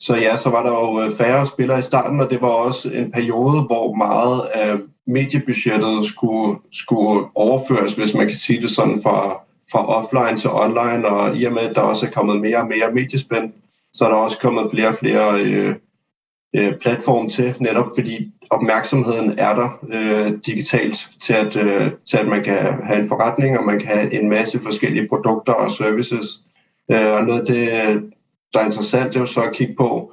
så 0.00 0.14
ja, 0.14 0.36
så 0.36 0.50
var 0.50 0.62
der 0.62 0.70
jo 0.70 1.00
øh, 1.02 1.10
færre 1.10 1.46
spillere 1.46 1.78
i 1.78 1.82
starten, 1.82 2.20
og 2.20 2.30
det 2.30 2.40
var 2.40 2.48
også 2.48 2.90
en 2.90 3.12
periode, 3.12 3.62
hvor 3.62 3.94
meget 3.94 4.40
af 4.54 4.76
mediebudgettet 5.06 6.04
skulle, 6.04 6.58
skulle 6.72 7.26
overføres, 7.34 7.94
hvis 7.94 8.14
man 8.14 8.26
kan 8.26 8.36
sige 8.36 8.62
det 8.62 8.70
sådan, 8.70 9.02
fra 9.02 9.42
fra 9.72 9.86
offline 9.86 10.38
til 10.38 10.50
online, 10.50 11.08
og 11.08 11.36
i 11.36 11.44
og 11.44 11.52
med, 11.52 11.62
at 11.62 11.76
der 11.76 11.80
også 11.80 12.06
er 12.06 12.10
kommet 12.10 12.40
mere 12.40 12.58
og 12.58 12.66
mere 12.66 12.92
mediespænd, 12.92 13.52
så 13.92 14.04
er 14.04 14.08
der 14.08 14.16
også 14.16 14.38
kommet 14.38 14.70
flere 14.70 14.88
og 14.88 14.94
flere 14.94 15.40
øh, 15.40 15.74
øh, 16.56 16.78
platform 16.78 17.28
til, 17.28 17.54
netop 17.60 17.86
fordi 17.98 18.32
opmærksomheden 18.50 19.38
er 19.38 19.54
der 19.54 19.68
øh, 19.92 20.32
digitalt 20.46 21.10
til 21.20 21.32
at, 21.32 21.56
øh, 21.56 21.90
til, 22.10 22.16
at 22.16 22.28
man 22.28 22.44
kan 22.44 22.84
have 22.84 23.00
en 23.00 23.08
forretning, 23.08 23.58
og 23.58 23.64
man 23.64 23.78
kan 23.78 23.88
have 23.88 24.22
en 24.22 24.28
masse 24.28 24.60
forskellige 24.60 25.08
produkter 25.08 25.52
og 25.52 25.70
services. 25.70 26.26
Øh, 26.90 27.12
og 27.12 27.24
noget 27.24 27.40
af 27.40 27.46
det, 27.46 27.68
der 28.52 28.60
er 28.60 28.64
interessant, 28.64 29.08
det 29.08 29.16
er 29.16 29.20
jo 29.20 29.26
så 29.26 29.42
at 29.42 29.52
kigge 29.52 29.74
på, 29.78 30.12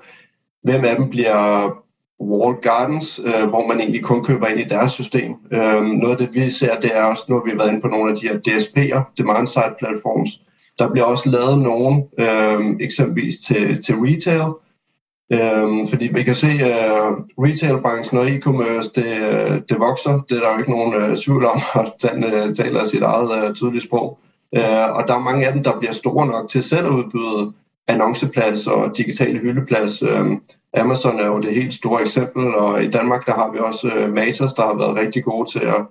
hvem 0.63 0.85
af 0.85 0.95
dem 0.95 1.09
bliver 1.09 1.71
wall 2.19 2.55
gardens, 2.61 3.19
øh, 3.25 3.49
hvor 3.49 3.67
man 3.67 3.79
egentlig 3.79 4.03
kun 4.03 4.23
køber 4.23 4.47
ind 4.47 4.59
i 4.59 4.63
deres 4.63 4.91
system. 4.91 5.31
Øh, 5.51 5.83
noget 5.83 6.11
af 6.11 6.17
det, 6.17 6.29
vi 6.35 6.49
ser, 6.49 6.79
det 6.79 6.91
er 6.93 7.03
også, 7.03 7.25
nu 7.29 7.35
har 7.35 7.43
vi 7.51 7.59
været 7.59 7.69
inde 7.69 7.81
på 7.81 7.87
nogle 7.87 8.11
af 8.11 8.17
de 8.17 8.27
her 8.27 8.37
DSP'er, 8.47 9.13
Demand 9.17 9.47
Side 9.47 9.75
Platforms. 9.79 10.29
Der 10.79 10.91
bliver 10.91 11.05
også 11.05 11.29
lavet 11.29 11.61
nogle, 11.61 12.03
øh, 12.19 12.75
eksempelvis 12.79 13.33
til, 13.47 13.81
til 13.83 13.95
retail, 13.95 14.51
øh, 15.33 15.87
fordi 15.87 16.09
vi 16.13 16.23
kan 16.23 16.35
se, 16.35 16.47
at 16.47 16.61
øh, 16.61 17.11
retailbranchen 17.37 18.19
og 18.19 18.27
e-commerce, 18.27 18.91
det, 18.95 19.69
det 19.69 19.79
vokser. 19.79 20.21
Det 20.29 20.37
er 20.37 20.41
der 20.41 20.53
jo 20.53 20.59
ikke 20.59 20.71
nogen 20.71 20.93
øh, 20.93 21.17
tvivl 21.17 21.45
om, 21.45 21.59
og 21.79 21.85
den 22.01 22.23
uh, 22.23 22.53
taler 22.53 22.83
sit 22.83 23.01
eget 23.01 23.47
øh, 23.47 23.55
tydelige 23.55 23.81
sprog. 23.81 24.19
Øh, 24.55 24.89
og 24.95 25.07
der 25.07 25.15
er 25.15 25.19
mange 25.19 25.47
af 25.47 25.53
dem, 25.53 25.63
der 25.63 25.79
bliver 25.79 25.93
store 25.93 26.27
nok 26.27 26.49
til 26.49 26.63
selv 26.63 26.85
at 26.85 26.91
udbyde 26.91 27.53
annonceplads 27.87 28.67
og 28.67 28.97
digitale 28.97 29.39
hyldeplads. 29.39 30.01
Øhm, 30.01 30.41
Amazon 30.77 31.19
er 31.19 31.27
jo 31.27 31.39
det 31.39 31.55
helt 31.55 31.73
store 31.73 32.01
eksempel, 32.01 32.55
og 32.55 32.83
i 32.83 32.89
Danmark 32.89 33.25
der 33.25 33.33
har 33.33 33.51
vi 33.51 33.59
også 33.59 33.87
øh, 33.87 34.13
Matas, 34.13 34.53
der 34.53 34.63
har 34.63 34.75
været 34.75 34.95
rigtig 34.95 35.23
gode 35.23 35.51
til 35.51 35.59
at, 35.59 35.85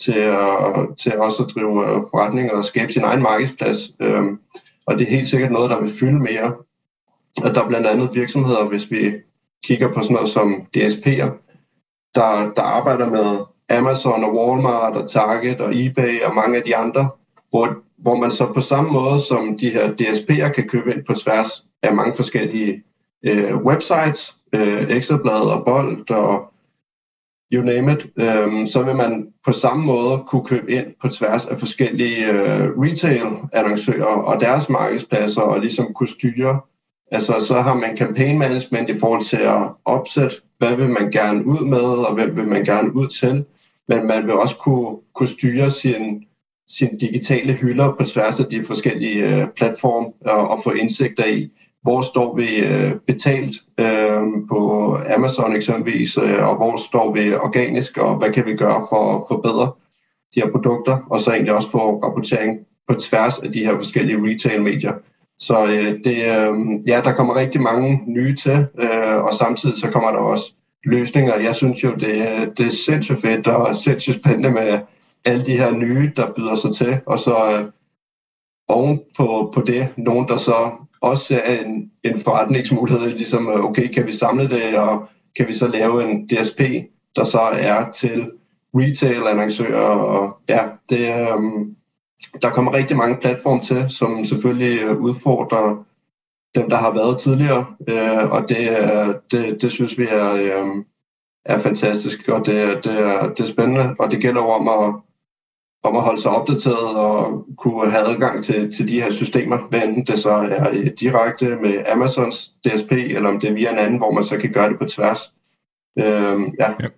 til 0.00 0.18
at, 0.18 0.96
til 1.02 1.18
også 1.18 1.42
at 1.42 1.50
drive 1.54 1.84
øh, 1.84 2.02
forretninger 2.10 2.52
og 2.52 2.64
skabe 2.64 2.92
sin 2.92 3.02
egen 3.02 3.22
markedsplads. 3.22 3.78
Øhm, 4.00 4.38
og 4.86 4.98
det 4.98 5.06
er 5.06 5.10
helt 5.10 5.28
sikkert 5.28 5.52
noget, 5.52 5.70
der 5.70 5.80
vil 5.80 5.90
fylde 6.00 6.18
mere. 6.18 6.54
Og 7.44 7.54
der 7.54 7.64
er 7.64 7.68
blandt 7.68 7.86
andet 7.86 8.14
virksomheder, 8.14 8.64
hvis 8.64 8.90
vi 8.90 9.12
kigger 9.64 9.92
på 9.92 10.02
sådan 10.02 10.14
noget 10.14 10.28
som 10.28 10.66
DSP'er, 10.76 11.30
der, 12.14 12.52
der 12.56 12.62
arbejder 12.62 13.10
med 13.10 13.38
Amazon 13.78 14.24
og 14.24 14.34
Walmart 14.34 14.96
og 14.96 15.10
Target 15.10 15.60
og 15.60 15.70
eBay 15.74 16.22
og 16.22 16.34
mange 16.34 16.56
af 16.56 16.62
de 16.62 16.76
andre, 16.76 17.08
hvor 17.50 17.76
hvor 17.98 18.16
man 18.16 18.30
så 18.30 18.52
på 18.52 18.60
samme 18.60 18.90
måde 18.90 19.20
som 19.20 19.58
de 19.58 19.70
her 19.70 19.92
DSP'er 19.92 20.48
kan 20.48 20.68
købe 20.68 20.94
ind 20.94 21.04
på 21.04 21.14
tværs 21.14 21.66
af 21.82 21.94
mange 21.94 22.14
forskellige 22.14 22.82
øh, 23.22 23.56
websites, 23.56 24.34
øh, 24.52 24.90
Ekstrabladet 24.90 25.52
og 25.52 25.64
Bold 25.64 26.10
og 26.10 26.52
you 27.52 27.64
name 27.64 27.92
it, 27.92 28.06
øh, 28.16 28.66
så 28.66 28.82
vil 28.82 28.96
man 28.96 29.26
på 29.44 29.52
samme 29.52 29.84
måde 29.84 30.22
kunne 30.26 30.44
købe 30.44 30.70
ind 30.70 30.86
på 31.02 31.08
tværs 31.08 31.46
af 31.46 31.58
forskellige 31.58 32.26
øh, 32.26 32.78
retail-annoncører 32.78 34.04
og 34.04 34.40
deres 34.40 34.68
markedspladser 34.68 35.42
og 35.42 35.60
ligesom 35.60 35.92
kunne 35.94 36.08
styre. 36.08 36.60
Altså 37.12 37.38
så 37.38 37.60
har 37.60 37.74
man 37.74 37.96
campaign 37.96 38.38
management 38.38 38.90
i 38.90 38.98
forhold 38.98 39.22
til 39.22 39.36
at 39.36 39.62
opsætte, 39.84 40.36
hvad 40.58 40.76
vil 40.76 40.90
man 40.90 41.10
gerne 41.10 41.46
ud 41.46 41.64
med, 41.64 42.06
og 42.06 42.14
hvem 42.14 42.36
vil 42.36 42.48
man 42.48 42.64
gerne 42.64 42.96
ud 42.96 43.08
til. 43.08 43.44
Men 43.88 44.06
man 44.06 44.26
vil 44.26 44.34
også 44.34 44.56
kunne, 44.56 44.96
kunne 45.14 45.28
styre 45.28 45.70
sin 45.70 46.25
sine 46.68 46.98
digitale 47.00 47.52
hylder 47.52 47.92
på 47.98 48.04
tværs 48.04 48.40
af 48.40 48.46
de 48.46 48.62
forskellige 48.62 49.40
øh, 49.40 49.46
platforme 49.56 50.06
og, 50.26 50.48
og 50.48 50.58
få 50.64 50.70
indsigter 50.70 51.26
i, 51.26 51.50
hvor 51.82 52.00
står 52.00 52.36
vi 52.36 52.56
øh, 52.56 52.92
betalt 53.06 53.54
øh, 53.80 54.22
på 54.48 54.60
Amazon 55.16 55.56
eksempelvis, 55.56 56.18
øh, 56.18 56.48
og 56.48 56.56
hvor 56.56 56.76
står 56.88 57.12
vi 57.12 57.34
organisk, 57.34 57.98
og 57.98 58.16
hvad 58.16 58.32
kan 58.32 58.46
vi 58.46 58.56
gøre 58.56 58.86
for 58.90 59.16
at 59.16 59.22
forbedre 59.28 59.72
de 60.34 60.40
her 60.40 60.50
produkter, 60.50 60.98
og 61.10 61.20
så 61.20 61.30
egentlig 61.30 61.54
også 61.54 61.70
få 61.70 62.00
rapportering 62.04 62.58
på 62.88 62.94
tværs 62.94 63.38
af 63.38 63.52
de 63.52 63.64
her 63.64 63.76
forskellige 63.76 64.18
retail-medier. 64.22 64.92
Så 65.38 65.66
øh, 65.66 65.98
det, 66.04 66.16
øh, 66.16 66.54
ja, 66.88 67.00
der 67.04 67.12
kommer 67.12 67.36
rigtig 67.36 67.60
mange 67.60 68.02
nye 68.06 68.36
til, 68.36 68.66
øh, 68.80 69.24
og 69.24 69.32
samtidig 69.34 69.76
så 69.76 69.90
kommer 69.90 70.10
der 70.10 70.18
også 70.18 70.52
løsninger. 70.84 71.36
Jeg 71.36 71.54
synes 71.54 71.84
jo, 71.84 71.90
det, 71.90 72.10
det 72.58 72.66
er 72.66 72.70
sindssygt 72.70 73.20
fedt 73.20 73.48
og 73.48 73.74
sindssygt 73.74 74.16
spændende 74.16 74.50
med 74.50 74.78
alle 75.26 75.46
de 75.46 75.56
her 75.56 75.70
nye, 75.70 76.12
der 76.16 76.32
byder 76.36 76.54
sig 76.54 76.74
til, 76.74 77.00
og 77.06 77.18
så 77.18 77.52
øh, 77.52 77.72
oven 78.68 79.00
på, 79.16 79.50
på 79.54 79.60
det, 79.60 79.88
nogen, 79.96 80.28
der 80.28 80.36
så 80.36 80.70
også 81.00 81.40
er 81.44 81.58
en, 81.58 81.90
en 82.04 82.20
forretningsmulighed, 82.20 83.10
ligesom, 83.10 83.48
øh, 83.48 83.64
okay, 83.64 83.88
kan 83.88 84.06
vi 84.06 84.12
samle 84.12 84.48
det, 84.48 84.78
og 84.78 85.08
kan 85.36 85.46
vi 85.46 85.52
så 85.52 85.68
lave 85.68 86.10
en 86.10 86.26
DSP, 86.26 86.60
der 87.16 87.24
så 87.24 87.40
er 87.40 87.90
til 87.90 88.30
retail-annoncører, 88.74 89.88
og 89.88 90.36
ja, 90.48 90.64
det, 90.90 91.00
øh, 91.00 91.66
der 92.42 92.50
kommer 92.50 92.74
rigtig 92.74 92.96
mange 92.96 93.16
platforme 93.20 93.60
til, 93.60 93.84
som 93.88 94.24
selvfølgelig 94.24 94.82
øh, 94.82 94.96
udfordrer 94.96 95.84
dem, 96.54 96.70
der 96.70 96.76
har 96.76 96.94
været 96.94 97.20
tidligere, 97.20 97.66
øh, 97.88 98.30
og 98.30 98.48
det, 98.48 98.70
øh, 98.70 99.14
det, 99.30 99.62
det 99.62 99.72
synes 99.72 99.98
vi 99.98 100.06
er, 100.10 100.32
øh, 100.34 100.84
er 101.44 101.58
fantastisk, 101.58 102.28
og 102.28 102.46
det, 102.46 102.84
det, 102.84 103.00
er, 103.00 103.28
det 103.28 103.40
er 103.40 103.52
spændende, 103.52 103.94
og 103.98 104.10
det 104.10 104.22
gælder 104.22 104.40
om 104.40 104.68
at 104.68 104.94
om 105.82 105.96
at 105.96 106.02
holde 106.02 106.22
sig 106.22 106.30
opdateret 106.30 106.96
og 106.96 107.44
kunne 107.58 107.90
have 107.90 108.04
adgang 108.06 108.44
til, 108.44 108.72
til 108.76 108.88
de 108.88 109.00
her 109.00 109.10
systemer, 109.10 109.58
hvad 109.70 109.82
enten 109.82 110.06
det 110.06 110.18
så 110.18 110.30
er 110.30 110.68
øh, 110.72 110.90
direkte 111.00 111.56
med 111.62 111.84
Amazons 111.92 112.50
DSP, 112.64 112.92
eller 112.92 113.28
om 113.28 113.40
det 113.40 113.50
er 113.50 113.54
via 113.54 113.72
en 113.72 113.78
anden, 113.78 113.98
hvor 113.98 114.12
man 114.12 114.24
så 114.24 114.36
kan 114.36 114.52
gøre 114.52 114.68
det 114.68 114.78
på 114.78 114.84
tværs. 114.84 115.18
Øhm, 115.98 116.54
ja. 116.60 116.70
ja. 116.80 116.88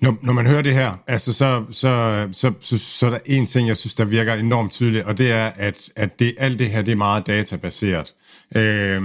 Når, 0.00 0.16
når 0.22 0.32
man 0.32 0.46
hører 0.46 0.62
det 0.62 0.74
her, 0.74 0.90
altså 1.06 1.32
så, 1.32 1.64
så, 1.70 2.28
så, 2.32 2.52
så, 2.60 2.78
så 2.78 3.06
er 3.06 3.10
der 3.10 3.18
en 3.26 3.46
ting, 3.46 3.68
jeg 3.68 3.76
synes, 3.76 3.94
der 3.94 4.04
virker 4.04 4.34
enormt 4.34 4.72
tydeligt, 4.72 5.04
og 5.04 5.18
det 5.18 5.32
er, 5.32 5.50
at, 5.56 5.90
at 5.96 6.18
det, 6.18 6.34
alt 6.38 6.58
det 6.58 6.70
her 6.70 6.82
det 6.82 6.92
er 6.92 6.96
meget 6.96 7.26
databaseret 7.26 8.14
øh, 8.56 9.00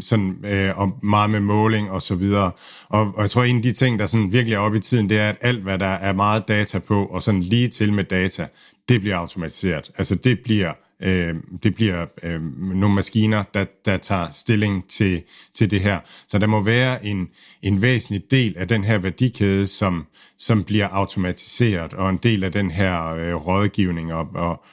sådan, 0.00 0.44
øh, 0.44 0.78
og 0.78 0.98
meget 1.02 1.30
med 1.30 1.40
måling 1.40 1.90
og 1.90 2.02
så 2.02 2.14
videre. 2.14 2.50
Og, 2.88 3.12
og 3.16 3.22
jeg 3.22 3.30
tror, 3.30 3.44
en 3.44 3.56
af 3.56 3.62
de 3.62 3.72
ting, 3.72 3.98
der 3.98 4.06
sådan 4.06 4.32
virkelig 4.32 4.54
er 4.54 4.58
oppe 4.58 4.78
i 4.78 4.80
tiden, 4.80 5.08
det 5.08 5.18
er, 5.18 5.28
at 5.28 5.36
alt, 5.40 5.62
hvad 5.62 5.78
der 5.78 5.86
er 5.86 6.12
meget 6.12 6.48
data 6.48 6.78
på, 6.78 7.06
og 7.06 7.22
sådan 7.22 7.40
lige 7.40 7.68
til 7.68 7.92
med 7.92 8.04
data, 8.04 8.46
det 8.88 9.00
bliver 9.00 9.16
automatiseret. 9.16 9.90
Altså 9.98 10.14
det 10.14 10.40
bliver 10.44 10.72
øh, 11.02 11.34
det 11.62 11.74
bliver 11.74 12.06
øh, 12.22 12.42
nogle 12.58 12.94
maskiner, 12.94 13.42
der, 13.54 13.64
der 13.84 13.96
tager 13.96 14.26
stilling 14.32 14.88
til, 14.88 15.22
til 15.54 15.70
det 15.70 15.80
her. 15.80 16.00
Så 16.28 16.38
der 16.38 16.46
må 16.46 16.62
være 16.62 17.06
en, 17.06 17.28
en 17.62 17.82
væsentlig 17.82 18.22
del 18.30 18.54
af 18.56 18.68
den 18.68 18.84
her 18.84 18.98
værdikæde, 18.98 19.66
som, 19.66 20.06
som 20.38 20.64
bliver 20.64 20.88
automatiseret, 20.88 21.94
og 21.94 22.10
en 22.10 22.18
del 22.22 22.44
af 22.44 22.52
den 22.52 22.70
her 22.70 23.14
øh, 23.14 23.34
rådgivning. 23.34 24.14
Og, 24.14 24.28
og, 24.34 24.64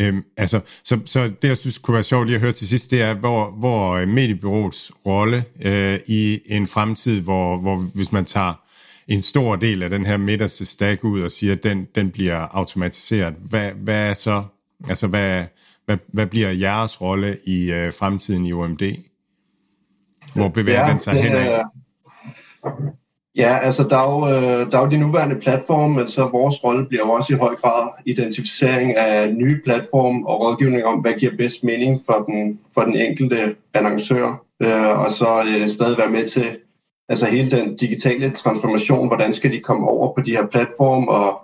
øh, 0.00 0.14
altså, 0.36 0.60
så, 0.84 1.00
så 1.04 1.32
det, 1.42 1.48
jeg 1.48 1.56
synes 1.56 1.78
kunne 1.78 1.94
være 1.94 2.02
sjovt 2.02 2.26
lige 2.26 2.36
at 2.36 2.42
høre 2.42 2.52
til 2.52 2.68
sidst, 2.68 2.90
det 2.90 3.02
er, 3.02 3.14
hvor, 3.14 3.50
hvor 3.50 3.92
øh, 3.92 4.08
mediebyråets 4.08 4.92
rolle 5.06 5.44
øh, 5.64 5.98
i 6.06 6.40
en 6.46 6.66
fremtid, 6.66 7.20
hvor, 7.20 7.56
hvor 7.56 7.76
hvis 7.76 8.12
man 8.12 8.24
tager 8.24 8.54
en 9.08 9.22
stor 9.22 9.56
del 9.56 9.82
af 9.82 9.90
den 9.90 10.06
her 10.06 10.16
midterste 10.16 10.64
stack 10.64 11.04
ud 11.04 11.20
og 11.20 11.30
siger, 11.30 11.52
at 11.52 11.62
den, 11.64 11.86
den 11.94 12.10
bliver 12.10 12.38
automatiseret. 12.38 13.34
Hvad, 13.50 13.72
hvad 13.72 14.10
er 14.10 14.14
så, 14.14 14.42
altså 14.88 15.06
hvad, 15.06 15.44
hvad, 15.86 15.96
hvad 16.08 16.26
bliver 16.26 16.50
jeres 16.50 17.00
rolle 17.00 17.38
i 17.46 17.72
øh, 17.72 17.92
fremtiden 17.92 18.46
i 18.46 18.52
OMD? 18.52 18.82
Hvor 20.34 20.48
bevæger 20.48 20.84
ja, 20.86 20.90
den 20.90 21.00
sig 21.00 21.22
hen 21.22 21.32
af? 21.32 21.62
Ja, 23.36 23.58
altså 23.58 23.82
der 23.90 23.96
er, 23.96 24.10
jo, 24.12 24.26
øh, 24.26 24.72
der 24.72 24.78
er 24.78 24.82
jo 24.84 24.90
de 24.90 24.96
nuværende 24.96 25.36
platforme, 25.36 25.94
men 25.94 26.08
så 26.08 26.28
vores 26.28 26.64
rolle 26.64 26.86
bliver 26.86 27.06
jo 27.06 27.10
også 27.10 27.32
i 27.32 27.36
høj 27.36 27.54
grad 27.56 27.88
identificering 28.06 28.96
af 28.96 29.34
nye 29.34 29.60
platforme 29.64 30.28
og 30.28 30.40
rådgivning 30.40 30.84
om, 30.84 30.98
hvad 30.98 31.12
giver 31.12 31.36
bedst 31.36 31.64
mening 31.64 32.00
for 32.06 32.24
den, 32.28 32.60
for 32.74 32.80
den 32.80 32.96
enkelte 32.96 33.56
annoncør, 33.74 34.44
øh, 34.62 34.98
og 35.00 35.10
så 35.10 35.42
øh, 35.48 35.68
stadig 35.68 35.98
være 35.98 36.10
med 36.10 36.24
til 36.24 36.56
altså 37.08 37.26
hele 37.26 37.50
den 37.50 37.76
digitale 37.76 38.30
transformation, 38.30 39.06
hvordan 39.06 39.32
skal 39.32 39.52
de 39.52 39.60
komme 39.60 39.88
over 39.88 40.14
på 40.14 40.20
de 40.20 40.36
her 40.36 40.46
platforme, 40.46 41.08
og 41.08 41.40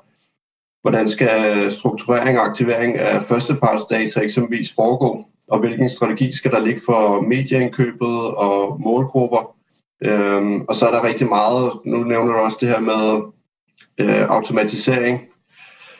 hvordan 0.82 1.08
skal 1.08 1.70
strukturering 1.70 2.38
og 2.38 2.46
aktivering 2.46 2.98
af 2.98 3.22
førstepartsdata 3.22 4.20
eksempelvis 4.20 4.72
foregå, 4.74 5.24
og 5.48 5.58
hvilken 5.58 5.88
strategi 5.88 6.32
skal 6.32 6.50
der 6.50 6.64
ligge 6.64 6.80
for 6.86 7.20
medieindkøbet 7.20 8.34
og 8.34 8.80
målgrupper. 8.80 9.56
Øhm, 10.04 10.60
og 10.60 10.74
så 10.74 10.86
er 10.86 10.90
der 10.90 11.04
rigtig 11.04 11.28
meget, 11.28 11.72
nu 11.84 12.04
nævner 12.04 12.32
du 12.32 12.38
også 12.38 12.58
det 12.60 12.68
her 12.68 12.80
med 12.80 13.32
øh, 13.98 14.26
automatisering, 14.28 15.20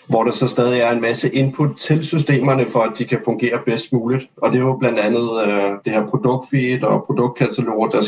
hvor 0.08 0.24
der 0.24 0.30
så 0.30 0.46
stadig 0.46 0.80
er 0.80 0.90
en 0.90 1.00
masse 1.00 1.34
input 1.34 1.76
til 1.78 2.04
systemerne, 2.04 2.66
for 2.66 2.80
at 2.80 2.98
de 2.98 3.04
kan 3.04 3.20
fungere 3.24 3.58
bedst 3.66 3.92
muligt. 3.92 4.30
Og 4.36 4.52
det 4.52 4.58
er 4.58 4.62
jo 4.62 4.76
blandt 4.76 4.98
andet 4.98 5.28
øh, 5.46 5.70
det 5.84 5.92
her 5.92 6.06
produktfeed 6.06 6.82
og 6.82 7.04
produktkataloger, 7.06 7.88
der, 7.88 8.02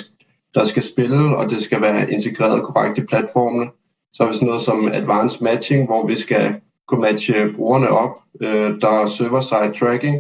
der 0.55 0.65
skal 0.65 0.82
spille, 0.82 1.36
og 1.36 1.51
det 1.51 1.62
skal 1.62 1.82
være 1.82 2.12
integreret 2.12 2.62
korrekt 2.62 2.98
i 2.98 3.06
platformene. 3.06 3.70
Så 4.12 4.23
er 4.23 4.28
vi 4.28 4.35
sådan 4.35 4.47
noget 4.47 4.62
som 4.62 4.89
advanced 4.89 5.43
matching, 5.43 5.86
hvor 5.86 6.06
vi 6.06 6.16
skal 6.16 6.55
kunne 6.89 7.01
matche 7.01 7.52
brugerne 7.56 7.89
op. 7.89 8.20
Øh, 8.43 8.81
der 8.81 8.89
er 8.89 9.06
server-side 9.06 9.78
tracking, 9.78 10.16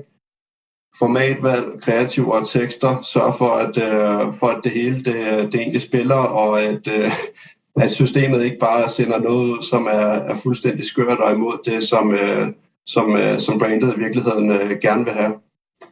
formatvalg, 0.98 1.64
kreative 1.82 2.34
og 2.34 2.48
tekster, 2.48 3.00
sørge 3.02 3.32
for, 3.38 3.50
at, 3.50 3.76
øh, 3.78 4.32
for 4.32 4.46
at 4.46 4.60
det 4.64 4.72
hele 4.72 4.96
det, 4.96 5.52
det 5.52 5.54
egentlig 5.54 5.82
spiller, 5.82 6.14
og 6.14 6.62
at, 6.62 6.88
øh, 6.88 7.12
at 7.80 7.90
systemet 7.90 8.44
ikke 8.44 8.56
bare 8.60 8.88
sender 8.88 9.18
noget 9.18 9.50
ud, 9.50 9.62
som 9.62 9.86
er, 9.86 10.10
er 10.30 10.34
fuldstændig 10.34 10.84
skørt 10.84 11.18
og 11.18 11.32
imod 11.32 11.58
det, 11.64 11.82
som, 11.82 12.14
øh, 12.14 12.48
som, 12.86 13.16
øh, 13.16 13.38
som 13.38 13.58
brandet 13.58 13.94
i 13.96 14.00
virkeligheden 14.00 14.50
øh, 14.50 14.78
gerne 14.82 15.04
vil 15.04 15.12
have. 15.12 15.32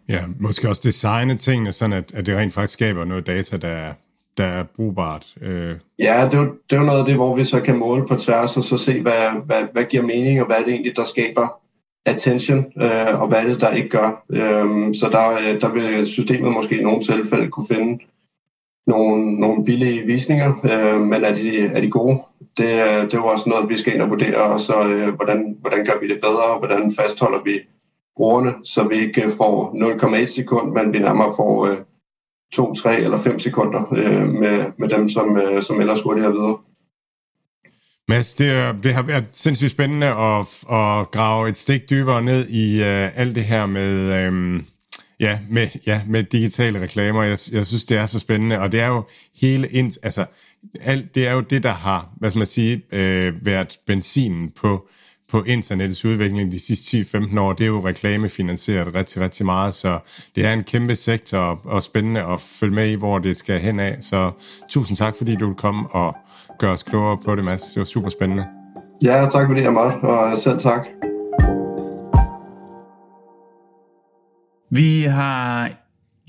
Ja, 0.08 0.20
måske 0.40 0.68
også 0.68 0.82
designe 0.84 1.36
tingene, 1.36 1.72
sådan 1.72 1.92
at, 1.92 2.14
at 2.14 2.26
det 2.26 2.36
rent 2.36 2.54
faktisk 2.54 2.72
skaber 2.72 3.04
noget 3.04 3.26
data, 3.26 3.56
der 3.56 3.68
er, 3.68 3.92
der 4.36 4.44
er 4.44 4.64
brugbart. 4.76 5.26
Øh. 5.42 5.74
Ja, 5.98 6.28
det 6.30 6.34
er, 6.34 6.38
jo, 6.38 6.44
det 6.70 6.76
er 6.76 6.80
jo 6.80 6.86
noget 6.86 6.98
af 6.98 7.04
det, 7.06 7.14
hvor 7.14 7.36
vi 7.36 7.44
så 7.44 7.60
kan 7.60 7.76
måle 7.76 8.06
på 8.06 8.14
tværs 8.14 8.56
og 8.56 8.64
så 8.64 8.76
se, 8.76 9.02
hvad, 9.02 9.44
hvad, 9.46 9.62
hvad 9.72 9.84
giver 9.84 10.02
mening, 10.02 10.40
og 10.40 10.46
hvad 10.46 10.56
er 10.56 10.62
det 10.62 10.72
egentlig, 10.72 10.96
der 10.96 11.04
skaber 11.04 11.48
attention, 12.06 12.58
øh, 12.58 13.20
og 13.20 13.28
hvad 13.28 13.38
er 13.38 13.46
det, 13.46 13.60
der 13.60 13.70
ikke 13.70 13.88
gør. 13.88 14.24
Øh, 14.30 14.94
så 14.94 15.08
der, 15.12 15.30
øh, 15.30 15.60
der 15.60 15.72
vil 15.72 16.06
systemet 16.06 16.52
måske 16.52 16.78
i 16.78 16.82
nogle 16.82 17.02
tilfælde 17.02 17.48
kunne 17.48 17.66
finde 17.66 18.04
nogle, 18.86 19.40
nogle 19.40 19.64
billige 19.64 20.06
visninger, 20.06 20.52
øh, 20.64 21.00
men 21.00 21.24
er 21.24 21.34
de, 21.34 21.58
er 21.58 21.80
de 21.80 21.90
gode? 21.90 22.18
Det, 22.56 22.64
øh, 22.64 23.02
det 23.04 23.14
er 23.14 23.18
jo 23.18 23.26
også 23.26 23.48
noget, 23.48 23.68
vi 23.68 23.76
skal 23.76 23.94
ind 23.94 24.02
og 24.02 24.10
vurdere, 24.10 24.42
og 24.42 24.60
så 24.60 24.88
øh, 24.88 25.14
hvordan, 25.14 25.56
hvordan 25.60 25.84
gør 25.84 26.00
vi 26.00 26.08
det 26.08 26.20
bedre, 26.20 26.44
og 26.44 26.58
hvordan 26.58 26.94
fastholder 26.94 27.42
vi 27.44 27.60
brugerne, 28.16 28.54
så 28.64 28.88
vi 28.88 28.94
ikke 28.94 29.30
får 29.36 29.74
0,1 30.22 30.26
sekund, 30.26 30.72
men 30.72 30.92
vi 30.92 30.98
nærmere 30.98 31.32
får 31.36 31.66
øh, 31.66 31.76
2, 32.52 32.74
3 32.74 33.00
eller 33.00 33.18
5 33.18 33.38
sekunder 33.38 33.92
øh, 33.92 34.28
med, 34.28 34.64
med 34.78 34.88
dem, 34.88 35.08
som, 35.08 35.36
øh, 35.38 35.62
som 35.62 35.80
ellers 35.80 36.02
hurtigere 36.02 36.32
videre. 36.32 36.58
Mads, 38.08 38.34
det, 38.34 38.76
det 38.82 38.94
har 38.94 39.02
været 39.02 39.24
sindssygt 39.32 39.70
spændende 39.70 40.06
at, 40.06 40.40
at 40.70 41.10
grave 41.10 41.48
et 41.48 41.56
stik 41.56 41.90
dybere 41.90 42.22
ned 42.22 42.48
i 42.48 42.80
uh, 42.80 43.18
alt 43.20 43.34
det 43.34 43.44
her 43.44 43.66
med, 43.66 44.28
um, 44.28 44.66
ja, 45.20 45.38
med, 45.50 45.68
ja, 45.86 46.02
med 46.06 46.22
digitale 46.22 46.80
reklamer. 46.80 47.22
Jeg, 47.22 47.38
jeg 47.52 47.66
synes, 47.66 47.84
det 47.84 47.96
er 47.96 48.06
så 48.06 48.18
spændende, 48.18 48.58
og 48.58 48.72
det 48.72 48.80
er 48.80 48.86
jo 48.86 49.04
hele 49.40 49.68
ind, 49.68 49.92
altså, 50.02 50.26
alt, 50.80 51.14
det 51.14 51.28
er 51.28 51.32
jo 51.32 51.40
det, 51.40 51.62
der 51.62 51.72
har, 51.72 52.08
hvad 52.16 52.30
skal 52.30 52.38
man 52.38 52.46
sige, 52.46 52.82
øh, 52.92 53.46
været 53.46 53.78
benzinen 53.86 54.50
på 54.50 54.88
på 55.28 55.42
internettets 55.42 56.04
udvikling 56.04 56.52
de 56.52 56.58
sidste 56.58 57.00
10-15 57.18 57.40
år, 57.40 57.52
det 57.52 57.64
er 57.64 57.68
jo 57.68 57.86
reklamefinansieret 57.86 58.94
rigtig, 58.94 59.22
rigtig 59.22 59.46
meget, 59.46 59.74
så 59.74 59.98
det 60.36 60.46
er 60.46 60.52
en 60.52 60.64
kæmpe 60.64 60.96
sektor 60.96 61.60
og 61.64 61.82
spændende 61.82 62.24
at 62.24 62.40
følge 62.40 62.74
med 62.74 62.90
i, 62.90 62.94
hvor 62.94 63.18
det 63.18 63.36
skal 63.36 63.60
hen 63.60 63.80
af. 63.80 63.98
Så 64.00 64.30
tusind 64.70 64.96
tak, 64.96 65.16
fordi 65.16 65.36
du 65.36 65.46
vil 65.46 65.56
komme 65.56 65.88
og 65.88 66.16
gøre 66.58 66.72
os 66.72 66.82
klogere 66.82 67.18
på 67.24 67.36
det, 67.36 67.44
Mads. 67.44 67.62
Det 67.62 67.78
var 67.78 67.84
super 67.84 68.08
spændende. 68.08 68.44
Ja, 69.02 69.28
tak 69.32 69.46
fordi 69.48 69.62
jeg 69.62 69.72
måtte, 69.72 69.94
og 69.94 70.38
selv 70.38 70.58
tak. 70.58 70.86
Vi 74.70 75.02
har 75.02 75.70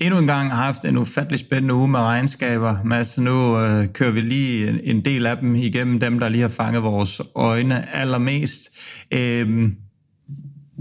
endnu 0.00 0.18
en 0.18 0.26
gang 0.26 0.52
haft 0.52 0.84
en 0.84 0.96
ufattelig 0.96 1.38
spændende 1.38 1.74
uge 1.74 1.88
med 1.88 2.00
regnskaber. 2.00 2.76
Mads, 2.84 3.18
nu 3.18 3.58
øh, 3.58 3.92
kører 3.92 4.10
vi 4.10 4.20
lige 4.20 4.68
en, 4.68 4.80
en 4.82 5.04
del 5.04 5.26
af 5.26 5.36
dem 5.36 5.54
igennem, 5.54 6.00
dem 6.00 6.18
der 6.18 6.28
lige 6.28 6.40
har 6.40 6.48
fanget 6.48 6.82
vores 6.82 7.20
øjne 7.34 7.94
allermest. 7.94 8.68
Øhm, 9.10 9.76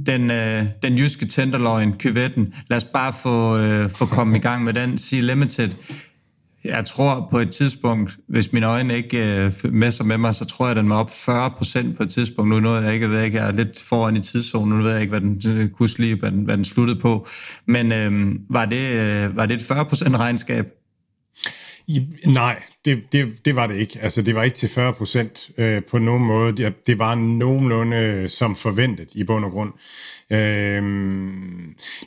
den, 0.06 0.32
øh, 0.32 0.66
den 0.84 0.98
jyske 0.98 1.26
tenderløgn, 1.26 1.94
kyvetten. 1.94 2.54
Lad 2.70 2.78
os 2.78 2.84
bare 2.84 3.14
få, 3.14 3.58
øh, 3.58 3.90
få 3.90 4.06
komme 4.06 4.38
i 4.38 4.40
gang 4.40 4.64
med 4.64 4.74
den. 4.74 4.98
Sea 4.98 5.20
Limited 5.20 5.70
jeg 6.68 6.86
tror 6.86 7.28
på 7.32 7.40
et 7.40 7.52
tidspunkt, 7.52 8.18
hvis 8.28 8.54
mine 8.54 8.66
øjne 8.66 8.96
ikke 8.96 9.44
øh, 9.46 9.52
messer 9.74 10.04
med 10.04 10.18
mig, 10.18 10.36
så 10.36 10.46
tror 10.46 10.66
jeg, 10.66 10.72
at 10.72 10.78
den 10.78 10.90
var 10.90 10.96
op 10.96 11.12
40 11.12 11.52
procent 11.52 11.98
på 11.98 12.04
et 12.04 12.10
tidspunkt. 12.10 12.50
Nu 12.50 12.60
nåede 12.60 12.82
jeg 12.82 12.94
ikke, 12.94 13.04
jeg 13.04 13.12
ved 13.12 13.24
ikke, 13.24 13.38
jeg 13.38 13.48
er 13.48 13.52
lidt 13.52 13.82
foran 13.82 14.16
i 14.16 14.20
tidszonen, 14.20 14.78
nu 14.78 14.84
ved 14.84 14.92
jeg 14.92 15.02
ikke, 15.02 15.12
hvad 15.12 15.22
den, 15.22 15.42
øh, 15.58 15.70
kunne 15.70 15.90
lige, 15.98 16.16
hvad 16.16 16.32
den, 16.32 16.44
hvad 16.44 16.58
den 16.58 16.66
sluttede 16.66 17.00
på. 17.00 17.28
Men 17.66 17.92
øh, 17.92 18.36
var, 18.50 18.66
det, 18.66 18.92
øh, 18.92 19.38
var 19.38 19.46
det 19.46 19.56
et 19.56 19.62
40 19.62 19.86
procent 19.86 20.20
regnskab? 20.20 20.66
I, 21.90 22.08
nej, 22.26 22.64
det, 22.86 23.04
det, 23.12 23.46
det 23.46 23.56
var 23.56 23.68
det 23.68 23.76
ikke. 23.76 24.00
Altså, 24.02 24.22
det 24.22 24.36
var 24.36 24.44
ikke 24.44 24.56
til 24.56 24.70
40 24.70 24.94
procent 24.94 25.50
øh, 25.58 25.84
på 25.84 25.98
nogen 25.98 26.24
måde. 26.24 26.58
Det, 26.58 26.88
det 26.88 27.00
var 27.00 27.16
nogenlunde 27.16 27.98
øh, 27.98 28.30
som 28.30 28.56
forventet 28.56 29.10
i 29.16 29.24
bund 29.24 29.46
og 29.46 29.52
grund. 29.52 29.74
Øh, 30.32 30.84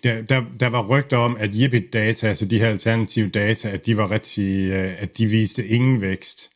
der, 0.02 0.22
der, 0.22 0.42
der 0.60 0.68
var 0.68 0.86
rygter 0.86 1.16
om, 1.16 1.36
at 1.40 1.54
Jibbit 1.54 1.92
Data, 1.92 2.26
altså 2.26 2.46
de 2.46 2.58
her 2.58 2.68
alternative 2.68 3.28
data, 3.28 3.68
at 3.68 3.86
de 3.86 3.96
var 3.96 4.10
rigtig, 4.10 4.70
øh, 4.70 5.02
at 5.02 5.18
de 5.18 5.26
viste 5.26 5.66
ingen 5.66 6.00
vækst. 6.00 6.50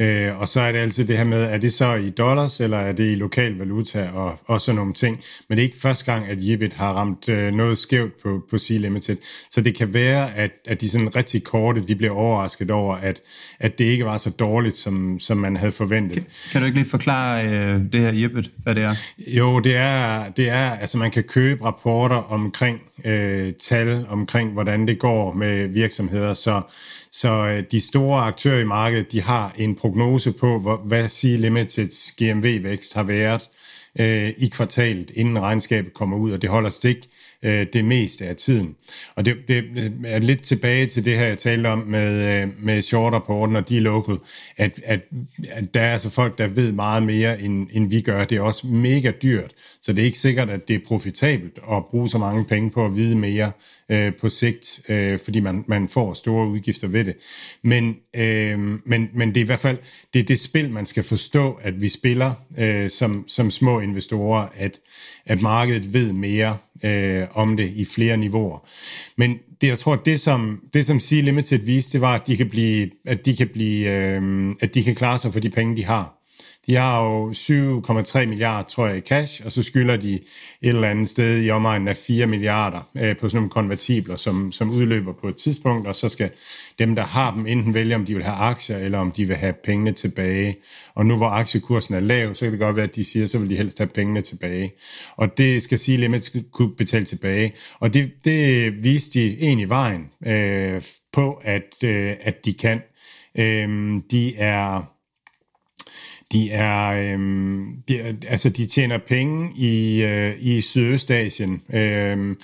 Øh, 0.00 0.40
og 0.40 0.48
så 0.48 0.60
er 0.60 0.72
det 0.72 0.78
altid 0.78 1.04
det 1.06 1.16
her 1.16 1.24
med, 1.24 1.42
er 1.42 1.58
det 1.58 1.72
så 1.72 1.94
i 1.94 2.10
dollars, 2.10 2.60
eller 2.60 2.78
er 2.78 2.92
det 2.92 3.12
i 3.12 3.14
lokal 3.14 3.58
valuta, 3.58 4.08
og, 4.14 4.38
og 4.44 4.60
sådan 4.60 4.76
nogle 4.76 4.94
ting. 4.94 5.20
Men 5.48 5.58
det 5.58 5.62
er 5.62 5.66
ikke 5.66 5.80
første 5.80 6.12
gang, 6.12 6.28
at 6.28 6.38
Jibit 6.40 6.72
har 6.72 6.92
ramt 6.92 7.28
øh, 7.28 7.52
noget 7.54 7.78
skævt 7.78 8.22
på, 8.22 8.42
på 8.50 8.56
C-Limited. 8.56 9.16
Så 9.50 9.60
det 9.60 9.74
kan 9.74 9.94
være, 9.94 10.36
at, 10.36 10.50
at 10.68 10.80
de 10.80 10.90
sådan 10.90 11.16
rigtig 11.16 11.44
korte, 11.44 11.86
de 11.86 11.94
bliver 11.94 12.12
overrasket 12.12 12.70
over, 12.70 12.96
at, 12.96 13.20
at 13.60 13.78
det 13.78 13.84
ikke 13.84 14.04
var 14.04 14.18
så 14.18 14.30
dårligt, 14.30 14.74
som, 14.74 15.18
som 15.18 15.36
man 15.36 15.56
havde 15.56 15.72
forventet. 15.72 16.14
Kan, 16.14 16.24
kan 16.52 16.60
du 16.60 16.66
ikke 16.66 16.78
lige 16.78 16.90
forklare 16.90 17.46
øh, 17.46 17.80
det 17.92 18.00
her 18.00 18.12
Jibit, 18.12 18.50
hvad 18.62 18.74
det 18.74 18.82
er? 18.82 18.94
Jo, 19.18 19.58
det 19.58 19.76
er, 19.76 20.28
det 20.36 20.48
er, 20.48 20.70
altså 20.70 20.98
man 20.98 21.10
kan 21.10 21.22
købe 21.22 21.64
rapporter 21.64 22.16
omkring 22.16 22.82
øh, 23.04 23.52
tal, 23.52 24.06
omkring 24.08 24.52
hvordan 24.52 24.88
det 24.88 24.98
går 24.98 25.32
med 25.32 25.68
virksomheder, 25.68 26.34
så 26.34 26.62
så 27.12 27.28
øh, 27.28 27.62
de 27.70 27.80
store 27.80 28.20
aktører 28.20 28.60
i 28.60 28.64
markedet, 28.64 29.12
de 29.12 29.22
har 29.22 29.54
en 29.58 29.74
prognose 29.74 30.32
på, 30.32 30.58
hvor, 30.58 30.76
hvad 30.76 31.08
C-Limiteds 31.08 32.14
GMV-vækst 32.18 32.94
har 32.94 33.02
været 33.02 33.42
øh, 34.00 34.28
i 34.38 34.48
kvartalet, 34.48 35.10
inden 35.14 35.40
regnskabet 35.40 35.94
kommer 35.94 36.16
ud, 36.16 36.32
og 36.32 36.42
det 36.42 36.50
holder 36.50 36.70
stik 36.70 36.96
øh, 37.42 37.66
det 37.72 37.84
meste 37.84 38.24
af 38.24 38.36
tiden. 38.36 38.76
Og 39.14 39.24
det, 39.24 39.36
det 39.48 39.64
øh, 39.76 39.90
er 40.04 40.18
lidt 40.18 40.42
tilbage 40.42 40.86
til 40.86 41.04
det 41.04 41.18
her, 41.18 41.26
jeg 41.26 41.38
talte 41.38 41.66
om 41.66 41.78
med, 41.78 42.42
øh, 42.42 42.48
med 42.64 42.82
short-rapporten 42.82 43.56
og 43.56 43.68
de 43.68 43.80
local, 43.80 44.18
at, 44.56 44.80
at, 44.84 45.00
at 45.50 45.74
der 45.74 45.80
er 45.80 45.92
altså 45.92 46.10
folk, 46.10 46.38
der 46.38 46.46
ved 46.46 46.72
meget 46.72 47.02
mere, 47.02 47.40
end, 47.40 47.68
end 47.72 47.90
vi 47.90 48.00
gør. 48.00 48.24
Det 48.24 48.38
er 48.38 48.42
også 48.42 48.66
mega 48.66 49.12
dyrt, 49.22 49.54
så 49.82 49.92
det 49.92 50.02
er 50.02 50.06
ikke 50.06 50.18
sikkert, 50.18 50.50
at 50.50 50.68
det 50.68 50.76
er 50.76 50.80
profitabelt 50.86 51.58
at 51.72 51.84
bruge 51.90 52.08
så 52.08 52.18
mange 52.18 52.44
penge 52.44 52.70
på 52.70 52.84
at 52.84 52.96
vide 52.96 53.16
mere 53.16 53.52
øh, 53.90 54.14
på 54.14 54.28
sigt, 54.28 54.80
øh, 54.88 55.18
fordi 55.24 55.40
man, 55.40 55.64
man 55.66 55.88
får 55.88 56.14
store 56.14 56.48
udgifter 56.48 56.88
ved 56.88 57.04
det. 57.04 57.16
Men, 57.62 57.96
øh, 58.16 58.58
men, 58.84 59.08
men 59.14 59.28
det 59.28 59.36
er 59.36 59.44
i 59.44 59.46
hvert 59.46 59.58
fald 59.58 59.78
det, 60.14 60.20
er 60.20 60.24
det 60.24 60.40
spil, 60.40 60.70
man 60.70 60.86
skal 60.86 61.02
forstå, 61.02 61.58
at 61.62 61.82
vi 61.82 61.88
spiller 61.88 62.32
øh, 62.58 62.90
som, 62.90 63.24
som 63.26 63.50
små 63.50 63.80
investorer, 63.80 64.48
at, 64.54 64.80
at 65.26 65.40
markedet 65.40 65.92
ved 65.92 66.12
mere 66.12 66.58
øh, 66.84 67.26
om 67.34 67.56
det 67.56 67.70
i 67.70 67.84
flere 67.84 68.16
niveauer. 68.16 68.68
Men 69.16 69.38
det, 69.60 69.68
jeg 69.68 69.78
tror, 69.78 69.96
det 69.96 70.20
som, 70.20 70.62
det 70.74 70.86
som 70.86 71.00
Sea 71.00 71.20
Limited 71.20 71.58
viste, 71.58 71.92
det 71.92 72.00
var, 72.00 72.14
at 72.14 72.26
de 72.26 72.36
kan 72.36 72.48
blive, 72.48 72.90
at 73.06 73.26
de 73.26 73.36
kan 73.36 73.48
blive, 73.48 73.90
øh, 73.90 74.54
at 74.60 74.74
de 74.74 74.84
kan 74.84 74.94
klare 74.94 75.18
sig 75.18 75.32
for 75.32 75.40
de 75.40 75.50
penge, 75.50 75.76
de 75.76 75.84
har. 75.84 76.17
De 76.68 76.74
har 76.74 77.02
jo 77.02 77.30
7,3 77.30 78.26
milliarder, 78.26 78.68
tror 78.68 78.86
jeg, 78.86 78.96
i 78.96 79.00
cash, 79.00 79.42
og 79.44 79.52
så 79.52 79.62
skylder 79.62 79.96
de 79.96 80.14
et 80.14 80.22
eller 80.62 80.88
andet 80.88 81.08
sted 81.08 81.44
i 81.44 81.50
omegnen 81.50 81.88
af 81.88 81.96
4 81.96 82.26
milliarder 82.26 82.88
øh, 82.96 83.16
på 83.16 83.28
sådan 83.28 83.36
nogle 83.36 83.50
konvertibler, 83.50 84.16
som, 84.16 84.52
som 84.52 84.70
udløber 84.70 85.12
på 85.12 85.28
et 85.28 85.36
tidspunkt, 85.36 85.86
og 85.86 85.94
så 85.94 86.08
skal 86.08 86.30
dem, 86.78 86.94
der 86.94 87.02
har 87.02 87.32
dem, 87.32 87.46
enten 87.46 87.74
vælge, 87.74 87.94
om 87.94 88.04
de 88.04 88.14
vil 88.14 88.24
have 88.24 88.36
aktier, 88.36 88.76
eller 88.76 88.98
om 88.98 89.10
de 89.10 89.26
vil 89.26 89.36
have 89.36 89.54
pengene 89.64 89.92
tilbage. 89.92 90.56
Og 90.94 91.06
nu 91.06 91.16
hvor 91.16 91.26
aktiekursen 91.26 91.94
er 91.94 92.00
lav, 92.00 92.34
så 92.34 92.44
kan 92.44 92.52
det 92.52 92.60
godt 92.60 92.76
være, 92.76 92.84
at 92.84 92.96
de 92.96 93.04
siger, 93.04 93.26
så 93.26 93.38
vil 93.38 93.50
de 93.50 93.56
helst 93.56 93.78
have 93.78 93.88
pengene 93.88 94.22
tilbage. 94.22 94.72
Og 95.16 95.38
det 95.38 95.62
skal 95.62 95.78
sige, 95.78 95.98
Limit 95.98 96.36
kunne 96.52 96.76
betale 96.76 97.04
tilbage. 97.04 97.52
Og 97.80 97.94
det, 97.94 98.10
det 98.24 98.72
viste 98.84 99.20
de 99.20 99.36
egentlig 99.40 99.68
vejen 99.68 100.10
øh, 100.26 100.82
på, 101.12 101.40
at, 101.42 101.84
øh, 101.84 102.12
at 102.20 102.44
de 102.44 102.54
kan. 102.54 102.82
Øh, 103.38 104.00
de 104.10 104.36
er 104.36 104.97
de 106.32 106.50
er, 106.50 107.12
øhm, 107.12 107.66
de, 107.88 108.16
altså 108.28 108.48
de 108.48 108.66
tjener 108.66 108.98
penge 108.98 109.50
i, 109.56 110.02
øh, 110.04 110.34
i 110.38 110.60
Sydøstasien, 110.60 111.62
øh, 111.72 112.36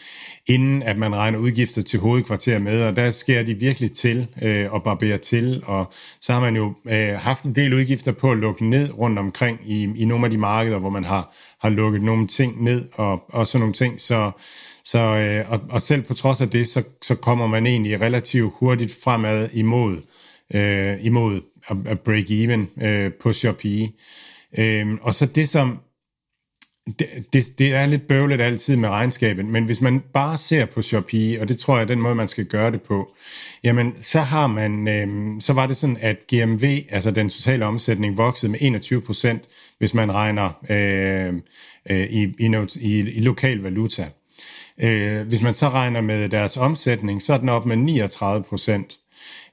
inden 0.46 0.82
at 0.82 0.98
man 0.98 1.14
regner 1.16 1.38
udgifter 1.38 1.82
til 1.82 1.98
hovedkvarter 1.98 2.58
med, 2.58 2.82
og 2.82 2.96
der 2.96 3.10
sker 3.10 3.42
de 3.42 3.54
virkelig 3.54 3.92
til 3.92 4.26
øh, 4.42 4.72
og 4.72 4.82
barberer 4.82 5.16
til, 5.16 5.62
og 5.66 5.92
så 6.20 6.32
har 6.32 6.40
man 6.40 6.56
jo 6.56 6.74
øh, 6.90 7.18
haft 7.18 7.44
en 7.44 7.54
del 7.54 7.74
udgifter 7.74 8.12
på 8.12 8.30
at 8.30 8.38
lukke 8.38 8.64
ned 8.70 8.98
rundt 8.98 9.18
omkring 9.18 9.60
i, 9.66 9.88
i 9.96 10.04
nogle 10.04 10.24
af 10.24 10.30
de 10.30 10.38
markeder, 10.38 10.78
hvor 10.78 10.90
man 10.90 11.04
har, 11.04 11.34
har 11.60 11.68
lukket 11.68 12.02
nogle 12.02 12.26
ting 12.26 12.64
ned 12.64 12.88
og, 12.92 13.22
og 13.28 13.46
sådan 13.46 13.60
nogle 13.60 13.74
ting, 13.74 14.00
så 14.00 14.30
så, 14.86 14.98
øh, 14.98 15.52
og, 15.52 15.60
og 15.70 15.82
selv 15.82 16.02
på 16.02 16.14
trods 16.14 16.40
af 16.40 16.50
det, 16.50 16.68
så, 16.68 16.82
så 17.02 17.14
kommer 17.14 17.46
man 17.46 17.66
egentlig 17.66 18.00
relativt 18.00 18.52
hurtigt 18.56 18.96
fremad 19.04 19.48
imod, 19.54 19.96
øh, 20.54 21.04
imod 21.04 21.40
at 21.86 22.00
break 22.00 22.30
even 22.30 22.68
øh, 22.82 23.12
på 23.12 23.32
Shopee. 23.32 23.88
Øh, 24.58 24.86
og 25.02 25.14
så 25.14 25.26
det 25.26 25.48
som, 25.48 25.78
det, 26.98 27.06
det, 27.32 27.44
det 27.58 27.74
er 27.74 27.86
lidt 27.86 28.08
bøvlet 28.08 28.40
altid 28.40 28.76
med 28.76 28.88
regnskabet, 28.88 29.46
men 29.46 29.64
hvis 29.64 29.80
man 29.80 30.02
bare 30.14 30.38
ser 30.38 30.66
på 30.66 30.82
Shopee, 30.82 31.40
og 31.40 31.48
det 31.48 31.58
tror 31.58 31.76
jeg 31.76 31.82
er 31.82 31.86
den 31.86 32.00
måde, 32.00 32.14
man 32.14 32.28
skal 32.28 32.44
gøre 32.44 32.70
det 32.70 32.82
på, 32.82 33.14
jamen 33.64 33.94
så 34.02 34.20
har 34.20 34.46
man, 34.46 34.88
øh, 34.88 35.40
så 35.40 35.52
var 35.52 35.66
det 35.66 35.76
sådan, 35.76 35.98
at 36.00 36.16
GMV, 36.32 36.64
altså 36.90 37.10
den 37.10 37.28
totale 37.28 37.66
omsætning, 37.66 38.16
voksede 38.16 38.52
med 38.52 38.58
21 38.62 39.02
procent, 39.02 39.42
hvis 39.78 39.94
man 39.94 40.14
regner 40.14 40.50
øh, 40.70 41.34
øh, 41.90 42.06
i, 42.10 42.22
i, 42.38 42.66
i, 42.80 42.98
i 42.98 43.20
lokal 43.20 43.58
valuta. 43.58 44.08
Øh, 44.82 45.26
hvis 45.26 45.42
man 45.42 45.54
så 45.54 45.68
regner 45.68 46.00
med 46.00 46.28
deres 46.28 46.56
omsætning, 46.56 47.22
så 47.22 47.34
er 47.34 47.38
den 47.38 47.48
op 47.48 47.66
med 47.66 47.76
39 47.76 48.44
procent. 48.44 48.98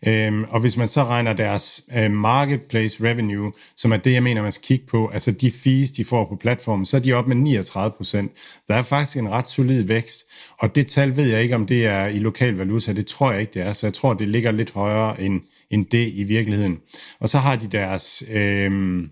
Øhm, 0.07 0.43
og 0.49 0.59
hvis 0.59 0.77
man 0.77 0.87
så 0.87 1.03
regner 1.03 1.33
deres 1.33 1.81
øh, 1.97 2.11
marketplace 2.11 3.03
revenue, 3.03 3.51
som 3.75 3.91
er 3.91 3.97
det, 3.97 4.13
jeg 4.13 4.23
mener, 4.23 4.41
man 4.41 4.51
skal 4.51 4.65
kigge 4.65 4.85
på, 4.85 5.07
altså 5.07 5.31
de 5.31 5.51
fees, 5.51 5.91
de 5.91 6.05
får 6.05 6.25
på 6.25 6.35
platformen, 6.35 6.85
så 6.85 6.97
er 6.97 7.01
de 7.01 7.13
op 7.13 7.27
med 7.27 7.35
39 7.35 7.91
procent. 7.97 8.31
Der 8.67 8.75
er 8.75 8.81
faktisk 8.81 9.17
en 9.17 9.29
ret 9.29 9.47
solid 9.47 9.83
vækst, 9.83 10.23
og 10.59 10.75
det 10.75 10.87
tal 10.87 11.15
ved 11.15 11.27
jeg 11.27 11.43
ikke, 11.43 11.55
om 11.55 11.65
det 11.65 11.85
er 11.85 12.07
i 12.07 12.19
lokal 12.19 12.53
valuta. 12.53 12.93
Det 12.93 13.07
tror 13.07 13.31
jeg 13.31 13.41
ikke, 13.41 13.53
det 13.53 13.61
er, 13.61 13.73
så 13.73 13.87
jeg 13.87 13.93
tror, 13.93 14.13
det 14.13 14.29
ligger 14.29 14.51
lidt 14.51 14.71
højere 14.71 15.21
end, 15.21 15.41
end 15.69 15.85
det 15.85 16.11
i 16.13 16.23
virkeligheden. 16.23 16.79
Og 17.19 17.29
så 17.29 17.37
har 17.37 17.55
de 17.55 17.67
deres... 17.67 18.23
Øh, 18.31 19.03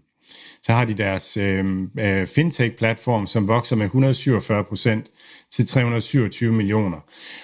så 0.70 0.74
har 0.74 0.86
de 0.86 0.94
deres 0.94 1.38
øh, 1.38 1.66
øh, 2.00 2.28
fintech-platform, 2.28 3.28
som 3.28 3.48
vokser 3.48 3.76
med 3.76 3.86
147 3.86 4.64
procent 4.64 5.06
til 5.52 5.68
327 5.68 6.54
millioner. 6.54 6.98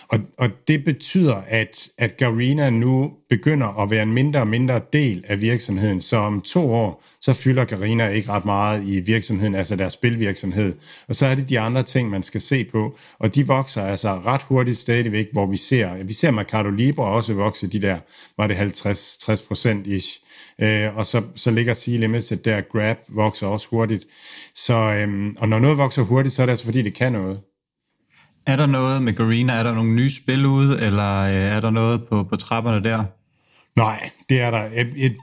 Og, 0.07 0.19
og 0.37 0.49
det 0.67 0.83
betyder, 0.83 1.35
at, 1.47 1.87
at 1.97 2.17
Garena 2.17 2.69
nu 2.69 3.13
begynder 3.29 3.81
at 3.81 3.91
være 3.91 4.03
en 4.03 4.13
mindre 4.13 4.39
og 4.39 4.47
mindre 4.47 4.81
del 4.93 5.23
af 5.27 5.41
virksomheden. 5.41 6.01
Så 6.01 6.17
om 6.17 6.41
to 6.41 6.73
år, 6.73 7.03
så 7.21 7.33
fylder 7.33 7.65
Garena 7.65 8.07
ikke 8.07 8.29
ret 8.29 8.45
meget 8.45 8.83
i 8.87 8.99
virksomheden, 8.99 9.55
altså 9.55 9.75
deres 9.75 9.93
spilvirksomhed. 9.93 10.75
Og 11.07 11.15
så 11.15 11.25
er 11.25 11.35
det 11.35 11.49
de 11.49 11.59
andre 11.59 11.83
ting, 11.83 12.09
man 12.09 12.23
skal 12.23 12.41
se 12.41 12.63
på. 12.63 12.97
Og 13.19 13.35
de 13.35 13.47
vokser 13.47 13.81
altså 13.81 14.19
ret 14.25 14.41
hurtigt 14.41 14.77
stadigvæk, 14.77 15.27
hvor 15.31 15.45
vi 15.45 15.57
ser, 15.57 16.03
vi 16.03 16.13
ser 16.13 16.31
Mercado 16.31 16.69
Libre 16.69 17.05
også 17.05 17.33
vokse 17.33 17.67
de 17.67 17.81
der, 17.81 17.97
var 18.37 18.47
det 18.47 18.55
50-60 18.55 19.47
procent 19.47 19.87
ish. 19.87 20.24
Øh, 20.61 20.97
og 20.97 21.05
så, 21.05 21.21
så 21.35 21.51
ligger 21.51 21.73
Sea 21.73 21.97
Limited 21.97 22.37
der, 22.37 22.61
Grab 22.61 22.97
vokser 23.09 23.47
også 23.47 23.67
hurtigt. 23.69 24.05
Så, 24.55 24.73
øhm, 24.73 25.37
og 25.39 25.49
når 25.49 25.59
noget 25.59 25.77
vokser 25.77 26.01
hurtigt, 26.01 26.35
så 26.35 26.41
er 26.41 26.45
det 26.45 26.51
altså 26.51 26.65
fordi, 26.65 26.81
det 26.81 26.93
kan 26.93 27.11
noget. 27.11 27.39
Er 28.47 28.55
der 28.55 28.65
noget 28.65 29.03
med 29.03 29.13
Garena? 29.13 29.53
Er 29.53 29.63
der 29.63 29.73
nogle 29.73 29.95
nye 29.95 30.09
spil 30.09 30.45
ude, 30.45 30.81
eller 30.81 31.21
øh, 31.21 31.33
er 31.33 31.59
der 31.59 31.69
noget 31.69 32.07
på, 32.07 32.23
på 32.23 32.35
trapperne 32.35 32.83
der? 32.83 33.03
Nej, 33.75 34.09
det 34.29 34.41
er 34.41 34.51
der. 34.51 34.69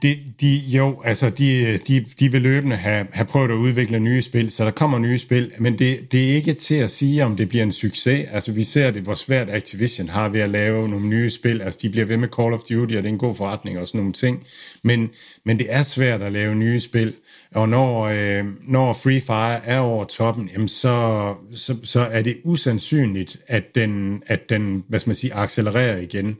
De, 0.01 0.17
de, 0.41 0.61
jo, 0.67 1.01
altså 1.05 1.29
de, 1.29 1.77
de, 1.77 2.05
de 2.19 2.31
vil 2.31 2.41
løbende 2.41 2.75
have, 2.75 3.07
have 3.11 3.25
prøvet 3.25 3.51
at 3.51 3.55
udvikle 3.55 3.99
nye 3.99 4.21
spil, 4.21 4.51
så 4.51 4.65
der 4.65 4.71
kommer 4.71 4.99
nye 4.99 5.17
spil, 5.17 5.51
men 5.59 5.79
det, 5.79 6.11
det 6.11 6.31
er 6.31 6.35
ikke 6.35 6.53
til 6.53 6.75
at 6.75 6.91
sige, 6.91 7.25
om 7.25 7.35
det 7.35 7.49
bliver 7.49 7.63
en 7.63 7.71
succes. 7.71 8.27
Altså 8.31 8.51
vi 8.51 8.63
ser 8.63 8.91
det, 8.91 9.01
hvor 9.01 9.15
svært 9.15 9.49
Activision 9.49 10.09
har 10.09 10.29
ved 10.29 10.39
at 10.39 10.49
lave 10.49 10.89
nogle 10.89 11.07
nye 11.07 11.29
spil. 11.29 11.61
Altså 11.61 11.79
de 11.81 11.89
bliver 11.89 12.05
ved 12.05 12.17
med 12.17 12.27
Call 12.27 12.53
of 12.53 12.59
Duty, 12.59 12.95
og 12.95 13.03
det 13.03 13.05
er 13.05 13.09
en 13.09 13.17
god 13.17 13.35
forretning 13.35 13.79
og 13.79 13.87
sådan 13.87 13.99
nogle 13.99 14.13
ting. 14.13 14.43
Men, 14.83 15.09
men 15.43 15.59
det 15.59 15.67
er 15.69 15.83
svært 15.83 16.21
at 16.21 16.31
lave 16.31 16.55
nye 16.55 16.79
spil. 16.79 17.13
Og 17.55 17.69
når, 17.69 18.03
øh, 18.03 18.45
når 18.61 18.93
Free 18.93 19.21
Fire 19.21 19.65
er 19.65 19.79
over 19.79 20.05
toppen, 20.05 20.49
jamen 20.53 20.67
så, 20.67 21.35
så, 21.55 21.75
så 21.83 21.99
er 21.99 22.21
det 22.21 22.37
usandsynligt, 22.43 23.37
at 23.47 23.75
den, 23.75 24.23
at 24.25 24.49
den 24.49 24.83
hvad 24.87 24.99
skal 24.99 25.09
man 25.09 25.15
sige, 25.15 25.33
accelererer 25.33 25.97
igen. 25.97 26.27
Det 26.27 26.35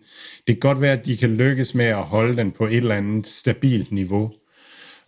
kan 0.47 0.59
godt 0.59 0.81
være, 0.81 0.99
at 0.99 1.05
de 1.05 1.17
kan 1.17 1.35
lykkes 1.35 1.75
med 1.75 1.85
at 1.85 2.03
holde 2.03 2.37
den 2.37 2.51
på 2.51 2.65
et 2.65 2.77
eller 2.77 2.95
andet 2.95 3.27
stabilt 3.27 3.91
niveau. 3.91 4.31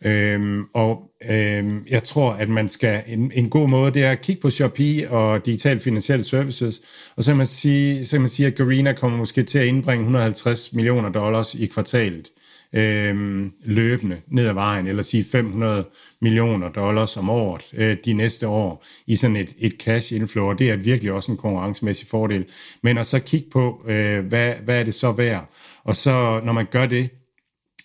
Øhm, 0.05 0.63
og 0.73 1.03
øhm, 1.31 1.85
jeg 1.89 2.03
tror, 2.03 2.31
at 2.31 2.49
man 2.49 2.69
skal 2.69 3.03
en, 3.07 3.31
en 3.35 3.49
god 3.49 3.69
måde, 3.69 3.93
det 3.93 4.03
er 4.03 4.11
at 4.11 4.21
kigge 4.21 4.41
på 4.41 4.49
Shopee 4.49 5.09
og 5.09 5.45
digital 5.45 5.79
finansielle 5.79 6.23
services, 6.23 6.81
og 7.15 7.23
så 7.23 7.31
kan 7.31 7.37
man 7.37 7.45
sige, 7.45 8.05
så 8.05 8.11
kan 8.11 8.21
man 8.21 8.29
sige 8.29 8.47
at 8.47 8.55
Garena 8.55 8.93
kommer 8.93 9.17
måske 9.17 9.43
til 9.43 9.59
at 9.59 9.65
indbringe 9.65 10.01
150 10.03 10.73
millioner 10.73 11.09
dollars 11.09 11.55
i 11.55 11.65
kvartalet 11.65 12.29
øh, 12.75 13.45
løbende 13.65 14.17
ned 14.27 14.47
ad 14.47 14.53
vejen, 14.53 14.87
eller 14.87 15.03
sige 15.03 15.23
500 15.23 15.85
millioner 16.21 16.69
dollars 16.69 17.17
om 17.17 17.29
året 17.29 17.65
øh, 17.73 17.97
de 18.05 18.13
næste 18.13 18.47
år 18.47 18.85
i 19.07 19.15
sådan 19.15 19.35
et, 19.35 19.53
et 19.59 19.73
cash 19.79 20.13
inflow, 20.13 20.45
og 20.45 20.59
det 20.59 20.69
er 20.69 20.75
virkelig 20.75 21.11
også 21.11 21.31
en 21.31 21.37
konkurrencemæssig 21.37 22.07
fordel. 22.07 22.45
Men 22.83 22.97
at 22.97 23.07
så 23.07 23.19
kigge 23.19 23.49
på, 23.49 23.81
øh, 23.87 24.25
hvad, 24.25 24.53
hvad 24.53 24.79
er 24.79 24.83
det 24.83 24.93
så 24.93 25.11
værd? 25.11 25.49
Og 25.83 25.95
så 25.95 26.41
når 26.43 26.53
man 26.53 26.65
gør 26.71 26.85
det, 26.85 27.09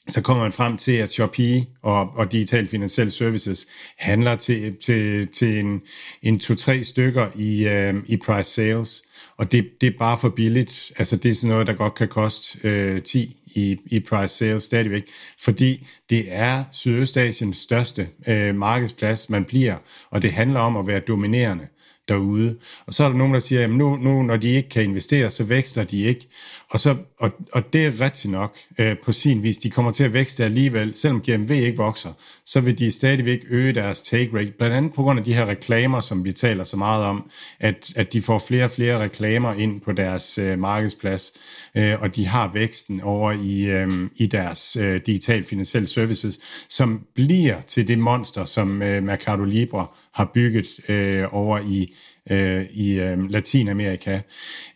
så 0.09 0.23
kommer 0.23 0.43
man 0.43 0.53
frem 0.53 0.77
til, 0.77 0.93
at 0.93 1.11
Shopee 1.11 1.65
og, 1.83 2.11
og 2.17 2.33
Digital 2.33 2.69
Financial 2.69 3.11
Services 3.11 3.67
handler 3.99 4.37
til, 4.37 4.77
til, 4.77 5.29
til 5.29 5.59
en, 5.59 5.81
en 6.23 6.39
to-tre 6.39 6.85
stykker 6.85 7.27
i, 7.35 7.69
øh, 7.69 7.95
i 8.07 8.17
price 8.17 8.51
sales, 8.51 9.03
og 9.37 9.53
det, 9.53 9.71
det 9.81 9.87
er 9.87 9.99
bare 9.99 10.19
for 10.19 10.29
billigt. 10.29 10.93
Altså 10.99 11.17
det 11.17 11.31
er 11.31 11.35
sådan 11.35 11.51
noget, 11.51 11.67
der 11.67 11.73
godt 11.73 11.95
kan 11.95 12.09
koste 12.09 12.69
øh, 12.69 13.03
10 13.03 13.37
i, 13.55 13.77
i 13.87 14.01
price 14.01 14.35
sales 14.35 14.63
stadigvæk, 14.63 15.09
fordi 15.41 15.87
det 16.11 16.25
er 16.29 16.65
Sydøstasiens 16.73 17.57
største 17.57 18.09
øh, 18.29 18.55
markedsplads, 18.55 19.31
man 19.31 19.45
bliver, 19.45 19.77
og 20.11 20.23
det 20.23 20.33
handler 20.33 20.61
om 20.61 20.77
at 20.77 20.87
være 20.87 21.01
dominerende 21.01 21.67
derude. 22.09 22.57
Og 22.87 22.95
så 22.95 23.05
er 23.05 23.09
der 23.09 23.17
nogen, 23.17 23.35
der 23.35 23.41
siger, 23.41 23.65
at 23.65 23.71
nu, 23.71 23.97
nu 23.97 24.23
når 24.23 24.37
de 24.37 24.49
ikke 24.49 24.69
kan 24.69 24.83
investere, 24.83 25.31
så 25.31 25.45
vækster 25.45 25.85
de 25.85 26.03
ikke. 26.03 26.29
Og, 26.71 26.81
så, 26.81 26.97
og, 27.21 27.31
og 27.53 27.73
det 27.73 27.87
er 27.87 28.01
rigtigt 28.01 28.33
nok 28.33 28.57
øh, 28.79 28.97
på 29.05 29.13
sin 29.13 29.43
vis. 29.43 29.59
De 29.59 29.71
kommer 29.71 29.93
til 29.93 30.05
at 30.05 30.13
vækste 30.13 30.45
alligevel. 30.45 30.95
Selvom 30.95 31.21
GMV 31.21 31.51
ikke 31.51 31.77
vokser, 31.77 32.13
så 32.45 32.61
vil 32.61 32.79
de 32.79 32.91
stadigvæk 32.91 33.41
øge 33.49 33.73
deres 33.73 34.01
take 34.01 34.31
rate. 34.35 34.53
Blandt 34.59 34.77
andet 34.77 34.93
på 34.93 35.03
grund 35.03 35.19
af 35.19 35.25
de 35.25 35.35
her 35.35 35.47
reklamer, 35.47 36.01
som 36.01 36.25
vi 36.25 36.33
taler 36.33 36.65
så 36.65 36.77
meget 36.77 37.05
om, 37.05 37.31
at, 37.61 37.93
at 37.97 38.13
de 38.13 38.23
får 38.23 38.39
flere 38.39 38.65
og 38.65 38.71
flere 38.71 38.99
reklamer 38.99 39.55
ind 39.55 39.81
på 39.81 39.93
deres 39.93 40.39
øh, 40.39 40.59
markedsplads, 40.59 41.33
øh, 41.75 42.03
og 42.03 42.17
de 42.17 42.27
har 42.27 42.51
væksten 42.55 43.01
over 43.01 43.33
i, 43.33 43.65
øh, 43.65 43.91
i 44.17 44.27
deres 44.27 44.77
øh, 44.77 45.01
digital 45.07 45.45
finansielle 45.45 45.89
services, 45.89 46.39
som 46.69 47.07
bliver 47.15 47.61
til 47.61 47.89
det 47.89 47.99
monster, 47.99 48.45
som 48.45 48.83
øh, 48.83 49.03
Mercado 49.03 49.45
Libre 49.45 49.87
har 50.15 50.31
bygget 50.35 50.67
øh, 50.89 51.25
over 51.31 51.59
i 51.59 51.95
øh, 52.31 52.65
i 52.71 53.01
øh, 53.01 53.31
Latinamerika. 53.31 54.21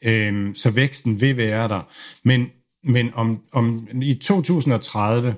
Øh, 0.05 0.55
så 0.55 0.71
væksten 0.71 1.21
vil 1.21 1.37
være 1.37 1.69
der. 1.69 1.84
Men, 2.23 2.51
men 2.85 3.11
om, 3.15 3.41
om 3.53 3.89
i 4.03 4.15
2030, 4.15 5.35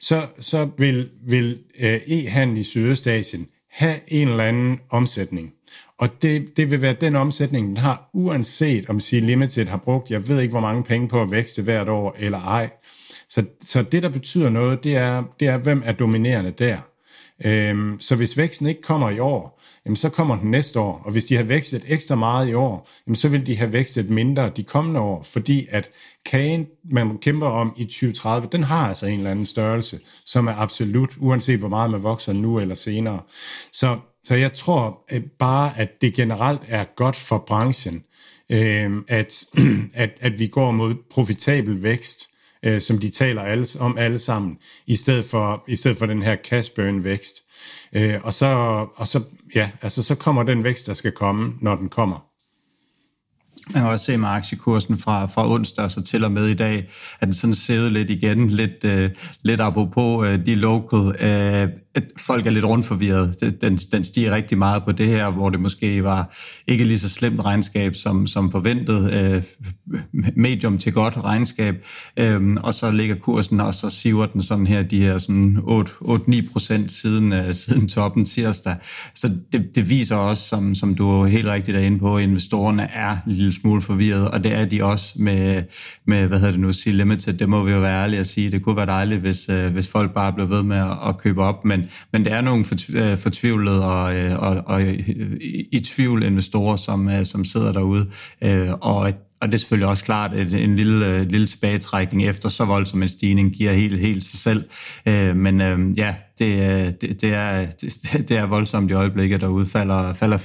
så, 0.00 0.26
så 0.38 0.68
vil, 0.78 1.10
vil 1.26 1.58
øh, 1.80 2.00
e-handel 2.06 2.58
i 2.58 2.62
Sydøstasien 2.62 3.46
have 3.70 3.94
en 4.08 4.28
eller 4.28 4.44
anden 4.44 4.80
omsætning. 4.90 5.52
Og 5.98 6.22
det, 6.22 6.56
det 6.56 6.70
vil 6.70 6.80
være 6.80 6.96
den 7.00 7.16
omsætning, 7.16 7.68
den 7.68 7.76
har, 7.76 8.10
uanset 8.14 8.88
om 8.88 9.00
Sea 9.00 9.20
Limited 9.20 9.66
har 9.66 9.76
brugt, 9.76 10.10
jeg 10.10 10.28
ved 10.28 10.40
ikke, 10.40 10.52
hvor 10.52 10.60
mange 10.60 10.82
penge 10.82 11.08
på 11.08 11.22
at 11.22 11.30
vækste 11.30 11.62
hvert 11.62 11.88
år 11.88 12.16
eller 12.18 12.40
ej. 12.40 12.70
Så, 13.28 13.44
så 13.60 13.82
det, 13.82 14.02
der 14.02 14.08
betyder 14.08 14.50
noget, 14.50 14.84
det 14.84 14.96
er, 14.96 15.24
det 15.40 15.48
er 15.48 15.58
hvem 15.58 15.82
er 15.84 15.92
dominerende 15.92 16.50
der. 16.50 16.76
Øhm, 17.44 18.00
så 18.00 18.16
hvis 18.16 18.36
væksten 18.36 18.66
ikke 18.66 18.82
kommer 18.82 19.10
i 19.10 19.18
år, 19.18 19.59
jamen 19.84 19.96
så 19.96 20.08
kommer 20.08 20.38
den 20.38 20.50
næste 20.50 20.80
år. 20.80 21.02
Og 21.04 21.12
hvis 21.12 21.24
de 21.24 21.36
har 21.36 21.44
vækstet 21.44 21.84
ekstra 21.86 22.14
meget 22.14 22.48
i 22.48 22.54
år, 22.54 22.88
jamen 23.06 23.16
så 23.16 23.28
vil 23.28 23.46
de 23.46 23.56
have 23.56 23.72
vækstet 23.72 24.10
mindre 24.10 24.50
de 24.56 24.62
kommende 24.62 25.00
år, 25.00 25.22
fordi 25.22 25.66
at 25.70 25.90
kagen, 26.26 26.66
man 26.84 27.18
kæmper 27.18 27.46
om 27.46 27.74
i 27.76 27.84
2030, 27.84 28.48
den 28.52 28.62
har 28.62 28.88
altså 28.88 29.06
en 29.06 29.18
eller 29.18 29.30
anden 29.30 29.46
størrelse, 29.46 30.00
som 30.24 30.46
er 30.46 30.54
absolut, 30.56 31.10
uanset 31.18 31.58
hvor 31.58 31.68
meget 31.68 31.90
man 31.90 32.02
vokser 32.02 32.32
nu 32.32 32.60
eller 32.60 32.74
senere. 32.74 33.20
Så, 33.72 33.98
så 34.22 34.34
jeg 34.34 34.52
tror 34.52 35.10
bare, 35.38 35.72
at 35.78 35.90
det 36.00 36.14
generelt 36.14 36.62
er 36.68 36.84
godt 36.96 37.16
for 37.16 37.44
branchen, 37.46 38.04
øh, 38.50 38.92
at, 39.08 39.44
at, 39.94 40.10
at 40.20 40.38
vi 40.38 40.46
går 40.46 40.70
mod 40.70 40.94
profitabel 41.10 41.82
vækst, 41.82 42.30
øh, 42.62 42.80
som 42.80 42.98
de 42.98 43.10
taler 43.10 43.42
alle, 43.42 43.66
om 43.80 43.98
alle 43.98 44.18
sammen, 44.18 44.58
i 44.86 44.96
stedet 44.96 45.24
for, 45.24 45.64
i 45.68 45.76
stedet 45.76 45.96
for 45.96 46.06
den 46.06 46.22
her 46.22 46.36
cash 46.36 46.74
burn 46.74 47.04
vækst. 47.04 47.42
Øh, 47.92 48.14
og 48.22 48.34
så, 48.34 48.46
og 48.96 49.08
så, 49.08 49.22
ja, 49.54 49.70
altså, 49.82 50.02
så 50.02 50.14
kommer 50.14 50.42
den 50.42 50.64
vækst, 50.64 50.86
der 50.86 50.94
skal 50.94 51.12
komme, 51.12 51.52
når 51.60 51.76
den 51.76 51.88
kommer. 51.88 52.26
Man 53.74 53.82
kan 53.82 53.92
også 53.92 54.04
se 54.04 54.16
med 54.16 54.28
aktiekursen 54.28 54.98
fra, 54.98 55.26
fra 55.26 55.50
onsdag 55.50 55.84
og 55.84 55.90
så 55.90 56.02
til 56.02 56.24
og 56.24 56.32
med 56.32 56.46
i 56.46 56.54
dag, 56.54 56.88
at 57.20 57.26
den 57.26 57.34
sådan 57.34 57.54
sidder 57.54 57.90
lidt 57.90 58.10
igen, 58.10 58.48
lidt, 58.48 58.84
øh, 58.84 59.10
lidt 59.42 59.60
apropos 59.60 60.26
øh, 60.28 60.46
de 60.46 60.54
local 60.54 60.98
øh, 61.20 61.68
at 61.94 62.04
folk 62.18 62.46
er 62.46 62.50
lidt 62.50 62.64
rundt 62.64 62.86
forvirret. 62.86 63.34
Den, 63.60 63.76
den 63.76 64.04
stiger 64.04 64.34
rigtig 64.34 64.58
meget 64.58 64.84
på 64.84 64.92
det 64.92 65.06
her, 65.06 65.30
hvor 65.30 65.50
det 65.50 65.60
måske 65.60 66.04
var 66.04 66.36
ikke 66.66 66.84
lige 66.84 66.98
så 66.98 67.08
slemt 67.08 67.44
regnskab 67.44 67.94
som, 67.94 68.26
som 68.26 68.50
forventet. 68.50 69.12
Øh, 69.14 69.42
medium 70.36 70.78
til 70.78 70.92
godt 70.92 71.24
regnskab. 71.24 71.86
Øh, 72.16 72.56
og 72.62 72.74
så 72.74 72.90
ligger 72.90 73.14
kursen, 73.14 73.60
og 73.60 73.74
så 73.74 73.90
siver 73.90 74.26
den 74.26 74.40
sådan 74.40 74.66
her, 74.66 74.82
de 74.82 74.98
her 74.98 75.18
sådan 75.18 75.56
8-9 75.56 76.52
procent 76.52 76.92
siden, 76.92 77.32
øh, 77.32 77.54
siden 77.54 77.88
toppen 77.88 78.24
tirsdag. 78.24 78.76
Så 79.14 79.30
det, 79.52 79.70
det 79.74 79.90
viser 79.90 80.16
også, 80.16 80.48
som, 80.48 80.74
som 80.74 80.94
du 80.94 81.24
helt 81.24 81.46
rigtigt 81.46 81.76
er 81.76 81.80
inde 81.80 81.98
på, 81.98 82.16
at 82.16 82.22
investorerne 82.22 82.82
er 82.82 83.10
en 83.26 83.32
lille 83.32 83.52
smule 83.52 83.82
forvirret, 83.82 84.30
og 84.30 84.44
det 84.44 84.52
er 84.52 84.64
de 84.64 84.84
også 84.84 85.12
med, 85.16 85.62
med 86.06 86.26
hvad 86.26 86.38
hedder 86.38 86.52
det 86.52 86.60
nu, 86.60 86.72
C-Limited. 86.72 87.32
Det 87.32 87.48
må 87.48 87.64
vi 87.64 87.72
jo 87.72 87.80
være 87.80 88.02
ærlige 88.02 88.20
at 88.20 88.26
sige. 88.26 88.50
Det 88.50 88.62
kunne 88.62 88.76
være 88.76 88.86
dejligt, 88.86 89.20
hvis, 89.20 89.48
øh, 89.48 89.72
hvis 89.72 89.88
folk 89.88 90.14
bare 90.14 90.32
blev 90.32 90.50
ved 90.50 90.62
med 90.62 90.76
at, 90.76 90.96
at 91.08 91.18
købe 91.18 91.42
op, 91.42 91.64
men 91.64 91.79
men, 91.80 91.90
men 92.12 92.24
det 92.24 92.32
er 92.32 92.40
nogle 92.40 92.64
øh, 92.88 93.18
fortvivlede 93.18 93.86
og, 93.86 94.16
øh, 94.16 94.38
og, 94.38 94.62
og 94.66 94.82
øh, 94.82 95.00
i 95.72 95.80
tvivl 95.84 96.22
investorer, 96.22 96.76
som, 96.76 97.24
som 97.24 97.44
sidder 97.44 97.72
derude, 97.72 98.10
og 98.80 99.12
og 99.42 99.48
det 99.48 99.54
er 99.54 99.58
selvfølgelig 99.58 99.88
også 99.88 100.04
klart, 100.04 100.32
at 100.34 100.54
en 100.54 100.76
lille, 100.76 101.24
lille 101.24 101.46
tilbagetrækning 101.46 102.28
efter 102.28 102.48
så 102.48 102.64
voldsom 102.64 103.02
en 103.02 103.08
stigning 103.08 103.52
giver 103.52 103.72
helt, 103.72 104.00
helt 104.00 104.24
sig 104.24 104.38
selv. 104.38 104.64
men 105.34 105.94
ja, 105.96 106.14
det, 106.38 107.00
det, 107.00 107.20
det, 107.20 107.34
er, 107.34 107.66
det, 107.66 108.02
det 108.28 108.36
er 108.36 108.46
voldsomt 108.46 108.90
i 108.90 108.94
øjeblikket, 108.94 109.40
der 109.40 109.48
udfalder 109.48 110.12
falder 110.12 110.38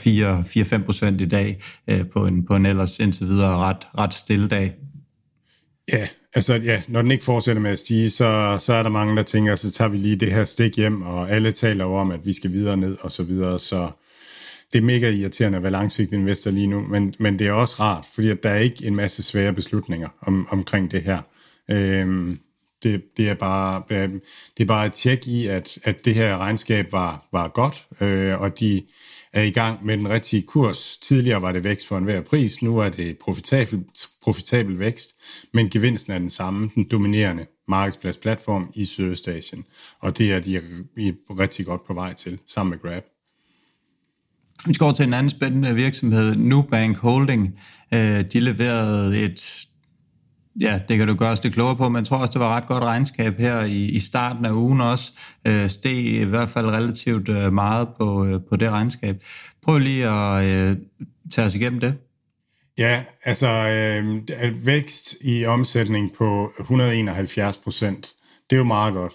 4-5 0.81 0.85
procent 0.85 1.21
i 1.21 1.25
dag 1.25 1.61
på 2.13 2.25
en, 2.25 2.45
på 2.45 2.55
en 2.55 2.65
ellers 2.65 2.99
indtil 2.99 3.27
videre 3.27 3.57
ret, 3.57 3.87
ret 3.97 4.13
stille 4.13 4.47
dag. 4.47 4.73
Ja, 5.93 6.07
Altså 6.35 6.53
ja, 6.55 6.81
når 6.87 7.01
den 7.01 7.11
ikke 7.11 7.23
fortsætter 7.23 7.61
med 7.61 7.71
at 7.71 7.79
stige, 7.79 8.09
så, 8.09 8.57
så 8.59 8.73
er 8.73 8.83
der 8.83 8.89
mange, 8.89 9.15
der 9.15 9.23
tænker, 9.23 9.55
så 9.55 9.71
tager 9.71 9.89
vi 9.89 9.97
lige 9.97 10.15
det 10.15 10.31
her 10.31 10.45
stik 10.45 10.75
hjem, 10.77 11.01
og 11.01 11.31
alle 11.31 11.51
taler 11.51 11.85
jo 11.85 11.95
om, 11.95 12.11
at 12.11 12.25
vi 12.25 12.33
skal 12.33 12.51
videre 12.51 12.77
ned 12.77 12.97
og 13.01 13.11
så 13.11 13.23
videre, 13.23 13.59
så 13.59 13.89
det 14.73 14.79
er 14.79 14.85
mega 14.85 15.09
irriterende 15.09 15.55
at 15.55 15.63
være 15.63 15.71
langsigtet 15.71 16.17
investor 16.17 16.51
lige 16.51 16.67
nu, 16.67 16.81
men, 16.81 17.15
men 17.19 17.39
det 17.39 17.47
er 17.47 17.51
også 17.51 17.75
rart, 17.79 18.05
fordi 18.13 18.29
at 18.29 18.43
der 18.43 18.49
er 18.49 18.59
ikke 18.59 18.85
en 18.85 18.95
masse 18.95 19.23
svære 19.23 19.53
beslutninger 19.53 20.09
om, 20.21 20.47
omkring 20.51 20.91
det 20.91 21.01
her. 21.01 21.21
Øhm, 21.71 22.39
det, 22.83 23.01
det, 23.17 23.29
er 23.29 23.33
bare, 23.33 23.83
det 24.57 24.63
er 24.63 24.65
bare 24.65 24.85
et 24.85 24.93
tjek 24.93 25.27
i, 25.27 25.47
at, 25.47 25.77
at 25.83 26.05
det 26.05 26.15
her 26.15 26.37
regnskab 26.37 26.91
var, 26.91 27.27
var 27.31 27.47
godt, 27.47 27.87
øh, 28.01 28.41
og 28.41 28.59
de 28.59 28.81
er 29.35 29.41
i 29.41 29.49
gang 29.49 29.85
med 29.85 29.97
den 29.97 30.09
rigtige 30.09 30.41
kurs. 30.41 30.97
Tidligere 30.97 31.41
var 31.41 31.51
det 31.51 31.63
vækst 31.63 31.87
for 31.87 31.97
enhver 31.97 32.21
pris, 32.21 32.61
nu 32.61 32.77
er 32.77 32.89
det 32.89 33.17
profitabel, 33.17 33.83
profitabel 34.21 34.79
vækst, 34.79 35.09
men 35.53 35.69
gevinsten 35.69 36.13
er 36.13 36.19
den 36.19 36.29
samme, 36.29 36.69
den 36.75 36.83
dominerende 36.83 37.45
markedspladsplatform 37.67 38.71
i 38.75 38.85
Sydøstasien, 38.85 39.65
og 39.99 40.17
det 40.17 40.33
er 40.33 40.39
de 40.39 40.61
rigtig 41.29 41.65
godt 41.65 41.87
på 41.87 41.93
vej 41.93 42.13
til, 42.13 42.39
sammen 42.45 42.71
med 42.71 42.79
Grab. 42.79 43.03
Vi 44.67 44.73
går 44.73 44.91
til 44.91 45.05
en 45.05 45.13
anden 45.13 45.29
spændende 45.29 45.75
virksomhed, 45.75 46.35
Nubank 46.35 46.97
Holding. 46.97 47.59
Øh, 47.93 48.25
de 48.33 48.39
leverede 48.39 49.21
et 49.21 49.64
Ja, 50.59 50.79
det 50.89 50.97
kan 50.97 51.07
du 51.07 51.13
gøre 51.13 51.31
os 51.31 51.43
lidt 51.43 51.53
klogere 51.53 51.75
på, 51.75 51.89
men 51.89 51.97
jeg 51.97 52.05
tror 52.05 52.17
også, 52.17 52.31
det 52.31 52.41
var 52.41 52.55
ret 52.55 52.65
godt 52.65 52.83
regnskab 52.83 53.39
her 53.39 53.61
i, 53.61 53.85
i 53.85 53.99
starten 53.99 54.45
af 54.45 54.51
ugen 54.51 54.81
også. 54.81 55.11
Øh, 55.47 55.69
steg 55.69 56.05
i 56.05 56.23
hvert 56.23 56.49
fald 56.49 56.65
relativt 56.65 57.29
øh, 57.29 57.53
meget 57.53 57.87
på, 57.99 58.25
øh, 58.25 58.39
på 58.49 58.55
det 58.55 58.69
regnskab. 58.69 59.23
Prøv 59.63 59.77
lige 59.77 60.09
at 60.09 60.43
øh, 60.45 60.77
tage 61.31 61.45
os 61.45 61.55
igennem 61.55 61.79
det. 61.79 61.95
Ja, 62.77 63.03
altså 63.23 63.47
øh, 63.47 64.65
vækst 64.65 65.15
i 65.21 65.45
omsætning 65.45 66.13
på 66.17 66.51
171 66.59 67.57
procent, 67.57 68.13
det 68.49 68.55
er 68.55 68.57
jo 68.57 68.63
meget 68.63 68.93
godt. 68.93 69.13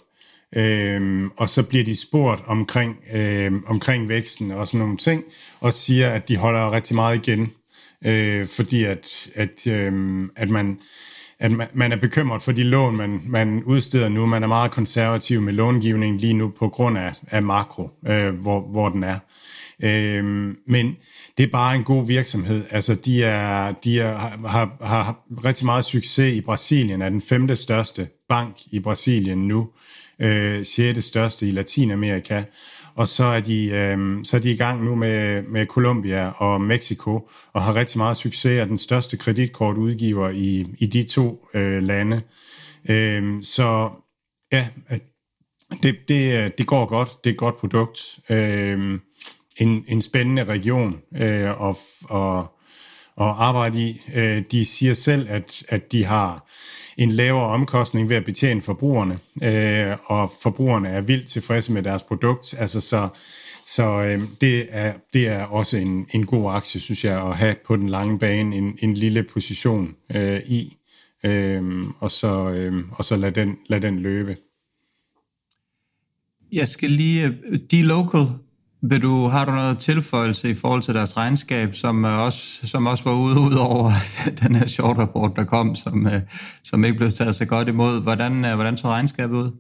Øhm, 0.57 1.31
og 1.37 1.49
så 1.49 1.63
bliver 1.63 1.85
de 1.85 1.97
spurgt 1.97 2.43
omkring, 2.47 2.97
øh, 3.15 3.53
omkring 3.67 4.09
væksten 4.09 4.51
og 4.51 4.67
sådan 4.67 4.81
nogle 4.81 4.97
ting, 4.97 5.25
og 5.61 5.73
siger, 5.73 6.11
at 6.11 6.29
de 6.29 6.37
holder 6.37 6.73
rigtig 6.73 6.95
meget 6.95 7.29
igen, 7.29 7.53
øh, 8.05 8.47
fordi 8.47 8.85
at, 8.85 9.29
at, 9.35 9.67
øh, 9.67 10.23
at 10.37 10.49
man 10.49 10.79
at 11.41 11.75
man 11.75 11.93
er 11.93 11.97
bekymret 11.97 12.43
for 12.43 12.53
de 12.53 12.63
lån, 12.63 12.97
man, 12.97 13.21
man 13.27 13.65
udsteder 13.65 14.09
nu. 14.09 14.27
Man 14.27 14.43
er 14.43 14.47
meget 14.47 14.71
konservativ 14.71 15.41
med 15.41 15.53
långivningen 15.53 16.19
lige 16.19 16.35
nu 16.35 16.53
på 16.59 16.69
grund 16.69 16.99
af, 16.99 17.15
af 17.31 17.43
makro, 17.43 17.91
øh, 18.09 18.35
hvor, 18.35 18.61
hvor 18.61 18.89
den 18.89 19.05
er. 19.05 19.19
Øh, 19.83 20.25
men 20.67 20.97
det 21.39 21.43
er 21.45 21.51
bare 21.53 21.77
en 21.77 21.85
god 21.85 22.07
virksomhed. 22.07 22.65
Altså, 22.71 22.95
de, 22.95 23.25
er, 23.25 23.73
de 23.85 24.01
er, 24.01 24.17
har, 24.49 24.77
har 24.83 25.25
rigtig 25.45 25.67
meget 25.67 25.85
succes 25.85 26.37
i 26.37 26.41
Brasilien, 26.41 27.03
er 27.03 27.09
den 27.09 27.23
femte 27.23 27.57
største 27.57 28.09
bank 28.29 28.57
i 28.71 28.81
Brasilien 28.81 29.49
nu, 29.49 29.69
øh, 30.21 30.63
sjette 30.65 31.03
største 31.03 31.49
i 31.49 31.51
Latinamerika 31.51 32.43
og 33.01 33.09
så 33.09 33.25
er 33.25 33.41
de, 33.41 33.67
øh, 33.71 34.25
så 34.25 34.37
er 34.37 34.41
de 34.41 34.51
i 34.51 34.57
gang 34.57 34.85
nu 34.85 34.95
med, 34.95 35.43
med 35.43 35.67
Colombia 35.67 36.31
og 36.37 36.61
Mexico, 36.61 37.29
og 37.53 37.63
har 37.63 37.77
rigtig 37.77 37.99
meget 37.99 38.17
succes 38.17 38.61
er 38.61 38.65
den 38.65 38.79
største 38.79 39.17
kreditkortudgiver 39.17 40.29
i, 40.29 40.67
i 40.79 40.87
de 40.87 41.05
to 41.05 41.49
øh, 41.55 41.83
lande. 41.83 42.23
Øh, 42.91 43.43
så 43.43 43.91
ja, 44.53 44.69
det, 45.83 45.97
det, 46.09 46.59
det 46.59 46.67
går 46.67 46.87
godt. 46.87 47.09
Det 47.25 47.31
er 47.31 47.35
et 47.35 47.39
godt 47.39 47.57
produkt. 47.57 48.19
Øh, 48.31 48.99
en, 49.57 49.85
en 49.89 50.03
spændende 50.03 50.45
region 50.45 51.01
øh, 51.15 51.69
at, 51.69 51.77
at, 52.15 52.39
at 53.21 53.33
arbejde 53.39 53.81
i. 53.81 54.03
Øh, 54.15 54.43
de 54.51 54.65
siger 54.65 54.95
selv, 54.95 55.27
at, 55.31 55.63
at 55.69 55.93
de 55.93 56.05
har 56.05 56.51
en 57.01 57.13
lavere 57.13 57.47
omkostning 57.47 58.09
ved 58.09 58.17
at 58.17 58.25
betjene 58.25 58.63
forbrugerne, 58.63 59.19
øh, 59.43 59.97
og 60.05 60.31
forbrugerne 60.43 60.89
er 60.89 61.01
vildt 61.01 61.29
tilfredse 61.29 61.73
med 61.73 61.83
deres 61.83 62.03
produkt. 62.03 62.55
Altså 62.59 62.81
så, 62.81 63.09
så 63.67 64.03
øh, 64.03 64.21
det, 64.41 64.67
er, 64.69 64.93
det 65.13 65.29
er 65.29 65.45
også 65.45 65.77
en, 65.77 66.07
en 66.15 66.27
god 66.27 66.53
aktie, 66.53 66.81
synes 66.81 67.05
jeg, 67.05 67.27
at 67.27 67.37
have 67.37 67.55
på 67.67 67.77
den 67.77 67.89
lange 67.89 68.19
bane 68.19 68.57
en, 68.57 68.79
en 68.79 68.95
lille 68.95 69.23
position 69.23 69.95
øh, 70.15 70.41
i, 70.47 70.77
øh, 71.25 71.85
og 71.99 72.11
så, 72.11 72.51
øh, 72.51 72.85
og 72.91 73.05
så 73.05 73.17
lad, 73.17 73.33
den, 73.33 73.57
lad 73.67 73.81
den 73.81 73.99
løbe. 73.99 74.37
Jeg 76.53 76.69
skal 76.69 76.91
lige... 76.91 77.25
Øh, 77.27 77.59
de 77.71 77.83
local 77.83 78.27
vil 78.83 79.03
du, 79.03 79.27
har 79.27 79.45
du 79.45 79.53
noget 79.53 79.79
tilføjelse 79.79 80.51
i 80.51 80.55
forhold 80.55 80.83
til 80.83 80.95
deres 80.95 81.17
regnskab, 81.17 81.75
som 81.75 82.05
øh, 82.05 82.19
også, 82.19 82.67
som 82.67 82.87
også 82.87 83.05
var 83.05 83.15
ude, 83.15 83.41
ud 83.47 83.55
over 83.55 83.93
den 84.43 84.55
her 84.55 84.67
short 84.67 84.99
rapport, 84.99 85.33
der 85.37 85.45
kom, 85.45 85.75
som, 85.75 86.07
øh, 86.07 86.21
som 86.65 86.85
ikke 86.85 86.97
blev 86.97 87.11
taget 87.11 87.35
så 87.35 87.45
godt 87.45 87.69
imod? 87.69 88.03
Hvordan, 88.03 88.45
øh, 88.45 88.55
hvordan 88.55 88.77
så 88.77 88.89
regnskabet 88.89 89.37
ud? 89.37 89.51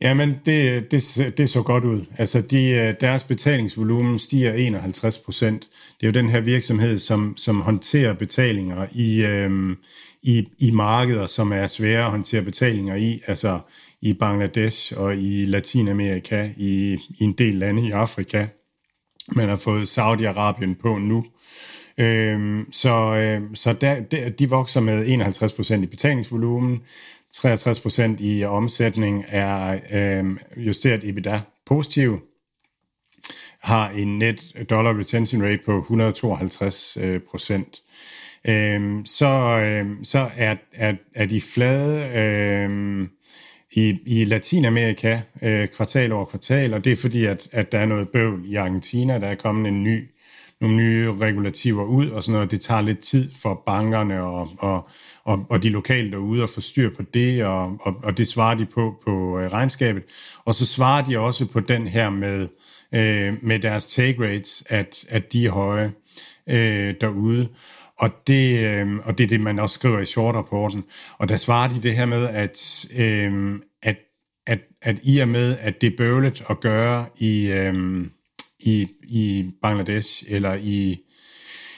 Jamen, 0.00 0.34
det, 0.46 0.90
det, 0.90 1.34
det 1.38 1.50
så 1.50 1.62
godt 1.62 1.84
ud. 1.84 2.04
Altså, 2.18 2.40
de, 2.40 2.96
deres 3.00 3.24
betalingsvolumen 3.24 4.18
stiger 4.18 4.52
51 4.52 5.18
procent. 5.18 5.60
Det 6.00 6.06
er 6.06 6.10
jo 6.10 6.22
den 6.22 6.30
her 6.30 6.40
virksomhed, 6.40 6.98
som, 6.98 7.34
som 7.36 7.60
håndterer 7.60 8.12
betalinger 8.12 8.86
i, 8.94 9.24
øhm, 9.24 9.76
i, 10.22 10.48
i 10.58 10.70
markeder, 10.70 11.26
som 11.26 11.52
er 11.52 11.66
svære 11.66 12.04
at 12.04 12.10
håndtere 12.10 12.42
betalinger 12.42 12.94
i. 12.94 13.20
Altså, 13.26 13.58
i 14.02 14.12
Bangladesh 14.12 14.92
og 14.96 15.16
i 15.16 15.46
Latinamerika, 15.46 16.50
i, 16.56 16.98
i 17.20 17.24
en 17.24 17.32
del 17.32 17.54
lande 17.54 17.88
i 17.88 17.90
Afrika. 17.90 18.46
Man 19.32 19.48
har 19.48 19.56
fået 19.56 19.98
Saudi-Arabien 19.98 20.74
på 20.82 20.98
nu. 20.98 21.24
Øhm, 21.98 22.72
så 22.72 23.14
øh, 23.14 23.42
så 23.54 23.72
der, 23.72 24.00
der, 24.00 24.28
de 24.28 24.50
vokser 24.50 24.80
med 24.80 25.06
51% 25.78 25.82
i 25.82 25.86
betalingsvolumen, 25.86 26.82
63% 27.34 28.22
i 28.22 28.44
omsætning 28.44 29.24
er 29.28 29.80
øh, 29.92 30.36
justeret 30.56 31.08
EBITDA 31.08 31.40
positiv, 31.66 32.20
har 33.62 33.90
en 33.90 34.18
net 34.18 34.66
dollar 34.70 34.98
retention 34.98 35.42
rate 35.42 35.60
på 35.64 35.78
152 35.78 36.98
øh, 37.00 37.20
procent. 37.30 37.82
Øh, 38.48 39.04
så, 39.04 39.28
øh, 39.64 39.86
så 40.02 40.30
er, 40.36 40.56
er, 40.72 40.94
er 41.14 41.26
de 41.26 41.40
flade 41.40 42.18
øh, 42.18 43.08
i, 43.78 43.98
i 44.06 44.24
Latinamerika 44.24 45.20
øh, 45.42 45.68
kvartal 45.68 46.12
over 46.12 46.24
kvartal, 46.24 46.74
og 46.74 46.84
det 46.84 46.92
er 46.92 46.96
fordi, 46.96 47.24
at, 47.24 47.48
at 47.52 47.72
der 47.72 47.78
er 47.78 47.86
noget 47.86 48.08
bøvl 48.08 48.42
i 48.46 48.54
Argentina, 48.54 49.20
der 49.20 49.26
er 49.26 49.34
kommet 49.34 49.68
en 49.68 49.84
ny, 49.84 50.08
nogle 50.60 50.76
nye 50.76 51.12
regulativer 51.20 51.84
ud 51.84 52.08
og 52.08 52.22
sådan 52.22 52.32
noget. 52.32 52.50
Det 52.50 52.60
tager 52.60 52.80
lidt 52.80 52.98
tid 52.98 53.30
for 53.42 53.62
bankerne 53.66 54.22
og, 54.22 54.48
og, 54.58 54.88
og, 55.24 55.46
og 55.50 55.62
de 55.62 55.68
lokale 55.68 56.10
derude 56.10 56.42
at 56.42 56.50
få 56.50 56.60
styr 56.60 56.90
på 56.96 57.02
det, 57.14 57.44
og, 57.44 57.76
og, 57.80 57.94
og 58.02 58.18
det 58.18 58.28
svarer 58.28 58.54
de 58.54 58.66
på 58.66 58.94
på 59.04 59.38
øh, 59.38 59.52
regnskabet. 59.52 60.02
Og 60.44 60.54
så 60.54 60.66
svarer 60.66 61.04
de 61.04 61.18
også 61.18 61.46
på 61.46 61.60
den 61.60 61.86
her 61.86 62.10
med, 62.10 62.48
øh, 62.94 63.34
med 63.42 63.58
deres 63.58 63.86
take 63.86 64.22
rates, 64.22 64.64
at, 64.68 65.04
at 65.08 65.32
de 65.32 65.46
er 65.46 65.50
høje 65.50 65.92
øh, 66.48 66.94
derude. 67.00 67.48
Og 67.98 68.10
det, 68.26 68.58
øh, 68.58 68.96
og 69.04 69.18
det 69.18 69.24
er 69.24 69.28
det, 69.28 69.40
man 69.40 69.58
også 69.58 69.74
skriver 69.74 69.98
i 69.98 70.06
short-rapporten. 70.06 70.84
Og 71.18 71.28
der 71.28 71.36
svarer 71.36 71.68
de 71.68 71.82
det 71.82 71.96
her 71.96 72.06
med, 72.06 72.28
at, 72.28 72.86
øh, 72.98 73.60
at, 74.48 74.58
at, 74.82 74.98
i 75.02 75.18
og 75.18 75.28
med, 75.28 75.56
at 75.60 75.80
det 75.80 75.86
er 75.92 75.96
bøvlet 75.96 76.44
at 76.50 76.60
gøre 76.60 77.06
i, 77.18 77.50
øhm, 77.52 78.10
i, 78.60 78.88
i 79.02 79.50
Bangladesh 79.62 80.24
eller 80.28 80.54
i, 80.54 81.00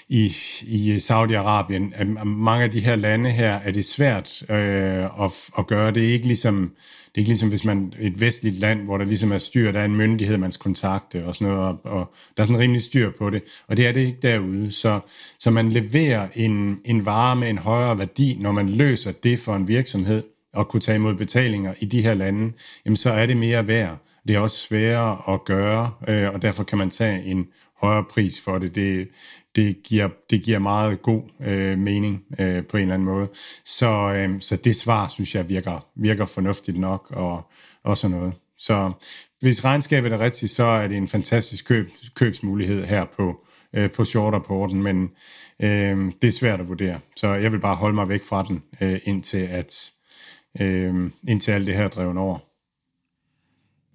i, 0.08 0.32
i 0.62 0.96
Saudi-Arabien, 0.96 1.92
at 1.94 2.26
mange 2.26 2.64
af 2.64 2.70
de 2.70 2.80
her 2.80 2.96
lande 2.96 3.30
her 3.30 3.54
er 3.54 3.70
det 3.70 3.84
svært 3.84 4.42
øh, 4.50 5.24
at, 5.24 5.50
at 5.58 5.66
gøre. 5.66 5.90
Det 5.90 6.08
er 6.08 6.12
ikke 6.12 6.26
ligesom 6.26 6.72
det 7.14 7.16
er 7.16 7.20
ikke 7.20 7.30
ligesom, 7.30 7.48
hvis 7.48 7.64
man 7.64 7.94
et 8.00 8.20
vestligt 8.20 8.56
land, 8.56 8.84
hvor 8.84 8.98
der 8.98 9.04
ligesom 9.04 9.32
er 9.32 9.38
styr, 9.38 9.72
der 9.72 9.80
er 9.80 9.84
en 9.84 9.96
myndighed, 9.96 10.36
man 10.36 10.52
skal 10.52 10.62
kontakte 10.62 11.24
og 11.26 11.34
sådan 11.34 11.54
noget, 11.54 11.68
og, 11.68 11.78
og 11.84 12.14
der 12.36 12.42
er 12.42 12.46
sådan 12.46 12.60
rimelig 12.60 12.82
styr 12.82 13.10
på 13.18 13.30
det, 13.30 13.42
og 13.68 13.76
det 13.76 13.86
er 13.86 13.92
det 13.92 14.00
ikke 14.00 14.18
derude. 14.22 14.72
Så, 14.72 15.00
så 15.38 15.50
man 15.50 15.72
leverer 15.72 16.28
en, 16.34 16.80
en 16.84 17.06
vare 17.06 17.36
med 17.36 17.50
en 17.50 17.58
højere 17.58 17.98
værdi, 17.98 18.36
når 18.40 18.52
man 18.52 18.68
løser 18.68 19.12
det 19.12 19.38
for 19.38 19.54
en 19.54 19.68
virksomhed, 19.68 20.22
og 20.52 20.68
kunne 20.68 20.80
tage 20.80 20.96
imod 20.96 21.14
betalinger 21.14 21.74
i 21.80 21.84
de 21.84 22.02
her 22.02 22.14
lande, 22.14 22.52
jamen 22.84 22.96
så 22.96 23.10
er 23.10 23.26
det 23.26 23.36
mere 23.36 23.66
værd. 23.66 23.98
Det 24.28 24.36
er 24.36 24.40
også 24.40 24.56
sværere 24.56 25.34
at 25.34 25.44
gøre, 25.44 25.90
øh, 26.08 26.34
og 26.34 26.42
derfor 26.42 26.64
kan 26.64 26.78
man 26.78 26.90
tage 26.90 27.24
en 27.24 27.46
højere 27.82 28.04
pris 28.10 28.40
for 28.40 28.58
det. 28.58 28.74
Det, 28.74 29.08
det 29.56 29.82
giver, 29.82 30.08
det 30.30 30.42
giver 30.42 30.58
meget 30.58 31.02
god 31.02 31.22
øh, 31.40 31.78
mening 31.78 32.24
øh, 32.40 32.64
på 32.66 32.76
en 32.76 32.82
eller 32.82 32.94
anden 32.94 33.08
måde. 33.08 33.28
Så, 33.64 34.12
øh, 34.16 34.40
så 34.40 34.56
det 34.56 34.76
svar, 34.76 35.08
synes 35.08 35.34
jeg, 35.34 35.48
virker, 35.48 35.86
virker 35.96 36.26
fornuftigt 36.26 36.78
nok 36.78 37.06
og, 37.10 37.50
og 37.84 37.98
sådan 37.98 38.16
noget. 38.16 38.32
Så 38.58 38.92
hvis 39.40 39.64
regnskabet 39.64 40.12
er 40.12 40.18
rigtigt, 40.18 40.52
så 40.52 40.64
er 40.64 40.88
det 40.88 40.96
en 40.96 41.08
fantastisk 41.08 41.66
køb, 41.66 41.90
købsmulighed 42.14 42.84
her 42.84 43.04
på, 43.16 43.46
øh, 43.74 43.90
på 43.90 44.04
short-rapporten, 44.04 44.82
men 44.82 45.10
øh, 45.62 46.12
det 46.22 46.28
er 46.28 46.32
svært 46.32 46.60
at 46.60 46.68
vurdere. 46.68 47.00
Så 47.16 47.28
jeg 47.28 47.52
vil 47.52 47.60
bare 47.60 47.76
holde 47.76 47.94
mig 47.94 48.08
væk 48.08 48.24
fra 48.24 48.42
den, 48.48 48.62
øh, 48.80 48.98
indtil, 49.04 49.38
at, 49.38 49.90
øh, 50.60 51.10
indtil 51.28 51.50
alt 51.50 51.66
det 51.66 51.74
her 51.74 51.84
er 51.84 51.88
drevet 51.88 52.16
over. 52.16 52.38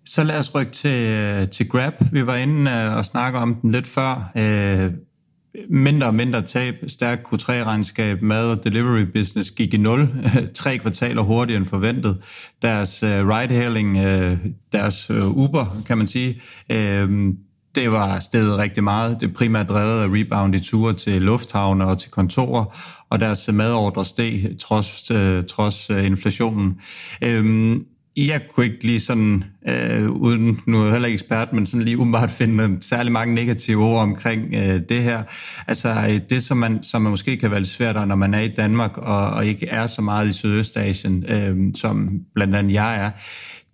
Så 0.06 0.24
lad 0.24 0.40
os 0.40 0.56
rykke 0.56 0.72
til, 0.72 1.50
til 1.50 1.70
Grab. 1.70 1.94
Vi 2.12 2.26
var 2.26 2.36
inde 2.36 2.72
øh, 2.72 2.98
og 2.98 3.06
snakke 3.06 3.40
om 3.40 3.56
den 3.56 3.72
lidt 3.72 3.88
før. 3.88 4.32
Øh, 4.36 4.92
mindre 5.70 6.08
og 6.08 6.16
mindre 6.16 6.42
tab, 6.42 6.76
stærk 6.88 7.34
Q3-regnskab, 7.34 8.22
mad 8.22 8.52
og 8.52 8.64
delivery 8.64 9.06
business 9.14 9.52
gik 9.52 9.74
i 9.74 9.78
nul, 9.78 10.10
tre 10.56 10.78
kvartaler 10.78 11.22
hurtigere 11.22 11.58
end 11.58 11.66
forventet. 11.66 12.18
Deres 12.62 13.04
øh, 13.04 13.28
ride-hailing, 13.28 13.98
øh, 13.98 14.38
deres 14.72 15.12
Uber, 15.12 15.84
kan 15.88 15.98
man 15.98 16.08
sige, 16.08 16.42
uh, 16.70 17.34
det 17.76 17.92
var 17.92 18.20
stedet 18.20 18.58
rigtig 18.58 18.84
meget. 18.84 19.22
Det 19.22 19.34
primært 19.34 19.70
drevet 19.70 20.02
af 20.02 20.08
rebound 20.08 20.56
i 20.56 20.60
ture 20.60 20.94
til 20.94 21.22
lufthavne 21.22 21.86
og 21.86 21.98
til 21.98 22.12
kontorer, 22.12 22.66
og 23.10 23.20
deres 23.20 23.50
madordre 23.54 24.06
steg 24.06 24.56
trods, 24.60 25.12
uh, 25.12 25.46
trods 25.46 25.90
uh, 25.90 26.06
inflationen. 26.06 26.80
Øhm, 27.22 27.86
jeg 28.18 28.42
kunne 28.54 28.66
ikke 28.66 28.84
lige 28.84 29.00
sådan, 29.00 29.44
øh, 29.68 30.10
uden, 30.10 30.60
nu 30.68 30.80
er 30.80 30.84
jeg 30.84 30.92
heller 30.92 31.08
ikke 31.08 31.16
ekspert, 31.16 31.54
men 31.54 31.66
sådan 31.66 31.84
lige 31.84 31.98
umiddelbart 31.98 32.32
finde 32.32 32.78
særlig 32.82 33.12
mange 33.12 33.36
negative 33.36 33.84
ord 33.84 34.02
omkring 34.02 34.54
øh, 34.56 34.82
det 34.90 35.04
her. 35.04 35.24
Altså 35.68 35.90
øh, 35.90 36.22
det, 36.30 36.44
som 36.44 36.58
man, 36.58 36.84
som 36.84 37.02
man 37.02 37.10
måske 37.10 37.38
kan 37.38 37.52
være 37.52 37.60
lidt 37.60 37.70
svært, 37.70 38.08
når 38.08 38.16
man 38.16 38.34
er 38.34 38.40
i 38.40 38.48
Danmark 38.48 38.98
og, 38.98 39.30
og 39.30 39.46
ikke 39.46 39.68
er 39.68 39.88
så 39.88 40.02
meget 40.02 40.28
i 40.28 40.32
Sydøstasien, 40.32 41.26
øh, 41.30 41.58
som 41.76 42.10
blandt 42.36 42.56
andet 42.56 42.74
jeg 42.74 42.98
er, 43.06 43.12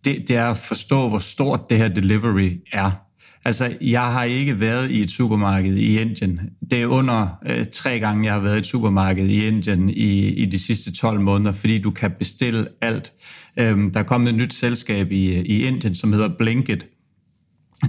det, 0.06 0.24
det 0.28 0.36
er 0.36 0.50
at 0.50 0.58
forstå, 0.58 1.10
hvor 1.10 1.20
stort 1.20 1.70
det 1.70 1.78
her 1.78 1.88
delivery 1.88 2.50
er. 2.74 3.11
Altså, 3.46 3.74
jeg 3.82 4.02
har 4.02 4.24
ikke 4.24 4.60
været 4.60 4.92
i 4.92 5.02
et 5.02 5.10
supermarked 5.10 5.76
i 5.76 6.00
Indien. 6.00 6.40
Det 6.72 6.82
er 6.82 6.88
under 6.88 7.28
øh, 7.46 7.66
tre 7.72 8.00
gange, 8.00 8.26
jeg 8.26 8.34
har 8.34 8.40
været 8.40 8.56
i 8.56 8.60
et 8.60 8.66
supermarked 8.66 9.28
i 9.28 9.48
Indien 9.48 9.90
i, 9.90 10.28
i 10.28 10.46
de 10.46 10.60
sidste 10.60 10.94
12 10.94 11.20
måneder, 11.20 11.52
fordi 11.52 11.80
du 11.80 11.92
kan 11.92 12.12
bestille 12.12 12.68
alt. 12.82 13.14
Øhm, 13.58 13.92
der 13.92 14.00
er 14.00 14.04
kommet 14.04 14.30
et 14.30 14.36
nyt 14.36 14.54
selskab 14.54 15.12
i, 15.12 15.42
i 15.42 15.64
Indien, 15.64 15.96
som 15.96 16.14
hedder 16.14 16.30
Blinkit, 16.38 16.88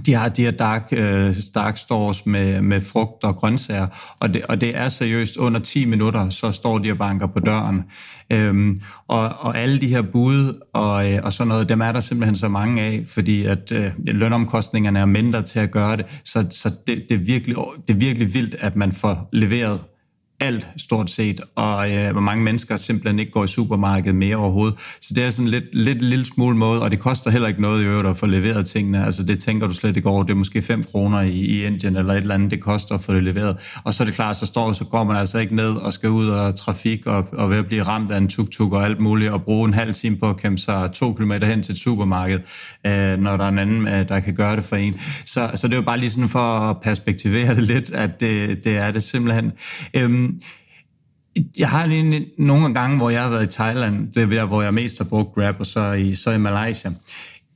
de 0.05 0.13
har 0.13 0.29
de 0.29 0.43
her 0.43 0.51
dark, 0.51 0.87
øh, 0.91 1.35
dark 1.55 1.77
stores 1.77 2.25
med, 2.25 2.61
med 2.61 2.81
frugt 2.81 3.23
og 3.23 3.35
grøntsager, 3.35 3.87
og 4.19 4.33
det, 4.33 4.45
og 4.45 4.61
det 4.61 4.77
er 4.77 4.87
seriøst 4.87 5.37
under 5.37 5.59
10 5.59 5.85
minutter, 5.85 6.29
så 6.29 6.51
står 6.51 6.77
de 6.77 6.91
og 6.91 6.97
banker 6.97 7.27
på 7.27 7.39
døren. 7.39 7.83
Øhm, 8.29 8.81
og, 9.07 9.29
og 9.39 9.57
alle 9.57 9.81
de 9.81 9.87
her 9.87 10.01
bud 10.01 10.61
og, 10.73 11.13
øh, 11.13 11.19
og 11.23 11.33
sådan 11.33 11.47
noget, 11.47 11.69
dem 11.69 11.81
er 11.81 11.91
der 11.91 11.99
simpelthen 11.99 12.35
så 12.35 12.47
mange 12.47 12.81
af, 12.81 13.03
fordi 13.07 13.45
at 13.45 13.71
øh, 13.71 13.91
lønomkostningerne 13.97 14.99
er 14.99 15.05
mindre 15.05 15.41
til 15.41 15.59
at 15.59 15.71
gøre 15.71 15.97
det, 15.97 16.21
så, 16.23 16.45
så 16.49 16.71
det, 16.87 17.05
det, 17.09 17.15
er 17.15 17.25
virkelig, 17.25 17.55
det 17.87 17.93
er 17.93 17.97
virkelig 17.97 18.33
vildt, 18.33 18.55
at 18.59 18.75
man 18.75 18.91
får 18.91 19.29
leveret 19.31 19.79
alt 20.39 20.67
stort 20.77 21.11
set, 21.11 21.41
og 21.55 21.91
øh, 21.91 22.11
hvor 22.11 22.21
mange 22.21 22.43
mennesker 22.43 22.75
simpelthen 22.75 23.19
ikke 23.19 23.31
går 23.31 23.43
i 23.43 23.47
supermarkedet 23.47 24.15
mere 24.15 24.35
overhovedet. 24.35 24.79
Så 25.01 25.13
det 25.13 25.23
er 25.23 25.29
sådan 25.29 25.47
lidt, 25.47 25.75
lidt 25.75 26.01
lille 26.01 26.25
smule 26.25 26.57
måde, 26.57 26.81
og 26.81 26.91
det 26.91 26.99
koster 26.99 27.31
heller 27.31 27.47
ikke 27.47 27.61
noget 27.61 27.81
i 27.81 27.85
øvrigt 27.85 28.07
at 28.07 28.17
få 28.17 28.25
leveret 28.25 28.65
tingene. 28.65 29.05
Altså 29.05 29.23
det 29.23 29.39
tænker 29.39 29.67
du 29.67 29.73
slet 29.73 29.97
ikke 29.97 30.09
over. 30.09 30.23
Det 30.23 30.31
er 30.31 30.35
måske 30.35 30.61
5 30.61 30.83
kroner 30.83 31.21
i, 31.21 31.31
i 31.31 31.65
Indien 31.65 31.95
eller 31.95 32.13
et 32.13 32.17
eller 32.17 32.35
andet, 32.35 32.51
det 32.51 32.61
koster 32.61 32.95
at 32.95 33.01
få 33.01 33.13
det 33.13 33.23
leveret. 33.23 33.79
Og 33.83 33.93
så 33.93 34.03
er 34.03 34.05
det 34.05 34.15
klart, 34.15 34.37
så 34.37 34.45
står 34.45 34.73
så 34.73 34.83
går 34.83 35.03
man 35.03 35.17
altså 35.17 35.39
ikke 35.39 35.55
ned 35.55 35.75
og 35.75 35.93
skal 35.93 36.09
ud 36.09 36.27
og 36.27 36.55
trafik 36.55 37.05
og, 37.05 37.27
og 37.31 37.49
ved 37.49 37.57
at 37.57 37.65
blive 37.65 37.83
ramt 37.83 38.11
af 38.11 38.17
en 38.17 38.27
tuk-tuk 38.27 38.73
og 38.73 38.85
alt 38.85 38.99
muligt, 38.99 39.31
og 39.31 39.43
bruge 39.43 39.67
en 39.67 39.73
halv 39.73 39.93
time 39.93 40.17
på 40.17 40.29
at 40.29 40.37
kæmpe 40.37 40.61
sig 40.61 40.91
to 40.93 41.13
kilometer 41.13 41.47
hen 41.47 41.63
til 41.63 41.73
et 41.73 41.79
supermarked, 41.79 42.39
øh, 42.87 43.19
når 43.19 43.37
der 43.37 43.43
er 43.43 43.49
en 43.49 43.59
anden, 43.59 43.87
øh, 43.87 44.09
der 44.09 44.19
kan 44.19 44.35
gøre 44.35 44.55
det 44.55 44.63
for 44.63 44.75
en. 44.75 44.99
Så, 45.25 45.51
så 45.55 45.67
det 45.67 45.73
er 45.73 45.77
jo 45.77 45.83
bare 45.83 45.97
lige 45.97 46.09
sådan 46.09 46.29
for 46.29 46.39
at 46.39 46.77
perspektivere 46.81 47.55
det 47.55 47.63
lidt, 47.63 47.91
at 47.91 48.19
det, 48.19 48.63
det 48.63 48.77
er 48.77 48.91
det 48.91 49.03
simpelthen. 49.03 49.51
Øhm, 49.93 50.22
Øhm, 50.23 50.41
jeg 51.57 51.69
har 51.69 51.85
lige 51.85 52.27
nogle 52.37 52.73
gange, 52.73 52.97
hvor 52.97 53.09
jeg 53.09 53.23
har 53.23 53.29
været 53.29 53.43
i 53.43 53.55
Thailand, 53.57 54.11
det 54.11 54.23
er 54.23 54.27
der, 54.27 54.45
hvor 54.45 54.61
jeg 54.61 54.73
mest 54.73 54.97
har 54.97 55.05
brugt 55.05 55.35
Grab, 55.35 55.59
og 55.59 55.65
så 55.65 55.93
i, 55.93 56.15
så 56.15 56.31
i 56.31 56.37
Malaysia. 56.37 56.91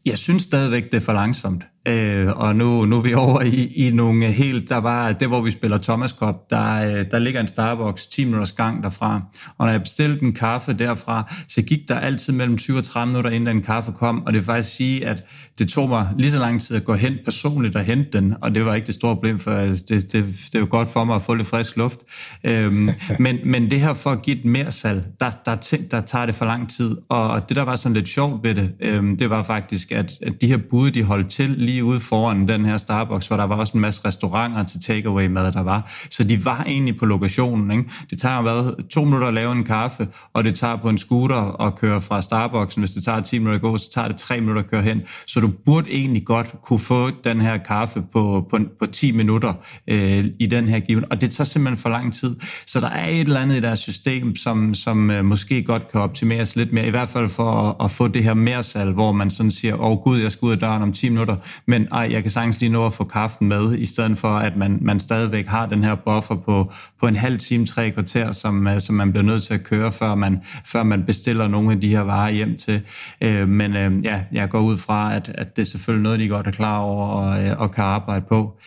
Jeg 0.06 0.18
synes 0.18 0.44
stadigvæk, 0.44 0.84
det 0.84 0.94
er 0.94 1.02
for 1.02 1.14
langsomt. 1.14 1.64
Øh, 1.88 2.28
og 2.36 2.56
nu, 2.56 2.86
nu 2.86 2.98
er 2.98 3.02
vi 3.02 3.14
over 3.14 3.42
i, 3.42 3.88
i 3.88 3.92
nogle 3.92 4.26
helt, 4.26 4.70
der 4.70 4.78
var 4.78 5.12
det, 5.12 5.28
hvor 5.28 5.42
vi 5.42 5.52
spiller 5.52 5.78
Thomas 5.78 6.12
Cup, 6.12 6.36
der, 6.50 6.74
øh, 6.74 7.06
der 7.12 7.20
ligger 7.20 7.42
en 7.42 7.48
Starbucks 7.48 8.08
10 8.08 8.24
minutters 8.26 8.52
gang 8.52 8.84
derfra. 8.84 9.22
Og 9.58 9.66
når 9.66 9.72
jeg 9.72 9.82
bestilte 9.84 10.24
en 10.24 10.34
kaffe 10.34 10.74
derfra, 10.74 11.34
så 11.48 11.62
gik 11.62 11.80
der 11.88 12.00
altid 12.00 12.34
mellem 12.34 12.58
20 12.58 12.78
og 12.78 12.84
30 12.84 13.08
minutter, 13.08 13.32
inden 13.32 13.56
den 13.56 13.62
kaffe 13.64 13.92
kom. 13.92 14.24
Og 14.26 14.34
det 14.34 14.40
vil 14.40 14.46
faktisk 14.46 14.76
sige, 14.76 15.08
at 15.08 15.24
det 15.60 15.70
tog 15.70 15.90
mig 15.90 16.10
lige 16.18 16.32
så 16.32 16.40
lang 16.40 16.62
tid 16.62 16.76
at 16.76 16.86
gå 16.86 16.94
hen 16.94 17.14
personligt 17.26 17.76
og 17.76 17.84
hente 17.84 18.10
den. 18.14 18.34
Og 18.42 18.56
det 18.56 18.66
var 18.66 18.76
ikke 18.76 18.88
det 18.88 18.96
store 18.96 19.16
problem, 19.16 19.40
for 19.40 19.52
det, 19.52 19.90
det, 19.90 20.14
det 20.54 20.62
var 20.62 20.66
godt 20.66 20.90
for 20.90 21.04
mig 21.04 21.16
at 21.16 21.22
få 21.22 21.34
lidt 21.34 21.48
frisk 21.48 21.78
luft. 21.78 22.00
Øhm, 22.44 22.90
men, 23.20 23.38
men 23.46 23.72
det 23.72 23.82
her 23.82 23.94
for 23.94 24.10
at 24.10 24.22
give 24.22 24.38
et 24.38 24.46
mere 24.46 24.72
salg, 24.72 25.04
der, 25.20 25.30
der, 25.46 25.78
der 25.92 26.02
tager 26.02 26.26
det 26.26 26.36
for 26.36 26.46
lang 26.46 26.70
tid. 26.70 26.98
Og 27.10 27.50
det, 27.50 27.58
der 27.58 27.64
var 27.64 27.76
sådan 27.76 27.94
lidt 27.94 28.08
sjovt 28.08 28.44
ved 28.44 28.56
det, 28.56 28.74
øhm, 28.80 29.18
det 29.18 29.30
var 29.30 29.44
faktisk, 29.44 29.92
at, 29.92 30.12
at 30.22 30.42
de 30.42 30.48
her 30.48 30.58
bud, 30.70 30.92
de 30.92 31.04
holdt 31.04 31.30
til 31.30 31.50
lige 31.50 31.77
lige 31.78 31.86
ude 31.86 32.00
foran 32.00 32.48
den 32.48 32.66
her 32.66 32.78
Starbucks, 32.78 33.28
hvor 33.28 33.38
der 33.38 33.44
var 33.44 33.56
også 33.56 33.74
en 33.74 33.82
masse 33.82 34.02
restauranter 34.06 34.64
til 34.64 34.80
takeaway-mad, 34.80 35.52
der 35.52 35.64
var. 35.64 35.92
Så 36.10 36.24
de 36.24 36.46
var 36.46 36.64
egentlig 36.64 36.98
på 36.98 37.06
lokationen. 37.06 37.72
Ikke? 37.72 37.84
Det 38.10 38.20
tager 38.20 38.42
hvad, 38.42 38.90
to 38.90 39.04
minutter 39.04 39.28
at 39.28 39.34
lave 39.34 39.52
en 39.52 39.64
kaffe, 39.64 40.08
og 40.34 40.44
det 40.44 40.56
tager 40.56 40.76
på 40.76 40.90
en 40.90 40.98
scooter 40.98 41.62
at 41.62 41.76
køre 41.76 42.02
fra 42.02 42.22
Starbucksen. 42.22 42.82
Hvis 42.82 42.92
det 42.92 43.04
tager 43.04 43.22
10 43.22 43.38
minutter 43.40 43.56
at 43.56 43.62
gå, 43.62 43.78
så 43.78 43.92
tager 43.92 44.08
det 44.08 44.18
3 44.18 44.40
minutter 44.40 44.62
at 44.62 44.70
køre 44.70 44.82
hen. 44.82 45.02
Så 45.28 45.40
du 45.40 45.48
burde 45.66 45.92
egentlig 45.92 46.26
godt 46.26 46.56
kunne 46.64 46.80
få 46.80 47.10
den 47.24 47.42
her 47.42 47.58
kaffe 47.58 48.04
på, 48.14 48.48
på, 48.50 48.60
på 48.80 48.86
10 48.86 49.12
minutter 49.12 49.54
øh, 49.88 50.26
i 50.40 50.46
den 50.46 50.68
her 50.68 50.80
given. 50.80 51.06
Og 51.12 51.22
det 51.22 51.32
tager 51.32 51.46
simpelthen 51.46 51.78
for 51.78 51.90
lang 51.90 52.14
tid. 52.14 52.36
Så 52.66 52.80
der 52.80 52.90
er 52.90 53.08
et 53.08 53.20
eller 53.20 53.40
andet 53.40 53.56
i 53.58 53.60
deres 53.60 53.80
system, 53.80 54.36
som, 54.36 54.74
som 54.74 55.12
øh, 55.12 55.26
måske 55.26 55.64
godt 55.64 55.88
kan 55.92 56.02
optimeres 56.02 56.56
lidt 56.56 56.74
mere, 56.74 56.88
i 56.88 56.90
hvert 56.90 57.10
fald 57.10 57.30
for 57.30 57.52
at, 57.52 57.86
at 57.86 57.92
få 57.92 58.08
det 58.08 58.24
her 58.24 58.34
mere 58.34 58.64
salg, 58.64 58.94
hvor 58.94 59.12
man 59.12 59.30
sådan 59.30 59.52
siger, 59.52 59.76
åh 59.76 59.92
oh, 59.92 59.98
gud, 59.98 60.20
jeg 60.20 60.32
skal 60.32 60.46
ud 60.46 60.52
af 60.52 60.60
døren 60.60 60.82
om 60.82 60.94
10 60.94 61.10
minutter, 61.10 61.36
men 61.68 61.88
ej, 61.92 62.08
jeg 62.12 62.22
kan 62.22 62.32
sagtens 62.32 62.60
lige 62.60 62.70
nå 62.70 62.86
at 62.86 62.94
få 62.94 63.04
kaften 63.04 63.48
med, 63.48 63.78
i 63.78 63.86
stedet 63.86 64.18
for, 64.18 64.28
at 64.28 64.58
man, 64.58 64.78
man 64.82 65.00
stadigvæk 65.00 65.48
har 65.48 65.66
den 65.66 65.84
her 65.84 65.96
buffer 65.96 66.36
på, 66.36 66.72
på 67.00 67.08
en 67.08 67.16
halv 67.16 67.40
time, 67.40 67.66
tre 67.66 67.92
kvarter, 67.92 68.32
som, 68.32 68.68
øh, 68.68 68.82
som 68.82 68.96
man 68.96 69.12
bliver 69.12 69.24
nødt 69.24 69.44
til 69.44 69.54
at 69.54 69.64
køre, 69.64 69.92
før 69.92 70.16
man, 70.16 70.42
før 70.66 70.84
man 70.84 71.04
bestiller 71.06 71.48
nogle 71.48 71.72
af 71.72 71.82
de 71.82 71.88
her 71.88 72.02
varer 72.02 72.32
hjem 72.32 72.58
til. 72.58 72.82
Øh, 73.22 73.50
men 73.50 73.76
øh, 73.76 74.06
ja, 74.06 74.24
jeg 74.32 74.50
går 74.50 74.60
ud 74.60 74.78
fra, 74.78 75.16
at, 75.16 75.32
at 75.36 75.56
det 75.56 75.62
er 75.62 75.66
selvfølgelig 75.66 76.04
noget, 76.04 76.20
de 76.20 76.28
godt 76.28 76.48
er 76.48 76.52
klar 76.52 76.80
over 76.80 77.08
og, 77.08 77.44
øh, 77.44 77.60
og 77.60 77.72
kan 77.72 77.84
arbejde 77.84 78.26
på. 78.30 78.58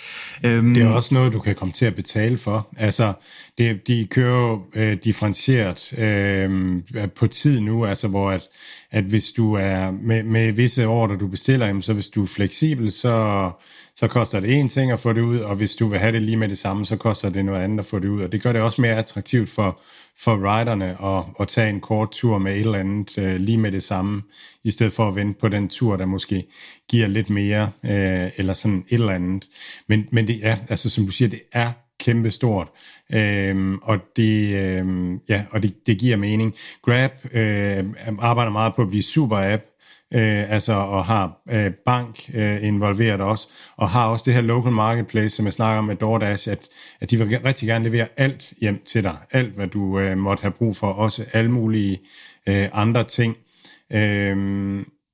Øh, 0.42 0.64
det 0.64 0.82
er 0.82 0.88
også 0.88 1.14
noget, 1.14 1.32
du 1.32 1.40
kan 1.40 1.54
komme 1.54 1.72
til 1.72 1.84
at 1.84 1.94
betale 1.94 2.38
for. 2.38 2.68
Altså, 2.76 3.12
det, 3.60 3.86
de 3.86 4.06
kører 4.10 4.48
jo 4.48 4.62
øh, 4.74 4.96
differentieret 5.04 5.92
øh, 5.98 7.08
på 7.16 7.26
tid 7.26 7.60
nu, 7.60 7.84
altså 7.84 8.08
hvor 8.08 8.30
at, 8.30 8.48
at 8.90 9.04
hvis 9.04 9.30
du 9.30 9.54
er 9.54 9.90
med, 9.90 10.22
med 10.22 10.52
visse 10.52 10.86
ordre, 10.86 11.16
du 11.16 11.26
bestiller, 11.26 11.66
jamen, 11.66 11.82
så 11.82 11.92
hvis 11.92 12.08
du 12.08 12.22
er 12.22 12.26
fleksibel, 12.26 12.90
så, 12.90 13.50
så 13.94 14.08
koster 14.08 14.40
det 14.40 14.60
en 14.60 14.68
ting 14.68 14.92
at 14.92 15.00
få 15.00 15.12
det 15.12 15.20
ud, 15.20 15.38
og 15.38 15.56
hvis 15.56 15.74
du 15.74 15.88
vil 15.88 15.98
have 15.98 16.12
det 16.12 16.22
lige 16.22 16.36
med 16.36 16.48
det 16.48 16.58
samme, 16.58 16.86
så 16.86 16.96
koster 16.96 17.30
det 17.30 17.44
noget 17.44 17.60
andet 17.60 17.78
at 17.78 17.86
få 17.86 17.98
det 17.98 18.08
ud. 18.08 18.22
Og 18.22 18.32
det 18.32 18.42
gør 18.42 18.52
det 18.52 18.62
også 18.62 18.80
mere 18.80 18.96
attraktivt 18.96 19.48
for, 19.48 19.80
for 20.18 20.36
riderne 20.36 21.04
at, 21.04 21.24
at 21.40 21.48
tage 21.48 21.70
en 21.70 21.80
kort 21.80 22.08
tur 22.12 22.38
med 22.38 22.52
et 22.52 22.60
eller 22.60 22.78
andet 22.78 23.18
øh, 23.18 23.36
lige 23.36 23.58
med 23.58 23.72
det 23.72 23.82
samme, 23.82 24.22
i 24.64 24.70
stedet 24.70 24.92
for 24.92 25.08
at 25.08 25.14
vente 25.14 25.40
på 25.40 25.48
den 25.48 25.68
tur, 25.68 25.96
der 25.96 26.06
måske 26.06 26.44
giver 26.88 27.06
lidt 27.06 27.30
mere, 27.30 27.70
øh, 27.84 28.30
eller 28.36 28.54
sådan 28.54 28.84
et 28.88 28.94
eller 28.94 29.12
andet. 29.12 29.48
Men, 29.88 30.06
men 30.12 30.28
det 30.28 30.40
er, 30.42 30.56
altså 30.68 30.90
som 30.90 31.04
du 31.04 31.10
siger, 31.10 31.28
det 31.28 31.40
er 31.52 31.72
kæmpestort, 32.00 32.68
øhm, 33.14 33.78
og, 33.82 33.98
det, 34.16 34.56
øhm, 34.56 35.18
ja, 35.28 35.44
og 35.50 35.62
det, 35.62 35.86
det 35.86 35.98
giver 35.98 36.16
mening. 36.16 36.54
Grab 36.82 37.12
øh, 37.32 37.84
arbejder 38.18 38.52
meget 38.52 38.74
på 38.74 38.82
at 38.82 38.88
blive 38.88 39.02
super-app, 39.02 39.70
øh, 40.14 40.52
altså 40.52 40.72
og 40.72 41.04
har 41.04 41.42
øh, 41.50 41.70
bank 41.86 42.30
øh, 42.34 42.64
involveret 42.64 43.20
også, 43.20 43.48
og 43.76 43.88
har 43.88 44.06
også 44.06 44.22
det 44.26 44.34
her 44.34 44.40
local 44.40 44.72
marketplace, 44.72 45.36
som 45.36 45.44
jeg 45.44 45.52
snakker 45.52 45.78
om 45.78 45.84
med 45.84 45.96
DoorDash, 45.96 46.50
at, 46.50 46.68
at 47.00 47.10
de 47.10 47.18
vil 47.18 47.40
rigtig 47.44 47.68
gerne 47.68 47.84
levere 47.84 48.08
alt 48.16 48.52
hjem 48.60 48.82
til 48.84 49.02
dig, 49.02 49.16
alt 49.30 49.54
hvad 49.54 49.66
du 49.66 49.98
øh, 49.98 50.18
måtte 50.18 50.40
have 50.40 50.52
brug 50.52 50.76
for, 50.76 50.86
også 50.86 51.24
alle 51.32 51.50
mulige 51.50 51.98
øh, 52.48 52.68
andre 52.72 53.04
ting. 53.04 53.36
Øh, 53.92 54.36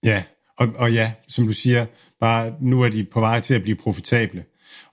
ja, 0.04 0.22
og, 0.58 0.68
og 0.76 0.92
ja, 0.92 1.12
som 1.28 1.46
du 1.46 1.52
siger, 1.52 1.86
bare 2.20 2.52
nu 2.60 2.82
er 2.82 2.88
de 2.88 3.04
på 3.04 3.20
vej 3.20 3.40
til 3.40 3.54
at 3.54 3.62
blive 3.62 3.76
profitable. 3.76 4.44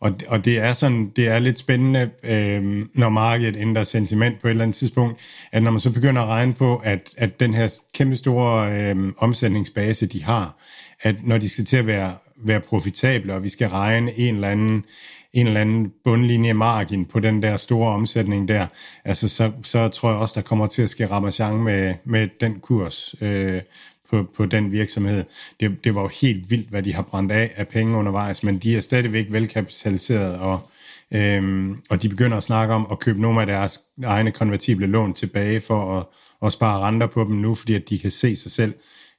Og, 0.04 0.14
og 0.28 0.46
det 0.46 0.58
er 0.58 0.74
sådan, 0.74 1.12
det 1.16 1.28
er 1.28 1.40
lidt 1.40 1.58
spændende, 1.58 2.10
øh, 2.24 2.86
når 2.94 3.10
markedet 3.10 3.56
ændrer 3.58 3.84
sentiment 3.84 4.42
på 4.42 4.48
et 4.48 4.52
eller 4.52 4.64
andet 4.64 4.76
tidspunkt, 4.76 5.20
at 5.52 5.64
når 5.64 5.72
man 5.72 5.80
så 5.80 5.92
begynder 5.92 6.22
at 6.22 6.28
regne 6.28 6.54
på, 6.54 6.82
at, 6.84 7.14
at 7.18 7.40
den 7.40 7.54
her 7.54 7.80
kæmpe 7.94 8.16
store 8.16 8.74
øh, 8.74 9.14
omsætningsbase, 9.18 10.06
de 10.06 10.24
har, 10.24 10.58
at 11.02 11.16
når 11.24 11.38
de 11.38 11.50
skal 11.50 11.66
til 11.66 11.78
at 11.78 11.88
være, 11.88 12.12
være 12.38 12.60
profitable, 12.60 13.34
og 13.34 13.44
vi 13.44 13.50
skal 13.50 13.70
regne 13.70 14.20
en 14.20 14.36
eller 14.36 14.50
anden 14.50 14.84
en 15.34 15.48
eller 15.48 15.62
anden 15.62 15.92
bundlinje 16.04 16.54
margin 16.54 17.06
på 17.06 17.20
den 17.20 17.44
der 17.44 17.58
store 17.58 17.92
omsætning 17.92 18.48
der, 18.48 18.68
altså 19.06 19.30
så, 19.30 19.52
så 19.64 19.88
tror 19.88 20.10
jeg 20.10 20.20
også, 20.20 20.34
der 20.36 20.42
kommer 20.42 20.68
til 20.68 20.82
at 20.82 20.90
ske 20.90 21.06
ramachan 21.06 21.56
med, 21.56 21.94
med 22.06 22.28
den 22.42 22.60
kurs, 22.60 23.16
øh, 23.22 23.62
på, 24.14 24.28
på 24.38 24.46
den 24.46 24.72
virksomhed. 24.72 25.24
Det, 25.60 25.84
det 25.84 25.96
var 25.96 26.02
jo 26.02 26.10
helt 26.22 26.50
vildt, 26.50 26.70
hvad 26.70 26.84
de 26.84 26.94
har 26.94 27.02
brændt 27.02 27.32
af 27.32 27.52
af 27.56 27.68
penge 27.68 27.98
undervejs, 27.98 28.44
men 28.44 28.58
de 28.58 28.78
er 28.78 28.82
stadigvæk 28.82 29.26
velkapitaliseret, 29.30 30.40
og, 30.40 30.70
øhm, 31.14 31.78
og 31.90 32.02
de 32.02 32.10
begynder 32.10 32.38
at 32.38 32.44
snakke 32.44 32.74
om 32.74 32.88
at 32.92 33.00
købe 33.00 33.22
nogle 33.22 33.42
af 33.42 33.48
deres 33.48 33.80
egne 34.04 34.32
konvertible 34.32 34.88
lån 34.88 35.14
tilbage 35.14 35.62
for 35.62 35.98
at, 35.98 36.06
at 36.46 36.52
spare 36.52 36.80
renter 36.80 37.08
på 37.08 37.24
dem 37.24 37.36
nu, 37.36 37.56
fordi 37.56 37.74
at 37.74 37.90
de 37.90 38.00
kan 38.00 38.12
se 38.12 38.36
sig 38.36 38.52
selv 38.52 38.74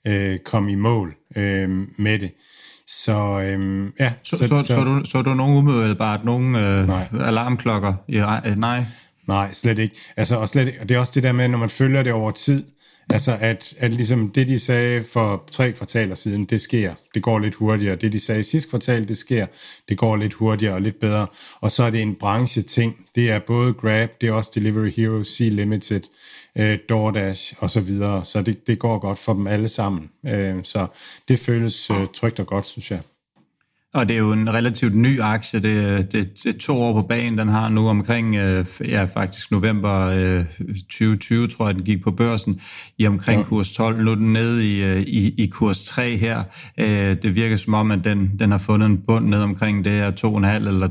øh, 0.07 0.39
komme 0.39 0.73
i 0.73 0.75
mål 0.75 1.15
øh, 1.37 1.71
med 1.99 2.19
det. 2.19 2.31
Så 2.87 3.43
øhm, 3.47 3.93
ja. 4.01 4.13
Så, 4.23 4.37
så, 4.37 4.47
så, 4.49 4.63
så, 4.63 4.85
du, 4.85 5.03
så 5.05 5.23
du 5.23 5.35
nogen 5.35 5.57
umiddelbart, 5.57 6.25
nogen 6.25 6.55
øh, 6.55 6.87
Nej. 6.87 7.09
alarmklokker? 7.21 7.95
I, 8.09 8.19
øh, 8.19 8.57
nej. 8.57 8.85
Nej, 9.29 9.53
slet 9.53 9.79
ikke. 9.79 9.97
Altså, 10.17 10.37
og, 10.37 10.49
slet 10.49 10.67
ikke. 10.67 10.81
og 10.81 10.89
det 10.89 10.95
er 10.95 10.99
også 10.99 11.13
det 11.15 11.23
der 11.23 11.33
med, 11.33 11.49
når 11.49 11.59
man 11.59 11.69
følger 11.69 12.03
det 12.03 12.13
over 12.13 12.31
tid, 12.31 12.65
altså 13.11 13.37
at, 13.41 13.75
at 13.79 13.95
ligesom 13.95 14.31
det, 14.31 14.49
de 14.49 14.59
sagde 14.59 15.03
for 15.03 15.45
tre 15.51 15.73
kvartaler 15.73 16.15
siden, 16.15 16.45
det 16.45 16.61
sker. 16.61 16.95
Det 17.15 17.23
går 17.23 17.39
lidt 17.39 17.55
hurtigere. 17.55 17.97
Det, 17.97 18.13
de 18.13 18.21
sagde 18.21 18.41
i 18.41 18.45
sidste 18.45 18.71
kvartal, 18.71 19.09
det 19.09 19.19
sker. 19.19 19.47
Det 19.89 19.99
går 19.99 20.17
lidt 20.17 20.35
hurtigere 20.35 20.75
og 20.75 20.83
lidt 20.83 21.01
bedre. 21.01 21.27
Og 21.61 21.71
så 21.71 21.83
er 21.83 21.91
det 21.91 22.03
en 22.03 22.15
brancheting. 22.15 23.07
Det 23.15 23.31
er 23.31 23.39
både 23.39 23.73
Grab, 23.73 24.11
det 24.21 24.29
er 24.29 24.33
også 24.33 24.51
Delivery 24.55 24.91
Hero, 24.97 25.25
Sea 25.25 25.49
Limited, 25.49 26.03
øh, 26.59 26.79
DoorDash 26.89 27.55
og 27.59 27.71
så 27.71 27.81
videre. 27.81 28.25
Så 28.25 28.43
det, 28.43 28.67
det 28.67 28.79
går 28.79 28.99
godt 28.99 29.19
for 29.19 29.35
dem 29.35 29.47
alle 29.47 29.69
sammen. 29.69 30.11
Øh, 30.27 30.57
så 30.63 30.87
det 31.29 31.39
føles 31.39 31.91
øh, 31.91 32.07
trygt 32.15 32.41
og 32.41 32.47
godt, 32.47 32.67
synes 32.67 32.91
jeg. 32.91 33.01
Og 33.95 34.09
det 34.09 34.15
er 34.15 34.19
jo 34.19 34.33
en 34.33 34.55
relativt 34.55 34.95
ny 34.95 35.21
aktie. 35.21 35.61
Det, 35.61 36.13
det, 36.13 36.45
det 36.45 36.55
er 36.55 36.59
to 36.59 36.83
år 36.83 36.93
på 36.93 37.03
banen. 37.03 37.39
Den 37.39 37.49
har 37.49 37.69
nu 37.69 37.89
omkring, 37.89 38.37
øh, 38.37 38.67
ja 38.89 39.05
faktisk 39.05 39.51
november 39.51 40.07
øh, 40.07 40.45
2020, 40.67 41.47
tror 41.47 41.67
jeg, 41.67 41.75
den 41.75 41.85
gik 41.85 42.03
på 42.03 42.11
børsen, 42.11 42.61
i 42.99 43.07
omkring 43.07 43.41
ja. 43.41 43.47
kurs 43.47 43.73
12. 43.73 44.05
Nu 44.05 44.11
er 44.11 44.15
den 44.15 44.33
nede 44.33 44.73
i, 44.73 44.85
øh, 44.85 45.01
i, 45.01 45.35
i 45.39 45.47
kurs 45.47 45.85
3 45.85 46.17
her. 46.17 46.43
Øh, 46.81 47.17
det 47.23 47.35
virker 47.35 47.57
som 47.57 47.75
om, 47.75 47.91
at 47.91 48.05
den, 48.05 48.31
den 48.39 48.51
har 48.51 48.59
fundet 48.59 48.87
en 48.87 49.03
bund 49.07 49.29
ned 49.29 49.43
omkring 49.43 49.85
det 49.85 49.93
her 49.93 50.11
2,5 50.11 50.69
eller 50.69 50.89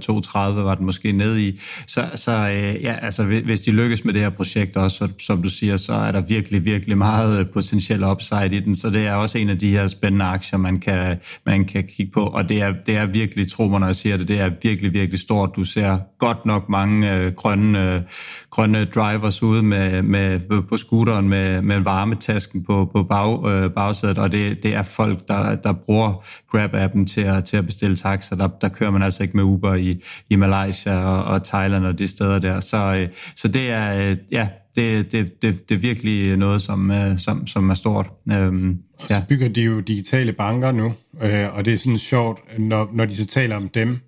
2,30 0.58 0.62
var 0.62 0.76
den 0.76 0.86
måske 0.86 1.12
nede 1.12 1.48
i. 1.48 1.60
Så, 1.88 2.06
så 2.16 2.32
øh, 2.32 2.84
ja, 2.84 2.96
altså, 3.02 3.24
hvis 3.24 3.62
de 3.62 3.72
lykkes 3.72 4.06
med 4.06 4.14
det 4.14 4.22
her 4.22 4.30
projekt 4.30 4.78
også, 4.78 4.98
så, 4.98 5.08
som 5.20 5.42
du 5.42 5.50
siger, 5.50 5.78
så 5.78 5.94
er 5.94 6.12
der 6.12 6.22
virkelig, 6.22 6.66
virkelig 6.66 6.98
meget 6.98 7.50
potentiel 7.50 8.04
upside 8.04 8.56
i 8.56 8.60
den. 8.60 8.76
Så 8.76 8.90
det 8.90 9.08
er 9.08 9.14
også 9.14 9.38
en 9.38 9.50
af 9.50 9.60
de 9.60 9.70
her 9.70 9.88
spændende 9.88 10.26
aktier, 10.26 10.60
man 10.60 10.80
kan, 10.80 11.18
man 11.46 11.66
kan 11.66 11.84
kigge 11.98 12.12
på. 12.12 12.22
Og 12.26 12.50
det 12.50 12.62
er, 12.62 12.74
det 12.86 12.93
det 12.94 13.02
er 13.02 13.06
virkelig, 13.06 13.52
tro 13.52 13.68
mig, 13.68 13.80
når 13.80 13.88
jeg 13.88 13.96
siger 13.96 14.18
det, 14.18 14.28
det 14.28 14.40
er 14.40 14.50
virkelig, 14.64 14.94
virkelig 14.94 15.20
stort. 15.20 15.50
Du 15.56 15.64
ser 15.64 15.98
godt 16.20 16.46
nok 16.46 16.70
mange 16.70 17.16
øh, 17.16 17.32
grønne, 17.32 17.96
øh, 17.96 18.02
grønne 18.50 18.86
drivers 18.86 19.44
ude 19.44 19.64
med, 19.64 20.02
med, 20.02 20.40
på 20.70 20.78
scooteren 20.78 21.30
med, 21.30 21.62
med 21.62 21.80
varmetasken 21.80 22.64
på, 22.64 22.90
på 22.96 23.04
bag, 23.04 23.48
øh, 23.48 23.72
bagsædet, 23.72 24.18
og 24.18 24.32
det, 24.32 24.64
det 24.64 24.76
er 24.76 24.84
folk, 24.84 25.28
der, 25.28 25.56
der 25.56 25.74
bruger 25.74 26.24
Grab-appen 26.56 27.06
til 27.06 27.22
at, 27.22 27.44
til 27.44 27.58
at 27.58 27.66
bestille 27.66 27.96
taxa. 27.96 28.36
Der, 28.36 28.48
der 28.48 28.70
kører 28.70 28.92
man 28.92 29.02
altså 29.02 29.24
ikke 29.24 29.38
med 29.38 29.44
Uber 29.44 29.74
i, 29.74 30.02
i 30.30 30.36
Malaysia 30.36 31.04
og, 31.04 31.24
og 31.24 31.44
Thailand 31.44 31.86
og 31.86 32.00
de 32.00 32.08
steder 32.08 32.40
der. 32.40 32.60
Så, 32.60 32.78
øh, 32.78 33.10
så 33.36 33.48
det 33.48 33.72
er, 33.72 34.10
øh, 34.10 34.18
ja, 34.32 34.48
det, 34.76 35.12
det, 35.12 35.42
det, 35.42 35.70
det 35.70 35.76
er 35.76 35.80
virkelig 35.80 36.38
noget, 36.38 36.62
som, 36.62 36.92
øh, 36.92 37.20
som, 37.20 37.48
som 37.48 37.70
er 37.70 37.74
stort. 37.74 38.10
Øhm, 38.32 38.78
og 38.94 39.08
så 39.08 39.22
bygger 39.30 39.50
de 39.50 39.62
jo 39.62 39.80
digitale 39.80 40.34
banker 40.34 40.72
nu, 40.72 40.94
øh, 41.24 41.58
og 41.58 41.66
det 41.66 41.74
er 41.74 41.78
sådan 41.78 41.98
sjovt, 41.98 42.60
når, 42.60 42.90
når 42.94 43.06
de 43.06 43.16
så 43.16 43.26
taler 43.26 43.56
om 43.56 43.70
dem, 43.70 44.00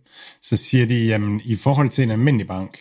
så 0.41 0.57
siger 0.57 0.85
de, 0.85 1.05
jamen 1.05 1.41
i 1.45 1.55
forhold 1.55 1.89
til 1.89 2.03
en 2.03 2.11
almindelig 2.11 2.47
bank, 2.47 2.79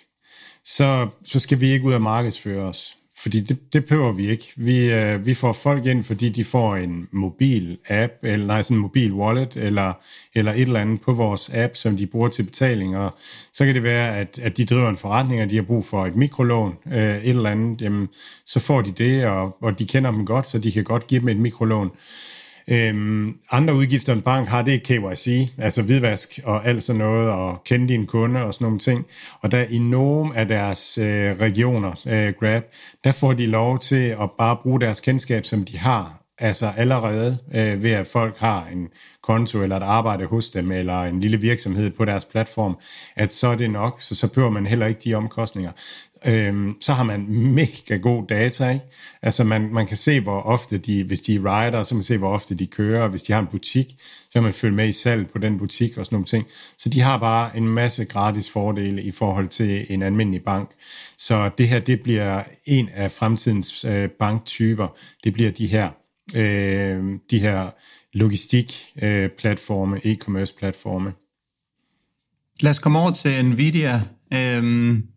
så, 0.64 1.08
så 1.24 1.38
skal 1.38 1.60
vi 1.60 1.70
ikke 1.70 1.86
ud 1.86 1.92
af 1.92 2.00
markedsføre 2.00 2.62
os. 2.62 2.96
Fordi 3.24 3.40
det, 3.40 3.72
det 3.72 3.84
behøver 3.84 4.12
vi 4.12 4.28
ikke. 4.28 4.52
Vi, 4.56 4.92
øh, 4.92 5.26
vi 5.26 5.34
får 5.34 5.52
folk 5.52 5.86
ind, 5.86 6.04
fordi 6.04 6.28
de 6.28 6.44
får 6.44 6.76
en 6.76 7.08
mobil 7.12 7.78
app, 7.88 8.12
eller 8.22 8.46
nej, 8.46 8.62
sådan 8.62 8.76
en 8.76 8.80
mobil 8.80 9.12
wallet, 9.12 9.56
eller, 9.56 9.92
eller 10.34 10.52
et 10.52 10.60
eller 10.60 10.80
andet 10.80 11.00
på 11.00 11.12
vores 11.12 11.50
app, 11.54 11.76
som 11.76 11.96
de 11.96 12.06
bruger 12.06 12.28
til 12.28 12.42
betaling. 12.42 12.96
Og 12.96 13.14
så 13.52 13.64
kan 13.64 13.74
det 13.74 13.82
være, 13.82 14.16
at, 14.16 14.38
at 14.42 14.56
de 14.56 14.64
driver 14.64 14.88
en 14.88 14.96
forretning, 14.96 15.42
og 15.42 15.50
de 15.50 15.54
har 15.54 15.62
brug 15.62 15.84
for 15.84 16.06
et 16.06 16.16
mikrolån, 16.16 16.74
øh, 16.92 17.16
et 17.16 17.28
eller 17.30 17.50
andet. 17.50 17.82
Jamen, 17.82 18.08
så 18.46 18.60
får 18.60 18.80
de 18.80 18.90
det, 18.90 19.26
og, 19.26 19.56
og 19.60 19.78
de 19.78 19.86
kender 19.86 20.10
dem 20.10 20.26
godt, 20.26 20.46
så 20.46 20.58
de 20.58 20.72
kan 20.72 20.84
godt 20.84 21.06
give 21.06 21.20
dem 21.20 21.28
et 21.28 21.36
mikrolån. 21.36 21.90
Øhm, 22.70 23.36
andre 23.50 23.74
udgifter, 23.74 24.12
en 24.12 24.22
bank 24.22 24.48
har, 24.48 24.62
det 24.62 24.74
er 24.74 24.78
KYC, 24.78 25.48
altså 25.58 25.82
hvidvask 25.82 26.40
og 26.44 26.66
alt 26.66 26.82
sådan 26.82 26.98
noget, 26.98 27.30
og 27.30 27.64
kende 27.64 27.88
dine 27.88 28.06
kunder 28.06 28.40
og 28.40 28.54
sådan 28.54 28.64
nogle 28.64 28.78
ting. 28.78 29.06
Og 29.40 29.52
der 29.52 29.64
i 29.70 29.78
nogle 29.78 30.36
af 30.36 30.48
deres 30.48 30.98
øh, 30.98 31.36
regioner, 31.40 31.92
øh, 32.06 32.32
Grab, 32.40 32.62
der 33.04 33.12
får 33.12 33.32
de 33.32 33.46
lov 33.46 33.78
til 33.78 34.08
at 34.20 34.30
bare 34.38 34.56
bruge 34.62 34.80
deres 34.80 35.00
kendskab, 35.00 35.44
som 35.44 35.64
de 35.64 35.78
har, 35.78 36.24
altså 36.38 36.72
allerede 36.76 37.38
øh, 37.54 37.82
ved 37.82 37.90
at 37.90 38.06
folk 38.06 38.38
har 38.38 38.66
en 38.72 38.88
konto 39.22 39.62
eller 39.62 39.76
et 39.76 39.82
arbejde 39.82 40.26
hos 40.26 40.50
dem, 40.50 40.72
eller 40.72 41.02
en 41.02 41.20
lille 41.20 41.40
virksomhed 41.40 41.90
på 41.90 42.04
deres 42.04 42.24
platform, 42.24 42.76
at 43.16 43.32
så 43.32 43.48
er 43.48 43.54
det 43.54 43.70
nok, 43.70 44.00
så 44.00 44.14
så 44.14 44.28
behøver 44.28 44.50
man 44.50 44.66
heller 44.66 44.86
ikke 44.86 45.00
de 45.04 45.14
omkostninger 45.14 45.70
øhm, 46.26 46.74
så 46.80 46.92
har 46.92 47.04
man 47.04 47.26
mega 47.28 47.96
god 47.96 48.26
data. 48.26 48.70
Ikke? 48.70 48.84
Altså 49.22 49.44
man, 49.44 49.68
man 49.72 49.86
kan 49.86 49.96
se, 49.96 50.20
hvor 50.20 50.40
ofte 50.40 50.78
de, 50.78 51.04
hvis 51.04 51.20
de 51.20 51.34
er 51.34 51.40
rider, 51.40 51.82
så 51.82 51.88
kan 51.88 51.96
man 51.96 52.02
se, 52.02 52.18
hvor 52.18 52.28
ofte 52.28 52.54
de 52.54 52.66
kører. 52.66 53.08
Hvis 53.08 53.22
de 53.22 53.32
har 53.32 53.40
en 53.40 53.46
butik, 53.46 53.86
så 53.98 54.30
kan 54.32 54.42
man 54.42 54.52
følge 54.52 54.74
med 54.74 54.88
i 54.88 54.92
salg 54.92 55.30
på 55.30 55.38
den 55.38 55.58
butik 55.58 55.98
og 55.98 56.04
sådan 56.04 56.16
nogle 56.16 56.26
ting. 56.26 56.46
Så 56.78 56.88
de 56.88 57.00
har 57.00 57.18
bare 57.18 57.56
en 57.56 57.68
masse 57.68 58.04
gratis 58.04 58.50
fordele 58.50 59.02
i 59.02 59.10
forhold 59.10 59.48
til 59.48 59.86
en 59.88 60.02
almindelig 60.02 60.42
bank. 60.42 60.70
Så 61.18 61.50
det 61.58 61.68
her, 61.68 61.78
det 61.78 62.00
bliver 62.00 62.42
en 62.66 62.88
af 62.94 63.12
fremtidens 63.12 63.84
øh, 63.84 64.08
banktyper. 64.08 64.88
Det 65.24 65.32
bliver 65.32 65.50
de 65.50 65.66
her, 65.66 65.90
øh, 66.36 67.18
de 67.30 67.38
her 67.38 67.70
logistik-platforme, 68.12 69.96
øh, 70.04 70.12
e-commerce-platforme. 70.12 71.12
Lad 72.60 72.70
os 72.70 72.78
komme 72.78 72.98
over 72.98 73.10
til 73.10 73.44
Nvidia. 73.44 74.00
Øhm, 74.34 75.13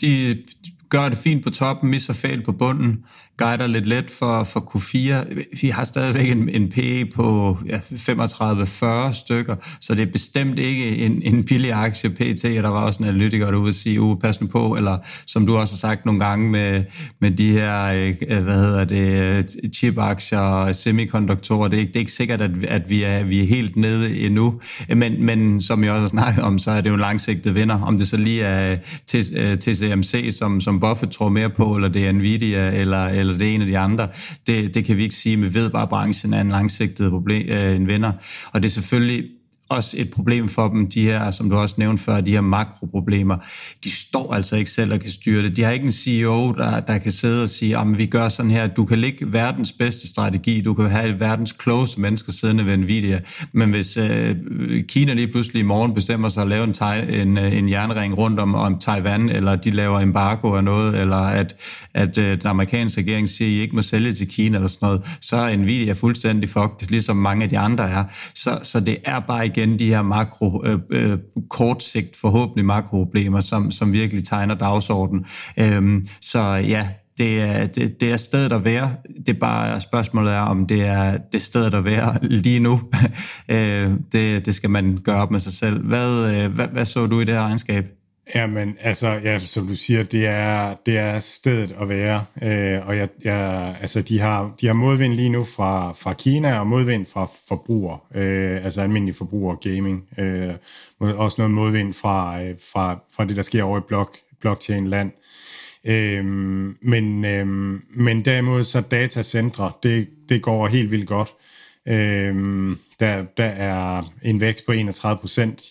de 0.00 0.42
gør 0.88 1.08
det 1.08 1.18
fint 1.18 1.44
på 1.44 1.50
toppen, 1.50 1.90
misser 1.90 2.12
fejl 2.12 2.42
på 2.42 2.52
bunden, 2.52 3.04
guider 3.40 3.66
lidt 3.66 3.86
let 3.86 4.10
for, 4.10 4.44
for 4.44 4.60
Q4. 4.60 5.60
Vi 5.60 5.68
har 5.68 5.84
stadigvæk 5.84 6.30
en, 6.30 6.48
en 6.48 6.70
PE 6.70 7.06
på 7.14 7.58
ja, 7.66 7.76
35-40 7.76 9.12
stykker, 9.12 9.56
så 9.80 9.94
det 9.94 10.02
er 10.02 10.12
bestemt 10.12 10.58
ikke 10.58 10.96
en, 10.96 11.22
en 11.22 11.44
billig 11.44 11.72
aktie 11.72 12.10
PT, 12.10 12.44
og 12.44 12.62
der 12.62 12.68
var 12.68 12.80
også 12.80 13.02
en 13.02 13.08
analytiker 13.08 13.50
derude 13.50 13.68
og 13.68 13.74
sige, 13.74 14.00
uh, 14.00 14.18
pas 14.18 14.40
nu 14.40 14.46
på, 14.46 14.74
eller 14.76 14.98
som 15.26 15.46
du 15.46 15.56
også 15.56 15.74
har 15.74 15.78
sagt 15.78 16.06
nogle 16.06 16.20
gange 16.20 16.50
med, 16.50 16.84
med 17.20 17.30
de 17.30 17.52
her, 17.52 18.40
hvad 18.40 18.54
hedder 18.54 18.84
det, 18.84 19.56
chip-aktier 19.74 20.38
og 20.38 20.74
semikonduktorer, 20.74 21.68
det 21.68 21.80
er, 21.80 21.86
det 21.86 21.96
er 21.96 22.00
ikke 22.00 22.12
sikkert, 22.12 22.40
at, 22.40 22.50
at 22.68 22.90
vi, 22.90 23.02
er, 23.02 23.22
vi 23.24 23.40
er 23.40 23.46
helt 23.46 23.76
nede 23.76 24.18
endnu, 24.18 24.60
men, 24.88 25.24
men 25.24 25.60
som 25.60 25.84
jeg 25.84 25.92
også 25.92 26.00
har 26.00 26.08
snakket 26.08 26.44
om, 26.44 26.58
så 26.58 26.70
er 26.70 26.80
det 26.80 26.90
jo 26.90 26.94
en 26.94 27.00
langsigtet 27.00 27.54
vinder, 27.54 27.82
om 27.82 27.98
det 27.98 28.08
så 28.08 28.16
lige 28.16 28.42
er 28.42 28.76
TCMC, 29.56 30.36
som, 30.38 30.60
som 30.60 30.80
Buffett 30.80 31.12
tror 31.12 31.28
mere 31.28 31.50
på, 31.50 31.74
eller 31.76 31.88
det 31.88 32.06
er 32.06 32.12
Nvidia, 32.12 32.70
eller, 32.70 33.06
eller 33.06 33.29
eller 33.30 33.38
det 33.38 33.54
ene 33.54 33.64
af 33.64 33.68
de 33.68 33.78
andre. 33.78 34.08
Det, 34.46 34.74
det 34.74 34.84
kan 34.84 34.96
vi 34.96 35.02
ikke 35.02 35.14
sige, 35.14 35.36
men 35.36 35.54
vi 35.54 35.54
ved 35.54 35.70
bare, 35.70 35.82
at 35.82 35.88
branchen 35.88 36.34
er 36.34 36.40
en 36.40 36.48
langsigtet 36.48 37.10
problem, 37.10 37.48
øh, 37.48 37.76
en 37.76 37.86
vinder. 37.86 38.12
Og 38.52 38.62
det 38.62 38.68
er 38.68 38.72
selvfølgelig 38.72 39.24
også 39.70 39.96
et 39.98 40.10
problem 40.10 40.48
for 40.48 40.68
dem, 40.68 40.86
de 40.90 41.02
her, 41.02 41.30
som 41.30 41.50
du 41.50 41.56
også 41.56 41.74
nævnte 41.78 42.02
før, 42.02 42.20
de 42.20 42.30
her 42.30 42.40
makroproblemer. 42.40 43.36
De 43.84 43.90
står 43.90 44.34
altså 44.34 44.56
ikke 44.56 44.70
selv 44.70 44.92
og 44.92 45.00
kan 45.00 45.10
styre 45.10 45.42
det. 45.42 45.56
De 45.56 45.62
har 45.62 45.70
ikke 45.70 45.84
en 45.84 45.92
CEO, 45.92 46.52
der, 46.52 46.80
der 46.80 46.98
kan 46.98 47.12
sidde 47.12 47.42
og 47.42 47.48
sige, 47.48 47.76
ah, 47.76 47.90
at 47.90 47.98
vi 47.98 48.06
gør 48.06 48.28
sådan 48.28 48.50
her. 48.50 48.66
Du 48.66 48.84
kan 48.84 48.98
ligge 48.98 49.32
verdens 49.32 49.72
bedste 49.72 50.08
strategi, 50.08 50.60
du 50.60 50.74
kan 50.74 50.90
have 50.90 51.20
verdens 51.20 51.52
klogeste 51.52 52.00
mennesker 52.00 52.32
siddende 52.32 52.66
ved 52.66 52.76
Nvidia, 52.76 53.20
men 53.52 53.70
hvis 53.70 53.96
øh, 53.96 54.36
Kina 54.88 55.12
lige 55.12 55.28
pludselig 55.28 55.60
i 55.60 55.62
morgen 55.62 55.94
bestemmer 55.94 56.28
sig 56.28 56.42
at 56.42 56.48
lave 56.48 56.64
en, 56.64 56.74
en, 57.20 57.38
øh, 57.38 57.58
en 57.58 57.68
jernring 57.68 58.18
rundt 58.18 58.40
om, 58.40 58.54
om 58.54 58.78
Taiwan, 58.78 59.28
eller 59.28 59.56
de 59.56 59.70
laver 59.70 60.00
embargo 60.00 60.48
eller 60.48 60.60
noget, 60.60 61.00
eller 61.00 61.16
at, 61.16 61.56
at 61.94 62.18
øh, 62.18 62.38
den 62.38 62.46
amerikanske 62.46 63.00
regering 63.00 63.28
siger, 63.28 63.48
at 63.48 63.52
I 63.52 63.60
ikke 63.60 63.76
må 63.76 63.82
sælge 63.82 64.12
til 64.12 64.28
Kina 64.28 64.56
eller 64.56 64.68
sådan 64.68 64.86
noget, 64.86 65.18
så 65.20 65.36
er 65.36 65.56
Nvidia 65.56 65.92
fuldstændig 65.92 66.48
fucked, 66.48 66.88
ligesom 66.88 67.16
mange 67.16 67.42
af 67.42 67.48
de 67.48 67.58
andre 67.58 67.90
er. 67.90 68.04
Så, 68.34 68.58
så 68.62 68.80
det 68.80 68.96
er 69.04 69.20
bare 69.20 69.44
ikke 69.44 69.59
igen 69.60 69.78
de 69.78 69.86
her 69.86 70.02
makro, 70.02 70.64
øh, 70.64 70.78
øh, 70.90 71.18
kortsigt 71.50 72.16
forhåbentlig 72.16 72.64
makroproblemer, 72.64 73.40
som, 73.40 73.70
som 73.70 73.92
virkelig 73.92 74.24
tegner 74.24 74.54
dagsordenen. 74.54 75.26
Øhm, 75.56 76.04
så 76.20 76.40
ja, 76.40 76.88
det 77.18 77.40
er, 77.40 77.66
det, 77.66 78.00
det 78.00 78.12
er 78.12 78.16
stedet 78.16 78.52
at 78.52 78.64
være. 78.64 78.94
Det 79.26 79.34
er 79.36 79.40
bare 79.40 79.80
spørgsmålet 79.80 80.32
er, 80.32 80.40
om 80.40 80.66
det 80.66 80.86
er 80.86 81.18
det 81.32 81.42
stedet 81.42 81.74
at 81.74 81.84
være 81.84 82.18
lige 82.22 82.60
nu. 82.60 82.80
øh, 83.54 83.90
det, 84.12 84.46
det 84.46 84.54
skal 84.54 84.70
man 84.70 84.98
gøre 85.04 85.22
op 85.22 85.30
med 85.30 85.40
sig 85.40 85.52
selv. 85.52 85.86
Hvad, 85.86 86.34
øh, 86.34 86.52
hvad, 86.52 86.68
hvad 86.68 86.84
så 86.84 87.06
du 87.06 87.20
i 87.20 87.24
det 87.24 87.34
her 87.34 87.42
regnskab? 87.42 87.99
Jamen, 88.34 88.76
altså, 88.80 89.08
ja, 89.08 89.40
som 89.44 89.66
du 89.66 89.76
siger, 89.76 90.02
det 90.02 90.26
er, 90.26 90.74
det 90.86 90.98
er 90.98 91.18
stedet 91.18 91.76
at 91.80 91.88
være, 91.88 92.24
øh, 92.42 92.88
og 92.88 92.96
jeg, 92.96 93.08
jeg, 93.24 93.76
altså, 93.80 94.02
de, 94.02 94.20
har, 94.20 94.54
de 94.60 94.66
har 94.66 94.74
modvind 94.74 95.12
lige 95.12 95.28
nu 95.28 95.44
fra, 95.44 95.92
fra 95.92 96.12
Kina, 96.12 96.58
og 96.58 96.66
modvind 96.66 97.06
fra 97.06 97.28
forbruger, 97.48 98.06
øh, 98.14 98.64
altså 98.64 98.80
almindelige 98.80 99.16
forbruger 99.16 99.54
gaming, 99.54 100.04
øh, 100.18 100.54
også 101.00 101.34
noget 101.38 101.50
modvind 101.50 101.92
fra, 101.94 102.42
øh, 102.42 102.54
fra, 102.72 102.98
fra 103.16 103.24
det, 103.24 103.36
der 103.36 103.42
sker 103.42 103.62
over 103.62 103.78
i 103.78 103.82
blok, 103.88 104.16
blockchain-land. 104.40 105.12
Øh, 105.84 106.24
men, 106.82 107.24
øh, 107.24 107.46
men 107.90 108.24
derimod 108.24 108.64
så 108.64 108.80
datacentre, 108.80 109.72
det, 109.82 110.08
det 110.28 110.42
går 110.42 110.66
helt 110.66 110.90
vildt 110.90 111.08
godt. 111.08 111.34
Øhm, 111.88 112.78
der, 113.00 113.24
der 113.36 113.44
er 113.44 114.02
en 114.22 114.40
vækst 114.40 114.66
på 114.66 114.72
31% 114.72 114.76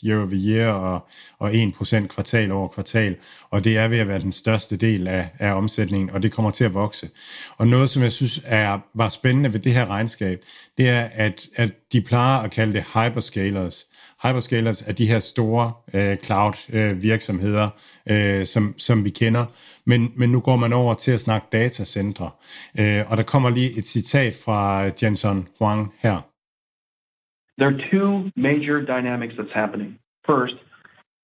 year 0.08 0.20
over 0.20 0.30
year 0.34 0.72
og, 0.72 1.08
og 1.40 1.52
1% 1.52 2.08
kvartal 2.08 2.52
over 2.52 2.68
kvartal, 2.68 3.16
og 3.50 3.64
det 3.64 3.78
er 3.78 3.88
ved 3.88 4.00
at 4.00 4.08
være 4.08 4.20
den 4.20 4.32
største 4.32 4.78
del 4.78 5.08
af, 5.08 5.30
af 5.40 5.54
omsætningen, 5.54 6.10
og 6.10 6.24
det 6.24 6.32
kommer 6.32 6.52
til 6.52 6.64
at 6.64 6.74
vokse. 6.74 7.10
Og 7.58 7.68
noget, 7.68 7.90
som 7.90 8.04
jeg 8.04 8.12
synes 8.12 8.42
er, 8.46 8.80
var 8.94 9.10
spændende 9.10 9.54
ved 9.54 9.60
det 9.60 9.74
her 9.74 9.86
regnskab, 9.86 10.42
det 10.78 10.90
er, 10.90 11.10
at, 11.14 11.48
at 11.56 11.72
de 11.94 12.02
plejer 12.02 12.44
at 12.44 12.52
kalde 12.52 12.74
det 12.74 12.84
hyperscalers. 12.84 13.86
Hyperscalers 14.24 14.88
er 14.90 14.94
de 14.94 15.08
her 15.08 15.20
store 15.20 15.66
øh, 15.96 16.18
cloud-virksomheder, 16.26 17.68
øh, 18.10 18.40
øh, 18.40 18.46
som, 18.46 18.74
som 18.78 19.06
vi 19.06 19.10
kender, 19.10 19.46
men, 19.86 20.12
men 20.16 20.30
nu 20.32 20.40
går 20.42 20.56
man 20.56 20.74
over 20.74 20.94
til 20.94 21.12
at 21.12 21.20
snakke 21.20 21.48
datacentre. 21.52 22.30
Øh, 22.80 23.12
og 23.12 23.18
der 23.18 23.24
kommer 23.24 23.50
lige 23.50 23.78
et 23.78 23.86
citat 23.86 24.34
fra 24.46 24.60
Jensen 25.02 25.48
Huang 25.60 25.94
her. 26.00 26.18
There 27.60 27.70
are 27.74 27.82
two 27.92 28.32
major 28.36 28.78
dynamics 28.94 29.34
that's 29.40 29.54
happening. 29.54 30.00
First, 30.26 30.56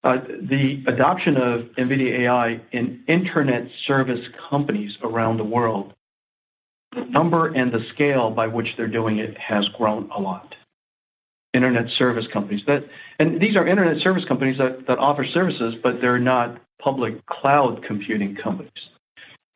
uh, 0.04 0.18
the 0.54 0.84
adoption 0.94 1.36
of 1.36 1.54
NVIDIA 1.78 2.10
AI 2.22 2.60
in 2.72 2.84
internet 3.08 3.64
service 3.86 4.24
companies 4.50 4.98
around 5.08 5.36
the 5.38 5.48
world, 5.56 5.86
the 6.92 7.04
number 7.18 7.42
and 7.60 7.72
the 7.72 7.82
scale 7.94 8.26
by 8.40 8.46
which 8.56 8.70
they're 8.76 8.96
doing 9.00 9.18
it 9.18 9.34
has 9.38 9.64
grown 9.78 10.10
a 10.18 10.20
lot. 10.20 10.55
Internet 11.56 11.86
service 11.98 12.26
companies. 12.32 12.62
That 12.66 12.82
and 13.20 13.40
these 13.40 13.56
are 13.58 13.66
internet 13.66 13.96
service 14.02 14.24
companies 14.28 14.58
that, 14.58 14.86
that 14.88 14.98
offer 14.98 15.24
services, 15.38 15.74
but 15.82 15.92
they're 16.00 16.24
not 16.34 16.48
public 16.88 17.14
cloud 17.26 17.84
computing 17.90 18.36
companies. 18.46 18.82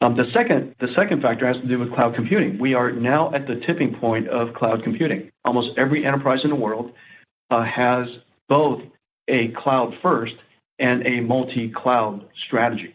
Um, 0.03 0.17
the 0.17 0.29
second 0.37 0.75
the 0.81 0.91
second 0.97 1.19
factor 1.23 1.47
has 1.47 1.59
to 1.65 1.69
do 1.73 1.79
with 1.83 1.91
cloud 1.97 2.13
computing. 2.21 2.59
We 2.67 2.75
are 2.81 2.91
now 3.13 3.23
at 3.37 3.47
the 3.51 3.57
tipping 3.67 3.95
point 4.05 4.27
of 4.29 4.55
cloud 4.61 4.79
computing. 4.83 5.21
Almost 5.45 5.69
every 5.85 6.01
enterprise 6.09 6.41
in 6.47 6.51
the 6.51 6.61
world 6.67 6.87
uh, 7.51 7.65
has 7.65 8.07
both 8.49 8.81
a 9.29 9.49
cloud 9.63 9.91
first 10.03 10.37
and 10.79 11.07
a 11.07 11.21
multi-cloud 11.21 12.17
strategy. 12.47 12.95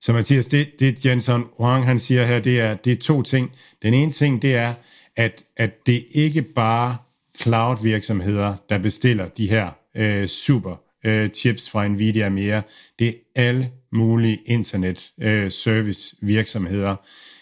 Så 0.00 0.12
Mathias, 0.12 0.46
det, 0.46 0.80
det 0.80 1.06
Jensen 1.06 1.44
Huang 1.56 1.84
han 1.84 1.98
siger 1.98 2.24
her, 2.24 2.40
det 2.40 2.60
er, 2.60 2.74
det 2.74 2.92
er 2.92 2.96
to 2.96 3.22
ting. 3.22 3.52
Den 3.82 3.94
ene 3.94 4.10
ting, 4.12 4.42
det 4.42 4.56
er, 4.56 4.74
at, 5.16 5.44
at 5.56 5.86
det 5.86 6.04
ikke 6.14 6.42
bare 6.56 6.96
cloud-virksomheder, 7.42 8.54
der 8.68 8.78
bestiller 8.78 9.28
de 9.28 9.50
her 9.50 9.70
øh, 9.96 10.26
super 10.26 10.76
øh, 11.04 11.30
chips 11.30 11.70
fra 11.70 11.88
Nvidia 11.88 12.28
mere. 12.28 12.62
Det 12.98 13.08
er 13.08 13.12
alle 13.34 13.70
mulige 13.92 14.38
internet 14.46 15.10
øh, 15.20 15.50
service 15.50 16.16
virksomheder, 16.20 16.96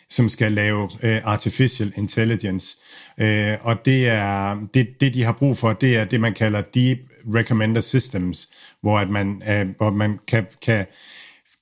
som 0.09 0.29
skal 0.29 0.53
lave 0.53 0.91
øh, 1.03 1.21
artificial 1.25 1.93
intelligence. 1.97 2.77
Øh, 3.21 3.57
og 3.61 3.85
det 3.85 4.09
er 4.09 4.67
det, 4.75 5.01
det, 5.01 5.15
de 5.15 5.23
har 5.23 5.33
brug 5.33 5.57
for, 5.57 5.73
det 5.73 5.97
er 5.97 6.05
det, 6.05 6.21
man 6.21 6.35
kalder 6.35 6.61
deep 6.61 6.99
recommender 7.35 7.81
systems, 7.81 8.49
hvor 8.81 8.99
at 8.99 9.11
man, 9.11 9.43
øh, 9.49 9.69
hvor 9.79 9.91
man 9.91 10.19
kan, 10.29 10.47
kan 10.63 10.87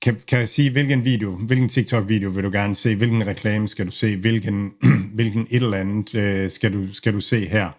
kan, 0.01 0.17
kan 0.27 0.47
sige, 0.47 0.71
hvilken 0.71 1.05
video, 1.05 1.35
hvilken 1.35 1.69
TikTok-video 1.69 2.29
vil 2.29 2.43
du 2.43 2.51
gerne 2.51 2.75
se, 2.75 2.95
hvilken 2.95 3.27
reklame 3.27 3.67
skal 3.67 3.85
du 3.85 3.91
se, 3.91 4.17
hvilken, 4.17 4.73
hvilken 5.15 5.47
et 5.49 5.63
eller 5.63 5.77
andet 5.77 6.15
øh, 6.15 6.51
skal, 6.51 6.73
du, 6.73 6.93
skal 6.93 7.13
du 7.13 7.19
se 7.19 7.45
her. 7.47 7.69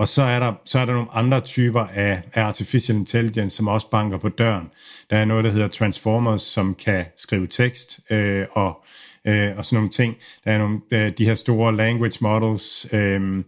Og 0.00 0.08
så 0.08 0.22
er 0.22 0.38
der, 0.38 0.52
så 0.64 0.78
er 0.78 0.84
der 0.84 0.92
nogle 0.92 1.14
andre 1.14 1.40
typer 1.40 1.80
af, 1.80 2.22
af 2.34 2.42
artificial 2.42 2.98
intelligence, 2.98 3.56
som 3.56 3.68
også 3.68 3.90
banker 3.90 4.18
på 4.18 4.28
døren. 4.28 4.70
Der 5.10 5.16
er 5.16 5.24
noget, 5.24 5.44
der 5.44 5.50
hedder 5.50 5.68
transformers, 5.68 6.42
som 6.42 6.74
kan 6.74 7.04
skrive 7.16 7.46
tekst 7.46 8.00
øh, 8.10 8.46
og, 8.52 8.84
øh, 9.24 9.50
og 9.56 9.64
sådan 9.64 9.76
nogle 9.76 9.90
ting. 9.90 10.16
Der 10.44 10.52
er 10.52 10.58
nogle, 10.58 10.80
øh, 10.90 11.12
de 11.18 11.24
her 11.24 11.34
store 11.34 11.76
language 11.76 12.18
models, 12.20 12.86
øh, 12.92 13.44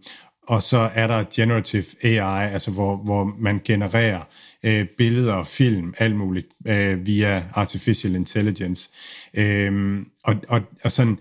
og 0.47 0.63
så 0.63 0.89
er 0.93 1.07
der 1.07 1.23
generative 1.35 1.85
AI, 2.03 2.53
altså 2.53 2.71
hvor, 2.71 2.97
hvor 2.97 3.33
man 3.37 3.61
genererer 3.65 4.21
øh, 4.63 4.85
billeder 4.97 5.33
og 5.33 5.47
film, 5.47 5.93
alt 5.97 6.15
muligt, 6.15 6.47
øh, 6.67 7.05
via 7.05 7.43
artificial 7.53 8.15
intelligence. 8.15 8.89
Øh, 9.33 9.99
og, 10.23 10.35
og, 10.49 10.61
og 10.83 10.91
sådan, 10.91 11.17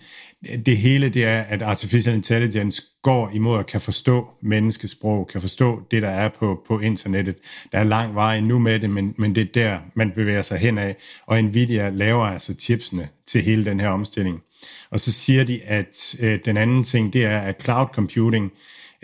det 0.67 0.77
hele 0.77 1.09
det 1.09 1.25
er, 1.25 1.41
at 1.41 1.63
artificial 1.63 2.15
intelligence 2.15 2.83
går 3.03 3.31
imod 3.35 3.59
at 3.59 3.67
kan 3.67 3.81
forstå 3.81 4.29
menneskesprog, 4.43 5.29
kan 5.33 5.41
forstå 5.41 5.83
det, 5.91 6.03
der 6.03 6.09
er 6.09 6.29
på, 6.29 6.63
på 6.69 6.81
internettet. 6.81 7.37
Der 7.73 7.79
er 7.79 7.85
lang 7.85 8.15
vej 8.15 8.41
nu 8.41 8.59
med 8.59 8.81
det, 8.81 8.91
men, 8.91 9.15
men 9.19 9.35
det 9.35 9.41
er 9.41 9.53
der, 9.55 9.79
man 9.95 10.11
bevæger 10.11 10.43
sig 10.43 10.59
hen 10.59 10.79
af. 10.79 10.97
Og 11.27 11.45
Nvidia 11.45 11.89
laver 11.89 12.25
altså 12.25 12.55
chipsene 12.55 13.09
til 13.27 13.43
hele 13.43 13.65
den 13.65 13.81
her 13.81 13.89
omstilling. 13.89 14.43
Og 14.91 15.01
så 15.01 15.13
siger 15.13 15.45
de, 15.45 15.63
at 15.63 16.17
øh, 16.21 16.39
den 16.45 16.57
anden 16.57 16.85
ting, 16.85 17.13
det 17.13 17.25
er, 17.25 17.39
at 17.39 17.63
cloud 17.63 17.87
computing, 17.93 18.53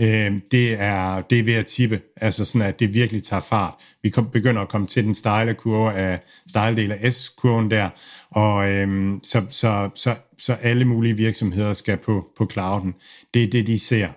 øh, 0.01 0.33
det, 0.51 0.81
er, 0.81 1.21
det 1.21 1.39
er 1.39 1.43
ved 1.43 1.55
at 1.55 1.67
tippe, 1.67 2.01
altså 2.17 2.45
sådan, 2.45 2.69
at 2.69 2.81
det 2.81 2.95
virkelig 2.95 3.23
tager 3.23 3.41
fart. 3.41 3.75
Vi 4.03 4.11
kom, 4.11 4.31
begynder 4.31 4.63
at 4.63 4.69
komme 4.69 4.87
til 4.87 5.05
den 5.05 5.15
stejle 5.15 5.55
kurve 5.55 5.93
af, 5.93 6.21
stejle 6.49 6.77
del 6.77 6.93
af 6.93 7.13
S-kurven 7.13 7.71
der, 7.71 7.89
og 8.31 8.71
øh, 8.71 9.13
så, 9.23 9.43
så, 9.49 9.91
så, 9.95 10.15
så 10.39 10.53
alle 10.53 10.85
mulige 10.85 11.17
virksomheder 11.17 11.73
skal 11.73 11.97
på, 11.97 12.27
på 12.37 12.49
clouden. 12.53 12.95
Det 13.35 13.43
er 13.43 13.51
det, 13.51 13.67
de 13.67 13.79
ser. 13.79 14.09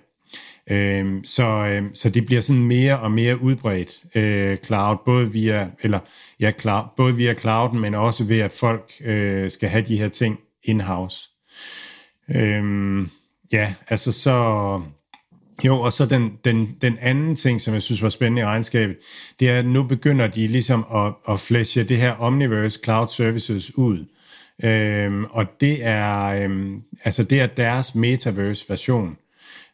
Øh, 0.71 1.23
så, 1.23 1.43
øh, 1.43 1.83
så 1.93 2.09
det 2.09 2.25
bliver 2.25 2.41
sådan 2.41 2.63
mere 2.63 2.99
og 2.99 3.11
mere 3.11 3.41
udbredt 3.41 4.03
øh, 4.15 4.57
cloud, 4.57 4.97
både 5.05 5.31
via, 5.31 5.69
eller, 5.81 5.99
ja, 6.39 6.51
cloud, 6.59 6.83
både 6.97 7.15
via 7.15 7.33
clouden, 7.33 7.79
men 7.79 7.95
også 7.95 8.23
ved, 8.23 8.39
at 8.39 8.53
folk 8.53 8.91
øh, 9.01 9.51
skal 9.51 9.69
have 9.69 9.85
de 9.87 9.97
her 9.97 10.09
ting 10.09 10.39
in-house. 10.63 11.29
Øh, 12.35 13.01
ja, 13.53 13.73
altså 13.87 14.11
så 14.11 14.81
jo, 15.65 15.79
og 15.79 15.93
så 15.93 16.05
den, 16.05 16.37
den, 16.45 16.77
den 16.81 16.97
anden 17.01 17.35
ting, 17.35 17.61
som 17.61 17.73
jeg 17.73 17.81
synes 17.81 18.01
var 18.01 18.09
spændende 18.09 18.41
i 18.41 18.45
regnskabet, 18.45 18.97
det 19.39 19.49
er, 19.49 19.59
at 19.59 19.65
nu 19.65 19.83
begynder 19.83 20.27
de 20.27 20.47
ligesom 20.47 20.85
at, 20.95 21.13
at 21.29 21.39
flashe 21.39 21.83
det 21.83 21.97
her 21.97 22.11
Omniverse 22.11 22.79
Cloud 22.83 23.07
Services 23.07 23.77
ud. 23.77 24.05
Øhm, 24.63 25.25
og 25.25 25.45
det 25.61 25.85
er, 25.85 26.25
øhm, 26.25 26.81
altså 27.03 27.23
det 27.23 27.41
er 27.41 27.47
deres 27.47 27.95
metaverse 27.95 28.65
version. 28.69 29.17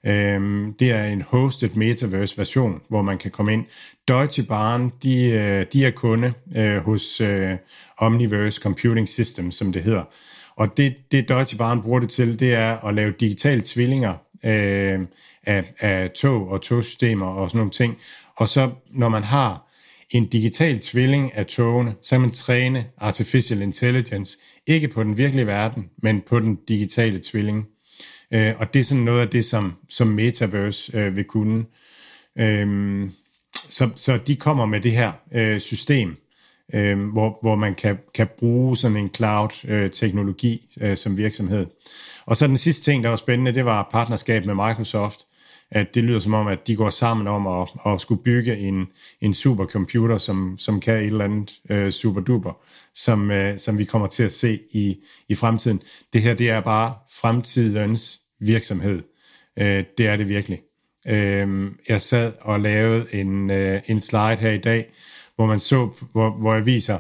Øhm, 0.06 0.74
det 0.80 0.92
er 0.92 1.04
en 1.04 1.22
hosted 1.22 1.70
metaverse 1.70 2.38
version, 2.38 2.82
hvor 2.90 3.02
man 3.02 3.18
kan 3.18 3.32
komme 3.32 3.54
ind. 3.54 3.66
Deutsche 4.08 4.44
Bahn, 4.44 4.92
de, 5.04 5.30
øh, 5.30 5.66
de 5.74 5.86
er 5.86 5.92
kunde 5.92 6.34
øh, 6.58 6.78
hos 6.78 7.22
øh, 7.22 7.52
Omniverse 7.98 8.62
Computing 8.62 9.08
System, 9.08 9.52
som 9.52 9.74
det 9.74 9.84
hedder. 9.84 10.04
Og 10.56 10.78
det, 10.78 10.96
det 11.12 11.30
Deutsche 11.30 11.58
Bahn 11.58 11.82
bruger 11.82 12.00
det 12.00 12.10
til, 12.10 12.40
det 12.40 12.54
er 12.54 12.86
at 12.86 12.94
lave 12.94 13.14
digitale 13.20 13.62
tvillinger 13.66 14.14
øh, 14.46 15.00
af, 15.46 15.74
af 15.80 16.12
tog 16.12 16.50
og 16.50 16.62
togsystemer 16.62 17.26
og 17.26 17.50
sådan 17.50 17.58
nogle 17.58 17.72
ting. 17.72 17.98
Og 18.36 18.48
så 18.48 18.70
når 18.92 19.10
man 19.10 19.24
har 19.24 19.68
en 20.10 20.26
digital 20.26 20.80
tvilling 20.80 21.36
af 21.36 21.46
togene, 21.46 21.94
så 22.02 22.10
kan 22.10 22.22
man 22.22 22.32
træne 22.32 22.86
artificial 22.98 23.62
intelligence, 23.62 24.38
ikke 24.68 24.88
på 24.88 25.04
den 25.04 25.18
virkelige 25.18 25.48
verden, 25.48 25.90
men 26.04 26.22
på 26.22 26.40
den 26.40 26.56
digitale 26.68 27.20
tvilling. 27.24 27.68
Øh, 28.34 28.54
og 28.58 28.74
det 28.74 28.80
er 28.80 28.84
sådan 28.84 29.04
noget 29.04 29.22
af 29.22 29.30
det, 29.30 29.46
som, 29.46 29.74
som 29.90 30.08
Metaverse 30.08 30.98
øh, 30.98 31.16
vil 31.16 31.24
kunne. 31.24 31.66
Øh, 32.40 33.10
så, 33.68 33.90
så 33.96 34.18
de 34.18 34.36
kommer 34.36 34.66
med 34.66 34.82
det 34.82 34.92
her 34.92 35.12
øh, 35.32 35.60
system, 35.60 36.16
øh, 36.74 37.00
hvor, 37.00 37.38
hvor 37.42 37.56
man 37.56 37.76
kan, 37.76 37.98
kan 38.16 38.28
bruge 38.40 38.78
sådan 38.78 38.98
en 38.98 39.10
cloud-teknologi 39.16 40.68
øh, 40.82 40.92
øh, 40.92 40.98
som 40.98 41.18
virksomhed. 41.18 41.66
Og 42.26 42.38
så 42.38 42.48
den 42.48 42.58
sidste 42.58 42.84
ting, 42.84 43.04
der 43.04 43.10
var 43.10 43.16
spændende, 43.16 43.54
det 43.54 43.66
var 43.66 43.90
partnerskab 43.92 44.46
med 44.46 44.54
Microsoft, 44.54 45.20
at 45.72 45.96
det 45.96 46.04
lyder 46.04 46.20
som 46.20 46.34
om, 46.34 46.48
at 46.48 46.68
de 46.68 46.76
går 46.76 46.90
sammen 46.90 47.28
om 47.28 47.48
at, 47.48 47.68
at 47.86 48.02
skulle 48.02 48.24
bygge 48.24 48.58
en, 48.58 48.88
en 49.22 49.34
supercomputer, 49.34 50.18
som, 50.18 50.58
som 50.58 50.80
kan 50.80 50.94
et 50.94 51.06
eller 51.06 51.24
andet 51.26 51.54
øh, 51.70 51.92
superduper, 51.92 52.52
som, 52.94 53.32
øh, 53.32 53.58
som 53.58 53.78
vi 53.78 53.86
kommer 53.86 54.08
til 54.08 54.24
at 54.24 54.32
se 54.32 54.60
i, 54.74 54.96
i 55.30 55.36
fremtiden. 55.36 55.82
Det 56.14 56.22
her, 56.22 56.34
det 56.34 56.50
er 56.50 56.62
bare 56.62 56.94
fremtidens 57.12 58.20
virksomhed. 58.40 59.04
Øh, 59.60 59.84
det 59.98 60.08
er 60.08 60.16
det 60.16 60.28
virkelig. 60.28 60.62
Øh, 61.08 61.72
jeg 61.90 62.02
sad 62.02 62.34
og 62.42 62.60
lavede 62.60 63.06
en, 63.14 63.50
øh, 63.50 63.82
en 63.88 64.02
slide 64.02 64.38
her 64.38 64.52
i 64.52 64.58
dag, 64.58 64.92
hvor 65.36 65.46
man 65.46 65.60
så, 65.60 65.90
hvor, 66.12 66.30
hvor 66.30 66.54
jeg 66.54 66.66
viser, 66.66 67.00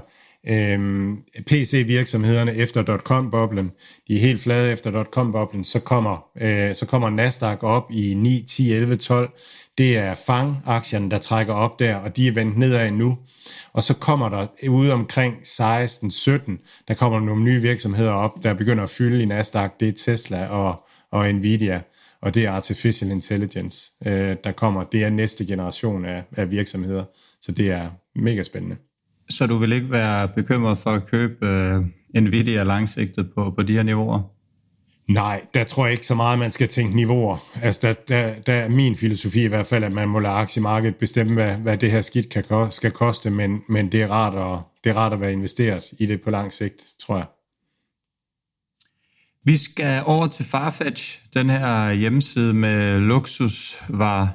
Øhm, 0.49 1.17
PC-virksomhederne 1.47 2.55
efter 2.55 2.97
.com-boblen, 2.97 3.71
de 4.07 4.15
er 4.15 4.19
helt 4.19 4.41
flade 4.41 4.71
efter 4.71 5.03
.com-boblen, 5.03 5.63
så 5.63 5.79
kommer, 5.79 6.25
øh, 6.41 6.75
så 6.75 6.85
kommer 6.85 7.09
Nasdaq 7.09 7.63
op 7.63 7.91
i 7.91 8.13
9, 8.13 8.45
10, 8.47 8.71
11, 8.71 8.95
12. 8.95 9.29
Det 9.77 9.97
er 9.97 10.15
FANG-aktierne, 10.15 11.11
der 11.11 11.17
trækker 11.17 11.53
op 11.53 11.79
der, 11.79 11.95
og 11.95 12.17
de 12.17 12.27
er 12.27 12.31
vendt 12.31 12.57
nedad 12.57 12.91
nu. 12.91 13.17
Og 13.73 13.83
så 13.83 13.93
kommer 13.93 14.29
der 14.29 14.47
ude 14.69 14.93
omkring 14.93 15.35
16, 15.43 16.11
17, 16.11 16.59
der 16.87 16.93
kommer 16.93 17.19
nogle 17.19 17.43
nye 17.43 17.61
virksomheder 17.61 18.11
op, 18.11 18.43
der 18.43 18.53
begynder 18.53 18.83
at 18.83 18.89
fylde 18.89 19.21
i 19.21 19.25
Nasdaq. 19.25 19.71
Det 19.79 19.87
er 19.87 19.93
Tesla 20.05 20.47
og, 20.47 20.87
og 21.11 21.33
Nvidia, 21.33 21.81
og 22.21 22.33
det 22.33 22.45
er 22.45 22.51
Artificial 22.51 23.11
Intelligence, 23.11 23.91
øh, 24.05 24.35
der 24.43 24.51
kommer. 24.51 24.83
Det 24.83 25.03
er 25.03 25.09
næste 25.09 25.45
generation 25.45 26.05
af, 26.05 26.23
af 26.37 26.51
virksomheder, 26.51 27.03
så 27.41 27.51
det 27.51 27.71
er 27.71 27.89
mega 28.15 28.43
spændende. 28.43 28.75
Så 29.29 29.47
du 29.47 29.57
vil 29.57 29.71
ikke 29.71 29.91
være 29.91 30.27
bekymret 30.27 30.77
for 30.77 30.89
at 30.89 31.05
købe 31.05 31.35
uh, 31.45 31.85
Nvidia 32.23 32.63
langsigtet 32.63 33.29
på, 33.35 33.53
på 33.57 33.63
de 33.63 33.73
her 33.73 33.83
niveauer? 33.83 34.37
Nej, 35.07 35.41
der 35.53 35.63
tror 35.63 35.85
jeg 35.85 35.93
ikke 35.93 36.07
så 36.07 36.15
meget, 36.15 36.39
man 36.39 36.51
skal 36.51 36.67
tænke 36.67 36.95
niveauer. 36.95 37.37
Altså, 37.61 37.87
der, 37.87 37.93
der, 37.93 38.39
der 38.39 38.53
er 38.53 38.69
min 38.69 38.97
filosofi 38.97 39.43
i 39.43 39.47
hvert 39.47 39.65
fald, 39.65 39.83
at 39.83 39.91
man 39.91 40.09
må 40.09 40.19
lade 40.19 40.33
aktiemarkedet 40.33 40.95
bestemme, 40.95 41.33
hvad, 41.33 41.55
hvad 41.55 41.77
det 41.77 41.91
her 41.91 42.01
skidt 42.01 42.29
kan, 42.29 42.71
skal 42.71 42.91
koste, 42.91 43.29
men, 43.29 43.61
men 43.69 43.91
det, 43.91 44.01
er 44.01 44.07
rart 44.07 44.33
at, 44.33 44.59
det 44.83 44.89
er 44.89 44.93
rart 44.93 45.13
at 45.13 45.21
være 45.21 45.31
investeret 45.31 45.83
i 45.99 46.05
det 46.05 46.21
på 46.21 46.29
lang 46.29 46.53
sigt, 46.53 46.85
tror 46.99 47.15
jeg. 47.17 47.25
Vi 49.43 49.57
skal 49.57 50.03
over 50.05 50.27
til 50.27 50.45
Farfetch, 50.45 51.19
den 51.33 51.49
her 51.49 51.91
hjemmeside 51.91 52.53
med 52.53 52.99
luksusvarer. 52.99 54.27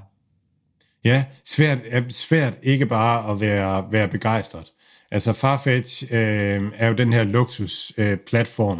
Ja, 1.05 1.25
svært, 1.45 1.79
svært 2.09 2.59
ikke 2.63 2.87
bare 2.87 3.31
at 3.33 3.41
være, 3.41 3.87
være 3.91 4.09
begejstret. 4.09 4.72
Altså 5.13 5.33
Farfetch 5.33 6.05
øh, 6.11 6.63
er 6.75 6.89
jo 6.89 6.95
den 6.95 7.13
her 7.13 7.25
luksusplatform, 7.25 8.79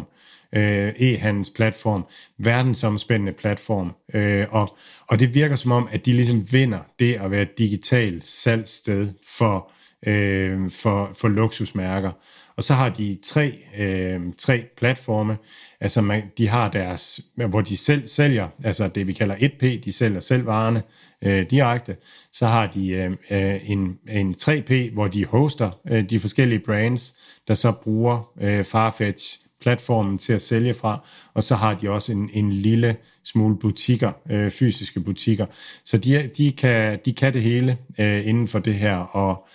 øh, 0.55 0.87
øh, 0.87 0.93
e-handelsplatform, 0.95 2.05
verdensomspændende 2.37 3.33
platform, 3.33 3.91
øh, 4.13 4.45
og, 4.49 4.77
og 5.09 5.19
det 5.19 5.35
virker 5.35 5.55
som 5.55 5.71
om, 5.71 5.87
at 5.91 6.05
de 6.05 6.13
ligesom 6.13 6.51
vinder 6.51 6.79
det 6.99 7.13
at 7.13 7.31
være 7.31 7.41
et 7.41 7.57
digitalt 7.57 8.25
salgssted 8.25 9.13
for, 9.37 9.71
øh, 10.07 10.71
for, 10.71 11.09
for 11.21 11.27
luksusmærker. 11.27 12.11
Og 12.57 12.63
så 12.63 12.73
har 12.73 12.89
de 12.89 13.17
tre, 13.23 13.53
øh, 13.79 14.21
tre 14.37 14.65
platforme, 14.77 15.37
altså 15.81 16.01
man, 16.01 16.23
de 16.37 16.47
har 16.47 16.69
deres, 16.69 17.19
hvor 17.35 17.61
de 17.61 17.77
selv 17.77 18.07
sælger, 18.07 18.47
altså 18.63 18.87
det 18.87 19.07
vi 19.07 19.13
kalder 19.13 19.35
1P, 19.35 19.65
de 19.85 19.93
sælger 19.93 20.19
selv 20.19 20.45
varerne 20.45 20.83
øh, 21.25 21.49
direkte. 21.49 21.95
Så 22.31 22.45
har 22.45 22.67
de 22.67 22.89
øh, 22.89 23.11
øh 23.31 23.69
en, 23.71 23.97
en 24.09 24.35
3P, 24.41 24.93
hvor 24.93 25.07
de 25.07 25.25
hoster 25.25 25.71
øh, 25.91 26.09
de 26.09 26.19
forskellige 26.19 26.59
brands, 26.59 27.15
der 27.47 27.55
så 27.55 27.71
bruger 27.71 28.31
øh, 28.41 28.63
Farfetch 28.63 29.39
platformen 29.61 30.17
til 30.17 30.33
at 30.33 30.41
sælge 30.41 30.73
fra, 30.73 31.07
og 31.33 31.43
så 31.43 31.55
har 31.55 31.73
de 31.73 31.89
også 31.89 32.11
en, 32.11 32.29
en 32.33 32.51
lille 32.51 32.95
smule 33.23 33.57
butikker, 33.57 34.11
øh, 34.29 34.51
fysiske 34.51 34.99
butikker. 34.99 35.45
Så 35.85 35.97
de, 35.97 36.29
de, 36.37 36.51
kan, 36.51 36.99
de 37.05 37.13
kan 37.13 37.33
det 37.33 37.41
hele 37.41 37.77
øh, 37.99 38.27
inden 38.27 38.47
for 38.47 38.59
det 38.59 38.73
her, 38.73 38.95
og, 38.97 39.47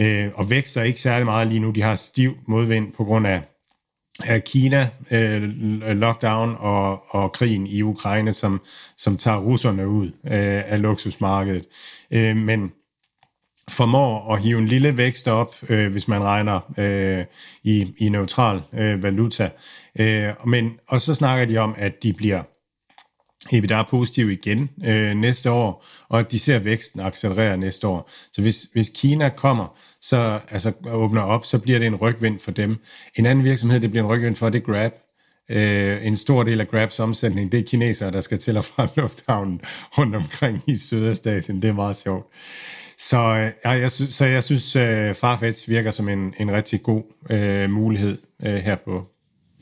øh, 0.00 0.30
og 0.34 0.50
vækster 0.50 0.82
ikke 0.82 1.00
særlig 1.00 1.24
meget 1.24 1.48
lige 1.48 1.60
nu. 1.60 1.70
De 1.70 1.82
har 1.82 1.94
stiv 1.94 2.36
modvind 2.46 2.92
på 2.92 3.04
grund 3.04 3.26
af, 3.26 3.42
af 4.22 4.44
Kina, 4.44 4.88
øh, 5.10 5.42
lockdown 5.96 6.56
og, 6.58 7.14
og 7.14 7.32
krigen 7.32 7.66
i 7.66 7.82
Ukraine, 7.82 8.32
som, 8.32 8.60
som 8.96 9.16
tager 9.16 9.38
russerne 9.38 9.88
ud 9.88 10.06
øh, 10.06 10.72
af 10.72 10.82
luksusmarkedet. 10.82 11.66
Øh, 12.10 12.36
men 12.36 12.72
formår 13.68 14.34
at 14.34 14.42
hive 14.42 14.58
en 14.58 14.66
lille 14.66 14.96
vækst 14.96 15.28
op, 15.28 15.54
øh, 15.68 15.92
hvis 15.92 16.08
man 16.08 16.22
regner 16.22 16.60
øh, 16.78 17.24
i, 17.62 17.94
i 17.98 18.08
neutral 18.08 18.62
øh, 18.72 19.02
valuta. 19.02 19.50
Øh, 19.98 20.28
men, 20.46 20.78
og 20.88 21.00
så 21.00 21.14
snakker 21.14 21.44
de 21.44 21.58
om, 21.58 21.74
at 21.78 22.02
de 22.02 22.12
bliver 22.12 22.42
EBITDA 23.52 23.82
positiv 23.82 24.30
igen 24.30 24.70
øh, 24.86 25.14
næste 25.14 25.50
år, 25.50 25.84
og 26.08 26.20
at 26.20 26.32
de 26.32 26.38
ser 26.38 26.58
væksten 26.58 27.00
accelerere 27.00 27.56
næste 27.56 27.86
år. 27.86 28.10
Så 28.32 28.42
hvis, 28.42 28.66
hvis 28.72 28.90
Kina 28.94 29.28
kommer, 29.28 29.78
så 30.00 30.40
altså 30.50 30.72
åbner 30.90 31.22
op, 31.22 31.44
så 31.44 31.58
bliver 31.58 31.78
det 31.78 31.86
en 31.86 31.96
rygvind 31.96 32.40
for 32.40 32.50
dem. 32.50 32.76
En 33.16 33.26
anden 33.26 33.44
virksomhed, 33.44 33.80
det 33.80 33.90
bliver 33.90 34.04
en 34.04 34.10
rygvind 34.10 34.36
for, 34.36 34.48
det 34.48 34.58
er 34.58 34.72
Grab. 34.72 34.92
Øh, 35.50 36.06
en 36.06 36.16
stor 36.16 36.42
del 36.42 36.60
af 36.60 36.68
Grabs 36.68 37.00
omsætning, 37.00 37.52
det 37.52 37.60
er 37.60 37.64
kinesere, 37.64 38.10
der 38.10 38.20
skal 38.20 38.38
til 38.38 38.56
og 38.56 38.64
fra 38.64 38.88
lufthavnen 38.96 39.60
rundt 39.98 40.16
omkring 40.16 40.62
i 40.66 40.76
Sydøstasien. 40.76 41.62
Det 41.62 41.68
er 41.68 41.74
meget 41.74 41.96
sjovt. 41.96 42.26
Så, 42.98 43.18
øh, 43.64 43.80
jeg 43.80 43.90
så 43.90 44.24
jeg 44.24 44.44
synes, 44.44 44.76
uh, 44.76 45.14
Farfetch 45.14 45.68
virker 45.68 45.90
som 45.90 46.08
en, 46.08 46.34
en 46.38 46.52
rigtig 46.52 46.82
god 46.82 47.02
øh, 47.30 47.70
mulighed 47.70 48.18
øh, 48.42 48.54
her 48.54 48.76
på, 48.76 49.06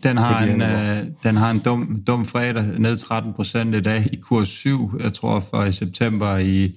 den 0.03 0.17
har, 0.17 0.43
en, 0.43 0.63
uh, 0.63 1.13
den 1.23 1.37
har 1.37 1.51
en 1.51 1.59
dum, 1.59 2.03
dum 2.07 2.27
fredag, 2.27 2.65
ned 2.79 2.97
13 2.97 3.33
procent 3.33 3.75
i 3.75 3.81
dag 3.81 4.07
i 4.13 4.17
kurs 4.17 4.49
7, 4.49 4.91
jeg 5.03 5.13
tror 5.13 5.41
for 5.51 5.65
i 5.65 5.73
september 5.73 6.37
i, 6.37 6.71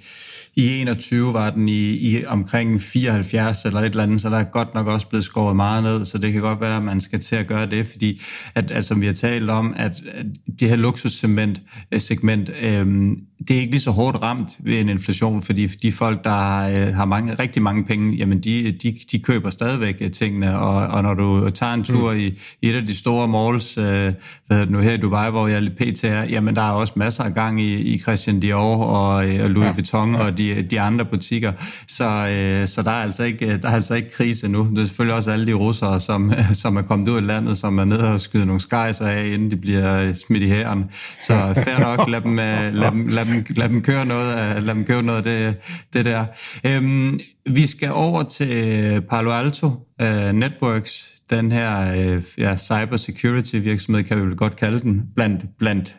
i 0.56 0.82
21 0.82 1.34
var 1.34 1.50
den 1.50 1.70
i, 1.70 1.92
i 1.92 2.26
omkring 2.26 2.82
74 2.82 3.66
eller 3.66 3.80
et 3.80 3.86
eller 3.86 4.04
andet, 4.04 4.22
så 4.22 4.30
der 4.30 4.38
er 4.38 4.44
godt 4.44 4.74
nok 4.74 4.88
også 4.88 5.08
blevet 5.08 5.24
skåret 5.26 5.56
meget 5.56 5.84
ned, 5.84 6.06
så 6.06 6.18
det 6.18 6.34
kan 6.34 6.42
godt 6.42 6.62
være, 6.62 6.78
at 6.78 6.84
man 6.84 7.02
skal 7.02 7.20
til 7.20 7.36
at 7.36 7.48
gøre 7.48 7.66
det, 7.66 7.88
fordi 7.88 8.22
at, 8.56 8.72
at 8.72 8.86
som 8.86 9.02
vi 9.02 9.06
har 9.06 9.14
talt 9.14 9.50
om, 9.50 9.74
at, 9.78 9.92
at 10.14 10.26
det 10.60 10.70
her 10.70 10.76
luksussegment 10.76 11.62
segment, 11.98 12.50
øhm, 12.62 13.18
det 13.40 13.56
er 13.56 13.60
ikke 13.60 13.72
lige 13.72 13.82
så 13.82 13.92
hårdt 13.92 14.22
ramt 14.22 14.50
ved 14.60 14.80
en 14.80 14.90
inflation, 14.90 15.42
fordi 15.42 15.68
de 15.68 15.92
folk, 15.92 16.24
der 16.24 16.30
har, 16.30 16.68
øh, 16.68 16.94
har 16.94 17.06
mange, 17.06 17.34
rigtig 17.34 17.62
mange 17.62 17.84
penge, 17.84 18.16
jamen 18.16 18.40
de, 18.40 18.72
de, 18.72 18.98
de 19.12 19.20
køber 19.20 19.50
stadigvæk 19.50 19.98
øh, 20.02 20.12
tingene, 20.12 20.60
og, 20.60 20.88
og 20.88 21.04
når 21.04 21.14
du 21.14 21.50
tager 21.50 21.74
en 21.74 21.84
tur 21.84 22.14
mm. 22.14 22.20
i, 22.20 22.26
i 22.62 22.70
et 22.70 22.76
af 22.76 22.86
de 22.86 22.96
store 22.96 23.28
malls, 23.28 23.78
øh, 23.78 24.14
hvad 24.48 24.66
nu 24.66 24.80
her 24.80 24.94
i 24.94 24.98
Dubai, 24.98 25.32
hvor 25.32 25.48
jeg 25.48 25.64
er 25.64 25.70
pt 25.70 26.04
er, 26.04 26.24
jamen 26.24 26.56
der 26.56 26.62
er 26.62 26.72
også 26.72 26.94
masser 26.96 27.24
af 27.24 27.34
gang 27.34 27.62
i, 27.62 27.74
i 27.74 27.98
Christian 27.98 28.40
Dior 28.40 28.84
og, 28.84 29.28
øh, 29.28 29.44
og 29.44 29.50
Louis 29.50 29.66
ja. 29.66 29.74
Vuitton 29.74 30.16
og 30.16 30.38
de, 30.38 30.62
de 30.62 30.82
andre 30.82 31.06
butikker, 31.06 31.52
så, 31.88 32.04
øh, 32.04 32.68
så 32.68 32.82
der, 32.82 32.92
er 32.92 33.04
altså 33.04 33.24
ikke, 33.24 33.58
der 33.58 33.70
er 33.70 33.74
altså 33.74 33.94
ikke 33.94 34.12
krise 34.12 34.48
nu. 34.48 34.68
Det 34.72 34.80
er 34.80 34.86
selvfølgelig 34.86 35.16
også 35.16 35.32
alle 35.32 35.48
de 35.48 35.54
russere, 35.54 36.00
som, 36.00 36.34
som 36.64 36.78
er 36.78 36.82
kommet 36.82 37.10
ud 37.10 37.18
af 37.18 37.28
landet, 37.28 37.58
som 37.58 37.78
er 37.78 37.86
nede 37.86 38.14
og 38.14 38.20
skyder 38.20 38.46
nogle 38.46 38.62
skejser 38.62 39.08
af, 39.08 39.26
inden 39.26 39.52
de 39.52 39.56
bliver 39.56 40.14
smidt 40.14 40.44
i 40.44 40.48
hæren. 40.50 40.86
Så 41.28 41.62
fair 41.64 41.80
nok, 41.80 42.10
lad 42.10 42.22
dem, 42.22 42.36
lad 42.36 42.92
dem, 42.92 43.08
lad 43.08 43.25
dem, 43.26 43.46
lad 43.56 43.70
dem 43.70 43.82
køre 43.82 44.06
noget 44.06 44.34
af, 44.34 44.66
lad 44.66 44.76
dem 44.76 44.86
køre 44.86 45.04
noget 45.04 45.18
af 45.18 45.24
det, 45.24 45.56
det 45.94 46.06
der. 46.06 46.26
Øhm, 46.66 47.20
vi 47.50 47.68
skal 47.68 47.92
over 47.92 48.24
til 48.24 49.02
Palo 49.10 49.32
Alto 49.32 49.68
uh, 50.04 50.32
Networks, 50.32 51.12
den 51.30 51.52
her 51.52 51.92
uh, 52.16 52.24
ja, 52.38 52.58
cybersecurity 52.58 53.56
virksomhed, 53.56 54.04
kan 54.04 54.18
vi 54.18 54.26
vel 54.26 54.36
godt 54.36 54.56
kalde 54.56 54.80
den, 54.80 55.04
blandt, 55.16 55.46
blandt 55.58 55.96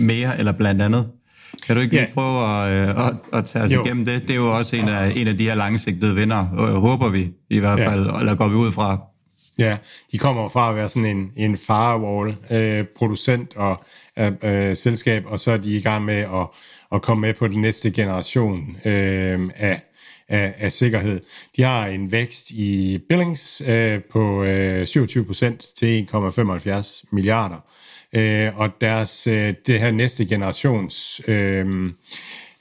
mere 0.00 0.38
eller 0.38 0.52
blandt 0.52 0.82
andet. 0.82 1.06
Kan 1.66 1.76
du 1.76 1.82
ikke 1.82 1.94
lige 1.94 2.02
yeah. 2.02 2.14
prøve 2.14 2.64
at, 2.64 2.88
øh, 2.88 3.06
at, 3.06 3.14
at 3.32 3.44
tage 3.44 3.64
os 3.64 3.72
jo. 3.72 3.84
igennem 3.84 4.04
det? 4.04 4.22
Det 4.22 4.30
er 4.30 4.34
jo 4.34 4.56
også 4.56 4.76
en 4.76 4.88
af, 4.88 5.12
en 5.16 5.28
af 5.28 5.38
de 5.38 5.44
her 5.44 5.54
langsigtede 5.54 6.14
vinder, 6.14 6.44
håber 6.78 7.08
vi 7.08 7.30
i 7.50 7.58
hvert 7.58 7.78
fald, 7.78 8.06
ja. 8.06 8.18
eller 8.18 8.34
går 8.34 8.48
vi 8.48 8.54
ud 8.54 8.72
fra. 8.72 9.11
Ja, 9.58 9.76
de 10.12 10.18
kommer 10.18 10.48
fra 10.48 10.70
at 10.70 10.76
være 10.76 10.88
sådan 10.88 11.16
en, 11.16 11.32
en 11.36 11.56
firewall-producent 11.56 13.52
øh, 13.56 13.62
og 13.62 13.84
øh, 14.18 14.32
øh, 14.42 14.76
selskab, 14.76 15.24
og 15.26 15.40
så 15.40 15.50
er 15.50 15.56
de 15.56 15.76
i 15.76 15.80
gang 15.80 16.04
med 16.04 16.14
at, 16.14 16.46
at 16.92 17.02
komme 17.02 17.20
med 17.20 17.34
på 17.34 17.48
den 17.48 17.60
næste 17.60 17.90
generation 17.90 18.76
øh, 18.84 19.50
af, 19.56 19.80
af, 20.28 20.54
af 20.58 20.72
sikkerhed. 20.72 21.20
De 21.56 21.62
har 21.62 21.86
en 21.86 22.12
vækst 22.12 22.50
i 22.50 22.98
billings 23.08 23.62
øh, 23.66 24.00
på 24.12 24.44
øh, 24.44 24.86
27 24.86 25.24
procent 25.24 25.66
til 25.78 26.08
1,75 26.14 27.02
milliarder, 27.10 27.58
øh, 28.12 28.58
og 28.60 28.70
deres 28.80 29.26
øh, 29.26 29.54
det 29.66 29.80
her 29.80 29.90
næste 29.90 30.26
generations 30.26 31.20
øh, 31.28 31.92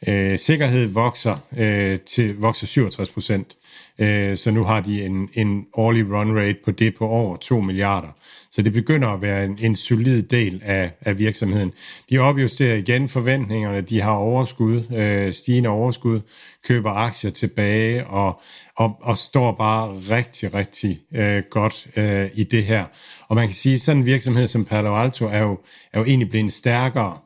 øh, 0.08 0.40
sikkerhed 0.40 0.88
vokser 0.88 1.38
øh, 1.58 2.00
til 2.00 2.38
vokser 2.38 2.68
67 2.68 3.10
procent. 3.10 3.58
Øh, 4.02 4.38
så 4.38 4.52
nu 4.52 4.64
har 4.64 4.82
de 4.82 5.06
en, 5.06 5.30
en 5.34 5.66
årlig 5.74 6.06
run 6.06 6.38
rate 6.38 6.58
på 6.66 6.72
det 6.72 6.96
på 6.96 7.08
over 7.08 7.38
2 7.38 7.60
milliarder. 7.60 8.08
Så 8.52 8.62
det 8.62 8.74
begynder 8.74 9.08
at 9.08 9.22
være 9.22 9.46
en, 9.46 9.58
en 9.62 9.76
solid 9.76 10.24
del 10.24 10.62
af, 10.66 10.92
af 11.02 11.20
virksomheden. 11.20 11.72
De 12.10 12.18
opjusterer 12.18 12.76
igen 12.76 13.10
forventningerne, 13.10 13.82
de 13.82 14.02
har 14.02 14.12
overskud, 14.12 14.84
øh, 14.96 15.34
stigende 15.34 15.70
overskud, 15.70 16.20
køber 16.68 16.92
aktier 16.92 17.32
tilbage 17.32 18.06
og, 18.08 18.42
og, 18.76 18.98
og 19.02 19.18
står 19.18 19.52
bare 19.52 19.88
rigtig, 19.90 20.54
rigtig 20.54 21.00
øh, 21.16 21.44
godt 21.50 21.88
øh, 21.96 22.30
i 22.34 22.44
det 22.44 22.64
her. 22.64 22.86
Og 23.28 23.36
man 23.36 23.48
kan 23.48 23.56
sige, 23.56 23.76
at 23.76 23.82
sådan 23.82 23.98
en 23.98 24.06
virksomhed 24.06 24.48
som 24.48 24.66
Palo 24.66 24.96
Alto 24.96 25.26
er 25.26 25.42
jo, 25.42 25.60
er 25.94 26.00
jo 26.00 26.06
egentlig 26.06 26.30
blevet 26.30 26.54
stærkere 26.54 27.18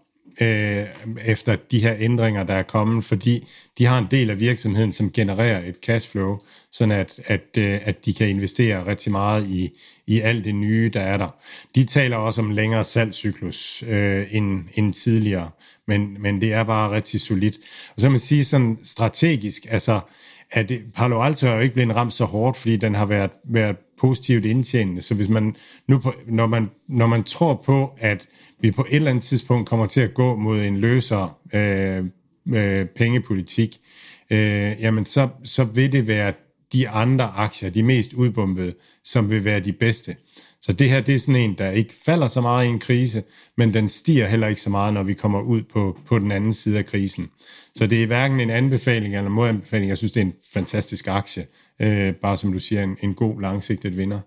øh, 0.41 0.85
efter 1.26 1.56
de 1.72 1.80
her 1.80 1.95
ændringer, 1.99 2.43
der 2.43 2.53
er 2.53 2.64
kommet, 2.64 3.03
fordi 3.03 3.47
de 3.77 3.85
har 3.85 3.97
en 3.97 4.07
del 4.11 4.30
af 4.30 4.39
virksomheden, 4.39 4.91
som 4.91 5.11
genererer 5.11 5.65
et 5.65 5.76
cashflow, 5.85 6.39
sådan 6.77 6.91
at, 6.91 7.19
at, 7.26 7.57
øh, 7.57 7.80
at 7.81 8.06
de 8.06 8.14
kan 8.14 8.30
investere 8.30 8.85
rigtig 8.85 9.11
meget 9.11 9.47
i, 9.47 9.69
i 10.07 10.19
alt 10.19 10.45
det 10.45 10.56
nye, 10.56 10.91
der 10.93 10.99
er 10.99 11.18
der. 11.18 11.35
De 11.76 11.85
taler 11.85 12.18
også 12.18 12.41
om 12.41 12.49
længere 12.49 12.84
salgscyklus 12.84 13.84
øh, 13.88 14.26
end, 14.31 14.64
end 14.73 14.93
tidligere, 14.93 15.49
men, 15.88 16.22
men 16.22 16.41
det 16.41 16.53
er 16.53 16.64
bare 16.64 16.91
rigtig 16.91 17.22
solidt. 17.22 17.57
Og 17.89 18.02
så 18.02 18.06
kan 18.06 18.11
man 18.11 18.19
sige 18.19 18.45
sådan 18.45 18.77
strategisk, 18.84 19.65
altså 19.69 19.99
at 20.52 20.72
Palo 20.95 21.22
Alto 21.22 21.47
er 21.47 21.53
jo 21.53 21.60
ikke 21.60 21.73
blevet 21.73 21.95
ramt 21.95 22.14
så 22.14 22.26
hårdt, 22.26 22.57
fordi 22.57 22.77
den 22.77 22.95
har 22.95 23.06
været, 23.06 23.31
været 23.43 23.77
positivt 23.99 24.45
indtjenende. 24.45 25.02
Så 25.02 25.15
hvis 25.15 25.30
man 25.30 25.56
nu 25.88 25.99
på, 25.99 26.14
når, 26.27 26.47
man, 26.47 26.69
når 26.88 27.07
man 27.07 27.23
tror 27.23 27.61
på, 27.65 27.93
at 27.97 28.27
vi 28.61 28.72
på 28.72 28.85
et 28.89 28.95
eller 28.95 29.10
andet 29.10 29.23
tidspunkt 29.23 29.69
kommer 29.69 29.85
til 29.85 30.02
at 30.02 30.14
gå 30.14 30.35
mod 30.35 30.61
en 30.61 30.77
løsere 30.77 31.31
øh, 31.53 32.03
øh, 32.56 32.85
pengepolitik, 32.85 33.77
øh, 34.30 34.72
jamen 34.81 35.06
så, 35.06 35.27
så 35.43 35.64
vil 35.64 35.91
det 35.91 36.07
være 36.07 36.34
de 36.76 36.89
andre 36.89 37.23
aktier, 37.23 37.69
de 37.69 37.84
mest 37.84 38.14
udbumpede, 38.14 38.73
som 39.03 39.30
vil 39.30 39.43
være 39.43 39.60
de 39.60 39.73
bedste. 39.73 40.15
Så 40.61 40.73
det 40.73 40.89
her, 40.89 41.02
det 41.02 41.15
er 41.15 41.19
sådan 41.19 41.41
en, 41.41 41.56
der 41.57 41.72
ikke 41.72 41.93
falder 42.06 42.27
så 42.27 42.41
meget 42.41 42.65
i 42.65 42.69
en 42.69 42.80
krise, 42.80 43.23
men 43.57 43.73
den 43.73 43.89
stiger 43.89 44.27
heller 44.27 44.47
ikke 44.47 44.61
så 44.61 44.69
meget, 44.69 44.93
når 44.93 45.03
vi 45.03 45.14
kommer 45.14 45.41
ud 45.41 45.61
på, 45.73 45.97
på 46.06 46.19
den 46.19 46.31
anden 46.31 46.53
side 46.53 46.77
af 46.77 46.85
krisen. 46.85 47.30
Så 47.76 47.88
det 47.88 48.03
er 48.03 48.07
hverken 48.07 48.39
en 48.39 48.49
anbefaling 48.49 49.15
eller 49.15 49.27
en 49.27 49.34
modanbefaling. 49.34 49.89
Jeg 49.89 49.97
synes, 49.97 50.11
det 50.11 50.22
er 50.22 50.26
en 50.26 50.34
fantastisk 50.53 51.07
aktie. 51.07 51.45
Øh, 51.81 52.14
bare 52.14 52.38
som 52.38 52.53
du 52.53 52.60
siger, 52.60 52.84
en, 52.84 52.97
en 53.02 53.14
god 53.14 53.41
langsigtet 53.41 53.97
vinder. 53.97 54.19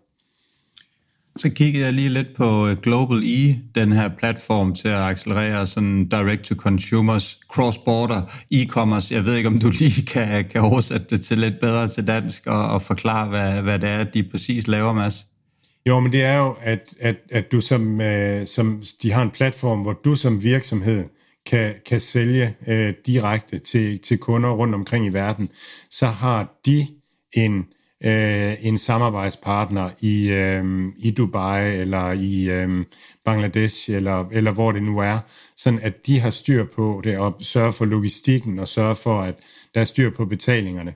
Så 1.38 1.50
kiggede 1.50 1.84
jeg 1.84 1.92
lige 1.92 2.08
lidt 2.08 2.36
på 2.36 2.68
øh, 2.68 2.76
Global 2.76 3.22
E, 3.24 3.58
den 3.74 3.92
her 3.92 4.08
platform 4.18 4.74
til 4.74 4.88
at 4.88 5.00
accelerere 5.00 5.66
sådan 5.66 6.08
direct-to-consumers, 6.08 7.40
cross-border, 7.52 8.22
e-commerce. 8.54 9.14
Jeg 9.14 9.24
ved 9.24 9.36
ikke, 9.36 9.48
om 9.48 9.58
du 9.58 9.70
lige 9.70 10.06
kan, 10.12 10.44
kan 10.44 10.60
oversætte 10.60 11.06
det 11.10 11.20
til 11.20 11.38
lidt 11.38 11.60
bedre 11.60 11.88
til 11.88 12.06
dansk 12.06 12.46
og, 12.46 12.68
og 12.68 12.82
forklare, 12.82 13.28
hvad, 13.28 13.62
hvad 13.62 13.78
det 13.78 13.88
er, 13.88 14.04
de 14.04 14.22
præcis 14.22 14.66
laver, 14.66 14.92
Mads. 14.92 15.26
Jo, 15.86 16.00
men 16.00 16.12
det 16.12 16.22
er 16.22 16.36
jo, 16.36 16.56
at, 16.60 16.94
at, 17.00 17.16
at 17.30 17.52
du 17.52 17.60
som, 17.60 18.00
øh, 18.00 18.46
som, 18.46 18.82
de 19.02 19.12
har 19.12 19.22
en 19.22 19.30
platform, 19.30 19.80
hvor 19.80 19.92
du 19.92 20.14
som 20.14 20.42
virksomhed 20.42 21.04
kan, 21.46 21.74
kan 21.86 22.00
sælge 22.00 22.54
øh, 22.68 22.94
direkte 23.06 23.58
til, 23.58 23.98
til 23.98 24.18
kunder 24.18 24.50
rundt 24.50 24.74
omkring 24.74 25.06
i 25.06 25.12
verden. 25.12 25.48
Så 25.90 26.06
har 26.06 26.60
de 26.66 26.86
en 27.32 27.64
øh, 28.04 28.54
en 28.60 28.78
samarbejdspartner 28.78 29.90
i, 30.00 30.30
øh, 30.30 30.92
i 30.98 31.10
Dubai 31.10 31.76
eller 31.76 32.12
i 32.12 32.50
øh, 32.50 32.84
Bangladesh 33.24 33.90
eller, 33.90 34.24
eller 34.32 34.50
hvor 34.50 34.72
det 34.72 34.82
nu 34.82 34.98
er, 34.98 35.18
sådan 35.56 35.78
at 35.82 36.06
de 36.06 36.20
har 36.20 36.30
styr 36.30 36.64
på 36.64 37.00
det 37.04 37.18
og 37.18 37.36
sørger 37.40 37.70
for 37.70 37.84
logistikken 37.84 38.58
og 38.58 38.68
sørger 38.68 38.94
for, 38.94 39.20
at 39.20 39.34
der 39.74 39.80
er 39.80 39.84
styr 39.84 40.10
på 40.10 40.24
betalingerne. 40.24 40.94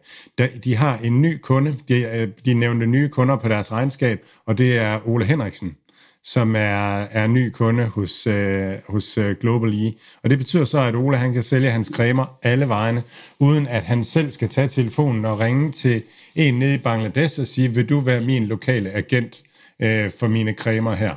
De 0.65 0.77
har 0.77 0.99
en 0.99 1.23
ny 1.23 1.39
kunde, 1.39 1.77
de, 1.89 1.95
øh, 1.95 2.29
de 2.45 2.55
nævnte 2.55 2.87
nye 2.87 3.09
kunder 3.09 3.37
på 3.37 3.49
deres 3.49 3.73
regnskab, 3.73 4.21
og 4.47 4.59
det 4.59 4.79
er 4.79 5.09
Ole 5.09 5.25
Henriksen 5.25 5.77
som 6.25 6.57
er, 6.57 7.07
er 7.11 7.27
ny 7.27 7.51
kunde 7.51 7.85
hos, 7.85 8.27
øh, 8.27 8.75
hos 8.89 9.19
øh, 9.19 9.37
Global 9.41 9.75
E. 9.75 9.93
Og 10.23 10.31
det 10.31 10.39
betyder 10.39 10.65
så, 10.65 10.81
at 10.81 10.95
Ole 10.95 11.17
han 11.17 11.33
kan 11.33 11.43
sælge 11.43 11.71
hans 11.71 11.91
cremer 11.95 12.39
alle 12.43 12.69
vegne, 12.69 13.03
uden 13.39 13.67
at 13.67 13.83
han 13.83 14.05
selv 14.05 14.31
skal 14.31 14.49
tage 14.49 14.69
telefonen 14.69 15.25
og 15.25 15.41
ringe 15.41 15.73
til 15.73 16.03
en 16.35 16.59
nede 16.59 16.75
i 16.75 16.79
Bangladesh 16.79 17.41
og 17.41 17.47
sige, 17.47 17.69
vil 17.69 17.89
du 17.89 18.01
være 18.01 18.21
min 18.21 18.47
lokale 18.47 18.91
agent 18.91 19.43
øh, 19.81 20.11
for 20.11 20.27
mine 20.27 20.53
cremer 20.53 20.95
her? 20.95 21.15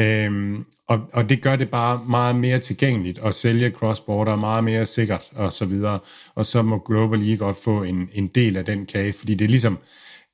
Øhm, 0.00 0.64
og, 0.86 1.00
og 1.12 1.28
det 1.28 1.42
gør 1.42 1.56
det 1.56 1.70
bare 1.70 2.04
meget 2.08 2.36
mere 2.36 2.58
tilgængeligt 2.58 3.18
at 3.18 3.34
sælge 3.34 3.70
cross-border, 3.70 4.36
meget 4.36 4.64
mere 4.64 4.86
sikkert 4.86 5.22
og 5.34 5.52
så 5.52 5.64
videre. 5.64 5.98
Og 6.34 6.46
så 6.46 6.62
må 6.62 6.78
Global 6.78 7.32
E 7.32 7.36
godt 7.36 7.56
få 7.56 7.82
en, 7.82 8.10
en 8.12 8.26
del 8.26 8.56
af 8.56 8.64
den 8.64 8.86
kage, 8.86 9.12
fordi 9.12 9.34
det 9.34 9.44
er 9.44 9.48
ligesom, 9.48 9.78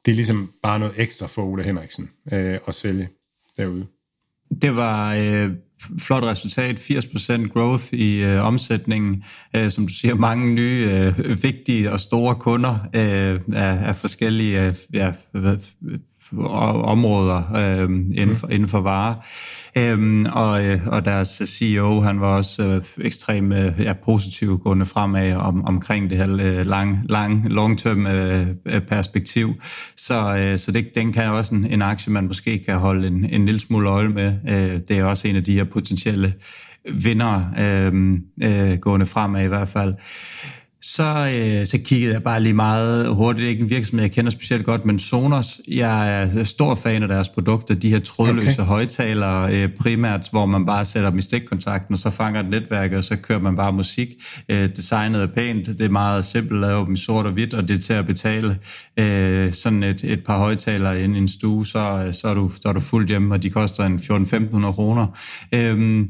det 0.04 0.10
er 0.12 0.16
ligesom 0.16 0.52
bare 0.62 0.78
noget 0.78 0.94
ekstra 0.96 1.26
for 1.26 1.42
Ole 1.42 1.62
Henriksen 1.62 2.10
øh, 2.32 2.58
at 2.68 2.74
sælge 2.74 3.08
derude. 3.56 3.86
Det 4.62 4.76
var 4.76 5.14
øh, 5.14 5.50
flot 5.98 6.24
resultat, 6.24 6.78
80% 6.78 7.48
growth 7.48 7.84
i 7.92 8.24
øh, 8.24 8.46
omsætningen, 8.46 9.24
øh, 9.56 9.70
som 9.70 9.86
du 9.86 9.92
siger, 9.92 10.14
mange 10.14 10.54
nye, 10.54 10.90
øh, 10.92 11.42
vigtige 11.42 11.92
og 11.92 12.00
store 12.00 12.34
kunder 12.34 12.78
øh, 12.94 13.40
af, 13.54 13.88
af 13.88 13.96
forskellige 13.96 14.66
øh, 14.66 14.74
ja, 14.92 15.12
områder 16.84 17.42
øh, 17.56 17.90
inden, 17.90 18.36
for, 18.36 18.48
inden 18.48 18.68
for 18.68 18.80
varer. 18.80 19.14
Øhm, 19.76 20.26
og, 20.32 20.64
øh, 20.64 20.86
og 20.86 21.04
deres 21.04 21.42
CEO, 21.44 22.00
han 22.00 22.20
var 22.20 22.36
også 22.36 22.62
øh, 22.62 23.06
ekstremt 23.06 23.54
øh, 23.54 23.72
ja, 23.78 23.92
positiv 23.92 24.58
gående 24.58 24.86
fremad 24.86 25.32
om, 25.32 25.64
omkring 25.64 26.10
det 26.10 26.18
her 26.18 26.32
øh, 26.40 26.66
lang, 26.66 27.00
lang 27.08 27.46
long-term 27.50 28.06
øh, 28.06 28.46
øh, 28.66 28.80
perspektiv. 28.80 29.54
Så, 29.96 30.36
øh, 30.36 30.58
så 30.58 30.72
det, 30.72 30.86
den 30.94 31.12
kan 31.12 31.30
også 31.30 31.54
en, 31.54 31.66
en 31.66 31.82
aktie, 31.82 32.12
man 32.12 32.26
måske 32.26 32.58
kan 32.58 32.76
holde 32.76 33.06
en, 33.06 33.24
en 33.24 33.46
lille 33.46 33.60
smule 33.60 33.88
øje 33.88 34.08
med. 34.08 34.34
Øh, 34.48 34.80
det 34.88 34.90
er 34.90 35.04
også 35.04 35.28
en 35.28 35.36
af 35.36 35.44
de 35.44 35.54
her 35.54 35.64
potentielle 35.64 36.34
vinder 36.90 37.42
øh, 37.58 37.92
øh, 38.42 38.78
gående 38.78 39.06
fremad 39.06 39.44
i 39.44 39.48
hvert 39.48 39.68
fald 39.68 39.94
så, 40.80 41.30
øh, 41.34 41.66
så 41.66 41.78
kiggede 41.78 42.12
jeg 42.12 42.22
bare 42.22 42.42
lige 42.42 42.54
meget 42.54 43.14
hurtigt. 43.14 43.40
Det 43.40 43.46
er 43.46 43.50
ikke 43.50 43.62
en 43.62 43.70
virksomhed, 43.70 44.02
jeg 44.02 44.12
kender 44.12 44.30
specielt 44.30 44.64
godt, 44.64 44.84
men 44.84 44.98
Sonos, 44.98 45.60
jeg 45.68 46.22
er 46.22 46.44
stor 46.44 46.74
fan 46.74 47.02
af 47.02 47.08
deres 47.08 47.28
produkter. 47.28 47.74
De 47.74 47.90
her 47.90 47.98
trådløse 47.98 48.48
okay. 48.48 48.62
højtalere 48.62 49.54
øh, 49.54 49.68
primært, 49.80 50.28
hvor 50.30 50.46
man 50.46 50.66
bare 50.66 50.84
sætter 50.84 51.10
dem 51.10 51.18
i 51.18 51.22
stikkontakten, 51.22 51.92
og 51.92 51.98
så 51.98 52.10
fanger 52.10 52.40
et 52.40 52.50
netværk, 52.50 52.92
og 52.92 53.04
så 53.04 53.16
kører 53.16 53.40
man 53.40 53.56
bare 53.56 53.72
musik. 53.72 54.08
Øh, 54.48 54.68
designet 54.76 55.22
er 55.22 55.26
pænt, 55.26 55.66
det 55.66 55.80
er 55.80 55.88
meget 55.88 56.24
simpelt, 56.24 56.60
lavet 56.60 56.86
dem 56.86 56.96
sort 56.96 57.26
og 57.26 57.32
hvidt, 57.32 57.54
og 57.54 57.68
det 57.68 57.76
er 57.76 57.80
til 57.80 57.92
at 57.92 58.06
betale 58.06 58.58
øh, 58.96 59.52
sådan 59.52 59.82
et, 59.82 60.04
et 60.04 60.24
par 60.24 60.38
højtalere 60.38 61.02
ind 61.02 61.16
i 61.16 61.18
en 61.18 61.28
stue, 61.28 61.66
så, 61.66 62.08
så, 62.10 62.28
er 62.28 62.34
du, 62.34 62.50
så 62.62 62.68
er 62.68 62.72
du 62.72 62.80
fuldt 62.80 63.08
hjemme, 63.08 63.34
og 63.34 63.42
de 63.42 63.50
koster 63.50 63.84
en 63.84 63.98
14-1500 63.98 64.72
kroner. 64.72 65.06
Øh, 65.52 66.06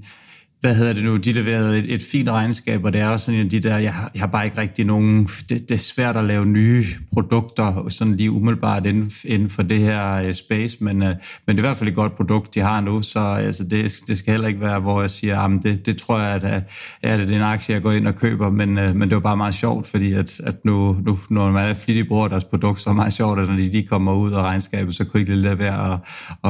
hvad 0.67 0.75
hedder 0.75 0.93
det 0.93 1.05
nu, 1.05 1.17
de 1.17 1.33
leverede 1.33 1.79
et, 1.79 1.95
et 1.95 2.03
fint 2.03 2.29
regnskab, 2.29 2.85
og 2.85 2.93
det 2.93 3.01
er 3.01 3.09
også 3.09 3.25
sådan 3.25 3.41
en 3.41 3.45
af 3.45 3.51
de 3.51 3.61
der, 3.61 3.79
jeg, 3.79 3.95
jeg 4.15 4.21
har 4.21 4.27
bare 4.27 4.45
ikke 4.45 4.59
rigtig 4.59 4.85
nogen, 4.85 5.25
det, 5.25 5.69
det 5.69 5.71
er 5.71 5.79
svært 5.79 6.17
at 6.17 6.25
lave 6.25 6.47
nye 6.47 6.85
produkter, 7.13 7.89
sådan 7.89 8.17
lige 8.17 8.31
umiddelbart 8.31 8.87
inden, 8.87 9.11
inden 9.25 9.51
for 9.51 9.63
det 9.63 9.79
her 9.79 10.27
uh, 10.27 10.33
space, 10.33 10.85
men, 10.85 11.03
uh, 11.03 11.09
men 11.09 11.17
det 11.47 11.55
er 11.55 11.59
i 11.59 11.61
hvert 11.61 11.77
fald 11.77 11.89
et 11.89 11.95
godt 11.95 12.17
produkt, 12.17 12.55
de 12.55 12.61
har 12.61 12.81
nu, 12.81 13.03
så 13.03 13.19
altså, 13.19 13.65
det, 13.65 13.95
det 14.09 14.19
skal 14.19 14.31
heller 14.31 14.49
ikke 14.49 14.61
være, 14.61 14.81
hvor 14.81 15.01
jeg 15.01 15.11
siger, 15.11 15.39
ah, 15.39 15.43
jamen 15.43 15.63
det, 15.63 15.87
det 15.87 15.97
tror 15.97 16.19
jeg, 16.19 16.35
at, 16.35 16.45
at, 16.45 16.63
at 17.03 17.19
det 17.19 17.31
er 17.31 17.37
en 17.37 17.43
aktie, 17.43 17.75
jeg 17.75 17.83
går 17.83 17.93
ind 17.93 18.07
og 18.07 18.15
køber, 18.15 18.51
men, 18.51 18.79
uh, 18.79 18.97
men 18.97 19.03
det 19.03 19.15
var 19.15 19.21
bare 19.21 19.37
meget 19.37 19.55
sjovt, 19.55 19.87
fordi 19.87 20.13
at, 20.13 20.41
at 20.41 20.65
nu, 20.65 20.97
nu, 21.05 21.19
når 21.31 21.51
man 21.51 21.69
er 21.69 21.75
flittig 21.75 22.09
bruger 22.09 22.29
deres 22.29 22.45
produkt, 22.45 22.81
så 22.81 22.91
er 22.91 22.93
det 22.93 22.97
meget 22.97 23.13
sjovt, 23.13 23.41
at 23.41 23.49
når 23.49 23.57
de, 23.57 23.73
de 23.73 23.83
kommer 23.83 24.15
ud 24.15 24.33
af 24.33 24.43
regnskabet, 24.43 24.95
så 24.95 25.05
kunne 25.05 25.21
jeg 25.21 25.29
ikke 25.29 25.43
lade 25.43 25.59
være 25.59 25.93
at, 25.93 25.99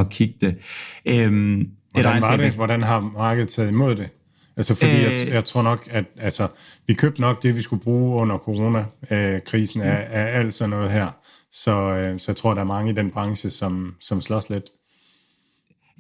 at 0.01 0.11
kigge 0.11 0.35
det. 0.41 0.57
Um, 1.29 1.67
Hvordan 2.03 2.23
var 2.23 2.37
det? 2.37 2.53
Hvordan 2.53 2.83
har 2.83 3.01
markedet 3.01 3.49
taget 3.49 3.69
imod 3.69 3.95
det? 3.95 4.09
Altså 4.57 4.75
fordi 4.75 4.97
øh, 4.97 5.03
jeg, 5.03 5.29
jeg 5.29 5.45
tror 5.45 5.63
nok, 5.63 5.89
at 5.91 6.05
altså, 6.19 6.49
vi 6.87 6.95
købte 6.95 7.21
nok 7.21 7.43
det, 7.43 7.57
vi 7.57 7.63
skulle 7.63 7.83
bruge 7.83 8.21
under 8.21 8.39
coronakrisen 8.39 9.81
øh, 9.81 9.87
af, 9.87 10.07
af 10.11 10.39
alt 10.39 10.55
sådan 10.55 10.71
noget 10.71 10.91
her. 10.91 11.07
Så, 11.53 11.71
øh, 11.71 12.21
så 12.21 12.25
jeg 12.29 12.37
tror, 12.37 12.55
der 12.55 12.61
er 12.61 12.65
mange 12.65 12.91
i 12.91 12.95
den 12.95 13.11
branche, 13.11 13.51
som, 13.51 13.95
som 14.01 14.21
slås 14.21 14.51
lidt. 14.51 14.65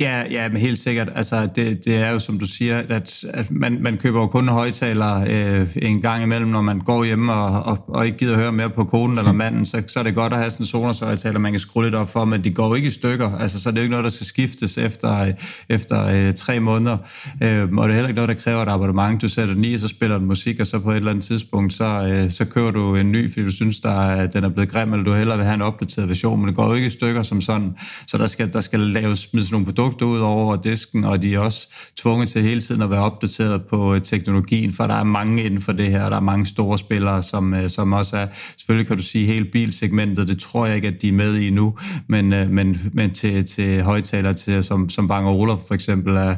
Ja, 0.01 0.24
ja, 0.31 0.48
men 0.48 0.56
helt 0.56 0.78
sikkert. 0.78 1.09
Altså, 1.14 1.48
det, 1.56 1.85
det 1.85 1.97
er 1.97 2.10
jo, 2.10 2.18
som 2.18 2.39
du 2.39 2.47
siger, 2.47 2.82
at, 2.89 3.24
at 3.31 3.51
man, 3.51 3.78
man 3.82 3.98
køber 3.98 4.20
jo 4.20 4.27
kun 4.27 4.48
højtalere 4.48 5.31
øh, 5.31 5.68
en 5.82 6.02
gang 6.02 6.23
imellem, 6.23 6.48
når 6.48 6.60
man 6.60 6.78
går 6.78 7.05
hjemme 7.05 7.32
og, 7.32 7.62
og, 7.62 7.85
og 7.89 8.06
ikke 8.06 8.18
gider 8.18 8.36
høre 8.36 8.52
mere 8.52 8.70
på 8.70 8.85
konen 8.85 9.18
eller 9.18 9.32
manden, 9.43 9.66
så, 9.66 9.82
så 9.86 9.98
er 9.98 10.02
det 10.02 10.14
godt 10.14 10.32
at 10.32 10.39
have 10.39 10.51
sådan 10.51 10.64
en 10.64 10.66
Sonos 10.66 11.01
højtaler, 11.01 11.39
man 11.39 11.52
kan 11.52 11.59
skrue 11.60 11.85
lidt 11.85 11.94
op 11.94 12.09
for, 12.09 12.24
men 12.24 12.44
de 12.44 12.51
går 12.51 12.77
ikke 12.77 12.89
i 12.89 12.90
stykker. 12.90 13.39
Altså, 13.39 13.60
så 13.60 13.68
er 13.68 13.70
det 13.70 13.78
jo 13.78 13.82
ikke 13.82 13.90
noget, 13.90 14.05
der 14.05 14.10
skal 14.10 14.27
skiftes 14.27 14.78
efter, 14.78 15.32
efter 15.68 16.06
øh, 16.06 16.35
tre 16.35 16.60
måneder. 16.60 16.97
Øh, 17.43 17.62
og 17.62 17.89
det 17.89 17.90
er 17.90 17.94
heller 17.94 18.09
ikke 18.09 18.20
noget, 18.20 18.28
der 18.28 18.43
kræver 18.43 18.62
et 18.62 18.68
abonnement. 18.68 19.23
Du 19.23 19.28
sætter 19.28 19.55
den 19.55 19.64
i, 19.64 19.74
og 19.74 19.81
så 19.81 19.89
spiller 19.89 20.18
den 20.18 20.27
musik, 20.27 20.60
og 20.60 20.66
så 20.66 20.78
på 20.78 20.90
et 20.90 20.97
eller 20.97 21.10
andet 21.10 21.24
tidspunkt, 21.24 21.73
så, 21.73 21.85
øh, 21.85 22.31
så 22.31 22.44
kører 22.44 22.70
du 22.70 22.97
en 22.97 23.12
ny, 23.12 23.31
fordi 23.31 23.44
du 23.44 23.52
synes, 23.52 23.81
der 23.81 24.01
er, 24.02 24.27
den 24.27 24.44
er 24.44 24.48
blevet 24.48 24.70
grim, 24.70 24.93
eller 24.93 25.05
du 25.05 25.12
hellere 25.12 25.36
vil 25.36 25.47
have 25.47 25.55
en 25.55 25.62
opdateret 25.62 26.09
version, 26.09 26.40
men 26.40 26.48
det 26.48 26.56
går 26.56 26.66
jo 26.68 26.74
ikke 26.74 26.86
i 26.86 26.90
stykker 26.90 27.23
som 27.23 27.40
sådan. 27.40 27.74
Så 28.06 28.18
der 28.18 28.27
skal, 28.27 28.52
der 28.52 28.60
skal 28.60 28.81
laves 28.81 29.18
smides 29.18 29.51
nogle 29.51 29.66
produkter 29.66 29.85
produkter 29.86 30.06
ud 30.06 30.18
over 30.18 30.56
disken, 30.56 31.04
og 31.04 31.22
de 31.22 31.34
er 31.34 31.38
også 31.38 31.68
tvunget 31.96 32.28
til 32.28 32.42
hele 32.42 32.60
tiden 32.60 32.82
at 32.82 32.90
være 32.90 33.00
opdateret 33.00 33.64
på 33.64 33.94
øh, 33.94 34.02
teknologien, 34.02 34.72
for 34.72 34.86
der 34.86 34.94
er 34.94 35.04
mange 35.04 35.42
inden 35.42 35.60
for 35.60 35.72
det 35.72 35.86
her, 35.86 36.04
og 36.04 36.10
der 36.10 36.16
er 36.16 36.20
mange 36.20 36.46
store 36.46 36.78
spillere, 36.78 37.22
som, 37.22 37.54
øh, 37.54 37.70
som 37.70 37.92
også 37.92 38.16
er, 38.16 38.26
selvfølgelig 38.56 38.86
kan 38.86 38.96
du 38.96 39.02
sige 39.02 39.26
hele 39.26 39.44
bilsegmentet, 39.44 40.28
det 40.28 40.38
tror 40.38 40.66
jeg 40.66 40.76
ikke, 40.76 40.88
at 40.88 41.02
de 41.02 41.08
er 41.08 41.12
med 41.12 41.36
i 41.36 41.50
nu, 41.50 41.76
men, 42.06 42.32
øh, 42.32 42.50
men, 42.50 42.90
men 42.92 43.14
til, 43.14 43.44
til 43.44 43.82
højtaler, 43.82 44.32
til, 44.32 44.64
som, 44.64 44.88
som 44.88 45.08
Bang 45.08 45.28
Olufsen 45.28 45.66
for 45.66 45.74
eksempel 45.74 46.16
er, 46.16 46.36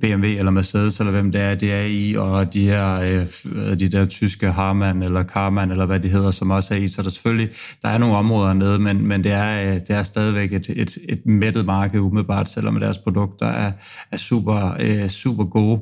BMW 0.00 0.26
eller 0.26 0.50
Mercedes, 0.50 1.00
eller 1.00 1.12
hvem 1.12 1.32
det 1.32 1.40
er, 1.40 1.54
det 1.54 1.72
er 1.72 1.82
i, 1.82 2.14
og 2.14 2.54
de 2.54 2.66
her, 2.66 3.00
øh, 3.00 3.78
de 3.80 3.88
der 3.88 4.06
tyske 4.06 4.50
Harman 4.50 5.02
eller 5.02 5.22
Karman, 5.22 5.70
eller 5.70 5.86
hvad 5.86 6.00
de 6.00 6.08
hedder, 6.08 6.30
som 6.30 6.50
også 6.50 6.74
er 6.74 6.78
i. 6.78 6.88
Så 6.88 7.02
der 7.02 7.10
selvfølgelig, 7.10 7.48
der 7.82 7.88
er 7.88 7.98
nogle 7.98 8.16
områder 8.16 8.52
nede, 8.52 8.78
men, 8.78 9.06
men 9.06 9.24
det, 9.24 9.32
er, 9.32 9.62
øh, 9.62 9.74
det 9.74 9.90
er 9.90 10.02
stadigvæk 10.02 10.52
et, 10.52 10.70
et, 10.76 10.98
et 11.08 11.26
mættet 11.26 11.66
marked 11.66 12.00
umiddelbart, 12.00 12.48
selvom 12.48 12.80
deres 12.80 12.98
produkter 12.98 13.46
er, 13.46 13.72
er 14.12 14.16
super, 14.16 14.76
øh, 14.80 15.08
super 15.08 15.44
gode. 15.44 15.80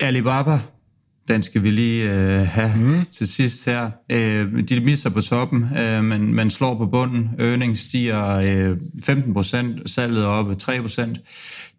Alibaba, 0.00 0.58
den 1.30 1.42
skal 1.42 1.62
vi 1.62 1.70
lige 1.70 2.12
øh, 2.12 2.46
have 2.46 2.70
mm. 2.76 3.04
til 3.10 3.28
sidst 3.28 3.64
her. 3.64 3.90
Øh, 4.12 4.68
de 4.68 4.80
misser 4.80 5.10
på 5.10 5.20
toppen, 5.20 5.78
øh, 5.78 6.04
men 6.04 6.34
man 6.34 6.50
slår 6.50 6.74
på 6.74 6.86
bunden. 6.86 7.30
Earnings 7.38 7.80
stiger 7.80 8.36
øh, 8.36 8.76
15 9.04 9.34
procent, 9.34 9.90
salget 9.90 10.22
er 10.22 10.28
oppe 10.28 10.54
3 10.54 10.80
procent. 10.80 11.20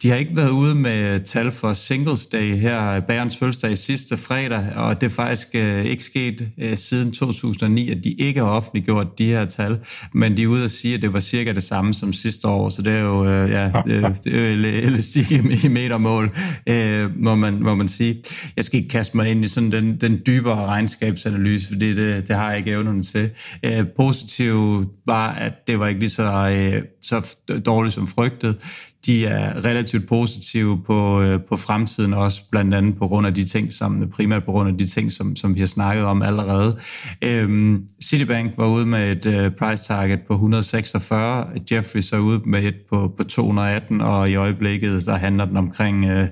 De 0.01 0.09
har 0.09 0.15
ikke 0.15 0.35
været 0.35 0.49
ude 0.49 0.75
med 0.75 1.19
tal 1.25 1.51
for 1.51 1.73
Singles 1.73 2.25
Day 2.25 2.55
her, 2.55 2.99
Bærens 2.99 3.37
fødselsdag 3.37 3.77
sidste 3.77 4.17
fredag, 4.17 4.75
og 4.75 5.01
det 5.01 5.07
er 5.07 5.11
faktisk 5.11 5.47
øh, 5.53 5.85
ikke 5.85 6.03
sket 6.03 6.49
øh, 6.57 6.77
siden 6.77 7.11
2009, 7.11 7.89
at 7.89 8.03
de 8.03 8.11
ikke 8.11 8.39
har 8.39 8.47
offentliggjort 8.47 9.17
de 9.17 9.25
her 9.25 9.45
tal, 9.45 9.79
men 10.13 10.37
de 10.37 10.43
er 10.43 10.47
ude 10.47 10.63
at 10.63 10.71
sige, 10.71 10.93
at 10.95 11.01
det 11.01 11.13
var 11.13 11.19
cirka 11.19 11.53
det 11.53 11.63
samme 11.63 11.93
som 11.93 12.13
sidste 12.13 12.47
år, 12.47 12.69
så 12.69 12.81
det 12.81 12.93
er 12.93 13.01
jo, 13.01 13.25
øh, 13.25 13.49
ja, 13.49 13.71
det, 13.85 14.23
det 14.23 14.35
er 14.35 14.49
jo 14.49 14.87
elastik 14.87 15.31
i, 15.31 15.67
metermål, 15.67 16.31
øh, 16.67 17.09
må, 17.19 17.35
man, 17.35 17.63
må 17.63 17.75
man 17.75 17.87
sige. 17.87 18.23
Jeg 18.55 18.65
skal 18.65 18.79
ikke 18.79 18.89
kaste 18.89 19.17
mig 19.17 19.29
ind 19.29 19.41
ind 19.41 19.45
i 19.45 19.53
sådan 19.53 19.71
den, 19.71 19.95
den 19.95 20.21
dybere 20.25 20.65
regnskabsanalyse, 20.65 21.67
fordi 21.67 21.95
det, 21.95 22.27
det 22.27 22.35
har 22.35 22.49
jeg 22.49 22.57
ikke 22.57 22.71
evnerne 22.71 23.03
til. 23.03 23.29
Øh, 23.63 23.85
positivt 23.97 24.87
var, 25.05 25.33
at 25.33 25.53
det 25.67 25.79
var 25.79 25.87
ikke 25.87 25.99
lige 25.99 26.09
så, 26.09 26.49
øh, 26.49 26.83
så 27.01 27.35
dårligt 27.65 27.95
som 27.95 28.07
frygtet 28.07 28.57
de 29.05 29.25
er 29.25 29.65
relativt 29.65 30.07
positive 30.07 30.83
på, 30.83 31.21
øh, 31.21 31.39
på 31.49 31.57
fremtiden 31.57 32.13
også, 32.13 32.41
blandt 32.51 32.73
andet 32.73 32.97
på 32.97 33.07
grund 33.07 33.27
af 33.27 33.33
de 33.33 33.45
ting, 33.45 33.73
som 33.73 34.09
primært 34.09 34.43
på 34.43 34.51
grund 34.51 34.69
af 34.69 34.77
de 34.77 34.87
ting, 34.87 35.11
som, 35.11 35.35
som 35.35 35.55
vi 35.55 35.59
har 35.59 35.67
snakket 35.67 36.05
om 36.05 36.21
allerede. 36.21 36.77
Øhm, 37.21 37.83
Citibank 38.03 38.51
var 38.57 38.67
ude 38.67 38.85
med 38.85 39.11
et 39.11 39.25
øh, 39.25 39.51
price 39.51 39.83
target 39.83 40.19
på 40.27 40.33
146, 40.33 41.47
Jeffries 41.71 42.11
er 42.11 42.17
ude 42.17 42.41
med 42.45 42.63
et 42.63 42.75
på, 42.89 43.13
på 43.17 43.23
218, 43.23 44.01
og 44.01 44.29
i 44.29 44.35
øjeblikket, 44.35 45.03
så 45.03 45.13
handler 45.13 45.45
den 45.45 45.57
omkring, 45.57 46.05
øh, 46.05 46.27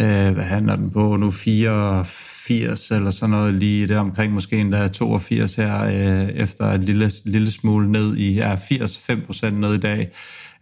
øh, 0.00 0.34
hvad 0.34 0.44
handler 0.44 0.76
den 0.76 0.90
på 0.90 1.16
nu, 1.16 1.30
84 1.30 2.90
eller 2.90 3.10
sådan 3.10 3.30
noget 3.30 3.54
lige 3.54 3.88
der 3.88 3.98
omkring, 3.98 4.32
måske 4.32 4.56
endda 4.56 4.88
82 4.88 5.54
her, 5.54 5.84
øh, 5.84 6.28
efter 6.28 6.72
en 6.72 6.82
lille, 6.82 7.10
lille 7.24 7.50
smule 7.50 7.92
ned 7.92 8.16
i, 8.16 8.34
ja, 8.34 8.54
80, 8.54 8.98
5 8.98 9.52
ned 9.52 9.74
i 9.74 9.78
dag 9.78 10.10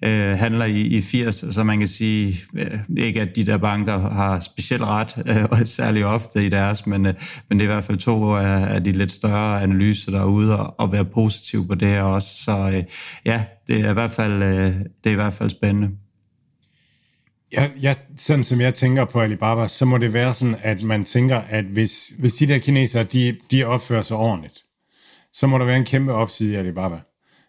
øh, 0.04 0.38
handler 0.38 0.64
i, 0.64 0.80
i 0.80 1.00
80, 1.00 1.44
så 1.54 1.64
man 1.64 1.78
kan 1.78 1.88
sige, 1.88 2.34
øh, 2.54 2.78
ikke 2.96 3.20
at 3.20 3.36
de 3.36 3.46
der 3.46 3.56
banker 3.56 3.98
har 3.98 4.40
specielt 4.40 4.82
ret, 4.82 5.22
øh, 5.28 5.44
og 5.50 5.58
særlig 5.78 6.06
ofte 6.06 6.46
i 6.46 6.48
deres, 6.48 6.86
men, 6.86 7.06
øh, 7.06 7.14
men 7.48 7.58
det 7.58 7.64
er 7.64 7.70
i 7.70 7.72
hvert 7.72 7.84
fald 7.84 7.98
to 7.98 8.34
af, 8.34 8.74
af 8.74 8.84
de 8.84 8.92
lidt 8.92 9.12
større 9.12 9.62
analyser 9.62 10.10
derude, 10.10 10.58
og, 10.58 10.74
og 10.78 10.92
være 10.92 11.04
positiv 11.04 11.68
på 11.68 11.74
det 11.74 11.88
her 11.88 12.02
også. 12.02 12.28
Så 12.44 12.70
øh, 12.74 12.84
ja, 13.24 13.44
det 13.68 13.80
er 13.80 13.90
i 13.90 13.92
hvert 13.92 14.10
fald, 14.10 14.42
øh, 14.42 14.72
det 15.04 15.06
er 15.06 15.10
i 15.10 15.14
hvert 15.14 15.34
fald 15.34 15.50
spændende. 15.50 15.90
Ja, 17.52 17.68
ja, 17.82 17.94
sådan 18.16 18.44
som 18.44 18.60
jeg 18.60 18.74
tænker 18.74 19.04
på 19.04 19.20
Alibaba, 19.20 19.68
så 19.68 19.84
må 19.84 19.98
det 19.98 20.12
være 20.12 20.34
sådan, 20.34 20.56
at 20.62 20.82
man 20.82 21.04
tænker, 21.04 21.40
at 21.48 21.64
hvis, 21.64 22.12
hvis 22.18 22.34
de 22.34 22.46
der 22.46 22.58
kinesere, 22.58 23.04
de, 23.04 23.36
de 23.50 23.64
opfører 23.64 24.02
sig 24.02 24.16
ordentligt, 24.16 24.58
så 25.32 25.46
må 25.46 25.58
der 25.58 25.64
være 25.64 25.76
en 25.76 25.84
kæmpe 25.84 26.12
opside 26.12 26.52
i 26.52 26.56
Alibaba 26.56 26.96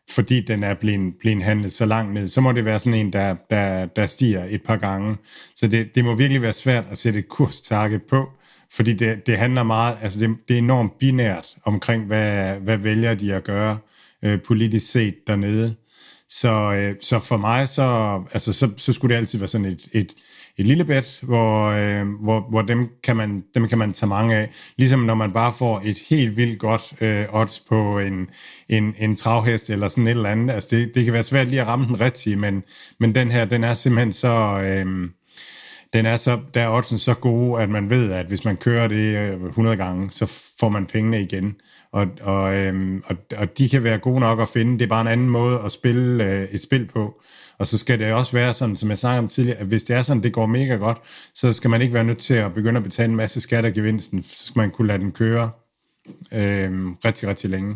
fordi 0.10 0.42
den 0.42 0.64
er 0.64 0.74
blevet, 0.74 1.14
blevet 1.20 1.44
handlet 1.44 1.72
så 1.72 1.86
langt 1.86 2.14
ned, 2.14 2.28
så 2.28 2.42
må 2.42 2.52
det 2.52 2.66
være 2.66 2.80
sådan 2.80 3.00
en, 3.00 3.14
der, 3.14 3.36
der, 3.50 3.86
der 3.86 4.08
stiger 4.08 4.46
et 4.50 4.64
par 4.64 4.76
gange. 4.76 5.18
Så 5.56 5.68
det, 5.68 5.96
det 5.96 6.06
må 6.06 6.16
virkelig 6.16 6.42
være 6.42 6.54
svært 6.54 6.86
at 6.90 6.98
sætte 6.98 7.20
et 7.20 7.28
kurstarget 7.28 8.02
på, 8.04 8.30
fordi 8.72 8.94
det, 8.94 9.28
det 9.28 9.38
handler 9.38 9.64
meget, 9.64 9.98
altså 10.02 10.20
det, 10.20 10.36
det 10.48 10.54
er 10.54 10.58
enormt 10.58 10.98
binært 11.00 11.48
omkring, 11.64 12.06
hvad, 12.06 12.56
hvad 12.60 12.78
vælger 12.78 13.14
de 13.14 13.34
at 13.34 13.44
gøre 13.44 13.78
øh, 14.24 14.42
politisk 14.42 14.92
set 14.92 15.16
dernede. 15.28 15.76
Så, 16.30 16.74
øh, 16.74 16.96
så 17.02 17.20
for 17.20 17.38
mig, 17.38 17.70
så, 17.70 18.22
altså, 18.34 18.54
så, 18.54 18.70
så 18.78 18.94
skulle 18.94 19.14
det 19.14 19.20
altid 19.20 19.40
være 19.40 19.48
sådan 19.48 19.66
et, 19.66 19.88
et, 19.94 20.14
et 20.58 20.66
lille 20.66 20.86
bed, 20.86 21.26
hvor, 21.26 21.66
øh, 21.66 22.08
hvor, 22.24 22.46
hvor 22.50 22.62
dem, 22.62 22.90
kan 23.04 23.18
man, 23.18 23.44
dem 23.56 23.68
kan 23.68 23.78
man 23.78 23.94
tage 23.94 24.10
mange 24.10 24.36
af. 24.36 24.50
Ligesom 24.78 25.00
når 25.00 25.16
man 25.16 25.32
bare 25.32 25.54
får 25.54 25.82
et 25.86 25.98
helt 26.10 26.38
vildt 26.38 26.60
godt 26.60 26.94
øh, 27.02 27.26
odds 27.30 27.60
på 27.70 28.00
en, 28.00 28.28
en, 28.70 28.96
en 28.98 29.16
travhest 29.16 29.70
eller 29.70 29.88
sådan 29.88 30.08
et 30.08 30.12
eller 30.12 30.30
andet. 30.30 30.54
Altså 30.54 30.76
det, 30.76 30.96
det 30.96 31.04
kan 31.04 31.14
være 31.14 31.24
svært 31.24 31.48
lige 31.48 31.62
at 31.62 31.68
ramme 31.68 31.86
den 31.86 32.02
rigtige, 32.02 32.36
men, 32.36 32.64
men 33.00 33.16
den 33.16 33.32
her, 33.32 33.46
den 33.46 33.64
er 33.64 33.74
simpelthen 33.74 34.12
så... 34.12 34.62
Øh, 34.64 35.10
den 35.94 36.06
er 36.06 36.18
så, 36.18 36.40
der 36.54 36.62
er 36.62 36.70
oddsen 36.70 36.98
så 37.00 37.14
gode, 37.14 37.62
at 37.62 37.70
man 37.70 37.90
ved, 37.90 38.12
at 38.12 38.26
hvis 38.26 38.46
man 38.46 38.58
kører 38.58 38.88
det 38.88 39.18
øh, 39.18 39.48
100 39.48 39.78
gange, 39.78 40.12
så 40.12 40.26
får 40.60 40.70
man 40.70 40.86
pengene 40.86 41.22
igen. 41.22 41.56
Og, 41.92 42.08
og, 42.22 42.56
øhm, 42.56 43.04
og, 43.06 43.16
og 43.38 43.58
de 43.58 43.70
kan 43.70 43.84
være 43.84 43.98
gode 43.98 44.20
nok 44.20 44.40
at 44.40 44.50
finde. 44.50 44.74
Det 44.74 44.82
er 44.82 44.90
bare 44.90 45.02
en 45.02 45.08
anden 45.08 45.30
måde 45.30 45.60
at 45.66 45.72
spille 45.72 46.24
øh, 46.24 46.44
et 46.44 46.62
spil 46.62 46.86
på. 46.86 47.22
Og 47.58 47.68
så 47.68 47.78
skal 47.78 48.00
det 48.00 48.14
også 48.14 48.32
være 48.32 48.54
sådan, 48.54 48.76
som 48.76 48.90
jeg 48.90 48.98
snakkede 48.98 49.20
om 49.20 49.28
tidligere, 49.28 49.58
at 49.58 49.66
hvis 49.66 49.84
det 49.84 49.96
er 49.96 50.02
sådan, 50.02 50.24
det 50.24 50.34
går 50.34 50.46
mega 50.46 50.76
godt, 50.76 50.98
så 51.34 51.54
skal 51.54 51.70
man 51.70 51.82
ikke 51.82 51.94
være 51.94 52.04
nødt 52.04 52.18
til 52.18 52.34
at 52.34 52.54
begynde 52.54 52.78
at 52.78 52.84
betale 52.84 53.10
en 53.10 53.16
masse 53.16 53.42
skat 53.42 53.66
af 53.66 53.74
gevinsten. 53.74 54.24
Så 54.24 54.46
skal 54.46 54.60
man 54.60 54.72
kunne 54.72 54.88
lade 54.88 55.00
den 55.00 55.12
køre 55.12 55.50
øh, 56.32 56.88
rigtig, 57.06 57.30
rigtig 57.30 57.50
længe. 57.50 57.76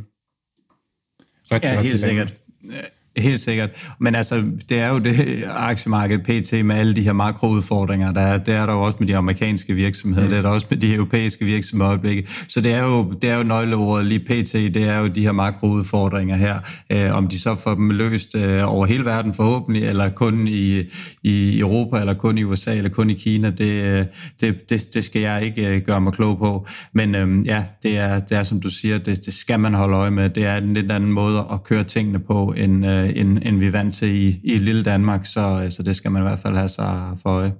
Rigtig, 1.51 1.69
ja, 1.69 1.81
helt 1.81 2.01
længe. 2.01 2.27
sikkert. 2.27 2.93
Helt 3.18 3.40
sikkert. 3.40 3.69
Men 3.99 4.15
altså, 4.15 4.44
det 4.69 4.80
er 4.80 4.90
jo 4.90 4.99
det 4.99 5.44
aktiemarked 5.48 6.19
PT 6.19 6.65
med 6.65 6.76
alle 6.76 6.95
de 6.95 7.02
her 7.02 7.14
makroudfordringer, 7.14 8.11
der 8.11 8.22
er. 8.22 8.38
Det 8.38 8.53
er 8.53 8.65
der 8.65 8.73
jo 8.73 8.81
også 8.81 8.98
med 8.99 9.07
de 9.07 9.18
amerikanske 9.18 9.73
virksomheder, 9.73 10.26
mm. 10.26 10.30
det 10.30 10.38
er 10.38 10.41
der 10.41 10.49
også 10.49 10.68
med 10.69 10.77
de 10.77 10.94
europæiske 10.94 11.45
virksomheder 11.45 11.90
øjeblikket. 11.90 12.45
Så 12.48 12.61
det 12.61 12.73
er 12.73 12.84
jo, 12.84 13.11
det 13.22 13.30
er 13.30 13.38
jo 13.38 13.44
nøgleordet 13.44 14.06
lige 14.06 14.19
PT, 14.19 14.53
det 14.53 14.84
er 14.84 14.99
jo 14.99 15.07
de 15.07 15.22
her 15.22 15.31
makroudfordringer 15.31 16.36
her. 16.36 16.60
Eh, 16.90 17.18
om 17.18 17.27
de 17.27 17.40
så 17.40 17.56
får 17.56 17.76
dem 17.76 17.90
løst 17.90 18.36
eh, 18.36 18.73
over 18.73 18.86
hele 18.86 19.06
verden 19.06 19.34
forhåbentlig, 19.34 19.84
eller 19.84 20.10
kun 20.10 20.48
i, 20.48 20.84
i 21.23 21.60
Europa, 21.60 21.99
eller 21.99 22.14
kun 22.14 22.38
i 22.38 22.44
USA, 22.44 22.76
eller 22.76 22.90
kun 22.90 23.10
i 23.10 23.14
Kina, 23.14 23.49
det, 23.49 23.72
øh, 23.72 24.06
det, 24.41 24.69
det, 24.69 24.94
det 24.94 25.03
skal 25.03 25.22
jeg 25.22 25.44
ikke 25.44 25.76
øh, 25.76 25.81
gøre 25.81 26.02
mig 26.02 26.14
klog 26.14 26.38
på. 26.38 26.68
Men 26.94 27.15
øh, 27.15 27.48
ja, 27.48 27.64
det 27.84 27.98
er, 27.98 28.19
det 28.19 28.38
er 28.38 28.44
som 28.44 28.60
du 28.60 28.69
siger, 28.69 28.98
det, 28.98 29.26
det 29.26 29.34
skal 29.34 29.60
man 29.60 29.73
holde 29.73 29.98
øje 29.98 30.11
med. 30.11 30.30
Det 30.30 30.45
er 30.45 30.57
en 30.57 30.73
lidt 30.73 30.91
anden 30.91 31.11
måde 31.11 31.45
at 31.52 31.64
køre 31.64 31.84
tingene 31.84 32.19
på, 32.19 32.53
end 32.57 32.86
øh, 32.86 32.98
øh, 33.03 33.11
end, 33.15 33.39
end 33.41 33.59
vi 33.59 33.67
er 33.67 33.71
vant 33.71 33.95
til 33.95 34.09
i, 34.09 34.39
i 34.43 34.57
lille 34.57 34.84
Danmark, 34.84 35.26
så, 35.26 35.61
øh, 35.63 35.71
så 35.71 35.84
det 35.84 35.95
skal 35.95 36.11
man 36.11 36.21
i 36.21 36.27
hvert 36.27 36.39
fald 36.39 36.55
have 36.55 36.69
sig 36.69 37.17
for 37.23 37.30
øje. 37.30 37.53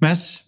Mads, 0.00 0.42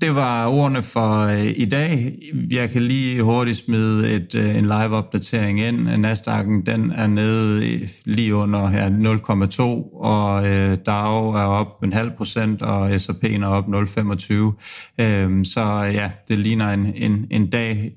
det 0.00 0.14
var 0.14 0.46
ordene 0.46 0.82
for 0.82 1.26
øh, 1.26 1.52
i 1.56 1.64
dag. 1.64 2.18
Jeg 2.50 2.70
kan 2.70 2.82
lige 2.82 3.22
hurtigt 3.22 3.56
smide 3.56 4.10
et, 4.10 4.34
øh, 4.34 4.56
en 4.56 4.64
live-opdatering 4.64 5.60
ind. 5.60 5.88
Nasdaq'en 5.88 6.62
den 6.66 6.90
er 6.90 7.06
nede 7.06 7.66
øh, 7.66 7.88
lige 8.04 8.34
under 8.34 8.66
her 8.66 8.90
0,2, 8.90 9.62
og 10.04 10.48
øh, 10.48 10.78
DAO 10.86 11.30
er 11.30 11.44
op 11.44 11.82
en 11.84 11.92
halv 11.92 12.10
procent, 12.16 12.62
og 12.62 12.94
S&P'en 13.00 13.42
er 13.42 13.48
op 13.48 13.64
0,25. 13.64 15.04
Øh, 15.04 15.44
så 15.44 15.90
ja, 15.92 16.10
det 16.28 16.38
ligner 16.38 16.72
en, 16.72 16.92
en, 16.96 17.26
en 17.30 17.50
dag 17.50 17.92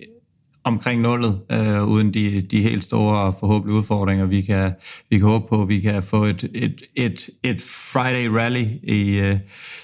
omkring 0.63 1.01
nullet, 1.01 1.39
øh, 1.51 1.83
uden 1.83 2.13
de, 2.13 2.41
de 2.41 2.61
helt 2.61 2.83
store 2.83 3.33
forhåbentlige 3.39 3.77
udfordringer, 3.77 4.25
vi 4.25 4.41
kan, 4.41 4.71
vi 5.09 5.17
kan 5.17 5.27
håbe 5.27 5.45
på, 5.49 5.65
vi 5.65 5.79
kan 5.79 6.03
få 6.03 6.23
et, 6.23 6.49
et, 6.53 6.81
et, 6.95 7.29
et 7.43 7.61
Friday 7.61 8.27
rally, 8.27 8.65
i, 8.83 9.19
øh, 9.19 9.37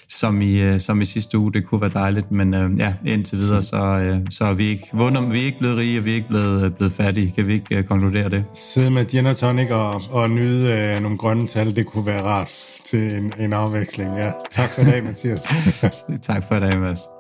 som, 0.10 0.42
i, 0.42 0.60
øh, 0.60 0.80
som 0.80 1.02
i 1.02 1.06
sidste 1.06 1.38
uge. 1.38 1.54
Det 1.54 1.66
kunne 1.66 1.82
være 1.82 1.92
dejligt, 1.94 2.32
men 2.32 2.54
øh, 2.54 2.80
ja, 2.80 2.94
indtil 3.06 3.38
videre, 3.38 3.62
så, 3.62 3.78
øh, 3.78 4.20
så 4.30 4.46
er 4.46 4.54
vi 4.54 4.68
ikke 4.68 4.84
vundet, 4.94 5.32
vi 5.32 5.42
er 5.42 5.46
ikke 5.46 5.60
blevet 5.60 5.78
rige, 5.78 6.00
og 6.00 6.06
vi 6.06 6.12
er 6.12 6.16
ikke 6.16 6.28
blevet, 6.28 6.76
blevet 6.76 6.94
fattige. 6.94 7.32
Kan 7.36 7.48
vi 7.48 7.54
ikke 7.54 7.78
øh, 7.78 7.84
konkludere 7.84 8.30
det? 8.30 8.46
Sidde 8.54 8.92
med 8.92 9.06
gin 9.06 9.26
og 9.26 9.38
tonic 9.38 9.70
og, 9.72 10.02
og 10.12 10.30
nyde 10.30 10.74
øh, 10.74 11.02
nogle 11.02 11.18
grønne 11.18 11.48
tal, 11.48 11.76
det 11.76 11.86
kunne 11.86 12.06
være 12.06 12.24
rart 12.24 12.52
til 12.86 13.00
en, 13.00 13.34
en 13.40 13.54
afveksling. 13.54 14.18
Ja, 14.18 14.32
tak 14.52 14.70
for 14.70 14.82
i 14.82 14.86
dag, 14.86 15.04
Mathias. 15.04 15.44
tak 16.22 16.44
for 16.48 16.56
i 16.56 16.60
dag, 16.60 16.80
Mads. 16.80 17.17